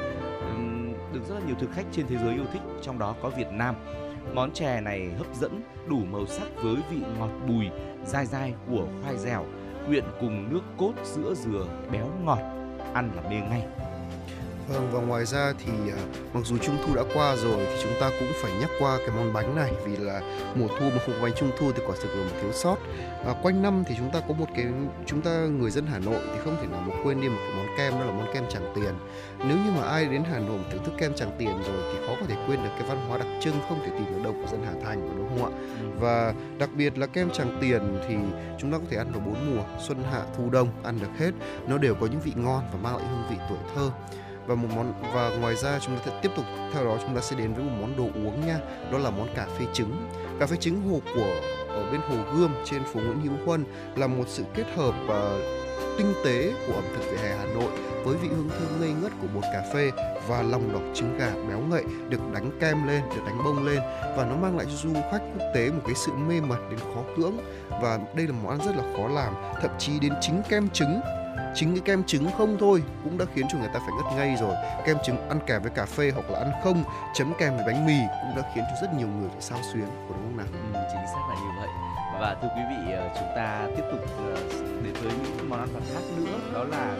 được 1.13 1.21
rất 1.29 1.35
là 1.35 1.41
nhiều 1.47 1.57
thực 1.59 1.73
khách 1.73 1.85
trên 1.93 2.07
thế 2.07 2.17
giới 2.17 2.35
yêu 2.35 2.45
thích, 2.53 2.63
trong 2.83 2.99
đó 2.99 3.15
có 3.23 3.29
Việt 3.29 3.53
Nam. 3.53 3.75
Món 4.35 4.53
chè 4.53 4.81
này 4.81 5.11
hấp 5.19 5.35
dẫn, 5.35 5.63
đủ 5.89 5.99
màu 6.11 6.27
sắc 6.27 6.49
với 6.63 6.77
vị 6.91 6.99
ngọt 7.19 7.31
bùi, 7.49 7.67
dai 8.05 8.27
dai 8.27 8.55
của 8.71 8.87
khoai 9.03 9.19
dẻo, 9.19 9.45
quyện 9.87 10.05
cùng 10.21 10.53
nước 10.53 10.63
cốt 10.79 10.93
sữa 11.05 11.35
dừa 11.35 11.67
béo 11.93 12.07
ngọt, 12.25 12.39
ăn 12.95 13.11
là 13.17 13.23
mê 13.31 13.37
ngay. 13.37 13.67
Vâng 14.71 14.91
và 14.93 15.01
ngoài 15.01 15.25
ra 15.25 15.53
thì 15.59 15.73
à, 15.93 15.99
mặc 16.33 16.41
dù 16.45 16.59
trung 16.59 16.77
thu 16.87 16.95
đã 16.95 17.03
qua 17.15 17.37
rồi 17.37 17.67
thì 17.67 17.81
chúng 17.83 17.93
ta 18.01 18.11
cũng 18.21 18.29
phải 18.43 18.53
nhắc 18.61 18.71
qua 18.79 18.99
cái 18.99 19.09
món 19.17 19.33
bánh 19.33 19.57
này 19.57 19.73
vì 19.85 19.97
là 19.97 20.21
mùa 20.55 20.69
thu 20.69 20.91
mà 20.91 20.99
không 21.07 21.15
có 21.15 21.23
bánh 21.23 21.33
trung 21.37 21.51
thu 21.59 21.73
thì 21.73 21.83
quả 21.87 21.97
thực 22.03 22.09
là 22.09 22.25
một 22.25 22.31
thiếu 22.43 22.53
sót. 22.53 22.77
À, 23.27 23.35
quanh 23.43 23.63
năm 23.63 23.85
thì 23.87 23.95
chúng 23.99 24.11
ta 24.13 24.21
có 24.29 24.35
một 24.35 24.47
cái 24.57 24.67
chúng 25.07 25.21
ta 25.23 25.31
người 25.31 25.71
dân 25.71 25.87
Hà 25.87 25.99
Nội 25.99 26.21
thì 26.25 26.39
không 26.45 26.57
thể 26.61 26.67
nào 26.67 26.81
mà 26.89 26.95
quên 27.05 27.21
đi 27.21 27.29
một 27.29 27.39
cái 27.41 27.55
món 27.57 27.77
kem 27.77 27.93
đó 27.93 28.05
là 28.05 28.13
món 28.13 28.35
kem 28.35 28.45
Tràng 28.49 28.73
Tiền. 28.75 28.95
Nếu 29.39 29.57
như 29.57 29.71
mà 29.77 29.83
ai 29.83 30.05
đến 30.05 30.23
Hà 30.33 30.39
Nội 30.39 30.59
mà 30.59 30.65
thưởng 30.73 30.85
thức 30.85 30.95
kem 30.99 31.15
Tràng 31.15 31.31
Tiền 31.39 31.63
rồi 31.67 31.83
thì 31.93 32.07
khó 32.07 32.15
có 32.21 32.27
thể 32.29 32.37
quên 32.47 32.63
được 32.63 32.71
cái 32.79 32.89
văn 32.89 33.09
hóa 33.09 33.19
đặc 33.19 33.29
trưng 33.41 33.55
không 33.69 33.81
thể 33.81 33.91
tìm 33.99 34.13
được 34.13 34.23
đâu 34.25 34.33
của 34.33 34.49
dân 34.51 34.63
Hà 34.67 34.73
Thành 34.85 35.17
đúng 35.17 35.29
không 35.29 35.53
ạ? 35.53 35.59
Và 36.01 36.35
đặc 36.59 36.71
biệt 36.75 36.99
là 36.99 37.07
kem 37.07 37.31
Tràng 37.31 37.59
Tiền 37.61 37.99
thì 38.09 38.15
chúng 38.59 38.73
ta 38.73 38.79
có 38.79 38.85
thể 38.91 38.97
ăn 38.97 39.13
vào 39.13 39.23
bốn 39.27 39.57
mùa 39.57 39.63
xuân 39.89 40.05
hạ 40.13 40.23
thu 40.37 40.51
đông 40.51 40.69
ăn 40.83 40.99
được 41.01 41.19
hết 41.19 41.31
nó 41.69 41.79
đều 41.79 41.95
có 41.95 42.07
những 42.07 42.21
vị 42.21 42.33
ngon 42.37 42.63
và 42.73 42.79
mang 42.83 42.97
lại 42.97 43.07
hương 43.11 43.25
vị 43.31 43.37
tuổi 43.49 43.59
thơ 43.75 43.91
và 44.51 44.57
một 44.57 44.69
món 44.77 44.93
và 45.15 45.31
ngoài 45.41 45.57
ra 45.57 45.79
chúng 45.79 45.97
ta 45.97 46.03
sẽ 46.07 46.13
tiếp 46.23 46.31
tục 46.37 46.45
theo 46.73 46.85
đó 46.85 46.97
chúng 47.03 47.15
ta 47.15 47.21
sẽ 47.21 47.37
đến 47.37 47.55
với 47.55 47.65
một 47.65 47.73
món 47.81 47.97
đồ 47.97 48.05
uống 48.05 48.47
nha. 48.47 48.59
Đó 48.93 48.99
là 48.99 49.11
món 49.11 49.29
cà 49.35 49.47
phê 49.59 49.67
trứng. 49.73 50.09
Cà 50.41 50.47
phê 50.47 50.57
trứng 50.57 50.91
hồ 50.91 51.01
của 51.15 51.41
ở 51.69 51.91
bên 51.93 52.01
hồ 52.01 52.17
gươm 52.37 52.55
trên 52.65 52.85
phố 52.85 53.01
Nguyễn 53.01 53.21
Hữu 53.21 53.47
Huân 53.47 53.65
là 53.97 54.07
một 54.07 54.25
sự 54.27 54.45
kết 54.55 54.65
hợp 54.77 54.95
uh, 55.05 55.13
tinh 55.99 56.15
tế 56.25 56.53
của 56.67 56.73
ẩm 56.73 56.85
thực 56.95 57.11
vỉa 57.11 57.17
hè 57.17 57.37
Hà 57.37 57.45
Nội 57.45 57.71
với 58.05 58.17
vị 58.17 58.29
hương 58.29 58.49
thơm 58.49 58.81
ngây 58.81 58.93
ngất 59.03 59.13
của 59.23 59.29
bột 59.35 59.45
cà 59.53 59.63
phê 59.75 59.91
và 60.29 60.43
lòng 60.43 60.73
đỏ 60.73 60.81
trứng 60.95 61.19
gà 61.19 61.31
béo 61.49 61.61
ngậy 61.61 61.85
được 62.09 62.21
đánh 62.35 62.51
kem 62.61 62.87
lên, 62.87 63.03
được 63.17 63.23
đánh 63.27 63.45
bông 63.45 63.67
lên 63.67 63.81
và 64.17 64.27
nó 64.31 64.37
mang 64.37 64.57
lại 64.57 64.67
cho 64.67 64.77
du 64.89 64.95
khách 64.95 65.23
quốc 65.39 65.47
tế 65.55 65.71
một 65.71 65.83
cái 65.87 65.95
sự 65.95 66.13
mê 66.13 66.41
mẩn 66.41 66.71
đến 66.71 66.79
khó 66.79 67.03
cưỡng. 67.17 67.37
Và 67.83 67.99
đây 68.15 68.27
là 68.27 68.33
món 68.43 68.51
ăn 68.51 68.67
rất 68.67 68.77
là 68.77 68.83
khó 68.97 69.09
làm 69.09 69.35
thậm 69.63 69.71
chí 69.79 69.99
đến 70.01 70.13
chính 70.21 70.43
kem 70.49 70.69
trứng 70.69 71.01
chính 71.55 71.75
cái 71.75 71.83
kem 71.85 72.05
trứng 72.05 72.31
không 72.39 72.57
thôi 72.61 72.83
cũng 73.05 73.19
đã 73.19 73.25
khiến 73.35 73.47
cho 73.53 73.59
người 73.59 73.69
ta 73.75 73.81
phải 73.81 73.91
ngất 73.97 74.17
ngây 74.17 74.37
rồi. 74.41 74.55
Kem 74.87 74.97
trứng 75.05 75.29
ăn 75.29 75.39
kèm 75.47 75.63
với 75.63 75.71
cà 75.71 75.87
phê 75.87 76.13
hoặc 76.15 76.31
là 76.31 76.39
ăn 76.39 76.51
không 76.65 76.85
chấm 77.15 77.33
kèm 77.39 77.57
với 77.57 77.65
bánh 77.67 77.87
mì 77.87 77.99
cũng 78.23 78.37
đã 78.37 78.43
khiến 78.55 78.65
cho 78.69 78.87
rất 78.87 78.95
nhiều 78.99 79.09
người 79.09 79.29
phải 79.29 79.41
sao 79.41 79.59
xuyến 79.73 79.87
của 80.09 80.15
đúng 80.15 80.23
không 80.25 80.37
nào? 80.37 80.47
Ừ, 80.53 80.81
chính 80.93 81.07
xác 81.07 81.21
là 81.29 81.35
như 81.35 81.51
vậy. 81.61 81.69
Và 82.21 82.37
thưa 82.43 82.49
quý 82.57 82.63
vị 82.71 82.93
ờ, 82.93 83.11
chúng 83.15 83.29
ta 83.37 83.67
tiếp 83.77 83.83
tục 83.91 84.01
ờ, 84.19 84.35
đến 84.85 84.95
với 85.03 85.13
những 85.23 85.51
món 85.51 85.59
ăn 85.59 85.69
vặt 85.73 85.81
khác 85.95 86.01
nữa 86.17 86.39
đó 86.53 86.65
là 86.65 86.97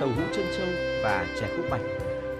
tàu 0.00 0.08
hũ 0.08 0.22
chân 0.34 0.44
trâu 0.58 0.66
và 1.02 1.26
chè 1.40 1.46
khúc 1.56 1.66
bạch. 1.70 1.80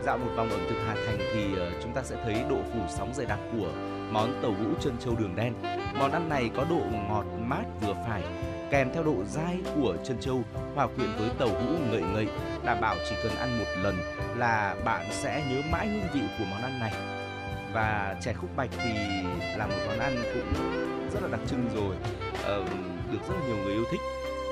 Dạo 0.05 0.19
một 0.19 0.31
vòng 0.36 0.51
ẩm 0.51 0.61
thực 0.69 0.77
Hà 0.86 0.95
Thành 1.07 1.19
thì 1.35 1.57
ờ, 1.59 1.70
chúng 1.82 1.93
ta 1.93 2.03
sẽ 2.03 2.16
thấy 2.24 2.35
độ 2.51 2.57
phủ 2.73 2.81
sóng 2.89 3.15
dày 3.15 3.27
đặc 3.27 3.39
của 3.53 3.69
món 4.11 4.41
tàu 4.43 4.51
hũ 4.51 4.74
chân 4.81 4.97
trâu 5.01 5.15
đường 5.19 5.36
đen. 5.36 5.55
Món 5.95 6.12
ăn 6.12 6.28
này 6.28 6.51
có 6.57 6.65
độ 6.70 6.81
ngọt 7.09 7.24
mát 7.39 7.65
vừa 7.81 7.95
phải 8.09 8.23
kèm 8.74 8.90
theo 8.94 9.02
độ 9.02 9.14
dai 9.24 9.59
của 9.74 9.96
chân 10.05 10.16
trâu 10.20 10.42
hòa 10.74 10.86
quyện 10.86 11.09
với 11.18 11.30
tàu 11.38 11.48
hũ 11.48 11.76
ngậy 11.90 12.02
ngậy 12.02 12.28
đảm 12.64 12.80
bảo 12.80 12.96
chỉ 13.09 13.16
cần 13.22 13.32
ăn 13.36 13.59
một 13.59 13.64
lần 13.82 13.96
là 14.36 14.76
bạn 14.84 15.06
sẽ 15.10 15.44
nhớ 15.51 15.62
mãi 15.70 15.88
hương 15.88 16.02
vị 16.14 16.20
của 16.38 16.44
món 16.51 16.62
ăn 16.62 16.80
này. 16.80 16.92
Và 17.72 18.16
chè 18.22 18.32
khúc 18.32 18.51
bạch 18.56 18.70
thì 18.82 18.92
là 19.56 19.66
một 19.66 19.76
món 19.86 19.98
ăn 19.98 20.16
cũng 20.34 20.52
rất 21.12 21.22
là 21.22 21.28
đặc 21.28 21.40
trưng 21.46 21.68
rồi 21.74 21.96
uh, 22.36 22.68
được 23.12 23.18
rất 23.28 23.34
là 23.40 23.46
nhiều 23.46 23.56
người 23.56 23.72
yêu 23.72 23.84
thích. 23.90 24.01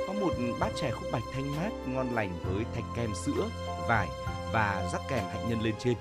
Có 0.06 0.12
một 0.12 0.32
bát 0.60 0.70
chè 0.80 0.90
khúc 0.90 1.12
bạch 1.12 1.22
thanh 1.32 1.56
mát 1.56 1.70
ngon 1.86 2.14
lành 2.14 2.38
với 2.42 2.64
thạch 2.74 2.84
kem 2.96 3.10
sữa 3.14 3.48
vải 3.88 4.08
và 4.52 4.88
rắc 4.92 5.02
kèm 5.08 5.24
hạnh 5.32 5.48
nhân 5.48 5.62
lên 5.62 5.74
trên. 5.78 5.94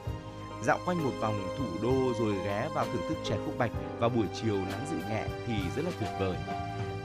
Dạo 0.64 0.80
quanh 0.86 1.04
một 1.04 1.14
vòng 1.20 1.56
thủ 1.58 1.66
đô 1.82 2.14
rồi 2.20 2.36
ghé 2.46 2.68
vào 2.74 2.86
thưởng 2.86 3.04
thức 3.10 3.18
chè 3.24 3.36
khúc 3.46 3.58
bạch 3.58 3.72
vào 4.00 4.10
buổi 4.10 4.26
chiều 4.42 4.56
nắng 4.56 4.86
dịu 4.90 5.00
nhẹ 5.10 5.24
thì 5.48 5.54
rất 5.76 5.86
là 5.86 5.92
tuyệt 6.00 6.10
vời 6.20 6.36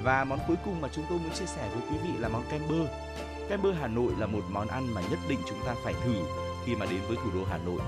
và 0.07 0.25
món 0.25 0.39
cuối 0.47 0.57
cùng 0.65 0.81
mà 0.81 0.89
chúng 0.93 1.05
tôi 1.09 1.19
muốn 1.19 1.31
chia 1.31 1.47
sẻ 1.47 1.69
với 1.73 1.83
quý 1.91 1.97
vị 2.03 2.19
là 2.19 2.29
món 2.29 2.43
kem 2.51 2.61
bơ. 2.69 2.87
Kem 3.49 3.63
bơ 3.63 3.73
Hà 3.73 3.89
Nội 3.89 4.13
là 4.19 4.27
một 4.27 4.43
món 4.51 4.69
ăn 4.69 4.95
mà 4.95 5.01
nhất 5.11 5.19
định 5.29 5.39
chúng 5.49 5.59
ta 5.67 5.75
phải 5.85 5.95
thử 6.05 6.15
khi 6.65 6.75
mà 6.75 6.87
đến 6.87 7.01
với 7.09 7.17
thủ 7.17 7.31
đô 7.35 7.45
Hà 7.51 7.59
Nội. 7.59 7.81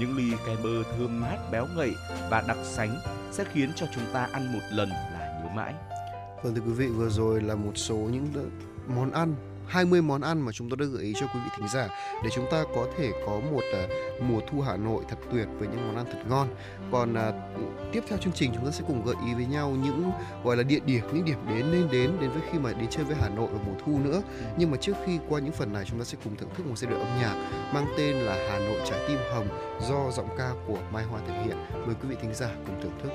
Những 0.00 0.16
ly 0.16 0.36
kem 0.46 0.56
bơ 0.62 0.82
thơm 0.82 1.20
mát 1.20 1.36
béo 1.52 1.66
ngậy 1.76 1.92
và 2.30 2.44
đặc 2.48 2.56
sánh 2.62 3.00
sẽ 3.30 3.44
khiến 3.52 3.72
cho 3.76 3.86
chúng 3.94 4.04
ta 4.12 4.28
ăn 4.32 4.52
một 4.52 4.64
lần 4.70 4.88
là 4.88 5.40
nhớ 5.42 5.48
mãi. 5.54 5.74
Vâng 6.42 6.54
thưa 6.54 6.60
quý 6.60 6.72
vị, 6.72 6.86
vừa 6.86 7.08
rồi 7.08 7.40
là 7.40 7.54
một 7.54 7.72
số 7.74 7.96
những 7.96 8.26
món 8.96 9.12
ăn 9.12 9.34
20 9.68 10.02
món 10.02 10.20
ăn 10.20 10.40
mà 10.40 10.52
chúng 10.52 10.68
tôi 10.68 10.76
đã 10.76 10.86
gợi 10.86 11.02
ý 11.02 11.12
cho 11.20 11.26
quý 11.26 11.40
vị 11.44 11.50
thính 11.56 11.68
giả 11.68 11.88
để 12.24 12.30
chúng 12.34 12.46
ta 12.50 12.64
có 12.74 12.86
thể 12.98 13.12
có 13.26 13.40
một 13.52 13.62
uh, 13.84 14.22
mùa 14.22 14.40
thu 14.50 14.60
Hà 14.60 14.76
Nội 14.76 15.04
thật 15.08 15.16
tuyệt 15.32 15.48
với 15.58 15.68
những 15.68 15.86
món 15.86 15.96
ăn 15.96 16.06
thật 16.12 16.18
ngon. 16.28 16.48
Còn 16.92 17.12
uh, 17.12 17.34
tiếp 17.92 18.04
theo 18.08 18.18
chương 18.18 18.32
trình 18.32 18.52
chúng 18.54 18.64
ta 18.64 18.70
sẽ 18.70 18.84
cùng 18.86 19.04
gợi 19.04 19.14
ý 19.26 19.34
với 19.34 19.46
nhau 19.46 19.76
những 19.84 20.10
gọi 20.44 20.56
là 20.56 20.62
địa 20.62 20.80
điểm, 20.86 21.04
những 21.12 21.24
điểm 21.24 21.38
đến 21.48 21.72
nên 21.72 21.88
đến 21.90 22.16
đến 22.20 22.30
với 22.30 22.42
khi 22.52 22.58
mà 22.58 22.72
đến 22.72 22.86
chơi 22.90 23.04
với 23.04 23.16
Hà 23.20 23.28
Nội 23.28 23.46
vào 23.46 23.62
mùa 23.66 23.74
thu 23.86 23.98
nữa. 23.98 24.22
Nhưng 24.58 24.70
mà 24.70 24.76
trước 24.76 24.94
khi 25.06 25.18
qua 25.28 25.40
những 25.40 25.52
phần 25.52 25.72
này 25.72 25.84
chúng 25.86 25.98
ta 25.98 26.04
sẽ 26.04 26.18
cùng 26.24 26.36
thưởng 26.36 26.50
thức 26.56 26.66
một 26.66 26.78
giai 26.78 26.90
đoạn 26.90 27.04
âm 27.06 27.20
nhạc 27.20 27.34
mang 27.74 27.86
tên 27.98 28.16
là 28.16 28.48
Hà 28.50 28.58
Nội 28.58 28.80
trái 28.90 29.00
tim 29.08 29.18
hồng 29.34 29.48
do 29.88 30.10
giọng 30.10 30.28
ca 30.38 30.52
của 30.66 30.78
Mai 30.92 31.04
Hoa 31.04 31.20
thực 31.26 31.44
hiện. 31.44 31.56
Mời 31.86 31.94
quý 32.02 32.08
vị 32.08 32.16
thính 32.22 32.34
giả 32.34 32.50
cùng 32.66 32.82
thưởng 32.82 32.98
thức. 33.02 33.10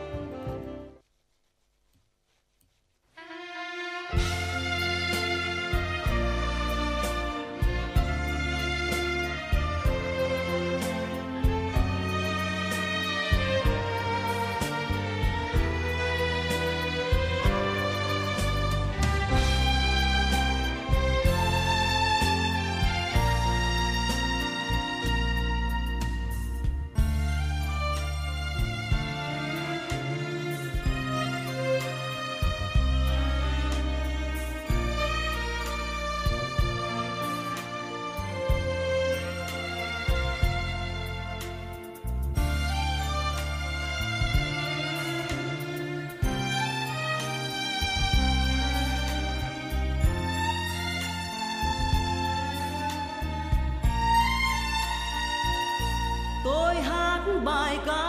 My 57.44 57.80
God. 57.86 58.09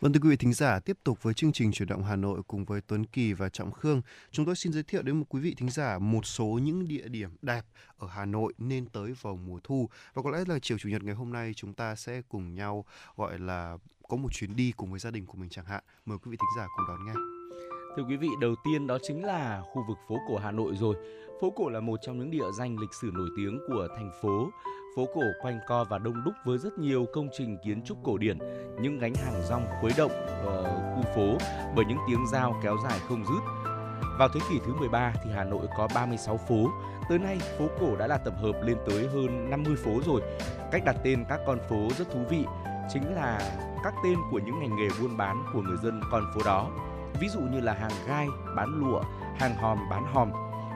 Vâng 0.00 0.12
thưa 0.12 0.20
quý 0.22 0.30
vị 0.30 0.36
thính 0.36 0.52
giả, 0.52 0.80
tiếp 0.80 0.98
tục 1.04 1.22
với 1.22 1.34
chương 1.34 1.52
trình 1.52 1.72
chuyển 1.72 1.88
động 1.88 2.04
Hà 2.04 2.16
Nội 2.16 2.42
cùng 2.46 2.64
với 2.64 2.80
Tuấn 2.80 3.06
Kỳ 3.06 3.32
và 3.32 3.48
Trọng 3.48 3.72
Khương, 3.72 4.02
chúng 4.30 4.46
tôi 4.46 4.56
xin 4.56 4.72
giới 4.72 4.82
thiệu 4.82 5.02
đến 5.02 5.16
một 5.16 5.24
quý 5.28 5.40
vị 5.40 5.54
thính 5.58 5.70
giả 5.70 5.98
một 5.98 6.26
số 6.26 6.46
những 6.46 6.88
địa 6.88 7.08
điểm 7.08 7.30
đẹp 7.42 7.64
ở 7.98 8.08
Hà 8.10 8.24
Nội 8.24 8.52
nên 8.58 8.86
tới 8.86 9.14
vào 9.20 9.36
mùa 9.36 9.58
thu. 9.64 9.88
Và 10.14 10.22
có 10.22 10.30
lẽ 10.30 10.44
là 10.46 10.58
chiều 10.62 10.78
chủ 10.78 10.88
nhật 10.88 11.02
ngày 11.02 11.14
hôm 11.14 11.32
nay 11.32 11.52
chúng 11.56 11.74
ta 11.74 11.94
sẽ 11.94 12.22
cùng 12.28 12.54
nhau 12.54 12.84
gọi 13.16 13.38
là 13.38 13.76
có 14.08 14.16
một 14.16 14.28
chuyến 14.32 14.56
đi 14.56 14.72
cùng 14.76 14.90
với 14.90 15.00
gia 15.00 15.10
đình 15.10 15.26
của 15.26 15.38
mình 15.38 15.50
chẳng 15.50 15.64
hạn. 15.64 15.84
Mời 16.06 16.18
quý 16.18 16.30
vị 16.30 16.36
thính 16.36 16.56
giả 16.56 16.66
cùng 16.76 16.86
đón 16.88 17.06
nghe. 17.06 17.12
Thưa 17.96 18.02
quý 18.08 18.16
vị, 18.16 18.28
đầu 18.40 18.54
tiên 18.64 18.86
đó 18.86 18.98
chính 19.02 19.24
là 19.24 19.62
khu 19.72 19.84
vực 19.88 19.98
phố 20.08 20.16
cổ 20.28 20.38
Hà 20.38 20.50
Nội 20.50 20.76
rồi. 20.76 20.96
Phố 21.40 21.50
cổ 21.50 21.68
là 21.68 21.80
một 21.80 22.00
trong 22.02 22.18
những 22.18 22.30
địa 22.30 22.50
danh 22.58 22.78
lịch 22.78 22.94
sử 23.02 23.10
nổi 23.14 23.28
tiếng 23.36 23.58
của 23.68 23.88
thành 23.96 24.10
phố. 24.22 24.50
Phố 24.96 25.06
cổ 25.14 25.22
quanh 25.40 25.60
co 25.66 25.84
và 25.84 25.98
đông 25.98 26.24
đúc 26.24 26.34
với 26.44 26.58
rất 26.58 26.78
nhiều 26.78 27.06
công 27.12 27.28
trình 27.32 27.58
kiến 27.64 27.82
trúc 27.84 27.98
cổ 28.04 28.18
điển, 28.18 28.38
những 28.80 28.98
gánh 28.98 29.14
hàng 29.14 29.42
rong 29.48 29.66
khuấy 29.80 29.92
động 29.96 30.12
uh, 30.12 30.66
khu 30.96 31.02
phố 31.14 31.46
bởi 31.76 31.84
những 31.84 31.98
tiếng 32.08 32.26
giao 32.32 32.60
kéo 32.62 32.76
dài 32.84 32.98
không 33.08 33.24
dứt. 33.24 33.70
Vào 34.18 34.28
thế 34.34 34.40
kỷ 34.50 34.58
thứ 34.66 34.74
13 34.74 35.12
thì 35.24 35.30
Hà 35.34 35.44
Nội 35.44 35.66
có 35.76 35.88
36 35.94 36.36
phố. 36.36 36.70
Tới 37.08 37.18
nay, 37.18 37.38
phố 37.58 37.68
cổ 37.80 37.96
đã 37.96 38.06
là 38.06 38.18
tập 38.18 38.34
hợp 38.42 38.52
lên 38.62 38.76
tới 38.86 39.08
hơn 39.08 39.50
50 39.50 39.76
phố 39.84 39.90
rồi. 40.06 40.22
Cách 40.72 40.82
đặt 40.84 40.96
tên 41.04 41.24
các 41.28 41.40
con 41.46 41.58
phố 41.68 41.88
rất 41.98 42.10
thú 42.10 42.20
vị, 42.30 42.44
chính 42.92 43.14
là 43.14 43.58
các 43.84 43.94
tên 44.04 44.16
của 44.30 44.38
những 44.38 44.60
ngành 44.60 44.76
nghề 44.76 44.88
buôn 45.00 45.16
bán 45.16 45.44
của 45.52 45.62
người 45.62 45.76
dân 45.82 46.00
con 46.10 46.24
phố 46.34 46.40
đó. 46.44 46.70
Ví 47.20 47.28
dụ 47.28 47.40
như 47.40 47.60
là 47.60 47.72
hàng 47.72 48.06
gai, 48.08 48.26
bán 48.56 48.80
lụa, 48.80 49.02
hàng 49.38 49.54
hòm, 49.56 49.78
bán 49.90 50.04
hòm. 50.12 50.32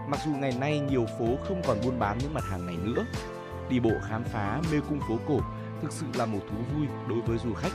Mặc 0.09 0.20
dù 0.27 0.31
ngày 0.31 0.53
nay 0.61 0.81
nhiều 0.81 1.07
phố 1.19 1.27
không 1.49 1.62
còn 1.66 1.78
buôn 1.85 1.99
bán 1.99 2.19
những 2.19 2.35
mặt 2.35 2.45
hàng 2.45 2.66
này 2.66 2.77
nữa, 2.82 3.05
đi 3.69 3.81
bộ 3.81 3.93
khám 4.09 4.24
phá 4.24 4.61
mê 4.73 4.81
cung 4.89 5.01
phố 5.09 5.19
cổ 5.28 5.41
thực 5.82 5.93
sự 5.93 6.07
là 6.15 6.27
một 6.27 6.41
thú 6.51 6.57
vui 6.74 6.86
đối 7.09 7.20
với 7.20 7.39
du 7.39 7.55
khách. 7.55 7.73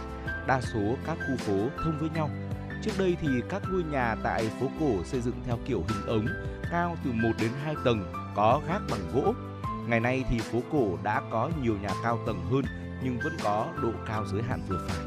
Đa 0.48 0.61
số 0.61 0.95
các 1.06 1.18
khu 1.28 1.38
phố 1.38 1.84
thông 1.84 1.98
với 1.99 2.10
nhau. 2.10 2.30
Trước 2.84 2.91
đây 2.99 3.18
thì 3.22 3.28
các 3.49 3.61
ngôi 3.72 3.84
nhà 3.84 4.16
tại 4.24 4.49
phố 4.60 4.68
cổ 4.80 5.03
xây 5.03 5.22
dựng 5.22 5.36
theo 5.45 5.57
kiểu 5.66 5.84
hình 5.88 6.07
ống, 6.07 6.28
cao 6.72 6.98
từ 7.06 7.11
1 7.11 7.30
đến 7.41 7.52
2 7.64 7.76
tầng, 7.86 8.14
có 8.36 8.61
gác 8.68 8.82
bằng 8.91 8.99
gỗ. 9.14 9.34
Ngày 9.88 9.99
nay 9.99 10.24
thì 10.30 10.40
phố 10.40 10.60
cổ 10.72 10.98
đã 11.03 11.22
có 11.32 11.49
nhiều 11.64 11.78
nhà 11.82 11.90
cao 12.03 12.20
tầng 12.26 12.45
hơn 12.52 12.66
nhưng 13.03 13.20
vẫn 13.20 13.34
có 13.44 13.68
độ 13.82 13.91
cao 14.07 14.26
giới 14.26 14.41
hạn 14.41 14.61
vừa 14.68 14.88
phải. 14.88 14.98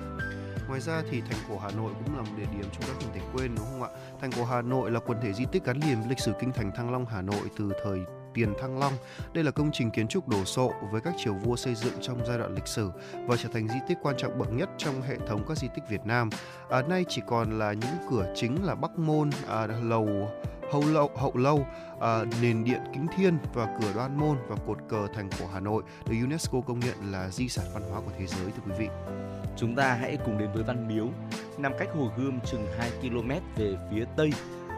Ngoài 0.69 0.81
ra 0.81 1.03
thì 1.11 1.21
thành 1.21 1.39
cổ 1.49 1.59
Hà 1.59 1.71
Nội 1.71 1.93
cũng 2.05 2.17
là 2.17 2.23
một 2.23 2.31
địa 2.37 2.47
điểm 2.53 2.65
chúng 2.73 2.83
ta 2.83 2.93
không 2.95 3.15
thể 3.15 3.21
quên 3.33 3.55
đúng 3.57 3.67
không 3.67 3.83
ạ? 3.83 3.89
Thành 4.21 4.33
cổ 4.33 4.45
Hà 4.45 4.63
Nội 4.63 4.91
là 4.91 5.01
quần 5.01 5.21
thể 5.23 5.33
di 5.33 5.45
tích 5.53 5.65
gắn 5.65 5.81
liền 5.81 6.01
với 6.01 6.09
lịch 6.09 6.19
sử 6.19 6.33
kinh 6.41 6.53
thành 6.53 6.73
Thăng 6.77 6.93
Long 6.93 7.07
Hà 7.07 7.23
Nội 7.23 7.51
từ 7.59 7.73
thời 7.85 8.01
Tiền 8.35 8.55
Thăng 8.61 8.79
Long. 8.79 8.93
Đây 9.33 9.45
là 9.45 9.51
công 9.51 9.71
trình 9.73 9.91
kiến 9.91 10.09
trúc 10.09 10.29
đồ 10.29 10.45
sộ 10.45 10.73
với 10.91 11.01
các 11.01 11.15
triều 11.25 11.35
vua 11.35 11.57
xây 11.57 11.75
dựng 11.75 11.95
trong 12.01 12.27
giai 12.27 12.39
đoạn 12.39 12.55
lịch 12.55 12.67
sử 12.67 12.91
và 13.27 13.37
trở 13.37 13.49
thành 13.53 13.69
di 13.69 13.79
tích 13.89 13.99
quan 14.03 14.17
trọng 14.19 14.39
bậc 14.39 14.53
nhất 14.53 14.69
trong 14.79 15.03
hệ 15.03 15.17
thống 15.29 15.45
các 15.49 15.59
di 15.59 15.69
tích 15.75 15.85
Việt 15.89 16.01
Nam. 16.05 16.31
À, 16.71 16.83
nay 16.83 17.05
chỉ 17.09 17.23
còn 17.27 17.59
là 17.59 17.73
những 17.73 17.97
cửa 18.11 18.33
chính 18.37 18.65
là 18.65 18.75
Bắc 18.75 18.99
Môn, 18.99 19.31
à, 19.49 19.67
lầu 19.67 20.31
hậu 20.73 20.83
lâu, 20.87 21.11
hậu 21.17 21.37
lâu 21.37 21.67
à, 22.01 22.25
nền 22.43 22.65
điện 22.65 22.81
kính 22.93 23.07
thiên 23.17 23.39
và 23.55 23.79
cửa 23.81 23.93
đoan 23.95 24.17
môn 24.17 24.37
và 24.49 24.57
cột 24.67 24.79
cờ 24.89 25.07
thành 25.15 25.31
cổ 25.41 25.47
Hà 25.53 25.61
Nội 25.61 25.83
được 26.07 26.17
UNESCO 26.23 26.61
công 26.61 26.81
nhận 26.81 27.13
là 27.13 27.29
di 27.29 27.49
sản 27.49 27.65
văn 27.75 27.83
hóa 27.91 28.01
của 28.01 28.13
thế 28.19 28.27
giới 28.27 28.51
thưa 28.51 28.63
quý 28.67 28.73
vị. 28.79 28.89
Chúng 29.57 29.75
ta 29.75 29.95
hãy 29.95 30.19
cùng 30.25 30.39
đến 30.39 30.49
với 30.55 30.63
Văn 30.63 30.89
Miếu, 30.89 31.09
nằm 31.59 31.73
cách 31.79 31.89
Hồ 31.95 32.11
Gươm 32.17 32.41
chừng 32.41 32.67
2 32.79 32.91
km 33.01 33.31
về 33.57 33.77
phía 33.91 34.05
tây. 34.17 34.31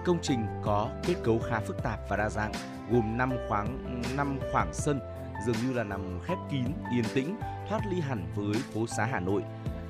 Công 0.05 0.19
trình 0.23 0.47
có 0.65 0.91
kết 1.03 1.15
cấu 1.25 1.39
khá 1.39 1.61
phức 1.61 1.83
tạp 1.83 1.99
và 2.09 2.17
đa 2.17 2.29
dạng, 2.29 2.53
gồm 2.91 3.17
5 3.17 3.33
khoảng 3.49 4.03
5 4.17 4.39
khoảng 4.53 4.75
sân, 4.75 5.01
dường 5.47 5.57
như 5.67 5.73
là 5.73 5.85
nằm 5.85 6.21
khép 6.25 6.39
kín, 6.51 6.65
yên 6.93 7.05
tĩnh, 7.15 7.37
thoát 7.69 7.81
ly 7.91 8.01
hẳn 8.01 8.27
với 8.35 8.55
phố 8.75 8.87
xá 8.87 9.05
Hà 9.05 9.21
Nội. 9.21 9.43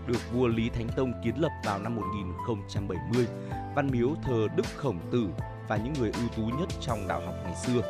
Được 0.06 0.32
vua 0.32 0.46
Lý 0.46 0.68
Thánh 0.68 0.88
Tông 0.96 1.12
kiến 1.24 1.34
lập 1.36 1.50
vào 1.64 1.78
năm 1.78 1.96
1070, 1.96 3.26
Văn 3.74 3.90
Miếu 3.90 4.08
thờ 4.22 4.48
Đức 4.56 4.66
Khổng 4.76 4.98
Tử 5.12 5.28
và 5.68 5.76
những 5.76 5.92
người 5.98 6.12
ưu 6.12 6.28
tú 6.36 6.56
nhất 6.58 6.68
trong 6.80 7.08
đạo 7.08 7.20
học 7.26 7.34
ngày 7.44 7.54
xưa. 7.56 7.80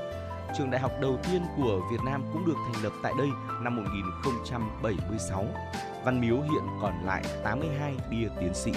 Trường 0.58 0.70
đại 0.70 0.80
học 0.80 0.92
đầu 1.00 1.18
tiên 1.30 1.42
của 1.56 1.80
Việt 1.90 2.00
Nam 2.04 2.24
cũng 2.32 2.46
được 2.46 2.56
thành 2.66 2.84
lập 2.84 2.92
tại 3.02 3.12
đây 3.18 3.28
năm 3.62 3.76
1076. 3.76 5.46
Văn 6.04 6.20
Miếu 6.20 6.36
hiện 6.36 6.64
còn 6.82 7.04
lại 7.04 7.24
82 7.44 7.94
bia 8.10 8.28
tiến 8.40 8.54
sĩ. 8.54 8.72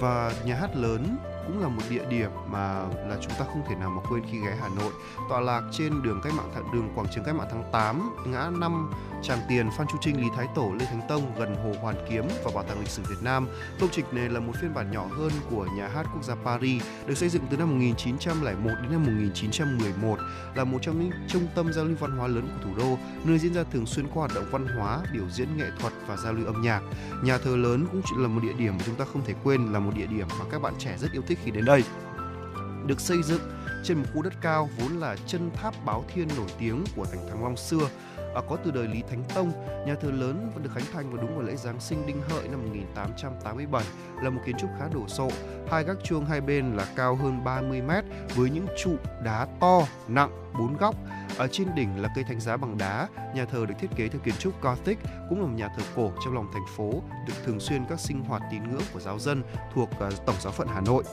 Và 0.00 0.32
nhà 0.44 0.54
hát 0.54 0.76
lớn 0.76 1.16
cũng 1.46 1.62
là 1.62 1.68
một 1.68 1.82
địa 1.90 2.04
điểm 2.10 2.30
mà 2.50 2.82
là 2.82 3.16
chúng 3.20 3.32
ta 3.38 3.44
không 3.44 3.62
thể 3.68 3.74
nào 3.74 3.90
mà 3.90 4.02
quên 4.10 4.22
khi 4.30 4.38
ghé 4.38 4.56
Hà 4.60 4.68
Nội. 4.68 4.92
Tọa 5.28 5.40
lạc 5.40 5.62
trên 5.72 6.02
đường 6.02 6.20
cách 6.24 6.32
mạng 6.36 6.50
thượng 6.54 6.72
đường 6.72 6.92
quảng 6.94 7.06
trường 7.14 7.24
cách 7.24 7.34
mạng 7.34 7.48
tháng 7.50 7.64
8, 7.72 8.14
ngã 8.26 8.50
5 8.50 8.90
Tràng 9.22 9.38
Tiền, 9.48 9.70
Phan 9.76 9.86
Chu 9.86 9.98
Trinh, 10.00 10.20
Lý 10.20 10.28
Thái 10.36 10.48
Tổ, 10.54 10.72
Lê 10.78 10.84
Thánh 10.84 11.00
Tông 11.08 11.38
gần 11.38 11.56
Hồ 11.64 11.72
Hoàn 11.82 11.96
Kiếm 12.10 12.24
và 12.44 12.50
Bảo 12.54 12.64
tàng 12.64 12.80
lịch 12.80 12.88
sử 12.88 13.02
Việt 13.10 13.22
Nam. 13.22 13.48
Công 13.80 13.88
trình 13.92 14.04
này 14.12 14.28
là 14.28 14.40
một 14.40 14.52
phiên 14.60 14.74
bản 14.74 14.90
nhỏ 14.92 15.06
hơn 15.10 15.32
của 15.50 15.66
nhà 15.76 15.88
hát 15.88 16.06
quốc 16.14 16.24
gia 16.24 16.34
Paris, 16.34 16.82
được 17.06 17.14
xây 17.14 17.28
dựng 17.28 17.42
từ 17.50 17.56
năm 17.56 17.70
1901 17.70 18.70
đến 18.82 18.92
năm 18.92 19.02
1911, 19.04 20.18
là 20.54 20.64
một 20.64 20.78
trong 20.82 21.00
những 21.00 21.10
trung 21.28 21.46
tâm 21.54 21.72
giao 21.72 21.84
lưu 21.84 21.96
văn 22.00 22.16
hóa 22.16 22.28
lớn 22.28 22.48
của 22.54 22.64
thủ 22.64 22.70
đô, 22.76 22.98
nơi 23.24 23.38
diễn 23.38 23.54
ra 23.54 23.64
thường 23.72 23.86
xuyên 23.86 24.06
các 24.06 24.14
hoạt 24.14 24.30
động 24.34 24.44
văn 24.50 24.66
hóa, 24.66 25.00
biểu 25.12 25.24
diễn 25.30 25.56
nghệ 25.56 25.66
thuật 25.80 25.92
và 26.06 26.16
giao 26.16 26.32
lưu 26.32 26.46
âm 26.46 26.62
nhạc. 26.62 26.80
Nhà 27.22 27.38
thờ 27.38 27.56
lớn 27.56 27.86
cũng 27.92 28.22
là 28.22 28.28
một 28.28 28.40
địa 28.42 28.52
điểm 28.52 28.76
mà 28.78 28.82
chúng 28.86 28.94
ta 28.94 29.04
không 29.12 29.24
thể 29.24 29.34
quên, 29.44 29.72
là 29.72 29.78
một 29.78 29.92
địa 29.96 30.06
điểm 30.06 30.26
mà 30.38 30.44
các 30.50 30.62
bạn 30.62 30.74
trẻ 30.78 30.96
rất 30.98 31.12
yêu 31.12 31.22
thích 31.30 31.38
khi 31.44 31.50
đến 31.50 31.64
đây. 31.64 31.82
Được 32.86 33.00
xây 33.00 33.22
dựng 33.22 33.40
trên 33.84 33.98
một 33.98 34.04
khu 34.14 34.22
đất 34.22 34.32
cao 34.40 34.68
vốn 34.78 34.92
là 34.92 35.16
chân 35.26 35.50
tháp 35.54 35.74
báo 35.84 36.04
thiên 36.14 36.28
nổi 36.36 36.46
tiếng 36.58 36.84
của 36.96 37.04
thành 37.04 37.28
Thăng 37.28 37.42
Long 37.42 37.56
xưa 37.56 37.88
à, 38.34 38.40
có 38.48 38.56
từ 38.64 38.70
đời 38.70 38.88
Lý 38.88 39.02
Thánh 39.10 39.24
Tông. 39.34 39.52
Nhà 39.86 39.94
thờ 40.00 40.10
lớn 40.10 40.50
vẫn 40.54 40.62
được 40.62 40.70
khánh 40.74 40.84
thành 40.92 41.10
vào 41.10 41.22
đúng 41.22 41.34
vào 41.36 41.42
lễ 41.42 41.56
Giáng 41.56 41.80
sinh 41.80 42.06
Đinh 42.06 42.22
Hợi 42.28 42.48
năm 42.48 42.62
1887 42.62 43.84
là 44.22 44.30
một 44.30 44.40
kiến 44.46 44.56
trúc 44.58 44.70
khá 44.78 44.88
đổ 44.94 45.08
sộ. 45.08 45.28
Hai 45.70 45.84
gác 45.84 45.96
chuông 46.04 46.26
hai 46.26 46.40
bên 46.40 46.76
là 46.76 46.86
cao 46.96 47.14
hơn 47.14 47.44
30 47.44 47.82
mét 47.82 48.04
với 48.34 48.50
những 48.50 48.66
trụ 48.78 48.96
đá 49.24 49.46
to, 49.60 49.82
nặng, 50.08 50.52
bốn 50.58 50.76
góc. 50.76 50.94
Ở 51.38 51.48
trên 51.48 51.74
đỉnh 51.74 52.02
là 52.02 52.08
cây 52.14 52.24
thánh 52.24 52.40
giá 52.40 52.56
bằng 52.56 52.78
đá. 52.78 53.08
Nhà 53.34 53.44
thờ 53.44 53.66
được 53.68 53.74
thiết 53.78 53.90
kế 53.96 54.08
theo 54.08 54.20
kiến 54.24 54.34
trúc 54.38 54.62
Gothic, 54.62 54.98
cũng 55.28 55.40
là 55.40 55.46
một 55.46 55.54
nhà 55.56 55.68
thờ 55.76 55.82
cổ 55.96 56.12
trong 56.24 56.34
lòng 56.34 56.46
thành 56.52 56.64
phố, 56.76 56.92
được 57.26 57.34
thường 57.44 57.60
xuyên 57.60 57.84
các 57.84 58.00
sinh 58.00 58.24
hoạt 58.24 58.42
tín 58.50 58.62
ngưỡng 58.70 58.82
của 58.92 59.00
giáo 59.00 59.18
dân 59.18 59.42
thuộc 59.74 59.88
ờ, 59.98 60.10
Tổng 60.26 60.36
giáo 60.40 60.52
phận 60.52 60.68
Hà 60.68 60.80
Nội. 60.80 61.04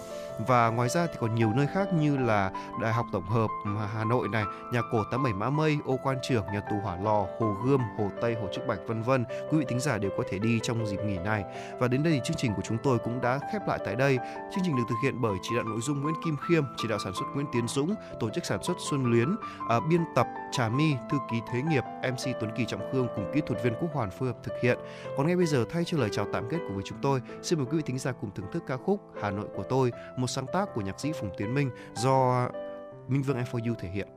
Và 0.47 0.69
ngoài 0.69 0.89
ra 0.89 1.07
thì 1.07 1.13
còn 1.19 1.35
nhiều 1.35 1.53
nơi 1.55 1.67
khác 1.67 1.93
như 1.93 2.17
là 2.17 2.51
Đại 2.81 2.93
học 2.93 3.05
Tổng 3.11 3.29
hợp 3.29 3.47
Hà 3.93 4.03
Nội 4.03 4.27
này, 4.31 4.43
nhà 4.73 4.81
cổ 4.91 5.03
87 5.11 5.33
Mã 5.33 5.49
Mây, 5.49 5.77
Ô 5.85 5.99
Quan 6.03 6.17
Trường, 6.21 6.45
nhà 6.53 6.61
tù 6.69 6.75
Hỏa 6.83 6.97
Lò, 6.97 7.25
Hồ 7.39 7.55
Gươm, 7.65 7.81
Hồ 7.97 8.09
Tây, 8.21 8.35
Hồ 8.41 8.47
Trúc 8.53 8.67
Bạch 8.67 8.79
vân 8.87 9.01
vân. 9.01 9.25
Quý 9.51 9.57
vị 9.57 9.65
thính 9.69 9.79
giả 9.79 9.97
đều 9.97 10.11
có 10.17 10.23
thể 10.29 10.39
đi 10.39 10.59
trong 10.63 10.85
dịp 10.85 10.99
nghỉ 11.05 11.17
này. 11.17 11.43
Và 11.79 11.87
đến 11.87 12.03
đây 12.03 12.13
thì 12.13 12.21
chương 12.23 12.37
trình 12.37 12.53
của 12.53 12.61
chúng 12.65 12.77
tôi 12.83 12.96
cũng 13.03 13.21
đã 13.21 13.39
khép 13.51 13.61
lại 13.67 13.79
tại 13.85 13.95
đây. 13.95 14.17
Chương 14.51 14.63
trình 14.63 14.75
được 14.75 14.83
thực 14.89 14.95
hiện 15.03 15.21
bởi 15.21 15.37
chỉ 15.41 15.55
đạo 15.55 15.63
nội 15.63 15.79
dung 15.81 16.01
Nguyễn 16.01 16.15
Kim 16.25 16.35
Khiêm, 16.47 16.63
chỉ 16.77 16.87
đạo 16.87 16.99
sản 17.03 17.13
xuất 17.13 17.25
Nguyễn 17.33 17.47
Tiến 17.53 17.67
Dũng, 17.67 17.95
tổ 18.19 18.29
chức 18.29 18.45
sản 18.45 18.63
xuất 18.63 18.77
Xuân 18.89 19.11
Luyến, 19.11 19.35
à, 19.69 19.79
biên 19.89 20.01
tập 20.15 20.27
Trà 20.51 20.69
My, 20.69 20.93
thư 21.11 21.17
ký 21.31 21.37
Thế 21.51 21.61
nghiệp, 21.61 21.83
MC 22.03 22.39
Tuấn 22.39 22.51
Kỳ 22.55 22.65
Trọng 22.65 22.91
Khương 22.91 23.07
cùng 23.15 23.31
kỹ 23.33 23.41
thuật 23.47 23.63
viên 23.63 23.73
Quốc 23.79 23.89
Hoàn 23.93 24.11
phối 24.11 24.29
hợp 24.29 24.37
thực 24.43 24.53
hiện. 24.63 24.77
Còn 25.17 25.27
ngay 25.27 25.35
bây 25.35 25.45
giờ 25.45 25.65
thay 25.69 25.83
cho 25.83 25.97
lời 25.97 26.09
chào 26.11 26.25
tạm 26.33 26.49
kết 26.49 26.57
của 26.67 26.73
với 26.73 26.83
chúng 26.85 26.97
tôi, 27.01 27.21
xin 27.41 27.59
mời 27.59 27.67
quý 27.71 27.77
vị 27.77 27.83
thính 27.85 27.99
giả 27.99 28.11
cùng 28.11 28.31
thưởng 28.35 28.51
thức 28.51 28.63
ca 28.67 28.77
khúc 28.77 29.01
Hà 29.21 29.31
Nội 29.31 29.47
của 29.55 29.63
tôi, 29.63 29.91
một 30.17 30.27
sáng 30.27 30.45
tác 30.53 30.69
của 30.73 30.81
nhạc 30.81 30.99
sĩ 30.99 31.11
Phùng 31.11 31.31
Tiến 31.37 31.53
Minh 31.53 31.69
do 31.93 32.49
Minh 33.07 33.21
Vương 33.21 33.43
F4U 33.43 33.73
thể 33.73 33.89
hiện. 33.89 34.16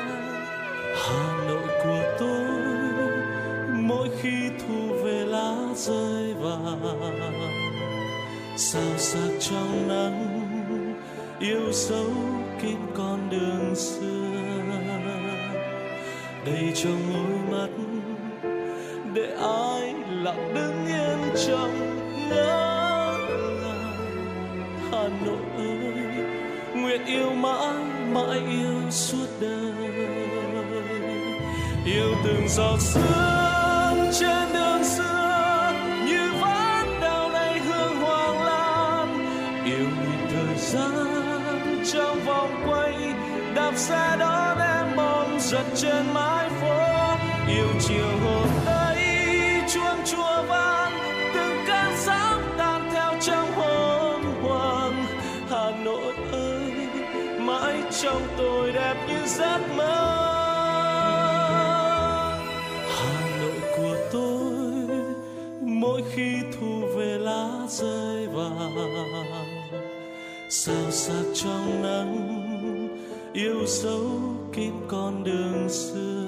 Hà 1.07 1.45
nội 1.47 1.67
của 1.83 2.03
tôi, 2.19 2.45
mỗi 3.73 4.09
khi 4.21 4.49
thu 4.59 4.93
về 5.03 5.25
lá 5.25 5.55
rơi 5.75 6.33
vàng. 6.33 6.81
Sao 8.57 8.97
sắc 8.97 9.29
trong 9.39 9.87
nắng, 9.87 10.41
yêu 11.39 11.71
dấu 11.71 12.11
kín 12.61 12.77
con 12.95 13.29
đường 13.29 13.75
xưa. 13.75 14.21
Đầy 16.45 16.71
trong 16.75 17.01
đôi 17.13 17.59
mắt, 17.59 17.69
để 19.13 19.35
ai 19.41 19.93
lặng 20.23 20.53
đứng 20.55 20.85
yên 20.85 21.19
trong 21.47 21.73
ngỡ 22.29 23.17
ngàng 23.61 23.91
hà 24.91 25.03
nội 25.25 25.45
ơi, 25.57 25.93
nguyện 26.75 27.05
yêu 27.05 27.29
mãi 27.33 27.75
mãi 28.13 28.39
yêu 28.49 28.91
suốt 28.91 29.27
đời 29.41 29.80
yêu 31.85 32.15
từng 32.23 32.49
giọt 32.49 32.77
sương 32.79 34.11
trên 34.19 34.53
đêm. 34.53 34.60
Thu 66.59 66.87
về 66.95 67.17
lá 67.17 67.49
rơi 67.69 68.27
vàng. 68.27 68.75
Sao 70.49 70.91
sắc 70.91 71.23
trong 71.33 71.83
nắng, 71.83 72.17
yêu 73.33 73.65
dấu 73.65 74.09
kín 74.53 74.73
con 74.87 75.23
đường 75.23 75.69
xưa. 75.69 76.21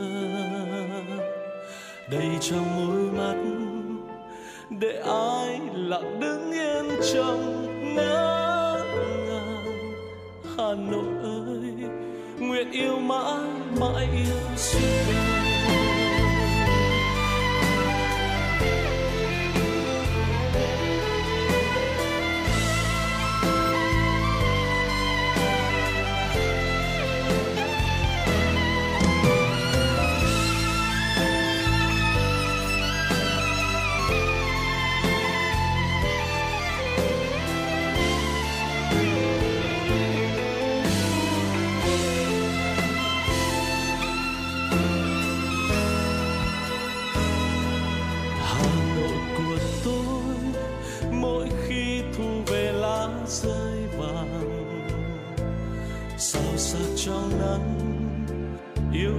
Đầy 2.11 2.27
trong 2.41 2.87
môi 2.87 3.11
mắt, 3.11 3.35
để 4.69 5.01
ai 5.07 5.59
lặng 5.73 6.19
đứng 6.19 6.51
yên 6.51 6.99
trong 7.13 7.65
ngỡ 7.95 8.83
ngàng. 9.27 9.65
Hà 10.57 10.73
nội 10.91 11.13
ơi, 11.23 11.89
nguyện 12.39 12.71
yêu 12.71 12.99
mãi 12.99 13.47
mãi 13.79 14.07
yêu 14.13 14.57
xưa 14.57 15.22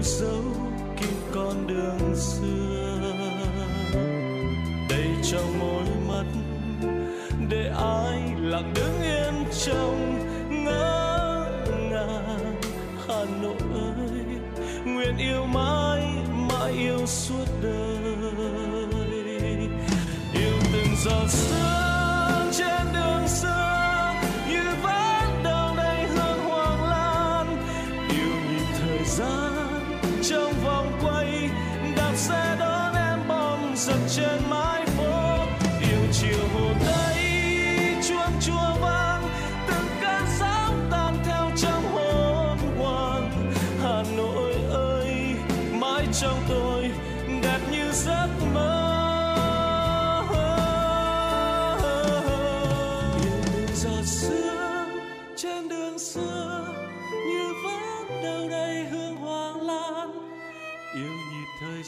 dấu 0.05 0.43
kín 1.01 1.11
con 1.35 1.67
đường 1.67 2.17
xưa. 2.17 3.01
Đầy 4.91 5.09
trong 5.33 5.59
môi 5.59 5.85
mắt 6.09 6.25
để 7.49 7.73
ai 7.77 8.21
lặng 8.41 8.73
đứng 8.75 9.03
yên 9.03 9.45
trong 9.67 10.19
ngỡ 10.65 11.47
ngàng. 11.91 12.61
Hà 13.09 13.25
Nội 13.43 13.57
ơi, 13.75 14.25
nguyện 14.85 15.17
yêu 15.19 15.45
mãi 15.45 16.03
mãi 16.49 16.73
yêu 16.73 17.07
suốt 17.07 17.47
đời. 17.63 17.99
Yêu 20.35 20.53
từng 20.73 20.97
giọt 21.05 21.29
sương 21.29 21.84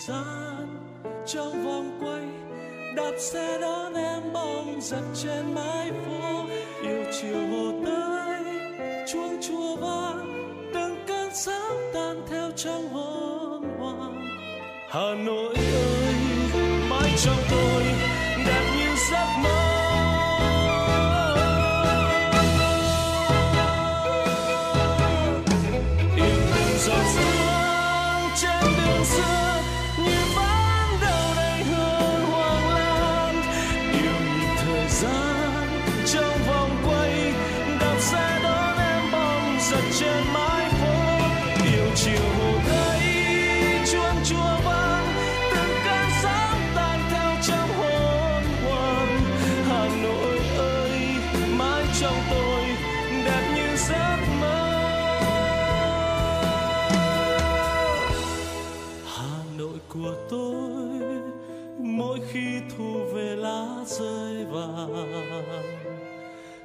gian 0.06 0.66
trong 1.26 1.64
vòng 1.64 1.98
quay, 2.00 2.22
đạp 2.96 3.12
xe 3.18 3.58
đón 3.60 3.94
em 3.94 4.22
bong 4.32 4.80
giật 4.80 5.02
trên 5.14 5.54
mái 5.54 5.90
phố. 5.90 6.44
Yêu 6.82 7.04
chiều 7.20 7.46
hồ 7.46 7.72
tây 7.86 8.44
chuông 9.12 9.38
chùa 9.42 9.76
vang, 9.76 10.70
từng 10.74 11.04
cơn 11.06 11.30
sóng 11.34 11.90
tan 11.94 12.22
theo 12.30 12.50
trong 12.56 12.88
hồn 12.88 13.62
hoàng 13.78 14.26
hà 14.88 15.14
nội 15.14 15.54
ơi, 15.54 16.14
mãi 16.90 17.10
trong 17.16 17.38
tôi. 17.50 17.75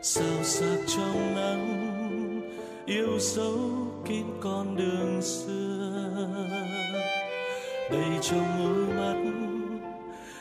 Sao 0.02 0.44
sắc 0.44 0.78
trong 0.88 1.36
nắng, 1.36 2.42
yêu 2.86 3.20
dấu 3.20 3.60
kín 4.06 4.26
con 4.42 4.76
đường 4.76 5.22
xưa. 5.22 5.92
Đầy 7.92 8.20
trong 8.22 8.46
đôi 8.60 8.98
mắt, 8.98 9.32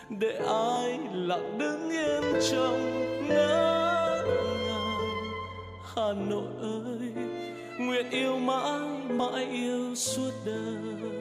để 0.09 0.41
ai 0.49 0.99
lặng 1.13 1.59
đứng 1.59 1.91
yên 1.91 2.23
trong 2.51 2.81
ngỡ 3.29 4.25
ngàng. 4.67 5.09
Hà 5.95 6.13
Nội 6.29 6.53
ơi, 6.63 7.13
nguyện 7.79 8.11
yêu 8.11 8.39
mãi 8.39 8.81
mãi 9.11 9.47
yêu 9.53 9.95
suốt 9.95 10.31
đời. 10.45 11.20